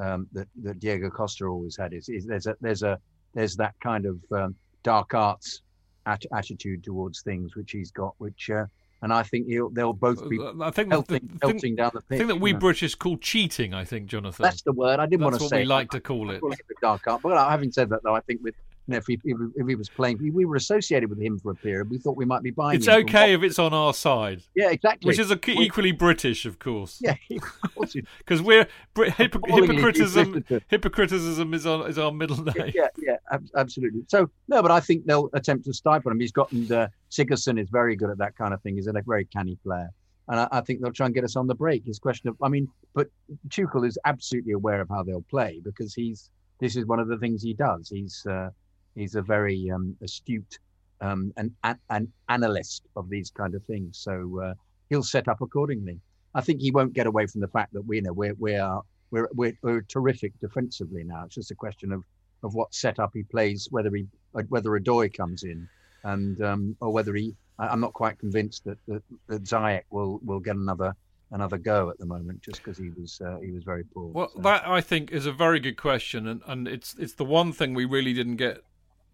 uh, 0.00 0.02
um, 0.02 0.26
that, 0.32 0.48
that 0.62 0.80
Diego 0.80 1.10
Costa 1.10 1.46
always 1.46 1.76
had. 1.76 1.92
Is, 1.92 2.08
there's 2.26 2.46
a 2.46 2.56
there's 2.60 2.82
a 2.82 2.98
there's 3.34 3.56
that 3.56 3.74
kind 3.80 4.06
of 4.06 4.18
um, 4.32 4.54
dark 4.82 5.14
arts 5.14 5.62
at, 6.06 6.24
attitude 6.34 6.82
towards 6.84 7.22
things 7.22 7.54
which 7.56 7.72
he's 7.72 7.90
got, 7.90 8.14
which 8.18 8.50
uh, 8.50 8.66
and 9.02 9.12
I 9.12 9.22
think 9.22 9.46
he'll 9.46 9.70
they'll 9.70 9.92
both 9.92 10.28
be 10.28 10.38
I 10.60 10.70
think 10.70 10.90
pelting, 10.90 11.20
the, 11.26 11.32
the 11.32 11.38
pelting 11.38 11.60
thing, 11.60 11.76
down 11.76 11.90
the 11.94 12.02
pitch. 12.02 12.18
thing 12.18 12.26
that 12.28 12.40
we 12.40 12.50
you 12.50 12.54
know. 12.54 12.60
British 12.60 12.94
call 12.94 13.16
cheating. 13.16 13.72
I 13.74 13.84
think 13.84 14.06
Jonathan. 14.06 14.42
That's 14.42 14.62
the 14.62 14.72
word. 14.72 15.00
I 15.00 15.06
didn't 15.06 15.22
want 15.22 15.34
That's 15.34 15.42
to 15.42 15.44
what 15.46 15.50
say 15.50 15.58
we 15.60 15.64
like 15.64 15.90
to 15.90 16.00
call 16.00 16.30
it. 16.30 16.40
call 16.40 16.52
it 16.52 16.60
the 16.68 16.74
dark 16.82 17.06
art. 17.06 17.22
But 17.22 17.48
having 17.48 17.72
said 17.72 17.88
that, 17.90 18.02
though, 18.02 18.14
I 18.14 18.20
think 18.20 18.40
with 18.42 18.54
you 18.86 18.92
know, 18.92 18.98
if 18.98 19.06
he 19.06 19.14
if, 19.14 19.20
he- 19.38 19.60
if 19.60 19.66
he 19.68 19.74
was 19.74 19.88
playing, 19.88 20.18
we 20.34 20.44
were 20.44 20.56
associated 20.56 21.08
with 21.10 21.20
him 21.20 21.38
for 21.38 21.52
a 21.52 21.54
period. 21.54 21.90
We 21.90 21.98
thought 21.98 22.16
we 22.16 22.24
might 22.24 22.42
be 22.42 22.50
buying. 22.50 22.76
It's 22.78 22.88
okay 22.88 23.34
if 23.34 23.42
it's 23.42 23.58
on 23.58 23.72
our 23.72 23.94
side. 23.94 24.42
Yeah, 24.54 24.70
exactly. 24.70 25.06
Which 25.08 25.18
is 25.18 25.30
a, 25.30 25.38
We- 25.46 25.54
equally 25.66 25.92
British, 25.92 26.44
of 26.46 26.58
course. 26.58 26.98
Yeah, 27.00 27.14
of 27.30 27.74
course. 27.74 27.94
Because 28.18 28.42
we're 28.48 28.66
Brit- 28.94 29.12
hypo- 29.12 29.38
Appalling 29.38 29.70
hypocritism. 29.70 30.44
Hypocriticism 30.68 31.54
is 31.54 31.66
our 31.66 31.88
is 31.88 31.98
our 31.98 32.10
middle 32.12 32.42
name. 32.42 32.72
yeah, 32.74 32.88
yeah, 32.98 33.16
ab- 33.30 33.48
absolutely. 33.56 34.00
So 34.08 34.30
no, 34.48 34.62
but 34.62 34.70
I 34.70 34.80
think 34.80 35.06
they'll 35.06 35.30
attempt 35.34 35.64
to 35.66 35.72
stifle 35.72 36.10
him. 36.10 36.18
He's 36.20 36.32
gotten 36.32 36.66
the 36.66 36.90
Sigurdsson 37.10 37.60
is 37.60 37.68
very 37.68 37.96
good 37.96 38.10
at 38.10 38.18
that 38.18 38.36
kind 38.36 38.52
of 38.54 38.60
thing. 38.62 38.76
He's 38.76 38.86
a 38.86 38.92
very 39.06 39.24
canny 39.26 39.56
player, 39.62 39.90
and 40.28 40.48
I, 40.50 40.60
think 40.62 40.80
they'll 40.80 40.92
try 40.92 41.06
and 41.06 41.14
get 41.14 41.24
us 41.24 41.36
on 41.36 41.46
the 41.46 41.54
break. 41.54 41.84
A 41.86 41.98
question 42.00 42.28
of, 42.28 42.36
I 42.42 42.48
mean, 42.48 42.68
but 42.94 43.08
Tuchel 43.48 43.86
is 43.86 43.98
absolutely 44.04 44.52
aware 44.52 44.80
of 44.80 44.88
how 44.88 45.02
they'll 45.02 45.22
play 45.30 45.60
because 45.64 45.94
he's 45.94 46.30
this 46.60 46.76
is 46.76 46.84
one 46.86 46.98
of 47.00 47.08
the 47.08 47.16
things 47.18 47.42
he 47.42 47.54
does. 47.54 47.88
He's 47.88 48.24
uh, 48.26 48.50
he's 48.94 49.14
a 49.14 49.22
very 49.22 49.70
um, 49.70 49.96
astute 50.02 50.58
um, 51.00 51.32
and 51.36 51.52
an, 51.64 51.78
an 51.88 52.12
analyst 52.28 52.82
of 52.96 53.08
these 53.08 53.30
kind 53.30 53.54
of 53.54 53.64
things. 53.64 53.98
So 53.98 54.40
uh, 54.42 54.54
he'll 54.88 55.02
set 55.02 55.28
up 55.28 55.40
accordingly. 55.40 56.00
I 56.34 56.40
think 56.40 56.60
he 56.60 56.70
won't 56.70 56.92
get 56.92 57.06
away 57.06 57.26
from 57.26 57.40
the 57.40 57.48
fact 57.48 57.72
that 57.72 57.82
we 57.82 57.96
you 57.96 58.02
know 58.02 58.12
we're 58.12 58.34
we 58.38 58.56
are 58.56 58.82
we're, 59.10 59.28
we're 59.34 59.56
we're 59.62 59.82
terrific 59.82 60.32
defensively 60.40 61.04
now. 61.04 61.24
It's 61.24 61.34
just 61.34 61.50
a 61.50 61.56
question 61.56 61.92
of 61.92 62.04
of 62.42 62.54
what 62.54 62.74
setup 62.74 63.10
he 63.14 63.22
plays, 63.24 63.68
whether 63.70 63.90
he 63.94 64.06
whether 64.48 64.70
Odoi 64.70 65.12
comes 65.14 65.42
in. 65.42 65.68
and 66.04 66.40
um, 66.42 66.76
or 66.80 66.92
whether 66.92 67.14
he. 67.14 67.34
I'm 67.58 67.80
not 67.80 67.92
quite 67.92 68.18
convinced 68.18 68.64
that 68.64 68.78
that, 68.88 69.02
that 69.28 69.44
Ziyech 69.44 69.82
will 69.90 70.18
will 70.24 70.40
get 70.40 70.56
another 70.56 70.94
another 71.30 71.58
go 71.58 71.90
at 71.90 71.98
the 71.98 72.06
moment, 72.06 72.42
just 72.42 72.62
because 72.62 72.78
he 72.78 72.90
was 72.90 73.20
uh, 73.20 73.38
he 73.40 73.50
was 73.50 73.64
very 73.64 73.84
poor. 73.84 74.08
Well, 74.08 74.30
so. 74.34 74.40
that 74.42 74.66
I 74.66 74.80
think 74.80 75.10
is 75.10 75.26
a 75.26 75.32
very 75.32 75.60
good 75.60 75.76
question, 75.76 76.26
and, 76.26 76.40
and 76.46 76.66
it's 76.66 76.94
it's 76.98 77.14
the 77.14 77.24
one 77.24 77.52
thing 77.52 77.74
we 77.74 77.84
really 77.84 78.12
didn't 78.12 78.36
get. 78.36 78.62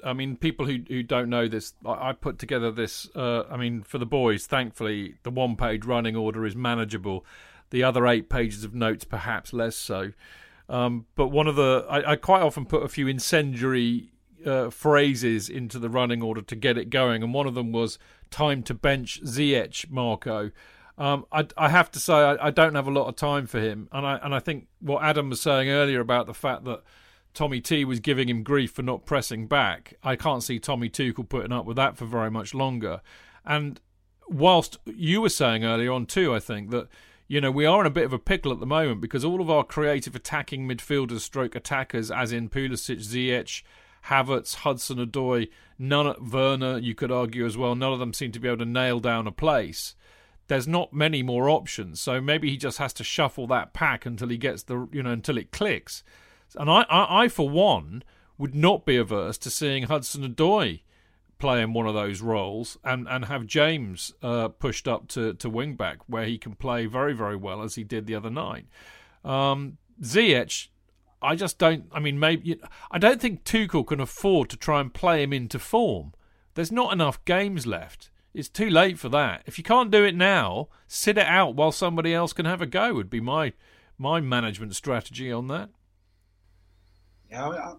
I 0.04 0.12
mean, 0.12 0.36
people 0.36 0.66
who 0.66 0.78
who 0.88 1.02
don't 1.02 1.28
know 1.28 1.48
this, 1.48 1.74
I, 1.84 2.10
I 2.10 2.12
put 2.12 2.38
together 2.38 2.70
this. 2.70 3.08
Uh, 3.14 3.44
I 3.50 3.56
mean, 3.56 3.82
for 3.82 3.98
the 3.98 4.06
boys, 4.06 4.46
thankfully, 4.46 5.16
the 5.22 5.30
one 5.30 5.56
page 5.56 5.84
running 5.84 6.16
order 6.16 6.44
is 6.46 6.56
manageable. 6.56 7.24
The 7.70 7.82
other 7.82 8.06
eight 8.06 8.28
pages 8.28 8.64
of 8.64 8.74
notes, 8.74 9.04
perhaps 9.04 9.52
less 9.52 9.76
so. 9.76 10.12
Um, 10.68 11.06
but 11.14 11.28
one 11.28 11.46
of 11.46 11.56
the, 11.56 11.86
I, 11.88 12.12
I, 12.12 12.16
quite 12.16 12.42
often 12.42 12.66
put 12.66 12.82
a 12.82 12.88
few 12.88 13.06
incendiary 13.06 14.10
uh, 14.44 14.70
phrases 14.70 15.48
into 15.48 15.78
the 15.78 15.88
running 15.88 16.22
order 16.22 16.42
to 16.42 16.56
get 16.56 16.76
it 16.76 16.90
going, 16.90 17.22
and 17.22 17.32
one 17.32 17.46
of 17.46 17.54
them 17.54 17.72
was 17.72 17.98
time 18.30 18.62
to 18.64 18.74
bench 18.74 19.22
Ziyech, 19.22 19.90
Marco. 19.90 20.50
Um, 20.98 21.26
I, 21.30 21.46
I, 21.56 21.68
have 21.68 21.90
to 21.92 22.00
say 22.00 22.14
I, 22.14 22.46
I, 22.46 22.50
don't 22.50 22.74
have 22.74 22.88
a 22.88 22.90
lot 22.90 23.06
of 23.06 23.16
time 23.16 23.46
for 23.46 23.60
him, 23.60 23.88
and 23.92 24.06
I 24.06 24.16
and 24.16 24.34
I 24.34 24.38
think 24.38 24.66
what 24.80 25.02
Adam 25.02 25.28
was 25.28 25.40
saying 25.42 25.68
earlier 25.68 26.00
about 26.00 26.26
the 26.26 26.34
fact 26.34 26.64
that 26.64 26.82
Tommy 27.36 27.60
T 27.60 27.84
was 27.84 28.00
giving 28.00 28.30
him 28.30 28.42
grief 28.42 28.72
for 28.72 28.82
not 28.82 29.04
pressing 29.04 29.46
back. 29.46 29.94
I 30.02 30.16
can't 30.16 30.42
see 30.42 30.58
Tommy 30.58 30.88
Tuchel 30.88 31.28
putting 31.28 31.52
up 31.52 31.66
with 31.66 31.76
that 31.76 31.96
for 31.98 32.06
very 32.06 32.30
much 32.30 32.54
longer. 32.54 33.02
And 33.44 33.78
whilst 34.26 34.78
you 34.86 35.20
were 35.20 35.28
saying 35.28 35.62
earlier 35.62 35.92
on 35.92 36.06
too, 36.06 36.34
I 36.34 36.40
think 36.40 36.70
that 36.70 36.88
you 37.28 37.40
know, 37.40 37.50
we 37.50 37.66
are 37.66 37.80
in 37.80 37.86
a 37.86 37.90
bit 37.90 38.04
of 38.04 38.12
a 38.12 38.18
pickle 38.18 38.52
at 38.52 38.60
the 38.60 38.66
moment 38.66 39.02
because 39.02 39.24
all 39.24 39.40
of 39.40 39.50
our 39.50 39.64
creative 39.64 40.14
attacking 40.14 40.66
midfielders, 40.66 41.20
stroke 41.20 41.54
attackers, 41.54 42.10
as 42.10 42.32
in 42.32 42.48
Pulisic, 42.48 43.00
Ziyech, 43.04 43.62
Havertz, 44.06 44.54
Hudson 44.56 44.98
Odoi, 44.98 45.48
none 45.78 46.06
at 46.06 46.22
Werner, 46.22 46.78
you 46.78 46.94
could 46.94 47.10
argue 47.12 47.44
as 47.44 47.56
well, 47.56 47.74
none 47.74 47.92
of 47.92 47.98
them 47.98 48.14
seem 48.14 48.32
to 48.32 48.38
be 48.38 48.48
able 48.48 48.58
to 48.58 48.64
nail 48.64 49.00
down 49.00 49.26
a 49.26 49.32
place. 49.32 49.94
There's 50.46 50.68
not 50.68 50.92
many 50.94 51.22
more 51.22 51.50
options, 51.50 52.00
so 52.00 52.20
maybe 52.20 52.48
he 52.48 52.56
just 52.56 52.78
has 52.78 52.92
to 52.94 53.04
shuffle 53.04 53.48
that 53.48 53.74
pack 53.74 54.06
until 54.06 54.28
he 54.28 54.38
gets 54.38 54.62
the, 54.62 54.88
you 54.92 55.02
know, 55.02 55.10
until 55.10 55.36
it 55.36 55.50
clicks. 55.50 56.04
And 56.54 56.70
I, 56.70 56.82
I, 56.88 57.24
I 57.24 57.28
for 57.28 57.48
one, 57.48 58.02
would 58.38 58.54
not 58.54 58.84
be 58.84 58.96
averse 58.96 59.38
to 59.38 59.50
seeing 59.50 59.84
Hudson 59.84 60.22
Odoi 60.22 60.80
playing 61.38 61.72
one 61.72 61.86
of 61.86 61.94
those 61.94 62.22
roles 62.22 62.78
and, 62.82 63.06
and 63.08 63.26
have 63.26 63.46
James 63.46 64.12
uh, 64.22 64.48
pushed 64.48 64.88
up 64.88 65.08
to, 65.08 65.34
to 65.34 65.50
wing 65.50 65.74
back 65.74 65.98
where 66.06 66.24
he 66.24 66.38
can 66.38 66.54
play 66.54 66.86
very, 66.86 67.12
very 67.12 67.36
well 67.36 67.62
as 67.62 67.74
he 67.74 67.84
did 67.84 68.06
the 68.06 68.14
other 68.14 68.30
night. 68.30 68.66
Um, 69.24 69.78
Ziyech, 70.02 70.68
I 71.20 71.34
just 71.34 71.58
don't. 71.58 71.86
I 71.92 72.00
mean, 72.00 72.18
maybe 72.18 72.60
I 72.90 72.98
don't 72.98 73.20
think 73.20 73.44
Tuchel 73.44 73.86
can 73.86 74.00
afford 74.00 74.50
to 74.50 74.56
try 74.56 74.80
and 74.80 74.92
play 74.92 75.22
him 75.22 75.32
into 75.32 75.58
form. 75.58 76.12
There's 76.54 76.72
not 76.72 76.92
enough 76.92 77.24
games 77.24 77.66
left. 77.66 78.10
It's 78.34 78.48
too 78.48 78.68
late 78.68 78.98
for 78.98 79.08
that. 79.08 79.42
If 79.46 79.56
you 79.56 79.64
can't 79.64 79.90
do 79.90 80.04
it 80.04 80.14
now, 80.14 80.68
sit 80.86 81.16
it 81.16 81.26
out 81.26 81.54
while 81.54 81.72
somebody 81.72 82.14
else 82.14 82.34
can 82.34 82.44
have 82.44 82.60
a 82.60 82.66
go. 82.66 82.94
Would 82.94 83.10
be 83.10 83.20
my 83.20 83.54
my 83.98 84.20
management 84.20 84.76
strategy 84.76 85.32
on 85.32 85.48
that. 85.48 85.70
Yeah, 87.30 87.74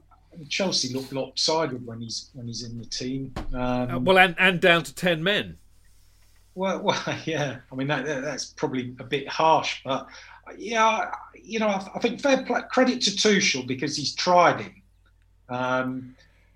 Chelsea 0.50 0.94
look 0.94 1.12
lopsided 1.12 1.86
when 1.86 2.02
he's 2.02 2.30
when 2.34 2.48
he's 2.48 2.64
in 2.64 2.78
the 2.78 2.86
team. 2.86 3.34
Um, 3.54 3.62
uh, 3.62 4.00
well, 4.00 4.20
and, 4.20 4.36
and 4.38 4.60
down 4.60 4.84
to 4.84 4.94
ten 4.94 5.24
men. 5.24 5.58
Well, 6.56 6.80
well, 6.84 7.02
yeah. 7.26 7.58
I 7.72 7.76
mean 7.76 7.88
that, 7.88 8.06
that's 8.06 8.46
probably 8.46 8.96
a 9.00 9.04
bit 9.04 9.28
harsh, 9.28 9.82
but 9.84 10.08
yeah, 10.58 11.12
you 11.36 11.60
know, 11.60 11.68
I, 11.68 11.88
I 11.96 12.00
think 12.00 12.22
fair 12.22 12.44
play, 12.44 12.62
credit 12.72 13.02
to 13.04 13.12
Tuchel 13.12 13.66
because 13.68 13.96
he's 13.96 14.14
tried 14.16 14.62
him. 14.62 14.82
Um, 15.50 16.16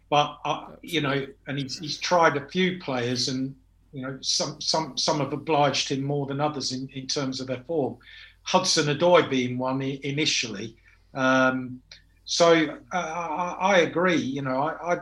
but 0.10 0.38
uh, 0.44 0.68
you 0.82 1.02
know, 1.02 1.26
and 1.48 1.58
he's, 1.58 1.80
he's 1.80 1.98
tried 1.98 2.36
a 2.36 2.48
few 2.50 2.80
players, 2.80 3.30
and 3.30 3.56
you 3.94 4.02
know, 4.02 4.18
some 4.22 4.60
some 4.60 4.98
some 4.98 5.20
have 5.20 5.34
obliged 5.34 5.90
him 5.90 6.04
more 6.04 6.26
than 6.26 6.42
others 6.42 6.72
in, 6.72 6.90
in 6.94 7.08
terms 7.08 7.40
of 7.40 7.48
their 7.48 7.64
form. 7.68 7.98
Hudson 8.44 8.88
Odoi 8.88 9.30
being 9.30 9.58
one 9.58 9.82
initially. 9.82 10.76
Um, 11.14 11.82
so 12.32 12.78
uh, 12.94 12.96
I, 12.96 13.56
I, 13.60 13.78
agree. 13.80 14.16
You 14.16 14.42
know, 14.42 14.62
I, 14.62 14.94
I, 14.94 14.98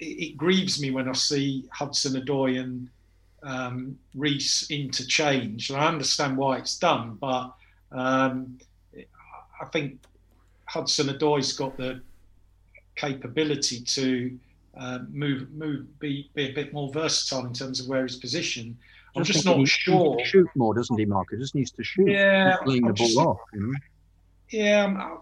it 0.00 0.34
grieves 0.38 0.80
me 0.80 0.90
when 0.90 1.06
I 1.06 1.12
see 1.12 1.66
Hudson 1.70 2.18
Odoi 2.18 2.58
and 2.58 2.88
um, 3.42 3.98
Reece 4.14 4.70
interchange. 4.70 5.68
And 5.68 5.78
I 5.78 5.88
understand 5.88 6.38
why 6.38 6.56
it's 6.56 6.78
done, 6.78 7.18
but 7.20 7.52
um, 7.92 8.56
I 9.60 9.66
think 9.74 9.98
Hudson 10.64 11.08
Odoi's 11.08 11.52
got 11.52 11.76
the 11.76 12.00
capability 12.96 13.82
to 13.82 14.38
uh, 14.74 15.00
move, 15.10 15.50
move, 15.50 15.98
be, 16.00 16.30
be 16.32 16.48
a 16.48 16.52
bit 16.54 16.72
more 16.72 16.90
versatile 16.90 17.44
in 17.44 17.52
terms 17.52 17.78
of 17.78 17.88
where 17.88 18.06
he's 18.06 18.16
positioned. 18.16 18.74
I'm 19.14 19.22
just, 19.22 19.40
just 19.40 19.46
not 19.46 19.58
he, 19.58 19.66
sure. 19.66 20.18
Shoot 20.24 20.48
more, 20.56 20.72
doesn't 20.72 20.98
he, 20.98 21.04
Mark? 21.04 21.28
He 21.30 21.36
just 21.36 21.54
needs 21.54 21.72
to 21.72 21.84
shoot. 21.84 22.08
Yeah, 22.08 22.56
playing 22.64 22.86
the 22.86 22.94
just, 22.94 23.14
ball 23.14 23.28
off. 23.28 23.40
You 23.52 23.66
know? 23.66 23.74
Yeah, 24.48 24.86
I'm, 24.86 25.18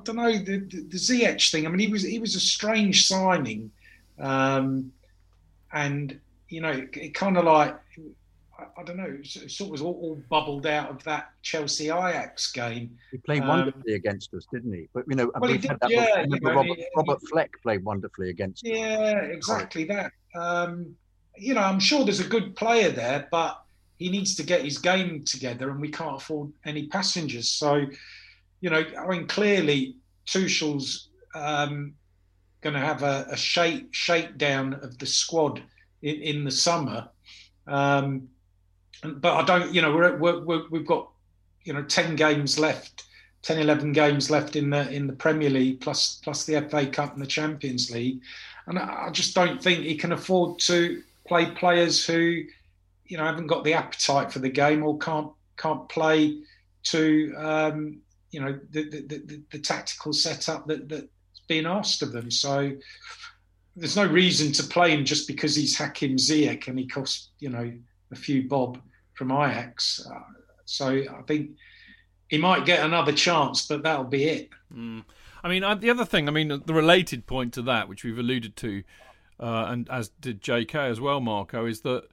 I 0.00 0.02
don't 0.04 0.16
know 0.16 0.32
the, 0.32 0.58
the, 0.58 0.80
the 0.88 0.96
Ziyech 0.96 1.50
thing. 1.50 1.66
I 1.66 1.68
mean, 1.68 1.80
he 1.80 1.92
was 1.92 2.02
he 2.02 2.18
was 2.18 2.34
a 2.34 2.40
strange 2.40 3.06
signing, 3.06 3.70
um, 4.18 4.92
and 5.72 6.18
you 6.48 6.60
know, 6.60 6.70
it, 6.70 6.96
it 6.96 7.14
kind 7.14 7.36
of 7.36 7.44
like 7.44 7.76
I, 8.58 8.80
I, 8.80 8.84
don't 8.84 8.96
know, 8.96 9.18
it 9.22 9.50
sort 9.50 9.68
of 9.68 9.70
was 9.70 9.82
all, 9.82 9.98
all, 10.02 10.22
bubbled 10.28 10.66
out 10.66 10.90
of 10.90 11.02
that 11.04 11.30
Chelsea 11.42 11.86
Ajax 11.86 12.50
game. 12.50 12.96
He 13.10 13.18
played 13.18 13.42
um, 13.42 13.48
wonderfully 13.48 13.94
against 13.94 14.32
us, 14.34 14.46
didn't 14.52 14.72
he? 14.72 14.88
But 14.94 15.04
you 15.08 15.16
know, 15.16 15.30
well, 15.38 15.50
did, 15.50 15.64
yeah, 15.88 16.24
you 16.28 16.40
know, 16.40 16.52
Robert, 16.54 16.76
he, 16.76 16.86
Robert, 16.96 17.20
Fleck 17.28 17.50
played 17.62 17.84
wonderfully 17.84 18.30
against. 18.30 18.66
Yeah, 18.66 19.20
us. 19.22 19.30
exactly 19.30 19.84
that. 19.84 20.12
Um, 20.34 20.96
you 21.36 21.54
know, 21.54 21.60
I'm 21.60 21.80
sure 21.80 22.04
there's 22.04 22.20
a 22.20 22.28
good 22.28 22.56
player 22.56 22.90
there, 22.90 23.28
but 23.30 23.62
he 23.98 24.08
needs 24.08 24.34
to 24.36 24.42
get 24.42 24.62
his 24.62 24.78
game 24.78 25.24
together, 25.24 25.70
and 25.70 25.80
we 25.80 25.90
can't 25.90 26.16
afford 26.16 26.52
any 26.64 26.86
passengers. 26.86 27.50
So 27.50 27.86
you 28.60 28.70
know, 28.70 28.84
I 28.98 29.06
mean, 29.06 29.26
clearly 29.26 29.96
Tuchel's 30.26 31.08
um, 31.34 31.94
going 32.60 32.74
to 32.74 32.80
have 32.80 33.02
a, 33.02 33.26
a 33.30 33.36
shake 33.36 33.88
shakedown 33.92 34.74
of 34.74 34.98
the 34.98 35.06
squad 35.06 35.62
in, 36.02 36.16
in 36.16 36.44
the 36.44 36.50
summer. 36.50 37.08
Um, 37.66 38.28
but 39.02 39.34
I 39.34 39.44
don't, 39.44 39.74
you 39.74 39.80
know, 39.80 39.94
we're, 39.94 40.68
we 40.68 40.78
have 40.78 40.86
got, 40.86 41.08
you 41.64 41.72
know, 41.72 41.82
10 41.82 42.16
games 42.16 42.58
left, 42.58 43.04
10, 43.42 43.58
11 43.58 43.92
games 43.92 44.30
left 44.30 44.56
in 44.56 44.70
the 44.70 44.90
in 44.90 45.06
the 45.06 45.12
Premier 45.14 45.48
League, 45.48 45.80
plus 45.80 46.20
plus 46.22 46.44
the 46.44 46.60
FA 46.68 46.86
Cup 46.86 47.14
and 47.14 47.22
the 47.22 47.26
Champions 47.26 47.90
League. 47.90 48.20
And 48.66 48.78
I, 48.78 49.06
I 49.06 49.10
just 49.10 49.34
don't 49.34 49.62
think 49.62 49.84
he 49.84 49.96
can 49.96 50.12
afford 50.12 50.58
to 50.60 51.02
play 51.26 51.46
players 51.46 52.04
who, 52.04 52.42
you 53.06 53.16
know, 53.16 53.24
haven't 53.24 53.46
got 53.46 53.64
the 53.64 53.74
appetite 53.74 54.32
for 54.32 54.40
the 54.40 54.50
game 54.50 54.82
or 54.82 54.98
can't 54.98 55.30
can't 55.56 55.88
play 55.88 56.42
to 56.82 57.34
um, 57.36 58.00
you 58.30 58.40
know 58.40 58.58
the 58.70 58.88
the, 58.88 59.00
the, 59.00 59.42
the 59.52 59.58
tactical 59.58 60.12
setup 60.12 60.66
that 60.66 60.88
that's 60.88 61.06
been 61.48 61.66
asked 61.66 62.02
of 62.02 62.12
them. 62.12 62.30
So 62.30 62.72
there's 63.76 63.96
no 63.96 64.06
reason 64.06 64.52
to 64.52 64.62
play 64.64 64.90
him 64.90 65.04
just 65.04 65.26
because 65.26 65.54
he's 65.54 65.76
Hakim 65.76 66.16
Ziyech 66.16 66.68
and 66.68 66.78
he 66.78 66.86
costs 66.86 67.30
you 67.38 67.50
know 67.50 67.72
a 68.12 68.16
few 68.16 68.48
bob 68.48 68.78
from 69.14 69.30
Ajax. 69.30 70.04
Uh, 70.06 70.20
so 70.64 70.88
I 70.88 71.22
think 71.26 71.50
he 72.28 72.38
might 72.38 72.64
get 72.64 72.84
another 72.84 73.12
chance, 73.12 73.66
but 73.66 73.82
that'll 73.82 74.04
be 74.04 74.24
it. 74.24 74.50
Mm. 74.72 75.04
I 75.42 75.48
mean, 75.48 75.64
uh, 75.64 75.74
the 75.74 75.90
other 75.90 76.04
thing, 76.04 76.28
I 76.28 76.32
mean, 76.32 76.62
the 76.64 76.74
related 76.74 77.26
point 77.26 77.54
to 77.54 77.62
that, 77.62 77.88
which 77.88 78.04
we've 78.04 78.18
alluded 78.18 78.56
to, 78.56 78.82
uh, 79.40 79.66
and 79.68 79.88
as 79.90 80.10
did 80.20 80.40
J.K. 80.40 80.78
as 80.78 81.00
well, 81.00 81.20
Marco, 81.20 81.66
is 81.66 81.80
that 81.80 82.04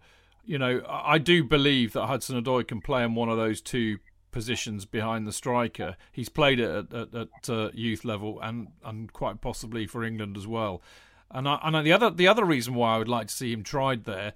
you 0.45 0.57
know 0.57 0.82
I 0.88 1.18
do 1.18 1.43
believe 1.43 1.93
that 1.93 2.07
Hudson 2.07 2.41
Odoi 2.41 2.68
can 2.68 2.82
play 2.82 3.03
in 3.03 3.15
one 3.15 3.30
of 3.30 3.38
those 3.38 3.61
two 3.61 3.99
positions 4.38 4.85
behind 4.85 5.25
the 5.25 5.31
striker. 5.31 5.97
He's 6.11 6.29
played 6.29 6.59
it 6.59 6.69
at, 6.69 6.93
at, 6.93 7.15
at 7.15 7.49
uh, 7.49 7.71
youth 7.73 8.05
level 8.05 8.39
and, 8.39 8.67
and 8.85 9.11
quite 9.11 9.41
possibly 9.41 9.88
for 9.88 10.03
England 10.03 10.38
as 10.38 10.45
well. 10.45 10.83
And 11.31 11.49
I, 11.49 11.57
and 11.63 11.83
the 11.83 11.91
other 11.91 12.11
the 12.11 12.27
other 12.27 12.45
reason 12.45 12.75
why 12.75 12.93
I 12.93 12.97
would 12.99 13.07
like 13.07 13.29
to 13.29 13.33
see 13.33 13.51
him 13.51 13.63
tried 13.63 14.03
there, 14.03 14.33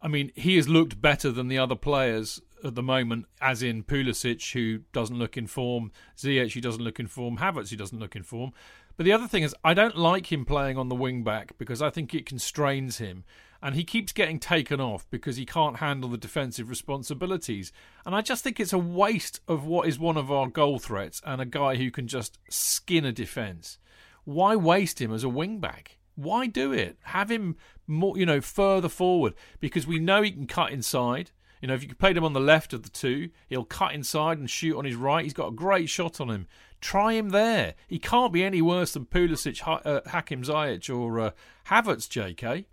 I 0.00 0.06
mean, 0.06 0.30
he 0.36 0.54
has 0.54 0.68
looked 0.68 1.02
better 1.02 1.32
than 1.32 1.48
the 1.48 1.58
other 1.58 1.74
players 1.74 2.40
at 2.62 2.76
the 2.76 2.82
moment, 2.82 3.26
as 3.40 3.60
in 3.60 3.82
Pulisic, 3.82 4.52
who 4.52 4.82
doesn't 4.92 5.18
look 5.18 5.36
in 5.36 5.48
form, 5.48 5.90
Ziyech, 6.16 6.52
who 6.52 6.60
doesn't 6.60 6.84
look 6.84 7.00
in 7.00 7.08
form, 7.08 7.38
Havertz, 7.38 7.70
who 7.70 7.76
doesn't 7.76 7.98
look 7.98 8.14
in 8.14 8.22
form. 8.22 8.52
But 8.96 9.04
the 9.04 9.12
other 9.12 9.26
thing 9.26 9.42
is, 9.42 9.52
I 9.64 9.74
don't 9.74 9.96
like 9.96 10.30
him 10.30 10.44
playing 10.44 10.78
on 10.78 10.88
the 10.88 10.94
wing 10.94 11.24
back 11.24 11.58
because 11.58 11.82
I 11.82 11.90
think 11.90 12.14
it 12.14 12.24
constrains 12.24 12.98
him 12.98 13.24
and 13.62 13.74
he 13.74 13.84
keeps 13.84 14.12
getting 14.12 14.38
taken 14.38 14.80
off 14.80 15.06
because 15.10 15.36
he 15.36 15.44
can't 15.44 15.76
handle 15.76 16.10
the 16.10 16.16
defensive 16.16 16.70
responsibilities. 16.70 17.72
And 18.06 18.14
I 18.14 18.22
just 18.22 18.42
think 18.42 18.58
it's 18.58 18.72
a 18.72 18.78
waste 18.78 19.40
of 19.46 19.64
what 19.64 19.86
is 19.86 19.98
one 19.98 20.16
of 20.16 20.32
our 20.32 20.48
goal 20.48 20.78
threats 20.78 21.20
and 21.24 21.40
a 21.40 21.46
guy 21.46 21.76
who 21.76 21.90
can 21.90 22.06
just 22.06 22.38
skin 22.48 23.04
a 23.04 23.12
defence. 23.12 23.78
Why 24.24 24.56
waste 24.56 25.00
him 25.00 25.12
as 25.12 25.24
a 25.24 25.28
wingback? 25.28 25.96
Why 26.14 26.46
do 26.46 26.72
it? 26.72 26.98
Have 27.04 27.30
him 27.30 27.56
more, 27.86 28.16
you 28.16 28.26
know, 28.26 28.40
further 28.40 28.88
forward 28.88 29.34
because 29.58 29.86
we 29.86 29.98
know 29.98 30.22
he 30.22 30.30
can 30.30 30.46
cut 30.46 30.72
inside. 30.72 31.30
You 31.60 31.68
know, 31.68 31.74
if 31.74 31.82
you 31.82 31.94
played 31.94 32.16
him 32.16 32.24
on 32.24 32.32
the 32.32 32.40
left 32.40 32.72
of 32.72 32.82
the 32.82 32.88
two, 32.88 33.30
he'll 33.48 33.64
cut 33.64 33.92
inside 33.92 34.38
and 34.38 34.48
shoot 34.48 34.76
on 34.76 34.86
his 34.86 34.96
right. 34.96 35.24
He's 35.24 35.34
got 35.34 35.48
a 35.48 35.52
great 35.52 35.90
shot 35.90 36.20
on 36.20 36.30
him. 36.30 36.46
Try 36.80 37.12
him 37.12 37.30
there. 37.30 37.74
He 37.86 37.98
can't 37.98 38.32
be 38.32 38.42
any 38.42 38.62
worse 38.62 38.92
than 38.92 39.04
Pulisic, 39.04 39.60
uh, 39.66 40.00
Hakim 40.08 40.42
Ziyech, 40.42 40.94
or 40.94 41.20
uh, 41.20 41.30
Havertz, 41.66 42.08
JK. 42.08 42.64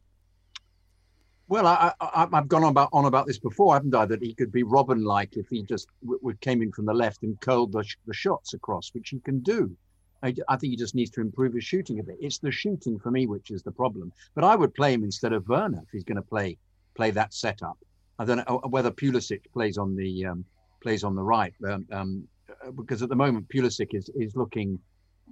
Well, 1.50 1.66
I, 1.66 1.94
I've 2.02 2.50
gone 2.50 2.64
on 2.66 2.72
about 2.72 2.90
on 2.92 3.06
about 3.06 3.26
this 3.26 3.40
before, 3.40 3.74
haven't 3.74 3.96
I? 3.96 4.06
That 4.06 4.22
he 4.22 4.34
could 4.34 4.52
be 4.52 4.64
Robben-like 4.64 5.38
if 5.38 5.48
he 5.48 5.64
just 5.64 5.88
w- 6.04 6.20
w- 6.20 6.38
came 6.42 6.62
in 6.62 6.74
from 6.74 6.86
the 6.86 6.94
left 6.94 7.24
and 7.24 7.40
curled 7.40 7.72
the, 7.72 7.84
sh- 7.84 7.96
the 8.06 8.14
shots 8.14 8.54
across, 8.54 8.90
which 8.94 9.10
he 9.10 9.20
can 9.22 9.40
do. 9.40 9.76
I, 10.24 10.34
I 10.50 10.58
think 10.58 10.72
he 10.72 10.78
just 10.78 10.96
needs 10.96 11.12
to 11.12 11.22
improve 11.22 11.54
his 11.54 11.64
shooting 11.64 12.00
a 12.00 12.04
bit. 12.04 12.18
It's 12.20 12.40
the 12.40 12.52
shooting 12.52 13.00
for 13.00 13.12
me 13.12 13.28
which 13.28 13.52
is 13.52 13.64
the 13.64 13.72
problem. 13.72 14.12
But 14.36 14.44
I 14.44 14.56
would 14.56 14.74
play 14.74 14.94
him 14.94 15.04
instead 15.06 15.32
of 15.32 15.48
Werner 15.48 15.82
if 15.84 15.90
he's 15.92 16.04
going 16.04 16.18
to 16.18 16.22
play 16.22 16.58
play 16.96 17.12
that 17.12 17.34
setup. 17.34 17.78
I 18.20 18.26
don't 18.26 18.38
know 18.38 18.60
uh, 18.64 18.68
whether 18.68 18.92
Pulisic 18.92 19.42
plays 19.54 19.78
on 19.78 19.96
the 19.96 20.26
um, 20.26 20.44
plays 20.82 21.06
on 21.06 21.16
the 21.16 21.24
right 21.24 21.54
um, 21.66 21.86
um, 21.94 22.28
uh, 22.66 22.72
because 22.72 23.04
at 23.04 23.10
the 23.10 23.16
moment 23.16 23.48
Pulisic 23.48 23.94
is 23.94 24.10
is 24.16 24.36
looking 24.36 24.80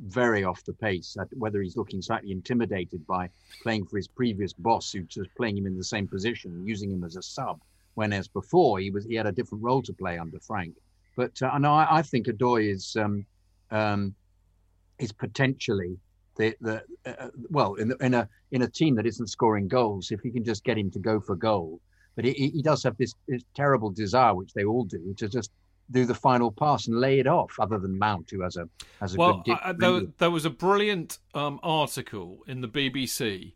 very 0.03 0.43
off 0.43 0.63
the 0.65 0.73
pace. 0.73 1.17
Whether 1.33 1.61
he's 1.61 1.77
looking 1.77 2.01
slightly 2.01 2.31
intimidated 2.31 3.05
by 3.07 3.29
playing 3.63 3.85
for 3.85 3.97
his 3.97 4.07
previous 4.07 4.53
boss, 4.53 4.91
who's 4.91 5.07
just 5.07 5.33
playing 5.35 5.57
him 5.57 5.65
in 5.65 5.77
the 5.77 5.83
same 5.83 6.07
position, 6.07 6.65
using 6.65 6.91
him 6.91 7.03
as 7.03 7.15
a 7.15 7.21
sub, 7.21 7.61
when 7.95 8.13
as 8.13 8.27
before 8.27 8.79
he 8.79 8.91
was 8.91 9.05
he 9.05 9.15
had 9.15 9.27
a 9.27 9.31
different 9.31 9.63
role 9.63 9.81
to 9.83 9.93
play 9.93 10.17
under 10.17 10.39
Frank. 10.39 10.75
But 11.15 11.41
uh, 11.41 11.57
no, 11.57 11.73
I, 11.73 11.99
I 11.99 12.01
think 12.01 12.27
Odoi 12.27 12.71
is 12.71 12.95
um, 12.97 13.25
um, 13.71 14.13
is 14.99 15.11
potentially 15.11 15.97
the 16.37 16.55
the 16.61 16.83
uh, 17.05 17.29
well 17.49 17.75
in 17.75 17.87
the, 17.89 17.97
in 17.97 18.13
a 18.13 18.27
in 18.51 18.61
a 18.63 18.67
team 18.67 18.95
that 18.95 19.05
isn't 19.05 19.27
scoring 19.27 19.67
goals. 19.67 20.11
If 20.11 20.23
you 20.25 20.31
can 20.31 20.43
just 20.43 20.63
get 20.63 20.77
him 20.77 20.91
to 20.91 20.99
go 20.99 21.19
for 21.19 21.35
goal, 21.35 21.79
but 22.15 22.25
he, 22.25 22.33
he 22.33 22.61
does 22.61 22.83
have 22.83 22.97
this, 22.97 23.13
this 23.27 23.43
terrible 23.55 23.89
desire, 23.89 24.33
which 24.33 24.53
they 24.53 24.63
all 24.63 24.85
do, 24.85 25.13
to 25.17 25.27
just 25.27 25.51
do 25.91 26.05
the 26.05 26.15
final 26.15 26.51
pass 26.51 26.87
and 26.87 26.99
lay 26.99 27.19
it 27.19 27.27
off, 27.27 27.59
other 27.59 27.77
than 27.77 27.97
Mount, 27.97 28.29
who 28.31 28.41
has 28.41 28.57
a 28.57 28.67
has 28.99 29.15
a 29.15 29.17
well, 29.17 29.33
good. 29.37 29.45
Dip, 29.45 29.59
I, 29.63 29.73
there, 29.73 30.01
there, 30.17 30.31
was 30.31 30.45
a 30.45 30.49
brilliant 30.49 31.19
um, 31.33 31.59
article 31.61 32.39
in 32.47 32.61
the 32.61 32.67
BBC, 32.67 33.53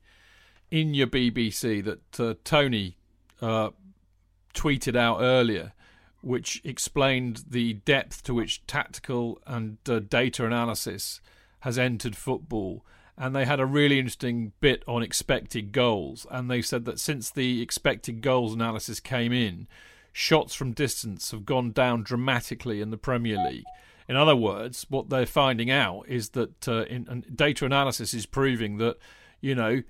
in 0.70 0.94
your 0.94 1.08
BBC, 1.08 1.84
that 1.84 2.20
uh, 2.20 2.36
Tony 2.44 2.98
uh, 3.42 3.70
tweeted 4.54 4.96
out 4.96 5.20
earlier, 5.22 5.74
which 6.22 6.62
explained 6.64 7.44
the 7.50 7.74
depth 7.74 8.24
to 8.24 8.34
which 8.34 8.66
tactical 8.68 9.40
and 9.48 9.78
uh, 9.88 10.00
data 10.00 10.46
analysis 10.46 11.22
has 11.62 11.78
entered 11.78 12.16
football. 12.16 12.86
And 13.18 13.36
they 13.36 13.44
had 13.44 13.60
a 13.60 13.66
really 13.66 14.00
interesting 14.00 14.54
bit 14.62 14.82
on 14.88 15.04
expected 15.04 15.74
goals. 15.74 16.26
And 16.32 16.50
they 16.50 16.62
said 16.62 16.86
that 16.86 17.00
since 17.00 17.30
the 17.30 17.62
expected 17.62 18.22
goals 18.22 18.54
analysis 18.54 19.02
came 19.02 19.34
in, 19.34 19.68
shots 20.12 20.54
from 20.54 20.72
distance 20.72 21.32
have 21.32 21.46
gone 21.46 21.72
down 21.72 22.04
dramatically 22.04 22.82
in 22.82 22.92
the 22.92 22.98
Premier 22.98 23.38
League. 23.38 23.66
In 24.08 24.16
other 24.16 24.36
words, 24.36 24.86
what 24.90 25.10
they're 25.10 25.26
finding 25.26 25.70
out 25.70 26.06
is 26.08 26.30
that 26.30 26.68
uh, 26.68 26.84
in, 26.86 27.24
data 27.34 27.66
analysis 27.66 28.14
is 28.14 28.26
proving 28.26 28.78
that 28.78 28.98
you 29.42 29.56
know, 29.56 29.82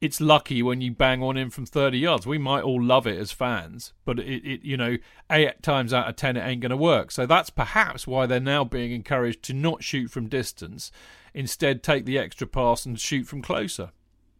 it's 0.00 0.20
lucky 0.20 0.62
when 0.62 0.80
you 0.80 0.92
bang 0.92 1.20
one 1.20 1.36
in 1.36 1.50
from 1.50 1.66
30 1.66 1.98
yards. 1.98 2.26
We 2.26 2.38
might 2.38 2.62
all 2.62 2.80
love 2.82 3.06
it 3.06 3.18
as 3.18 3.32
fans, 3.32 3.92
but 4.04 4.20
it, 4.20 4.44
it 4.44 4.62
you 4.62 4.76
know, 4.76 4.96
eight 5.30 5.62
times 5.62 5.92
out 5.92 6.08
of 6.08 6.16
10, 6.16 6.36
it 6.36 6.46
ain't 6.46 6.60
going 6.60 6.70
to 6.70 6.76
work. 6.76 7.10
So 7.10 7.26
that's 7.26 7.50
perhaps 7.50 8.06
why 8.06 8.26
they're 8.26 8.40
now 8.40 8.64
being 8.64 8.92
encouraged 8.92 9.42
to 9.44 9.54
not 9.54 9.82
shoot 9.82 10.10
from 10.10 10.28
distance, 10.28 10.92
instead, 11.34 11.82
take 11.82 12.04
the 12.04 12.18
extra 12.18 12.46
pass 12.46 12.86
and 12.86 12.98
shoot 12.98 13.24
from 13.24 13.42
closer. 13.42 13.90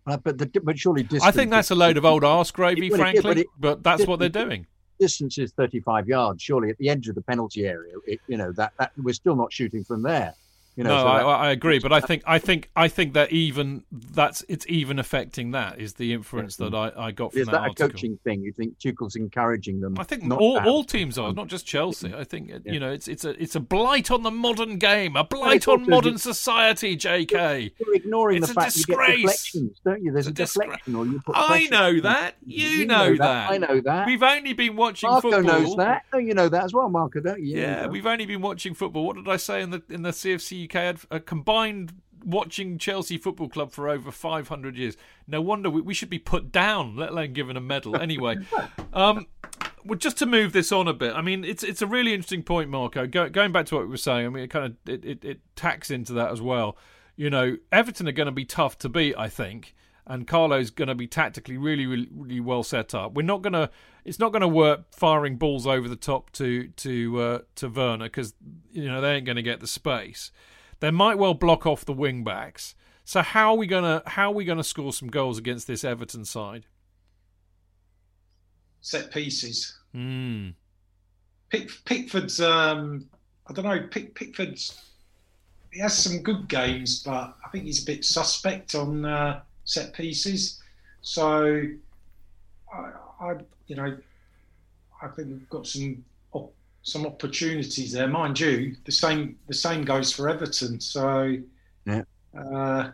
Uh, 0.06 0.16
but 0.16 0.38
the, 0.38 0.46
but 0.62 0.78
surely 0.78 1.02
distance. 1.02 1.24
I 1.24 1.30
think 1.30 1.50
that's 1.50 1.70
a 1.70 1.76
load 1.76 1.96
of 1.96 2.04
old 2.04 2.24
arse 2.24 2.50
gravy, 2.50 2.90
frankly. 2.90 3.22
but, 3.22 3.38
it, 3.38 3.46
but, 3.58 3.82
that's 3.82 4.06
what 4.06 4.18
they're 4.18 4.28
doing. 4.28 4.66
Distance 5.02 5.36
is 5.36 5.50
35 5.50 6.06
yards. 6.06 6.40
Surely 6.40 6.70
at 6.70 6.78
the 6.78 6.88
edge 6.88 7.08
of 7.08 7.16
the 7.16 7.22
penalty 7.22 7.66
area, 7.66 7.94
you 8.28 8.36
know 8.36 8.52
that, 8.52 8.72
that 8.78 8.92
we're 8.96 9.12
still 9.12 9.34
not 9.34 9.52
shooting 9.52 9.82
from 9.82 10.00
there. 10.00 10.32
You 10.74 10.84
know, 10.84 10.90
no, 10.96 11.02
so 11.02 11.06
I, 11.08 11.18
that, 11.18 11.26
I, 11.26 11.50
agree, 11.50 11.78
but 11.80 11.92
I 11.92 12.00
think 12.00 12.22
I 12.26 12.38
think 12.38 12.70
I 12.74 12.88
think 12.88 13.12
that 13.12 13.30
even 13.30 13.84
that's 13.92 14.42
it's 14.48 14.64
even 14.68 14.98
affecting 14.98 15.50
that 15.50 15.78
is 15.78 15.92
the 15.94 16.14
inference 16.14 16.56
that 16.56 16.74
I, 16.74 16.90
I 16.96 17.10
got 17.10 17.32
from 17.32 17.42
is 17.42 17.46
that, 17.48 17.52
that, 17.52 17.60
article. 17.60 17.86
a 17.86 17.88
coaching 17.90 18.18
thing? 18.24 18.40
You 18.40 18.52
think 18.52 18.78
Tuchel's 18.78 19.14
encouraging 19.16 19.80
them? 19.80 19.96
I 19.98 20.04
think 20.04 20.30
all, 20.32 20.58
all 20.60 20.82
teams 20.82 21.18
are, 21.18 21.34
not 21.34 21.48
just 21.48 21.66
Chelsea. 21.66 22.14
I 22.14 22.24
think 22.24 22.50
uh, 22.50 22.60
Yeah. 22.64 22.72
you 22.72 22.80
know 22.80 22.90
it's 22.90 23.06
it's 23.06 23.26
a 23.26 23.30
it's 23.42 23.54
a 23.54 23.60
blight 23.60 24.10
on 24.10 24.22
the 24.22 24.30
modern 24.30 24.78
game, 24.78 25.14
a 25.14 25.24
blight 25.24 25.68
on 25.68 25.86
modern 25.90 26.16
society. 26.16 26.96
J.K. 26.96 27.72
You're 27.78 27.94
ignoring 27.94 28.38
It's 28.38 28.48
the 28.48 28.54
fact 28.54 28.74
you 28.76 28.84
get 28.84 28.96
disgrace. 28.96 29.20
deflections, 29.22 29.80
don't 29.84 30.02
you? 30.02 30.12
There's 30.12 30.26
a 30.26 30.30
a 30.30 30.32
disgra- 30.32 30.62
deflection, 30.62 30.94
or 30.94 31.04
you 31.06 31.20
put. 31.20 31.34
I 31.36 31.66
know 31.70 32.00
that. 32.00 32.36
You, 32.46 32.86
know, 32.86 33.14
that. 33.16 33.50
I 33.50 33.58
know 33.58 33.80
that. 33.82 34.06
We've 34.06 34.22
only 34.22 34.54
been 34.54 34.76
watching 34.76 35.10
Marco 35.10 35.30
football. 35.30 35.60
knows 35.60 35.76
that. 35.76 36.04
No, 36.12 36.18
you 36.18 36.32
know 36.32 36.48
that 36.48 36.64
as 36.64 36.72
well, 36.72 36.88
Marco, 36.88 37.20
don't 37.20 37.40
you? 37.42 37.58
Yeah, 37.58 37.80
You 37.80 37.82
know. 37.82 37.88
we've 37.92 38.06
only 38.06 38.24
been 38.24 38.40
watching 38.40 38.72
football. 38.74 39.04
What 39.04 39.16
did 39.16 39.28
I 39.28 39.36
say 39.36 39.60
in 39.60 39.70
the 39.70 39.82
in 39.90 40.00
the 40.02 40.10
CFC 40.10 40.61
UK? 40.64 40.72
Had 40.72 41.00
a 41.10 41.20
combined 41.20 41.94
watching 42.24 42.78
Chelsea 42.78 43.18
Football 43.18 43.48
Club 43.48 43.72
for 43.72 43.88
over 43.88 44.10
500 44.10 44.76
years. 44.76 44.96
No 45.26 45.40
wonder 45.40 45.70
we, 45.70 45.80
we 45.80 45.94
should 45.94 46.10
be 46.10 46.18
put 46.18 46.52
down, 46.52 46.96
let 46.96 47.10
alone 47.10 47.32
given 47.32 47.56
a 47.56 47.60
medal. 47.60 47.96
Anyway, 47.96 48.38
um, 48.92 49.26
well, 49.84 49.98
just 49.98 50.18
to 50.18 50.26
move 50.26 50.52
this 50.52 50.72
on 50.72 50.88
a 50.88 50.92
bit, 50.92 51.14
I 51.14 51.22
mean, 51.22 51.44
it's 51.44 51.62
it's 51.62 51.82
a 51.82 51.86
really 51.86 52.14
interesting 52.14 52.42
point, 52.42 52.70
Marco. 52.70 53.06
Go, 53.06 53.28
going 53.28 53.52
back 53.52 53.66
to 53.66 53.76
what 53.76 53.84
we 53.84 53.90
were 53.90 53.96
saying, 53.96 54.26
I 54.26 54.28
mean, 54.28 54.44
it 54.44 54.50
kind 54.50 54.66
of 54.66 54.92
it, 54.92 55.04
it, 55.04 55.24
it 55.24 55.40
tacks 55.56 55.90
into 55.90 56.12
that 56.14 56.30
as 56.30 56.40
well. 56.40 56.76
You 57.16 57.30
know, 57.30 57.56
Everton 57.70 58.08
are 58.08 58.12
going 58.12 58.26
to 58.26 58.32
be 58.32 58.44
tough 58.44 58.78
to 58.78 58.88
beat, 58.88 59.14
I 59.16 59.28
think. 59.28 59.74
And 60.04 60.26
Carlo's 60.26 60.70
going 60.70 60.88
to 60.88 60.96
be 60.96 61.06
tactically 61.06 61.56
really, 61.56 61.86
really, 61.86 62.08
really 62.10 62.40
well 62.40 62.64
set 62.64 62.92
up. 62.92 63.14
We're 63.14 63.22
not 63.22 63.40
going 63.42 63.52
to. 63.52 63.70
It's 64.04 64.18
not 64.18 64.32
going 64.32 64.40
to 64.40 64.48
work 64.48 64.92
firing 64.92 65.36
balls 65.36 65.64
over 65.64 65.88
the 65.88 65.94
top 65.94 66.32
to 66.32 66.68
to 66.68 67.20
uh, 67.20 67.38
to 67.56 67.68
Werner 67.68 68.06
because 68.06 68.34
you 68.72 68.88
know 68.88 69.00
they 69.00 69.14
ain't 69.14 69.26
going 69.26 69.36
to 69.36 69.42
get 69.42 69.60
the 69.60 69.68
space. 69.68 70.32
They 70.82 70.90
might 70.90 71.16
well 71.16 71.34
block 71.34 71.64
off 71.64 71.84
the 71.84 71.92
wing 71.92 72.24
backs. 72.24 72.74
So 73.04 73.22
how 73.22 73.52
are 73.52 73.56
we 73.56 73.68
gonna 73.68 74.02
how 74.04 74.32
are 74.32 74.34
we 74.34 74.44
gonna 74.44 74.64
score 74.64 74.92
some 74.92 75.06
goals 75.06 75.38
against 75.38 75.68
this 75.68 75.84
Everton 75.84 76.24
side? 76.24 76.66
Set 78.80 79.12
pieces. 79.12 79.78
Hmm. 79.92 80.48
Pick, 81.50 81.70
Pickford's. 81.84 82.40
Um, 82.40 83.08
I 83.46 83.52
don't 83.52 83.64
know. 83.64 83.86
Pick, 83.92 84.16
Pickford's. 84.16 84.76
He 85.70 85.78
has 85.78 85.96
some 85.96 86.20
good 86.20 86.48
games, 86.48 87.04
but 87.04 87.36
I 87.46 87.48
think 87.52 87.66
he's 87.66 87.84
a 87.84 87.86
bit 87.86 88.04
suspect 88.04 88.74
on 88.74 89.04
uh, 89.04 89.42
set 89.62 89.92
pieces. 89.92 90.60
So, 91.00 91.62
I, 92.74 92.90
I, 93.20 93.34
you 93.68 93.76
know, 93.76 93.96
I 95.00 95.06
think 95.06 95.28
we've 95.28 95.48
got 95.48 95.64
some 95.64 96.04
some 96.82 97.06
opportunities 97.06 97.92
there. 97.92 98.08
Mind 98.08 98.38
you, 98.38 98.76
the 98.84 98.92
same 98.92 99.36
the 99.48 99.54
same 99.54 99.84
goes 99.84 100.12
for 100.12 100.28
Everton. 100.28 100.80
So, 100.80 101.36
Yeah. 101.86 102.02
uh, 102.36 102.90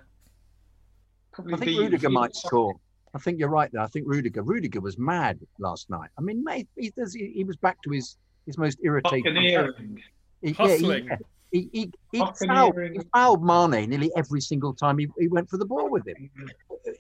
probably 1.32 1.55
I 1.55 1.57
think 1.57 1.78
Rudiger 1.80 2.11
might 2.11 2.34
score. 2.36 2.74
I 3.14 3.18
think 3.18 3.39
you're 3.39 3.49
right 3.49 3.70
there. 3.72 3.82
I 3.82 3.86
think 3.86 4.07
Rudiger. 4.07 4.43
Rudiger 4.43 4.80
was 4.80 4.99
mad 4.99 5.41
last 5.59 5.89
night. 5.89 6.11
I 6.18 6.20
mean, 6.20 6.45
mate, 6.45 6.68
he, 6.76 6.91
does- 6.91 7.14
he, 7.14 7.30
he 7.34 7.45
was 7.45 7.57
back 7.57 7.80
to 7.82 7.91
his 7.91 8.16
his 8.47 8.59
most 8.59 8.78
irritating. 8.82 9.24
Buccaneering. 9.24 10.03
He, 10.43 10.51
yeah, 10.51 10.55
Hustling. 10.55 11.09
he, 11.51 11.68
he, 11.72 11.80
he, 11.80 11.93
he, 12.12 12.18
fouled, 12.18 12.74
Buccaneering. 12.74 12.95
he 12.95 13.01
fouled 13.12 13.45
Mane 13.45 13.91
nearly 13.91 14.11
every 14.16 14.41
single 14.41 14.72
time 14.72 14.97
he, 14.99 15.09
he 15.18 15.28
went 15.28 15.51
for 15.51 15.57
the 15.59 15.66
ball 15.66 15.91
with 15.91 16.07
him. 16.07 16.30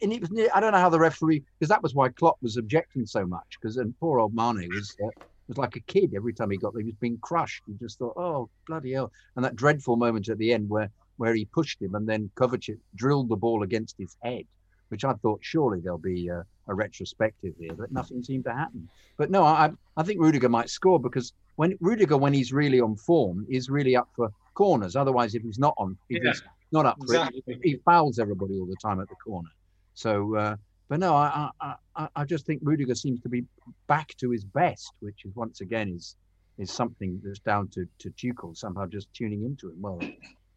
And 0.02 0.12
it 0.12 0.20
was 0.20 0.30
near, 0.30 0.48
I 0.54 0.60
don't 0.60 0.72
know 0.72 0.78
how 0.78 0.88
the 0.90 0.98
referee 0.98 1.42
because 1.58 1.68
that 1.70 1.82
was 1.82 1.94
why 1.94 2.08
Klopp 2.10 2.36
was 2.42 2.56
objecting 2.58 3.06
so 3.06 3.24
much 3.24 3.46
because 3.60 3.76
and 3.78 3.94
poor 3.98 4.18
old 4.20 4.34
Mane 4.34 4.68
was 4.74 4.94
uh, 5.02 5.08
was 5.48 5.58
like 5.58 5.76
a 5.76 5.80
kid 5.80 6.12
every 6.14 6.32
time 6.32 6.50
he 6.50 6.56
got 6.56 6.72
there. 6.74 6.82
He 6.82 6.88
was 6.90 6.96
being 6.96 7.18
crushed. 7.22 7.62
He 7.66 7.74
just 7.74 7.98
thought, 7.98 8.14
oh 8.16 8.48
bloody 8.66 8.92
hell! 8.92 9.12
And 9.36 9.44
that 9.44 9.56
dreadful 9.56 9.96
moment 9.96 10.28
at 10.28 10.38
the 10.38 10.52
end 10.52 10.68
where 10.68 10.90
where 11.16 11.34
he 11.34 11.44
pushed 11.46 11.82
him 11.82 11.94
and 11.94 12.08
then 12.08 12.30
Kovacic 12.36 12.78
drilled 12.94 13.28
the 13.28 13.36
ball 13.36 13.62
against 13.64 13.96
his 13.98 14.16
head, 14.22 14.44
which 14.88 15.04
I 15.04 15.14
thought 15.14 15.40
surely 15.42 15.80
there'll 15.80 15.98
be 15.98 16.28
a, 16.28 16.44
a 16.68 16.74
retrospective 16.74 17.54
here, 17.58 17.74
but 17.74 17.90
nothing 17.90 18.22
seemed 18.22 18.44
to 18.44 18.52
happen. 18.54 18.88
But 19.16 19.30
no, 19.30 19.42
I 19.44 19.70
I 19.96 20.02
think 20.04 20.20
Rudiger 20.20 20.48
might 20.48 20.70
score 20.70 21.00
because 21.00 21.32
when 21.56 21.76
Rudiger 21.80 22.16
when 22.16 22.32
he's 22.32 22.52
really 22.52 22.80
on 22.80 22.96
form 22.96 23.46
is 23.48 23.68
really 23.68 23.96
up 23.96 24.08
for 24.14 24.30
corners. 24.58 24.96
Otherwise, 24.96 25.36
if 25.36 25.42
he's 25.42 25.58
not 25.58 25.72
on, 25.78 25.96
if 26.08 26.22
Yeah, 26.22 26.32
he's 26.32 26.42
not 26.72 26.84
up 26.84 26.96
for 26.98 27.04
exactly. 27.04 27.42
it, 27.46 27.60
he 27.62 27.76
fouls 27.84 28.18
everybody 28.18 28.58
all 28.58 28.66
the 28.66 28.76
time 28.82 29.00
at 29.00 29.08
the 29.08 29.14
corner. 29.14 29.48
So, 29.94 30.34
uh, 30.34 30.56
but 30.88 31.00
no, 31.00 31.14
I, 31.14 31.50
I 31.60 32.08
I 32.16 32.24
just 32.24 32.46
think 32.46 32.60
Rudiger 32.62 32.94
seems 32.94 33.20
to 33.20 33.28
be 33.28 33.44
back 33.86 34.14
to 34.18 34.30
his 34.30 34.44
best, 34.44 34.92
which 35.00 35.24
is 35.24 35.34
once 35.34 35.60
again 35.60 35.92
is 35.94 36.16
is 36.58 36.70
something 36.70 37.20
that's 37.22 37.38
down 37.40 37.68
to 37.68 37.86
to 37.98 38.10
Tuchel 38.10 38.56
somehow 38.56 38.86
just 38.86 39.12
tuning 39.12 39.44
into 39.44 39.68
him. 39.68 39.80
Well, 39.80 40.00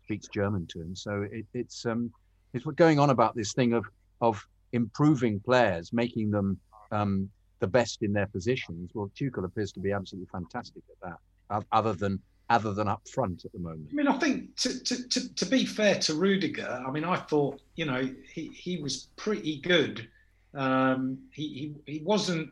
speaks 0.06 0.28
German 0.28 0.68
to 0.68 0.82
him, 0.82 0.95
so 0.95 1.28
it, 1.32 1.45
it's 1.53 1.86
um 1.86 2.12
it's 2.53 2.66
what 2.66 2.76
going 2.76 2.99
on 2.99 3.10
about 3.10 3.36
this 3.36 3.53
thing 3.53 3.74
of 3.74 3.86
of 4.22 4.45
improving 4.72 5.40
players, 5.40 5.91
making 5.94 6.32
them 6.32 6.60
um 6.91 7.30
the 7.60 7.68
best 7.68 8.02
in 8.02 8.14
their 8.14 8.28
positions. 8.28 8.91
Well, 8.94 9.12
Tuchel 9.16 9.45
appears 9.45 9.72
to 9.74 9.80
be 9.80 9.91
absolutely 9.91 10.30
fantastic 10.32 10.84
at 10.90 11.10
that. 11.49 11.66
Other 11.72 11.94
than 11.94 12.20
other 12.52 12.74
than 12.74 12.88
up 12.88 13.02
front 13.08 13.45
at 13.45 13.52
the 13.53 13.60
moment. 13.60 13.88
I 13.91 13.95
mean, 13.95 14.08
I 14.08 14.18
think 14.20 14.56
to, 14.58 14.84
to, 14.84 15.08
to, 15.08 15.36
to 15.36 15.45
be 15.45 15.66
fair 15.66 15.95
to 15.99 16.16
Rudiger, 16.16 16.84
I 16.86 16.91
mean, 16.91 17.06
I 17.06 17.16
thought, 17.16 17.62
you 17.76 17.86
know, 17.86 18.14
he, 18.34 18.49
he 18.49 18.78
was 18.78 19.08
pretty 19.16 19.62
good. 19.62 20.10
Um, 20.53 21.19
he, 21.32 21.73
he, 21.86 21.94
he 21.94 21.99
wasn't, 22.03 22.52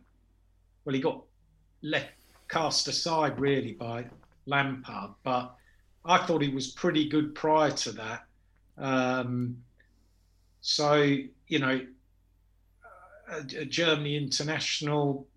well, 0.85 0.95
he 0.95 1.01
got 1.01 1.21
left 1.81 2.13
cast 2.49 2.87
aside 2.87 3.39
really 3.39 3.73
by 3.73 4.05
Lampard, 4.45 5.11
but 5.23 5.55
I 6.05 6.17
thought 6.25 6.41
he 6.41 6.49
was 6.49 6.67
pretty 6.67 7.07
good 7.07 7.35
prior 7.35 7.71
to 7.71 7.91
that. 7.93 8.25
Um, 8.77 9.57
so, 10.61 11.03
you 11.47 11.59
know, 11.59 11.81
a, 13.31 13.37
a 13.59 13.65
Germany 13.65 14.17
international, 14.17 15.27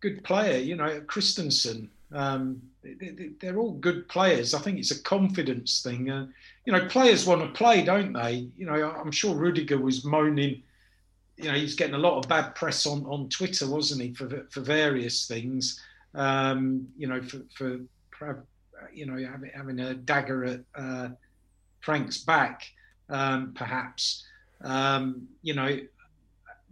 good 0.00 0.24
player. 0.24 0.58
You 0.58 0.76
know, 0.76 1.00
Christensen. 1.06 1.90
Um, 2.12 2.60
they, 2.82 3.48
are 3.48 3.58
all 3.58 3.72
good 3.72 4.08
players. 4.08 4.54
I 4.54 4.58
think 4.58 4.78
it's 4.78 4.90
a 4.90 5.02
confidence 5.02 5.82
thing. 5.82 6.10
Uh, 6.10 6.26
you 6.64 6.72
know, 6.72 6.86
players 6.86 7.26
want 7.26 7.42
to 7.42 7.48
play, 7.56 7.82
don't 7.82 8.12
they? 8.12 8.48
You 8.56 8.66
know, 8.66 8.90
I'm 8.90 9.12
sure 9.12 9.34
Rudiger 9.34 9.78
was 9.78 10.04
moaning. 10.04 10.62
You 11.42 11.52
know, 11.52 11.58
he's 11.58 11.74
getting 11.74 11.94
a 11.94 11.98
lot 11.98 12.18
of 12.18 12.28
bad 12.28 12.54
press 12.54 12.86
on, 12.86 13.04
on 13.06 13.28
Twitter, 13.28 13.68
wasn't 13.68 14.02
he, 14.02 14.14
for 14.14 14.46
for 14.50 14.60
various 14.60 15.26
things. 15.26 15.80
Um, 16.14 16.88
you 16.96 17.06
know, 17.06 17.22
for, 17.22 17.40
for 17.56 17.80
you 18.92 19.06
know 19.06 19.16
having, 19.30 19.50
having 19.54 19.80
a 19.80 19.94
dagger 19.94 20.44
at 20.44 20.60
uh, 20.74 21.08
Frank's 21.80 22.18
back, 22.18 22.64
um, 23.08 23.52
perhaps. 23.54 24.24
Um, 24.62 25.28
you 25.42 25.54
know, 25.54 25.78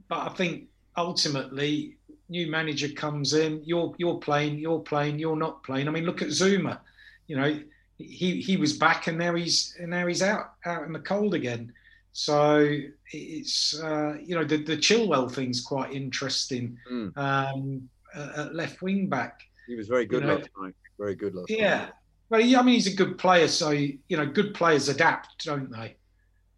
but 0.09 0.19
I 0.19 0.35
think 0.35 0.65
ultimately 0.97 1.97
new 2.29 2.51
manager 2.51 2.89
comes 2.89 3.33
in, 3.35 3.63
you're 3.65 3.95
you're 3.99 4.19
playing, 4.19 4.59
you're 4.59 4.81
playing, 4.81 5.19
you're 5.19 5.37
not 5.37 5.63
playing. 5.63 5.89
I 5.89 5.91
mean, 5.91 6.05
look 6.05 6.23
at 6.23 6.29
Zouma. 6.29 6.79
You 7.27 7.37
know, 7.37 7.61
he 7.97 8.41
he 8.41 8.57
was 8.57 8.75
back 8.75 9.07
and 9.07 9.19
now 9.19 9.35
he's 9.35 9.75
and 9.79 9.91
now 9.91 10.07
he's 10.07 10.23
out 10.23 10.55
out 10.65 10.85
in 10.85 10.93
the 10.93 11.01
cold 11.01 11.35
again. 11.35 11.73
So 12.13 12.79
it's 13.13 13.81
uh, 13.81 14.17
you 14.23 14.35
know 14.35 14.45
the 14.45 14.57
the 14.63 14.77
Chilwell 14.77 15.31
thing's 15.31 15.61
quite 15.61 15.93
interesting. 15.93 16.77
Mm. 16.91 17.17
Um, 17.17 17.89
uh, 18.15 18.49
left 18.53 18.83
wing 18.83 19.09
back. 19.09 19.41
He 19.67 19.75
was 19.75 19.89
very 19.89 20.07
good 20.07 20.23
you 20.23 20.29
know, 20.29 20.37
last 20.37 20.51
night. 20.61 20.75
Very 20.99 21.15
good 21.15 21.35
last 21.35 21.51
yeah. 21.51 21.57
night. 21.57 21.65
Yeah. 21.65 21.89
Well, 22.31 22.41
I 22.43 22.63
mean, 22.63 22.75
he's 22.75 22.87
a 22.87 22.95
good 22.95 23.19
player, 23.19 23.49
so 23.49 23.71
you 23.71 23.99
know, 24.11 24.27
good 24.27 24.55
players 24.55 24.89
adapt, 24.89 25.45
don't 25.45 25.71
they? 25.71 25.97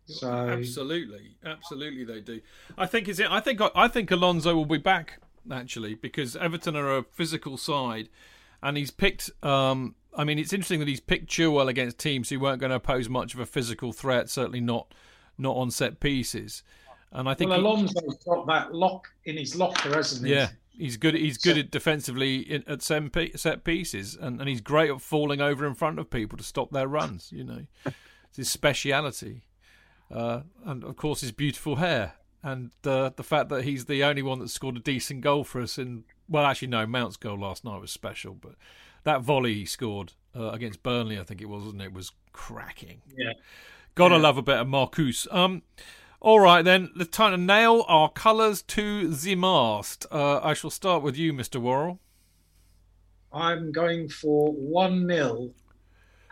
So 0.07 0.29
absolutely, 0.31 1.37
absolutely, 1.45 2.05
they 2.05 2.21
do. 2.21 2.41
I 2.77 2.87
think 2.87 3.09
is 3.09 3.21
it. 3.21 3.31
I 3.31 3.41
think 3.41 3.61
I 3.75 3.87
think 3.87 4.11
Alonso 4.11 4.55
will 4.55 4.67
be 4.67 4.79
back 4.79 5.21
actually 5.51 5.95
because 5.95 6.37
Everton 6.37 6.77
are 6.77 6.97
a 6.97 7.03
physical 7.05 7.57
side, 7.57 8.09
and 8.63 8.77
he's 8.77 8.91
picked. 8.91 9.31
Um, 9.45 9.95
I 10.17 10.25
mean, 10.25 10.39
it's 10.39 10.53
interesting 10.53 10.81
that 10.81 10.89
he's 10.89 11.01
picked 11.01 11.31
Chilwell 11.31 11.69
against 11.69 11.99
teams 11.99 12.29
who 12.31 12.41
weren't 12.41 12.61
going 12.61 12.73
to 12.73 12.81
pose 12.81 13.09
much 13.09 13.35
of 13.35 13.41
a 13.41 13.47
physical 13.47 13.93
threat. 13.93 14.29
Certainly 14.29 14.63
not 14.63 14.93
not 15.41 15.57
on 15.57 15.71
set 15.71 16.01
pieces. 16.01 16.63
And 17.13 17.29
I 17.29 17.35
think 17.35 17.51
well, 17.51 17.61
Alonso's 17.61 18.19
got 18.25 18.47
that 18.47 18.75
lock 18.75 19.09
in 19.25 19.37
his 19.37 19.57
locker, 19.57 19.95
hasn't 19.95 20.27
he? 20.27 20.33
Yeah, 20.33 20.51
he's 20.71 20.97
good. 20.97 21.15
He's 21.15 21.39
good 21.39 21.59
at 21.59 21.71
defensively 21.71 22.39
in, 22.39 22.63
at 22.69 22.83
set 22.83 23.65
pieces, 23.65 24.17
and, 24.21 24.41
and 24.41 24.49
he's 24.49 24.61
great 24.61 24.91
at 24.91 25.01
falling 25.01 25.41
over 25.41 25.67
in 25.67 25.75
front 25.75 25.99
of 25.99 26.09
people 26.09 26.39
to 26.39 26.45
stop 26.45 26.71
their 26.71 26.87
runs. 26.87 27.33
You 27.33 27.45
know, 27.45 27.67
it's 27.85 28.37
his 28.37 28.51
speciality 28.51 29.43
uh, 30.11 30.41
and 30.65 30.85
of 30.85 30.97
course 30.97 31.21
his 31.21 31.33
beautiful 31.33 31.77
hair, 31.77 32.15
and 32.43 32.71
uh, 32.85 33.11
the 33.15 33.23
fact 33.23 33.49
that 33.51 33.65
he's 33.65 33.85
the 33.85 34.03
only 34.03 34.23
one 34.23 34.39
that 34.41 34.51
scored 34.51 34.77
a 34.77 34.81
decent 34.81 35.21
goal 35.21 35.45
for 35.45 35.61
us 35.61 35.79
in. 35.79 36.05
Well, 36.29 36.45
actually, 36.45 36.69
no, 36.69 36.87
Mount's 36.87 37.17
goal 37.17 37.39
last 37.39 37.65
night 37.65 37.81
was 37.81 37.91
special, 37.91 38.35
but 38.35 38.55
that 39.05 39.23
volley 39.23 39.55
he 39.55 39.65
scored 39.65 40.13
uh, 40.37 40.51
against 40.51 40.83
Burnley, 40.83 41.19
I 41.19 41.25
think 41.25 41.41
it 41.41 41.49
was, 41.49 41.65
wasn't 41.65 41.83
it? 41.83 41.93
Was 41.93 42.13
cracking. 42.33 43.03
Yeah. 43.17 43.33
Gotta 43.95 44.17
yeah. 44.17 44.21
love 44.21 44.39
a 44.39 44.43
bit 44.43 44.59
of 44.59 44.69
Marcos. 44.69 45.27
Um, 45.31 45.63
all 46.21 46.41
right 46.41 46.63
then, 46.63 46.91
let's 46.95 47.11
time 47.11 47.33
to 47.33 47.37
nail 47.37 47.85
our 47.89 48.11
colours 48.11 48.63
to 48.63 49.09
the 49.09 49.35
mast. 49.35 50.07
Uh, 50.11 50.41
I 50.41 50.55
shall 50.55 50.71
start 50.71 51.03
with 51.03 51.17
you, 51.17 51.33
Mr. 51.33 51.61
Worrall. 51.61 51.99
I'm 53.33 53.73
going 53.73 54.09
for 54.09 54.53
one 54.53 55.07
0 55.07 55.51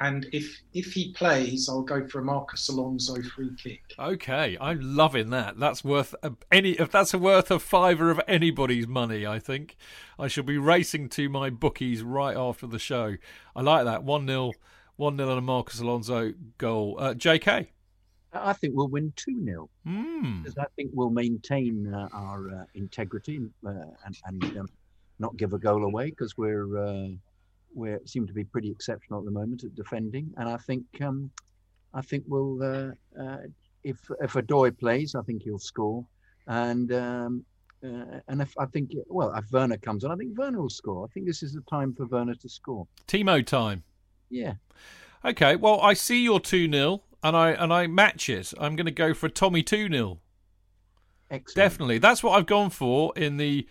and 0.00 0.26
if 0.32 0.60
if 0.72 0.92
he 0.92 1.12
plays, 1.12 1.68
I'll 1.68 1.82
go 1.82 2.06
for 2.06 2.20
a 2.20 2.24
Marcos 2.24 2.68
Alonso 2.68 3.20
free 3.22 3.50
kick. 3.56 3.82
Okay, 3.98 4.56
I'm 4.60 4.80
loving 4.80 5.30
that. 5.30 5.58
That's 5.58 5.82
worth 5.82 6.14
a, 6.22 6.32
any 6.52 6.72
if 6.72 6.92
that's 6.92 7.14
worth 7.14 7.50
a 7.50 7.58
fiver 7.58 8.10
of 8.10 8.20
anybody's 8.28 8.86
money. 8.86 9.26
I 9.26 9.40
think 9.40 9.76
I 10.18 10.28
shall 10.28 10.44
be 10.44 10.58
racing 10.58 11.08
to 11.10 11.28
my 11.28 11.50
bookies 11.50 12.02
right 12.02 12.36
after 12.36 12.66
the 12.66 12.78
show. 12.78 13.16
I 13.56 13.62
like 13.62 13.84
that 13.86 14.04
one 14.04 14.26
0 14.28 14.52
one 14.98 15.16
0 15.16 15.30
and 15.30 15.38
a 15.38 15.42
Marcos 15.42 15.80
Alonso 15.80 16.34
goal. 16.58 16.96
Uh, 16.98 17.14
J.K. 17.14 17.70
I 18.32 18.52
think 18.52 18.74
we'll 18.76 18.88
win 18.88 19.12
2 19.16 19.44
0. 19.44 19.70
Mm. 19.86 20.42
Because 20.42 20.58
I 20.58 20.66
think 20.76 20.90
we'll 20.92 21.10
maintain 21.10 21.92
uh, 21.92 22.08
our 22.12 22.50
uh, 22.50 22.64
integrity 22.74 23.40
uh, 23.66 23.70
and, 24.04 24.16
and 24.26 24.58
um, 24.58 24.68
not 25.18 25.36
give 25.36 25.54
a 25.54 25.58
goal 25.58 25.84
away 25.84 26.10
because 26.10 26.36
we're 26.36 26.78
uh, 26.78 27.08
we 27.74 27.96
seem 28.04 28.26
to 28.26 28.32
be 28.32 28.44
pretty 28.44 28.70
exceptional 28.70 29.20
at 29.20 29.24
the 29.24 29.30
moment 29.30 29.64
at 29.64 29.74
defending, 29.74 30.32
and 30.36 30.48
I 30.48 30.56
think 30.56 30.84
um, 31.00 31.30
I 31.94 32.02
think 32.02 32.24
we'll 32.26 32.62
uh, 32.62 32.90
uh, 33.20 33.38
if 33.84 33.98
if 34.20 34.32
Odoi 34.34 34.76
plays, 34.76 35.14
I 35.14 35.22
think 35.22 35.42
he'll 35.42 35.58
score, 35.58 36.04
and 36.46 36.92
um, 36.92 37.44
uh, 37.84 38.20
and 38.28 38.42
if 38.42 38.52
I 38.58 38.66
think 38.66 38.92
well, 39.08 39.32
if 39.34 39.50
Werner 39.52 39.78
comes 39.78 40.04
on, 40.04 40.10
I 40.10 40.16
think 40.16 40.36
Werner 40.36 40.60
will 40.60 40.70
score. 40.70 41.04
I 41.04 41.08
think 41.12 41.26
this 41.26 41.42
is 41.42 41.52
the 41.52 41.62
time 41.62 41.94
for 41.94 42.06
Werner 42.06 42.34
to 42.34 42.48
score. 42.48 42.86
Timo 43.06 43.44
time. 43.44 43.84
Yeah. 44.30 44.54
Okay. 45.24 45.56
Well, 45.56 45.80
I 45.80 45.94
see 45.94 46.22
your 46.22 46.40
two 46.40 46.70
0 46.70 47.02
and 47.22 47.36
I 47.36 47.50
and 47.50 47.72
I 47.72 47.86
match 47.86 48.28
it. 48.28 48.52
I'm 48.58 48.76
going 48.76 48.86
to 48.86 48.92
go 48.92 49.14
for 49.14 49.26
a 49.26 49.30
Tommy 49.30 49.62
two 49.62 49.88
0 49.88 50.18
Excellent. 51.30 51.56
Definitely, 51.56 51.98
that's 51.98 52.22
what 52.22 52.38
I've 52.38 52.46
gone 52.46 52.70
for 52.70 53.12
in 53.14 53.36
the 53.36 53.66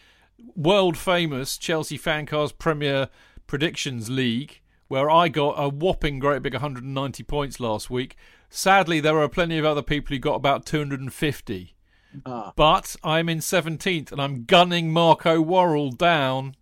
world 0.56 0.96
famous 0.96 1.58
Chelsea 1.58 1.98
Fancast 1.98 2.60
Premier 2.60 3.10
Predictions 3.48 4.10
League, 4.10 4.62
where 4.88 5.10
I 5.10 5.28
got 5.28 5.56
a 5.58 5.68
whopping 5.68 6.20
great 6.20 6.44
big 6.44 6.54
190 6.54 7.24
points 7.24 7.60
last 7.60 7.90
week. 7.90 8.16
Sadly, 8.50 9.00
there 9.00 9.20
are 9.20 9.28
plenty 9.28 9.58
of 9.58 9.66
other 9.66 9.82
people 9.82 10.16
who 10.16 10.20
got 10.20 10.36
about 10.36 10.66
250. 10.66 11.76
Ah. 12.26 12.54
But 12.56 12.96
I'm 13.04 13.28
in 13.28 13.40
17th 13.40 14.12
and 14.12 14.22
I'm 14.22 14.46
gunning 14.46 14.92
Marco 14.92 15.42
Worrall 15.42 15.92
down. 15.92 16.56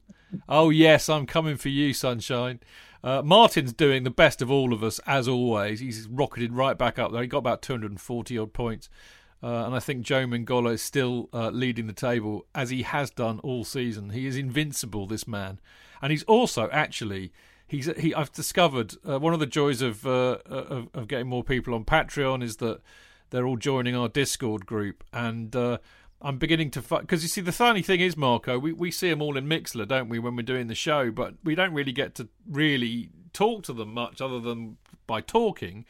Oh, 0.49 0.69
yes, 0.69 1.07
I'm 1.07 1.25
coming 1.25 1.57
for 1.57 1.69
you, 1.69 1.93
Sunshine. 1.93 2.59
Uh, 3.05 3.21
Martin's 3.21 3.71
doing 3.71 4.03
the 4.03 4.09
best 4.09 4.41
of 4.41 4.51
all 4.51 4.73
of 4.73 4.83
us, 4.83 4.99
as 5.05 5.27
always. 5.27 5.79
He's 5.79 6.07
rocketed 6.07 6.51
right 6.53 6.77
back 6.77 6.99
up 6.99 7.11
there. 7.11 7.21
He 7.21 7.27
got 7.27 7.37
about 7.37 7.61
240 7.61 8.37
odd 8.37 8.51
points. 8.51 8.89
Uh, 9.43 9.65
and 9.65 9.75
I 9.75 9.79
think 9.79 10.01
Joe 10.01 10.25
Mangolo 10.25 10.73
is 10.73 10.81
still 10.81 11.29
uh, 11.31 11.49
leading 11.51 11.87
the 11.87 11.93
table, 11.93 12.45
as 12.55 12.71
he 12.71 12.81
has 12.81 13.11
done 13.11 13.39
all 13.39 13.63
season. 13.63 14.09
He 14.09 14.25
is 14.25 14.35
invincible, 14.35 15.05
this 15.05 15.27
man 15.27 15.59
and 16.01 16.11
he's 16.11 16.23
also 16.23 16.69
actually 16.71 17.31
he's 17.67 17.89
he. 17.97 18.13
I've 18.13 18.31
discovered 18.31 18.93
uh, 19.07 19.19
one 19.19 19.33
of 19.33 19.39
the 19.39 19.45
joys 19.45 19.81
of, 19.81 20.05
uh, 20.05 20.37
of, 20.45 20.89
of 20.93 21.07
getting 21.07 21.27
more 21.27 21.43
people 21.43 21.73
on 21.73 21.83
Patreon 21.83 22.43
is 22.43 22.57
that 22.57 22.79
they're 23.31 23.47
all 23.47 23.57
joining 23.57 23.95
our 23.95 24.07
Discord 24.07 24.65
group, 24.65 25.03
and 25.11 25.55
uh, 25.55 25.79
I'm 26.21 26.37
beginning 26.37 26.71
to 26.71 26.81
because 26.81 27.21
you 27.21 27.29
see 27.29 27.41
the 27.41 27.51
funny 27.51 27.81
thing 27.81 27.99
is 27.99 28.17
Marco, 28.17 28.57
we 28.57 28.71
we 28.73 28.91
see 28.91 29.09
them 29.09 29.21
all 29.21 29.37
in 29.37 29.47
Mixlr, 29.47 29.87
don't 29.87 30.09
we, 30.09 30.19
when 30.19 30.35
we're 30.35 30.43
doing 30.43 30.67
the 30.67 30.75
show, 30.75 31.11
but 31.11 31.35
we 31.43 31.55
don't 31.55 31.73
really 31.73 31.91
get 31.91 32.15
to 32.15 32.27
really 32.49 33.09
talk 33.33 33.63
to 33.63 33.73
them 33.73 33.93
much 33.93 34.21
other 34.21 34.39
than 34.39 34.77
by 35.07 35.21
talking 35.21 35.85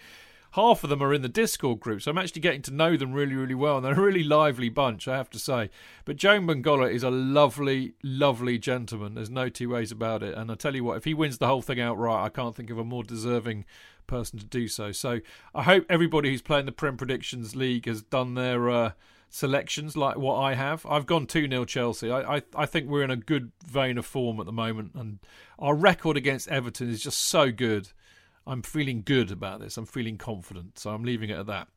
half 0.56 0.86
of 0.86 0.90
them 0.90 1.04
are 1.04 1.14
in 1.14 1.22
the 1.22 1.28
Discord 1.28 1.82
group, 1.82 2.02
so 2.02 2.10
I'm 2.10 2.18
actually 2.18 2.42
getting 2.42 2.62
to 2.64 2.74
know 2.74 2.96
them 2.96 3.12
really, 3.12 3.36
really 3.36 3.56
well, 3.56 3.76
and 3.76 3.86
they're 3.86 3.94
a 3.94 4.02
really 4.02 4.24
lively 4.24 4.70
bunch, 4.70 5.06
I 5.06 5.18
have 5.18 5.30
to 5.32 5.40
say. 5.40 5.70
But 6.06 6.16
Joe 6.16 6.40
Mangolo 6.40 6.90
is 6.90 7.04
a 7.04 7.12
lovely, 7.12 7.94
lovely 8.02 8.58
gentleman. 8.58 9.16
There's 9.16 9.30
no 9.30 9.50
two 9.50 9.70
ways 9.70 9.92
about 9.92 10.24
it. 10.24 10.34
And 10.34 10.50
I 10.50 10.56
tell 10.56 10.74
you 10.74 10.86
what, 10.86 10.96
if 10.96 11.04
he 11.04 11.14
wins 11.14 11.38
the 11.38 11.48
whole 11.48 11.62
thing 11.62 11.82
outright, 11.82 12.26
I 12.26 12.30
can't 12.30 12.56
think 12.56 12.70
of 12.70 12.78
a 12.78 12.86
more 12.86 13.04
deserving 13.04 13.66
person 14.08 14.40
to 14.40 14.46
do 14.46 14.70
so. 14.70 14.94
So 14.94 15.20
I 15.54 15.64
hope 15.64 15.86
everybody 15.90 16.30
who's 16.30 16.42
playing 16.42 16.68
the 16.68 16.72
Prem 16.72 16.96
Predictions 16.96 17.56
League 17.56 17.86
has 17.86 18.02
done 18.02 18.36
their 18.36 18.70
uh, 18.70 18.92
selections 19.30 19.98
like 19.98 20.18
what 20.18 20.36
I 20.36 20.54
have. 20.54 20.86
I've 20.86 21.06
gone 21.06 21.26
2 21.26 21.50
0 21.50 21.66
Chelsea. 21.66 22.10
I, 22.12 22.38
I, 22.38 22.42
I 22.56 22.66
think 22.66 22.90
we're 22.90 23.04
in 23.04 23.12
a 23.12 23.16
good 23.16 23.52
vein 23.66 23.98
of 23.98 24.06
form 24.06 24.40
at 24.40 24.46
the 24.46 24.52
moment, 24.52 24.92
and 24.96 25.20
our 25.60 25.76
record 25.76 26.18
against 26.18 26.48
Everton 26.48 26.90
is 26.90 27.02
just 27.02 27.20
so 27.20 27.52
good. 27.52 27.90
I'm 28.48 28.62
feeling 28.62 29.02
good 29.04 29.32
about 29.32 29.60
this. 29.60 29.78
I'm 29.78 29.86
feeling 29.86 30.18
confident. 30.18 30.78
So 30.80 30.92
I'm 30.92 31.04
leaving 31.04 31.30
it 31.30 31.40
at 31.40 31.48
that. 31.48 31.68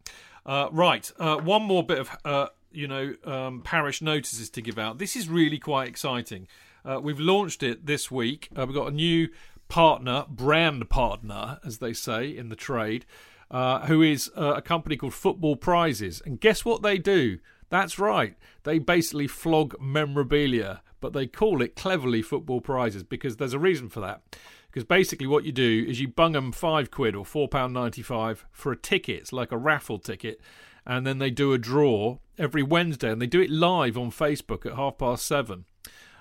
Uh, 0.44 0.68
right. 0.70 1.10
Uh, 1.18 1.36
one 1.36 1.62
more 1.62 1.82
bit 1.82 1.98
of, 1.98 2.10
uh, 2.24 2.46
you 2.70 2.86
know, 2.86 3.14
um, 3.24 3.62
parish 3.62 4.02
notices 4.02 4.50
to 4.50 4.62
give 4.62 4.78
out. 4.78 4.98
This 4.98 5.16
is 5.16 5.28
really 5.28 5.58
quite 5.58 5.88
exciting. 5.88 6.46
Uh, 6.84 7.00
we've 7.02 7.20
launched 7.20 7.62
it 7.62 7.86
this 7.86 8.10
week. 8.10 8.48
Uh, 8.56 8.66
we've 8.66 8.74
got 8.74 8.88
a 8.88 8.94
new 8.94 9.28
partner, 9.68 10.24
brand 10.28 10.88
partner, 10.88 11.58
as 11.64 11.78
they 11.78 11.92
say 11.92 12.34
in 12.34 12.48
the 12.48 12.56
trade, 12.56 13.04
uh, 13.50 13.86
who 13.86 14.02
is 14.02 14.30
a 14.36 14.62
company 14.62 14.96
called 14.96 15.14
Football 15.14 15.56
Prizes. 15.56 16.22
And 16.24 16.40
guess 16.40 16.64
what 16.64 16.82
they 16.82 16.98
do? 16.98 17.38
That's 17.70 17.98
right. 17.98 18.36
They 18.64 18.78
basically 18.78 19.26
flog 19.26 19.74
memorabilia, 19.80 20.82
but 21.00 21.12
they 21.12 21.26
call 21.26 21.62
it 21.62 21.76
cleverly 21.76 22.22
Football 22.22 22.60
Prizes 22.60 23.02
because 23.02 23.36
there's 23.36 23.54
a 23.54 23.58
reason 23.58 23.88
for 23.88 24.00
that. 24.00 24.22
Because 24.70 24.84
basically, 24.84 25.26
what 25.26 25.44
you 25.44 25.52
do 25.52 25.86
is 25.88 26.00
you 26.00 26.08
bung 26.08 26.32
them 26.32 26.52
five 26.52 26.90
quid 26.90 27.16
or 27.16 27.24
four 27.24 27.48
pound 27.48 27.72
ninety 27.72 28.02
five 28.02 28.44
for 28.52 28.70
a 28.70 28.76
ticket, 28.76 29.20
it's 29.20 29.32
like 29.32 29.50
a 29.50 29.56
raffle 29.56 29.98
ticket, 29.98 30.40
and 30.86 31.06
then 31.06 31.18
they 31.18 31.30
do 31.30 31.54
a 31.54 31.58
draw 31.58 32.18
every 32.36 32.62
Wednesday, 32.62 33.10
and 33.10 33.20
they 33.20 33.26
do 33.26 33.40
it 33.40 33.50
live 33.50 33.96
on 33.96 34.10
Facebook 34.10 34.66
at 34.66 34.74
half 34.74 34.98
past 34.98 35.26
seven. 35.26 35.64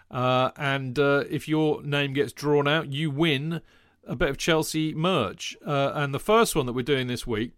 Uh, 0.10 0.52
and 0.56 0.98
uh, 0.98 1.26
if 1.30 1.49
your 1.49 1.84
name 1.84 2.14
gets 2.14 2.32
drawn 2.32 2.68
out, 2.68 2.91
you 2.91 3.12
win 3.12 3.62
a 4.08 4.16
bit 4.16 4.30
of 4.30 4.38
Chelsea 4.38 4.94
merch. 4.94 5.56
Uh, 5.66 5.92
and 5.94 6.14
the 6.14 6.20
first 6.20 6.56
one 6.56 6.66
that 6.66 6.74
we're 6.74 6.82
doing 6.82 7.08
this 7.08 7.28
week, 7.28 7.52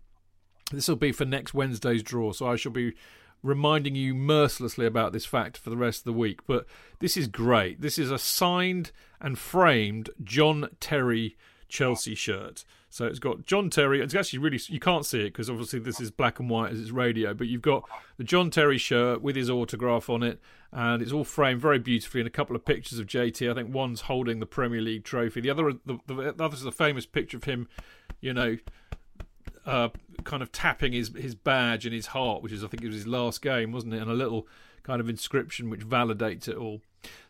this 0.72 0.88
will 0.88 0.96
be 0.96 1.12
for 1.12 1.26
next 1.26 1.54
Wednesday's 1.54 2.04
draw. 2.04 2.32
So 2.32 2.48
I 2.48 2.56
shall 2.56 2.72
be 2.72 2.94
reminding 3.42 3.96
you 3.96 4.14
mercilessly 4.14 4.86
about 4.86 5.14
this 5.14 5.26
fact 5.26 5.58
for 5.58 5.70
the 5.70 5.78
rest 5.78 6.02
of 6.02 6.06
the 6.06 6.14
week. 6.14 6.46
But 6.46 6.66
this 7.00 7.16
is 7.16 7.28
great. 7.28 7.82
This 7.82 7.98
is 7.98 8.12
a 8.12 8.18
signed 8.18 8.92
and 9.22 9.38
framed 9.38 10.10
John 10.24 10.70
Terry 10.80 11.38
Chelsea 11.68 12.16
shirt. 12.16 12.66
So 12.90 13.06
it's 13.06 13.20
got 13.20 13.46
John 13.46 13.70
Terry. 13.70 14.02
It's 14.02 14.16
actually 14.16 14.40
really 14.40 14.60
you 14.68 14.80
can't 14.80 15.06
see 15.06 15.22
it 15.22 15.26
because 15.26 15.50
obviously 15.50 15.80
this 15.80 16.02
is 16.02 16.10
black 16.10 16.40
and 16.40 16.50
white 16.50 16.72
as 16.72 16.80
it's 16.80 16.92
radio. 16.92 17.34
But 17.34 17.48
you've 17.48 17.62
got 17.62 17.84
the 18.18 18.24
John 18.24 18.50
Terry 18.50 18.80
shirt 18.80 19.22
with 19.22 19.36
his 19.36 19.50
autograph 19.50 20.10
on 20.10 20.24
it, 20.24 20.40
and 20.72 21.02
it's 21.02 21.12
all 21.12 21.24
framed 21.24 21.62
very 21.62 21.78
beautifully. 21.78 22.22
And 22.22 22.28
a 22.28 22.32
couple 22.32 22.56
of 22.56 22.66
pictures 22.66 22.98
of 22.98 23.06
JT. 23.06 23.50
I 23.50 23.54
think 23.54 23.74
one's 23.74 24.02
holding 24.02 24.40
the 24.40 24.48
Premier 24.48 24.82
League 24.82 25.04
trophy. 25.04 25.40
The 25.40 25.52
other, 25.52 25.74
the, 25.86 26.00
the, 26.08 26.34
the 26.34 26.44
other's 26.44 26.66
a 26.66 26.72
famous 26.72 27.06
picture 27.06 27.38
of 27.38 27.44
him, 27.44 27.68
you 28.22 28.34
know, 28.34 28.58
uh, 29.68 29.90
kind 30.24 30.42
of 30.42 30.52
tapping 30.52 30.94
his 30.94 31.12
his 31.16 31.36
badge 31.36 31.86
and 31.86 31.94
his 31.94 32.08
heart, 32.08 32.42
which 32.42 32.52
is 32.52 32.64
I 32.64 32.68
think 32.68 32.84
it 32.84 32.88
was 32.88 32.96
his 32.96 33.08
last 33.08 33.42
game, 33.44 33.72
wasn't 33.72 33.94
it? 33.94 34.02
And 34.02 34.10
a 34.10 34.16
little 34.16 34.48
kind 34.82 35.00
of 35.00 35.10
inscription 35.10 35.70
which 35.70 35.88
validates 35.88 36.48
it 36.48 36.56
all. 36.56 36.82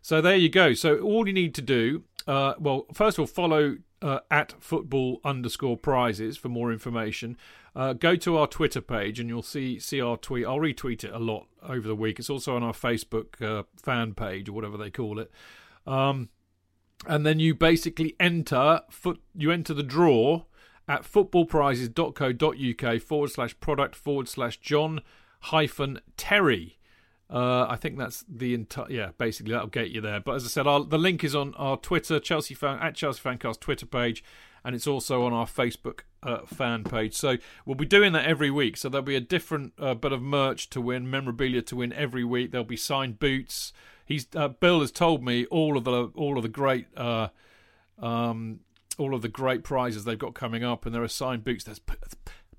So 0.02 0.22
there 0.22 0.38
you 0.38 0.49
go. 0.49 0.73
So 0.73 0.99
all 0.99 1.27
you 1.27 1.34
need 1.34 1.53
to 1.56 1.61
do, 1.61 2.03
uh, 2.27 2.53
well, 2.57 2.86
first 2.94 3.18
of 3.18 3.23
all, 3.23 3.27
follow 3.27 3.77
uh, 4.02 4.20
at 4.32 4.54
football 4.60 5.20
underscore 5.24 5.78
prizes 5.78 6.38
for 6.38 6.50
more 6.50 6.72
information. 6.72 7.38
Uh, 7.76 7.94
go 7.94 8.16
to 8.16 8.38
our 8.38 8.48
Twitter 8.48 8.82
page 8.82 9.20
and 9.20 9.30
you'll 9.30 9.42
see 9.42 9.80
see 9.80 10.02
our 10.02 10.18
tweet. 10.18 10.46
I'll 10.46 10.58
retweet 10.58 11.04
it 11.04 11.14
a 11.14 11.20
lot 11.20 11.48
over 11.62 11.88
the 11.88 11.96
week. 11.96 12.20
It's 12.20 12.30
also 12.30 12.56
on 12.56 12.64
our 12.64 12.74
Facebook 12.74 13.42
uh, 13.42 13.64
fan 13.82 14.14
page 14.14 14.50
or 14.50 14.54
whatever 14.54 14.78
they 14.78 14.90
call 14.90 15.20
it. 15.20 15.32
Um, 15.86 16.30
and 17.08 17.26
then 17.26 17.40
you 17.40 17.56
basically 17.56 18.16
enter 18.20 18.82
foot. 18.90 19.22
You 19.36 19.52
enter 19.52 19.74
the 19.74 19.84
draw 19.84 20.44
at 20.88 21.04
footballprizes.co.uk 21.04 23.02
forward 23.02 23.32
slash 23.32 23.60
product 23.60 23.96
forward 23.96 24.28
slash 24.28 24.58
John 24.60 25.02
hyphen 25.42 26.00
Terry. 26.18 26.78
Uh, 27.31 27.68
I 27.69 27.76
think 27.76 27.97
that's 27.97 28.26
the 28.27 28.53
entire. 28.56 28.89
Yeah, 28.89 29.11
basically 29.18 29.53
that'll 29.53 29.68
get 29.68 29.91
you 29.91 30.01
there. 30.01 30.19
But 30.19 30.35
as 30.35 30.45
I 30.45 30.47
said, 30.47 30.65
our, 30.65 30.84
the 30.84 30.97
link 30.97 31.23
is 31.23 31.35
on 31.35 31.53
our 31.56 31.77
Twitter, 31.77 32.19
Chelsea 32.19 32.56
fan 32.56 32.80
at 32.80 32.95
Chelsea 32.95 33.22
Fancast 33.22 33.60
Twitter 33.60 33.85
page, 33.85 34.23
and 34.64 34.76
it's 34.76 34.88
also 34.88 35.23
on 35.23 35.31
our 35.31 35.45
Facebook 35.45 36.01
uh, 36.23 36.39
fan 36.45 36.84
page. 36.84 37.14
So 37.14 37.38
we'll 37.65 37.76
be 37.76 37.85
doing 37.85 38.14
that 38.14 38.26
every 38.26 38.49
week. 38.49 38.77
So 38.77 38.89
there'll 38.89 39.06
be 39.06 39.15
a 39.15 39.22
different 39.22 39.73
uh, 39.77 39.93
bit 39.93 40.11
of 40.11 40.23
merch 40.23 40.72
to 40.72 40.81
win, 40.81 41.10
memorabilia 41.10 41.61
to 41.64 41.76
win 41.76 41.93
every 41.93 42.23
week. 42.23 42.51
There'll 42.51 42.65
be 42.65 42.77
signed 42.77 43.19
boots. 43.19 43.73
He's 44.06 44.26
uh, 44.35 44.47
Bill 44.47 44.81
has 44.81 44.91
told 44.91 45.23
me 45.23 45.45
all 45.45 45.77
of 45.77 45.84
the 45.84 46.11
all 46.15 46.38
of 46.38 46.43
the 46.43 46.49
great. 46.49 46.88
Uh, 46.97 47.27
um, 47.99 48.61
all 48.97 49.15
of 49.15 49.22
the 49.22 49.30
great 49.30 49.64
prizes 49.64 50.03
they've 50.03 50.19
got 50.19 50.34
coming 50.34 50.64
up, 50.64 50.85
and 50.85 50.93
there 50.93 51.03
are 51.03 51.07
signed 51.07 51.43
boots. 51.43 51.64
There's 51.64 51.80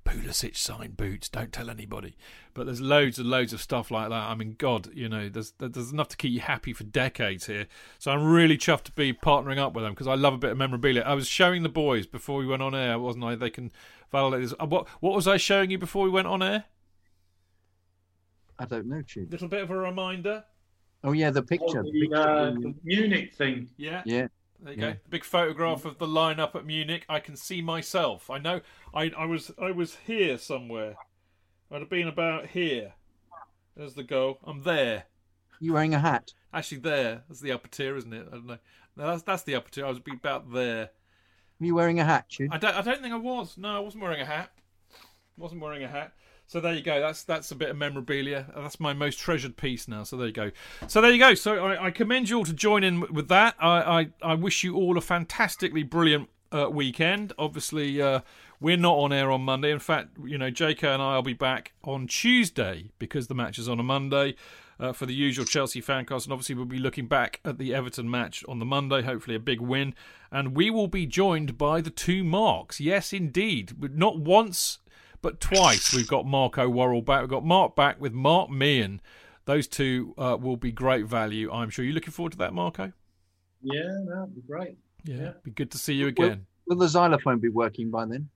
Pulisic 0.04 0.56
signed 0.56 0.96
boots. 0.96 1.28
Don't 1.28 1.52
tell 1.52 1.70
anybody. 1.70 2.16
But 2.54 2.66
there's 2.66 2.80
loads 2.80 3.18
and 3.18 3.28
loads 3.28 3.52
of 3.52 3.60
stuff 3.60 3.90
like 3.90 4.08
that. 4.08 4.14
I 4.14 4.34
mean, 4.34 4.56
God, 4.58 4.90
you 4.94 5.08
know, 5.08 5.28
there's 5.28 5.52
there's 5.58 5.92
enough 5.92 6.08
to 6.08 6.16
keep 6.16 6.32
you 6.32 6.40
happy 6.40 6.72
for 6.72 6.84
decades 6.84 7.46
here. 7.46 7.66
So 7.98 8.10
I'm 8.10 8.24
really 8.24 8.56
chuffed 8.58 8.84
to 8.84 8.92
be 8.92 9.12
partnering 9.12 9.58
up 9.58 9.72
with 9.74 9.84
them 9.84 9.92
because 9.92 10.08
I 10.08 10.14
love 10.14 10.34
a 10.34 10.38
bit 10.38 10.50
of 10.52 10.58
memorabilia. 10.58 11.02
I 11.02 11.14
was 11.14 11.28
showing 11.28 11.62
the 11.62 11.68
boys 11.68 12.06
before 12.06 12.38
we 12.38 12.46
went 12.46 12.62
on 12.62 12.74
air, 12.74 12.98
wasn't 12.98 13.24
I? 13.24 13.34
They 13.34 13.50
can 13.50 13.70
validate 14.10 14.42
this. 14.42 14.54
Uh, 14.58 14.66
what 14.66 14.88
what 15.00 15.14
was 15.14 15.28
I 15.28 15.36
showing 15.36 15.70
you 15.70 15.78
before 15.78 16.04
we 16.04 16.10
went 16.10 16.26
on 16.26 16.42
air? 16.42 16.64
I 18.58 18.64
don't 18.66 18.86
know, 18.86 19.02
Chief. 19.02 19.30
Little 19.30 19.48
bit 19.48 19.62
of 19.62 19.70
a 19.70 19.76
reminder. 19.76 20.44
Oh 21.02 21.12
yeah, 21.12 21.30
the 21.30 21.42
picture. 21.42 21.80
Oh, 21.80 21.82
the 21.82 21.90
the, 21.92 22.00
picture. 22.00 22.16
uh, 22.16 22.50
the 22.50 22.74
Munich 22.84 23.34
thing. 23.34 23.70
Yeah. 23.76 24.02
yeah. 24.04 24.28
There 24.62 24.72
you 24.74 24.80
Yeah. 24.82 24.90
go. 24.92 24.98
Big 25.08 25.24
photograph 25.24 25.84
of 25.84 25.98
the 25.98 26.06
lineup 26.06 26.54
at 26.54 26.66
Munich. 26.66 27.04
I 27.08 27.20
can 27.20 27.36
see 27.36 27.62
myself. 27.62 28.28
I 28.30 28.38
know. 28.38 28.60
I 28.94 29.10
I 29.16 29.24
was 29.24 29.50
I 29.60 29.70
was 29.70 29.96
here 30.06 30.36
somewhere. 30.38 30.96
I'd 31.70 31.80
have 31.80 31.90
been 31.90 32.08
about 32.08 32.46
here. 32.48 32.94
There's 33.76 33.94
the 33.94 34.02
goal. 34.02 34.38
I'm 34.44 34.62
there. 34.62 35.04
You 35.60 35.72
wearing 35.74 35.94
a 35.94 36.00
hat? 36.00 36.32
Actually, 36.52 36.78
there. 36.78 37.24
That's 37.28 37.40
the 37.40 37.52
upper 37.52 37.68
tier, 37.68 37.96
isn't 37.96 38.12
it? 38.12 38.26
I 38.28 38.30
don't 38.32 38.46
know. 38.46 38.58
No, 38.96 39.06
that's 39.06 39.22
that's 39.22 39.42
the 39.44 39.54
upper 39.54 39.70
tier. 39.70 39.86
I 39.86 39.88
was 39.88 40.00
about 40.12 40.52
there. 40.52 40.90
Were 41.58 41.66
you 41.66 41.74
wearing 41.74 42.00
a 42.00 42.04
hat? 42.04 42.26
I 42.50 42.58
don't. 42.58 42.74
I 42.74 42.82
don't 42.82 43.00
think 43.02 43.14
I 43.14 43.18
was. 43.18 43.56
No, 43.56 43.76
I 43.76 43.78
wasn't 43.78 44.02
wearing 44.02 44.20
a 44.20 44.26
hat. 44.26 44.50
I 44.92 44.96
Wasn't 45.36 45.60
wearing 45.60 45.84
a 45.84 45.88
hat. 45.88 46.12
So 46.50 46.58
there 46.58 46.74
you 46.74 46.82
go. 46.82 47.00
That's 47.00 47.22
that's 47.22 47.52
a 47.52 47.54
bit 47.54 47.70
of 47.70 47.76
memorabilia. 47.76 48.44
That's 48.56 48.80
my 48.80 48.92
most 48.92 49.20
treasured 49.20 49.56
piece 49.56 49.86
now. 49.86 50.02
So 50.02 50.16
there 50.16 50.26
you 50.26 50.32
go. 50.32 50.50
So 50.88 51.00
there 51.00 51.12
you 51.12 51.20
go. 51.20 51.34
So 51.34 51.64
I, 51.64 51.86
I 51.86 51.90
commend 51.92 52.28
you 52.28 52.38
all 52.38 52.44
to 52.44 52.52
join 52.52 52.82
in 52.82 53.02
with 53.12 53.28
that. 53.28 53.54
I 53.60 54.00
I, 54.00 54.08
I 54.20 54.34
wish 54.34 54.64
you 54.64 54.74
all 54.74 54.98
a 54.98 55.00
fantastically 55.00 55.84
brilliant 55.84 56.28
uh, 56.50 56.68
weekend. 56.68 57.32
Obviously, 57.38 58.02
uh, 58.02 58.22
we're 58.58 58.76
not 58.76 58.96
on 58.96 59.12
air 59.12 59.30
on 59.30 59.42
Monday. 59.42 59.70
In 59.70 59.78
fact, 59.78 60.16
you 60.24 60.38
know, 60.38 60.50
JK 60.50 60.82
and 60.82 61.00
I 61.00 61.14
will 61.14 61.22
be 61.22 61.34
back 61.34 61.70
on 61.84 62.08
Tuesday 62.08 62.90
because 62.98 63.28
the 63.28 63.34
match 63.36 63.56
is 63.56 63.68
on 63.68 63.78
a 63.78 63.84
Monday. 63.84 64.34
Uh, 64.80 64.94
for 64.94 65.04
the 65.04 65.12
usual 65.12 65.44
Chelsea 65.44 65.82
fancast, 65.82 66.24
and 66.24 66.32
obviously 66.32 66.54
we'll 66.54 66.64
be 66.64 66.78
looking 66.78 67.06
back 67.06 67.38
at 67.44 67.58
the 67.58 67.74
Everton 67.74 68.10
match 68.10 68.42
on 68.48 68.60
the 68.60 68.64
Monday. 68.64 69.02
Hopefully, 69.02 69.36
a 69.36 69.38
big 69.38 69.60
win, 69.60 69.94
and 70.32 70.56
we 70.56 70.70
will 70.70 70.88
be 70.88 71.04
joined 71.04 71.58
by 71.58 71.82
the 71.82 71.90
two 71.90 72.24
Marks. 72.24 72.80
Yes, 72.80 73.12
indeed, 73.12 73.74
not 73.94 74.18
once 74.18 74.78
but 75.22 75.40
twice 75.40 75.94
we've 75.94 76.08
got 76.08 76.26
Marco 76.26 76.68
Worrall 76.68 77.02
back. 77.02 77.20
We've 77.22 77.30
got 77.30 77.44
Mark 77.44 77.76
back 77.76 78.00
with 78.00 78.12
Mark 78.12 78.50
Meehan. 78.50 79.00
Those 79.46 79.66
two 79.66 80.14
uh, 80.18 80.36
will 80.40 80.56
be 80.56 80.70
great 80.72 81.06
value, 81.06 81.50
I'm 81.50 81.70
sure. 81.70 81.84
You 81.84 81.92
looking 81.92 82.12
forward 82.12 82.32
to 82.32 82.38
that, 82.38 82.52
Marco? 82.52 82.92
Yeah, 83.62 83.82
that'd 84.08 84.34
be 84.34 84.42
great. 84.46 84.76
Yeah, 85.04 85.32
be 85.42 85.50
good 85.50 85.70
to 85.72 85.78
see 85.78 85.94
you 85.94 86.06
again. 86.08 86.46
Will 86.66 86.76
the 86.76 86.86
Stylophone 86.86 87.40
be 87.40 87.48
working 87.48 87.90
by 87.90 88.06
then? 88.06 88.28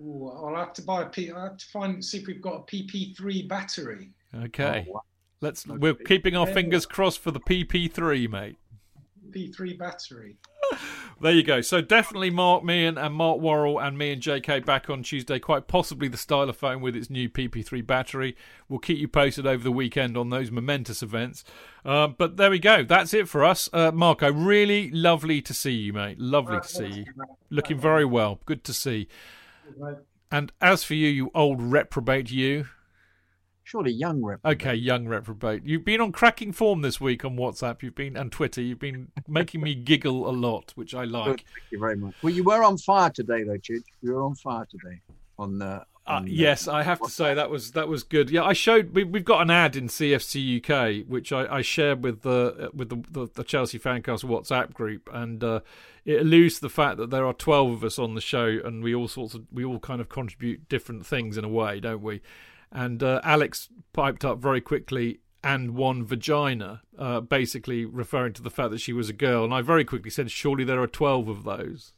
Ooh, 0.00 0.28
I'll 0.28 0.54
have 0.56 0.72
to 0.74 0.82
buy 0.82 1.02
a 1.02 1.06
P. 1.06 1.32
I 1.32 1.44
have 1.44 1.56
to 1.56 1.66
find 1.66 2.04
see 2.04 2.18
if 2.18 2.26
we've 2.26 2.42
got 2.42 2.54
a 2.54 2.62
PP3 2.64 3.48
battery. 3.48 4.10
Okay, 4.34 4.84
Oh, 4.88 4.92
wow. 4.92 5.02
let's. 5.40 5.66
We're 5.66 5.94
keeping 5.94 6.36
our 6.36 6.46
fingers 6.46 6.84
crossed 6.84 7.20
for 7.20 7.30
the 7.30 7.40
PP3, 7.40 8.28
mate. 8.28 8.56
P3 9.30 9.78
battery. 9.78 10.36
There 11.18 11.32
you 11.32 11.42
go. 11.42 11.62
So 11.62 11.80
definitely 11.80 12.28
Mark 12.28 12.62
Meehan 12.62 12.98
and 12.98 13.14
Mark 13.14 13.40
Worrall 13.40 13.80
and 13.80 13.96
me 13.96 14.12
and 14.12 14.20
JK 14.20 14.66
back 14.66 14.90
on 14.90 15.02
Tuesday. 15.02 15.38
Quite 15.38 15.66
possibly 15.66 16.08
the 16.08 16.18
Stylophone 16.18 16.82
with 16.82 16.94
its 16.94 17.08
new 17.08 17.30
PP3 17.30 17.86
battery. 17.86 18.36
We'll 18.68 18.80
keep 18.80 18.98
you 18.98 19.08
posted 19.08 19.46
over 19.46 19.64
the 19.64 19.72
weekend 19.72 20.18
on 20.18 20.28
those 20.28 20.50
momentous 20.50 21.02
events. 21.02 21.42
Uh, 21.86 22.08
but 22.08 22.36
there 22.36 22.50
we 22.50 22.58
go. 22.58 22.82
That's 22.82 23.14
it 23.14 23.30
for 23.30 23.44
us. 23.44 23.70
Uh, 23.72 23.92
Marco, 23.92 24.30
really 24.30 24.90
lovely 24.90 25.40
to 25.40 25.54
see 25.54 25.72
you, 25.72 25.94
mate. 25.94 26.20
Lovely 26.20 26.60
to 26.60 26.68
see 26.68 26.88
you. 26.88 27.04
Looking 27.48 27.78
very 27.78 28.04
well. 28.04 28.40
Good 28.44 28.62
to 28.64 28.74
see. 28.74 29.08
And 30.30 30.52
as 30.60 30.84
for 30.84 30.94
you, 30.94 31.08
you 31.08 31.30
old 31.34 31.62
reprobate, 31.62 32.30
you. 32.30 32.66
Surely 33.66 33.90
young 33.90 34.22
reprobate. 34.22 34.62
Okay, 34.62 34.74
young 34.76 35.06
reprobate. 35.06 35.64
You've 35.64 35.84
been 35.84 36.00
on 36.00 36.12
cracking 36.12 36.52
form 36.52 36.82
this 36.82 37.00
week 37.00 37.24
on 37.24 37.36
WhatsApp. 37.36 37.82
You've 37.82 37.96
been 37.96 38.16
and 38.16 38.30
Twitter. 38.30 38.62
You've 38.62 38.78
been 38.78 39.08
making 39.26 39.60
me 39.60 39.74
giggle 39.74 40.30
a 40.30 40.30
lot, 40.30 40.70
which 40.76 40.94
I 40.94 41.02
like. 41.02 41.24
Good, 41.24 41.40
Thank 41.40 41.72
you 41.72 41.80
very 41.80 41.96
much. 41.96 42.14
Well, 42.22 42.32
you 42.32 42.44
were 42.44 42.62
on 42.62 42.78
fire 42.78 43.10
today, 43.10 43.42
though, 43.42 43.56
Chid. 43.56 43.82
You 44.02 44.12
were 44.12 44.22
on 44.22 44.36
fire 44.36 44.68
today. 44.70 45.00
On 45.36 45.60
uh, 45.60 45.82
Uh, 46.06 46.12
uh, 46.12 46.22
yes, 46.24 46.68
I 46.68 46.84
have 46.84 47.00
to 47.00 47.10
say 47.10 47.34
that 47.34 47.50
was 47.50 47.72
that 47.72 47.88
was 47.88 48.04
good. 48.04 48.30
Yeah, 48.30 48.44
I 48.44 48.52
showed 48.52 48.94
we, 48.94 49.02
we've 49.02 49.24
got 49.24 49.42
an 49.42 49.50
ad 49.50 49.74
in 49.74 49.88
CFC 49.88 50.58
UK 50.62 51.04
which 51.08 51.32
I, 51.32 51.56
I 51.56 51.62
shared 51.62 52.04
with 52.04 52.22
the 52.22 52.70
with 52.72 52.90
the, 52.90 53.02
the, 53.10 53.28
the 53.34 53.42
Chelsea 53.42 53.80
Fancast 53.80 54.22
WhatsApp 54.22 54.72
group, 54.74 55.10
and 55.12 55.42
uh, 55.42 55.60
it 56.04 56.20
alludes 56.20 56.56
to 56.56 56.60
the 56.60 56.68
fact 56.68 56.98
that 56.98 57.10
there 57.10 57.26
are 57.26 57.34
twelve 57.34 57.72
of 57.72 57.82
us 57.82 57.98
on 57.98 58.14
the 58.14 58.20
show, 58.20 58.60
and 58.64 58.84
we 58.84 58.94
all 58.94 59.08
sorts 59.08 59.34
of 59.34 59.42
we 59.52 59.64
all 59.64 59.80
kind 59.80 60.00
of 60.00 60.08
contribute 60.08 60.68
different 60.68 61.04
things 61.04 61.36
in 61.36 61.44
a 61.44 61.48
way, 61.48 61.80
don't 61.80 62.02
we? 62.02 62.20
And 62.76 63.02
uh, 63.02 63.22
Alex 63.24 63.70
piped 63.94 64.22
up 64.22 64.38
very 64.38 64.60
quickly 64.60 65.20
and 65.42 65.70
one 65.70 66.04
vagina, 66.04 66.82
uh, 66.98 67.20
basically 67.20 67.86
referring 67.86 68.34
to 68.34 68.42
the 68.42 68.50
fact 68.50 68.70
that 68.72 68.82
she 68.82 68.92
was 68.92 69.08
a 69.08 69.14
girl, 69.14 69.44
and 69.44 69.54
I 69.54 69.62
very 69.62 69.82
quickly 69.84 70.10
said, 70.10 70.30
surely 70.30 70.62
there 70.62 70.82
are 70.82 70.86
twelve 70.86 71.26
of 71.28 71.44
those. 71.44 71.94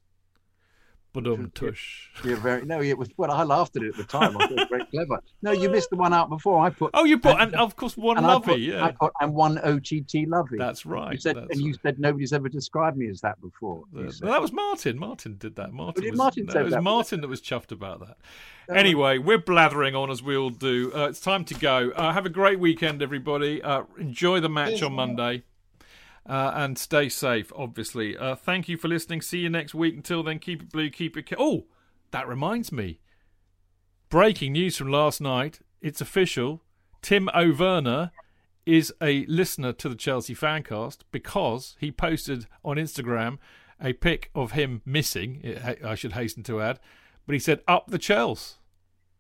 But 1.25 1.33
um, 1.33 1.53
tush. 1.55 2.11
You're 2.25 2.37
very 2.37 2.65
no. 2.65 2.81
It 2.81 2.97
was 2.97 3.09
well. 3.17 3.31
I 3.31 3.43
laughed 3.43 3.77
at 3.77 3.83
it 3.83 3.89
at 3.89 3.97
the 3.97 4.05
time. 4.05 4.37
I 4.37 4.47
thought 4.47 4.53
it 4.53 4.57
was 4.59 4.69
very 4.69 4.85
clever. 4.87 5.21
No, 5.43 5.53
you 5.53 5.69
missed 5.69 5.91
the 5.91 5.97
one 5.97 6.13
out 6.13 6.29
before. 6.29 6.65
I 6.65 6.71
put. 6.71 6.91
Oh, 6.95 7.05
you 7.05 7.19
put, 7.19 7.41
and 7.41 7.55
of 7.55 7.77
course, 7.77 7.97
one 7.97 8.17
and 8.17 8.27
I 8.27 8.35
lovey, 8.35 8.53
put- 8.53 8.61
yeah. 8.61 8.85
I 8.85 8.93
put, 8.93 9.13
and 9.21 9.35
one 9.35 9.59
OTT 9.59 10.29
lovey. 10.29 10.59
That's 10.59 10.87
right. 10.87 11.13
You 11.13 11.19
said, 11.19 11.37
that's 11.37 11.51
and 11.51 11.61
you 11.61 11.75
said 11.83 11.99
nobody's 11.99 12.33
ever 12.33 12.49
described 12.49 12.97
me 12.97 13.09
as 13.09 13.21
that 13.23 13.41
before. 13.41 13.85
you 13.93 14.11
Well, 14.23 14.33
that 14.33 14.41
was 14.41 14.53
Martin. 14.53 14.99
Martin 14.99 15.37
did 15.39 15.57
that. 15.57 15.73
Martin 15.73 16.03
did 16.03 16.13
was, 16.13 16.19
Martin 16.19 16.47
no, 16.47 16.53
say 16.53 16.61
it 16.61 16.65
was 16.65 16.75
that? 16.75 16.83
Martin 16.83 17.21
that 17.21 17.29
was 17.29 17.41
chuffed 17.41 17.73
about 17.73 18.01
that. 18.01 18.17
Anyway, 18.75 19.19
we're 19.19 19.39
blathering 19.39 19.95
on 19.95 20.11
as 20.11 20.23
we 20.23 20.37
all 20.37 20.51
do. 20.51 20.93
Uh, 20.95 21.09
it's 21.09 21.21
time 21.21 21.45
to 21.47 21.55
go. 21.55 21.91
Uh, 21.97 22.13
have 22.13 22.27
a 22.27 22.31
great 22.31 22.61
weekend, 22.61 23.03
everybody. 23.03 23.63
Uh, 23.63 23.85
enjoy 23.99 24.41
the 24.41 24.49
match 24.49 24.83
on 24.83 24.93
Monday. 24.93 25.43
Uh, 26.29 26.53
and 26.55 26.77
stay 26.77 27.09
safe, 27.09 27.51
obviously. 27.57 28.15
Uh, 28.17 28.35
thank 28.35 28.69
you 28.69 28.77
for 28.77 28.87
listening. 28.87 29.23
See 29.23 29.39
you 29.39 29.49
next 29.49 29.75
week. 29.75 29.95
Until 29.97 30.23
then, 30.23 30.39
keep 30.39 30.63
it 30.63 30.71
blue, 30.71 30.91
keep 30.91 31.17
it. 31.17 31.27
Ca- 31.31 31.37
oh, 31.39 31.65
that 32.11 32.29
reminds 32.29 32.71
me. 32.71 33.01
Breaking 34.11 34.53
news 34.53 34.77
from 34.77 34.89
last 34.91 35.21
night. 35.21 35.61
It's 35.81 36.01
official. 36.01 36.63
Timo 37.03 37.59
Werner 37.59 38.11
is 38.67 38.93
a 39.01 39.25
listener 39.27 39.73
to 39.73 39.89
the 39.89 39.95
Chelsea 39.95 40.35
Fancast 40.35 40.99
because 41.13 41.77
he 41.81 41.91
posted 41.91 42.47
on 42.65 42.77
Instagram 42.77 43.39
a 43.81 43.93
pic 43.95 44.31
of 44.35 44.53
him 44.53 44.83
missing. 44.85 45.43
I 45.85 45.95
should 45.95 46.13
hasten 46.13 46.43
to 46.45 46.61
add, 46.61 46.81
but 47.27 47.35
he 47.35 47.39
said, 47.39 47.61
"Up 47.69 47.91
the 47.91 47.99
Chelsea." 47.99 48.57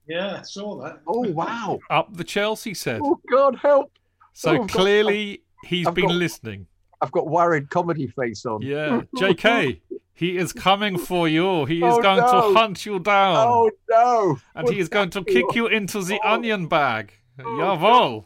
Yeah, 0.06 0.38
I 0.40 0.42
saw 0.42 0.82
that. 0.82 1.00
Oh 1.06 1.30
wow! 1.30 1.78
Up 1.90 2.14
the 2.16 2.24
Chelsea 2.24 2.70
he 2.70 2.74
said. 2.74 3.00
Oh 3.04 3.20
God, 3.30 3.56
help! 3.56 3.92
So 4.32 4.50
Oh, 4.50 4.52
I've 4.54 4.58
got- 4.60 4.70
clearly 4.70 5.42
he's 5.64 5.86
I've 5.86 5.94
been 5.94 6.08
got- 6.08 6.16
listening. 6.16 6.66
I've 7.00 7.12
got 7.12 7.28
worried 7.28 7.70
comedy 7.70 8.06
face 8.08 8.44
on. 8.46 8.62
Yeah, 8.62 9.02
J.K. 9.18 9.80
He 10.14 10.36
is 10.36 10.52
coming 10.52 10.98
for 10.98 11.28
you. 11.28 11.64
He 11.64 11.78
is 11.78 11.84
Oh, 11.94 12.02
going 12.02 12.18
no. 12.18 12.52
to 12.52 12.58
hunt 12.58 12.84
you 12.84 12.98
down. 12.98 13.36
Oh 13.36 13.70
no! 13.88 14.38
and 14.56 14.68
he 14.68 14.80
is 14.80 14.88
going 14.88 15.10
to 15.10 15.22
kick 15.22 15.54
you 15.54 15.66
into 15.68 16.02
the 16.02 16.18
Oh. 16.24 16.34
onion 16.34 16.66
bag. 16.66 17.12
Jawohl. 17.38 18.24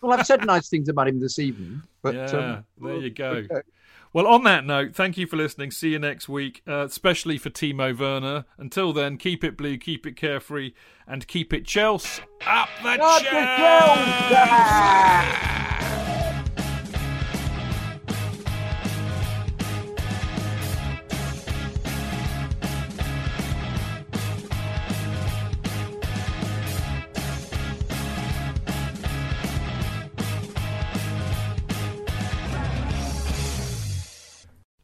Well, 0.00 0.18
I've 0.18 0.26
said 0.26 0.44
nice 0.46 0.68
things 0.70 0.88
about 0.88 1.08
him 1.08 1.20
this 1.20 1.38
evening, 1.38 1.82
but 2.02 2.14
yeah, 2.14 2.24
um, 2.26 2.64
there 2.80 2.96
you 2.96 3.10
go. 3.10 3.30
okay. 3.30 3.60
Well, 4.14 4.26
on 4.28 4.44
that 4.44 4.64
note, 4.64 4.94
thank 4.94 5.18
you 5.18 5.26
for 5.26 5.36
listening. 5.36 5.70
See 5.72 5.90
you 5.90 5.98
next 5.98 6.28
week, 6.28 6.62
uh, 6.68 6.84
especially 6.84 7.36
for 7.36 7.50
Timo 7.50 7.98
Werner. 7.98 8.44
Until 8.58 8.92
then, 8.92 9.16
keep 9.18 9.42
it 9.42 9.56
blue, 9.56 9.76
keep 9.76 10.06
it 10.06 10.16
carefree, 10.16 10.72
and 11.06 11.26
keep 11.26 11.52
it 11.52 11.66
Chelsea 11.66 12.22
Up 12.46 12.68
the 12.82 12.96
Chelsea! 12.96 14.34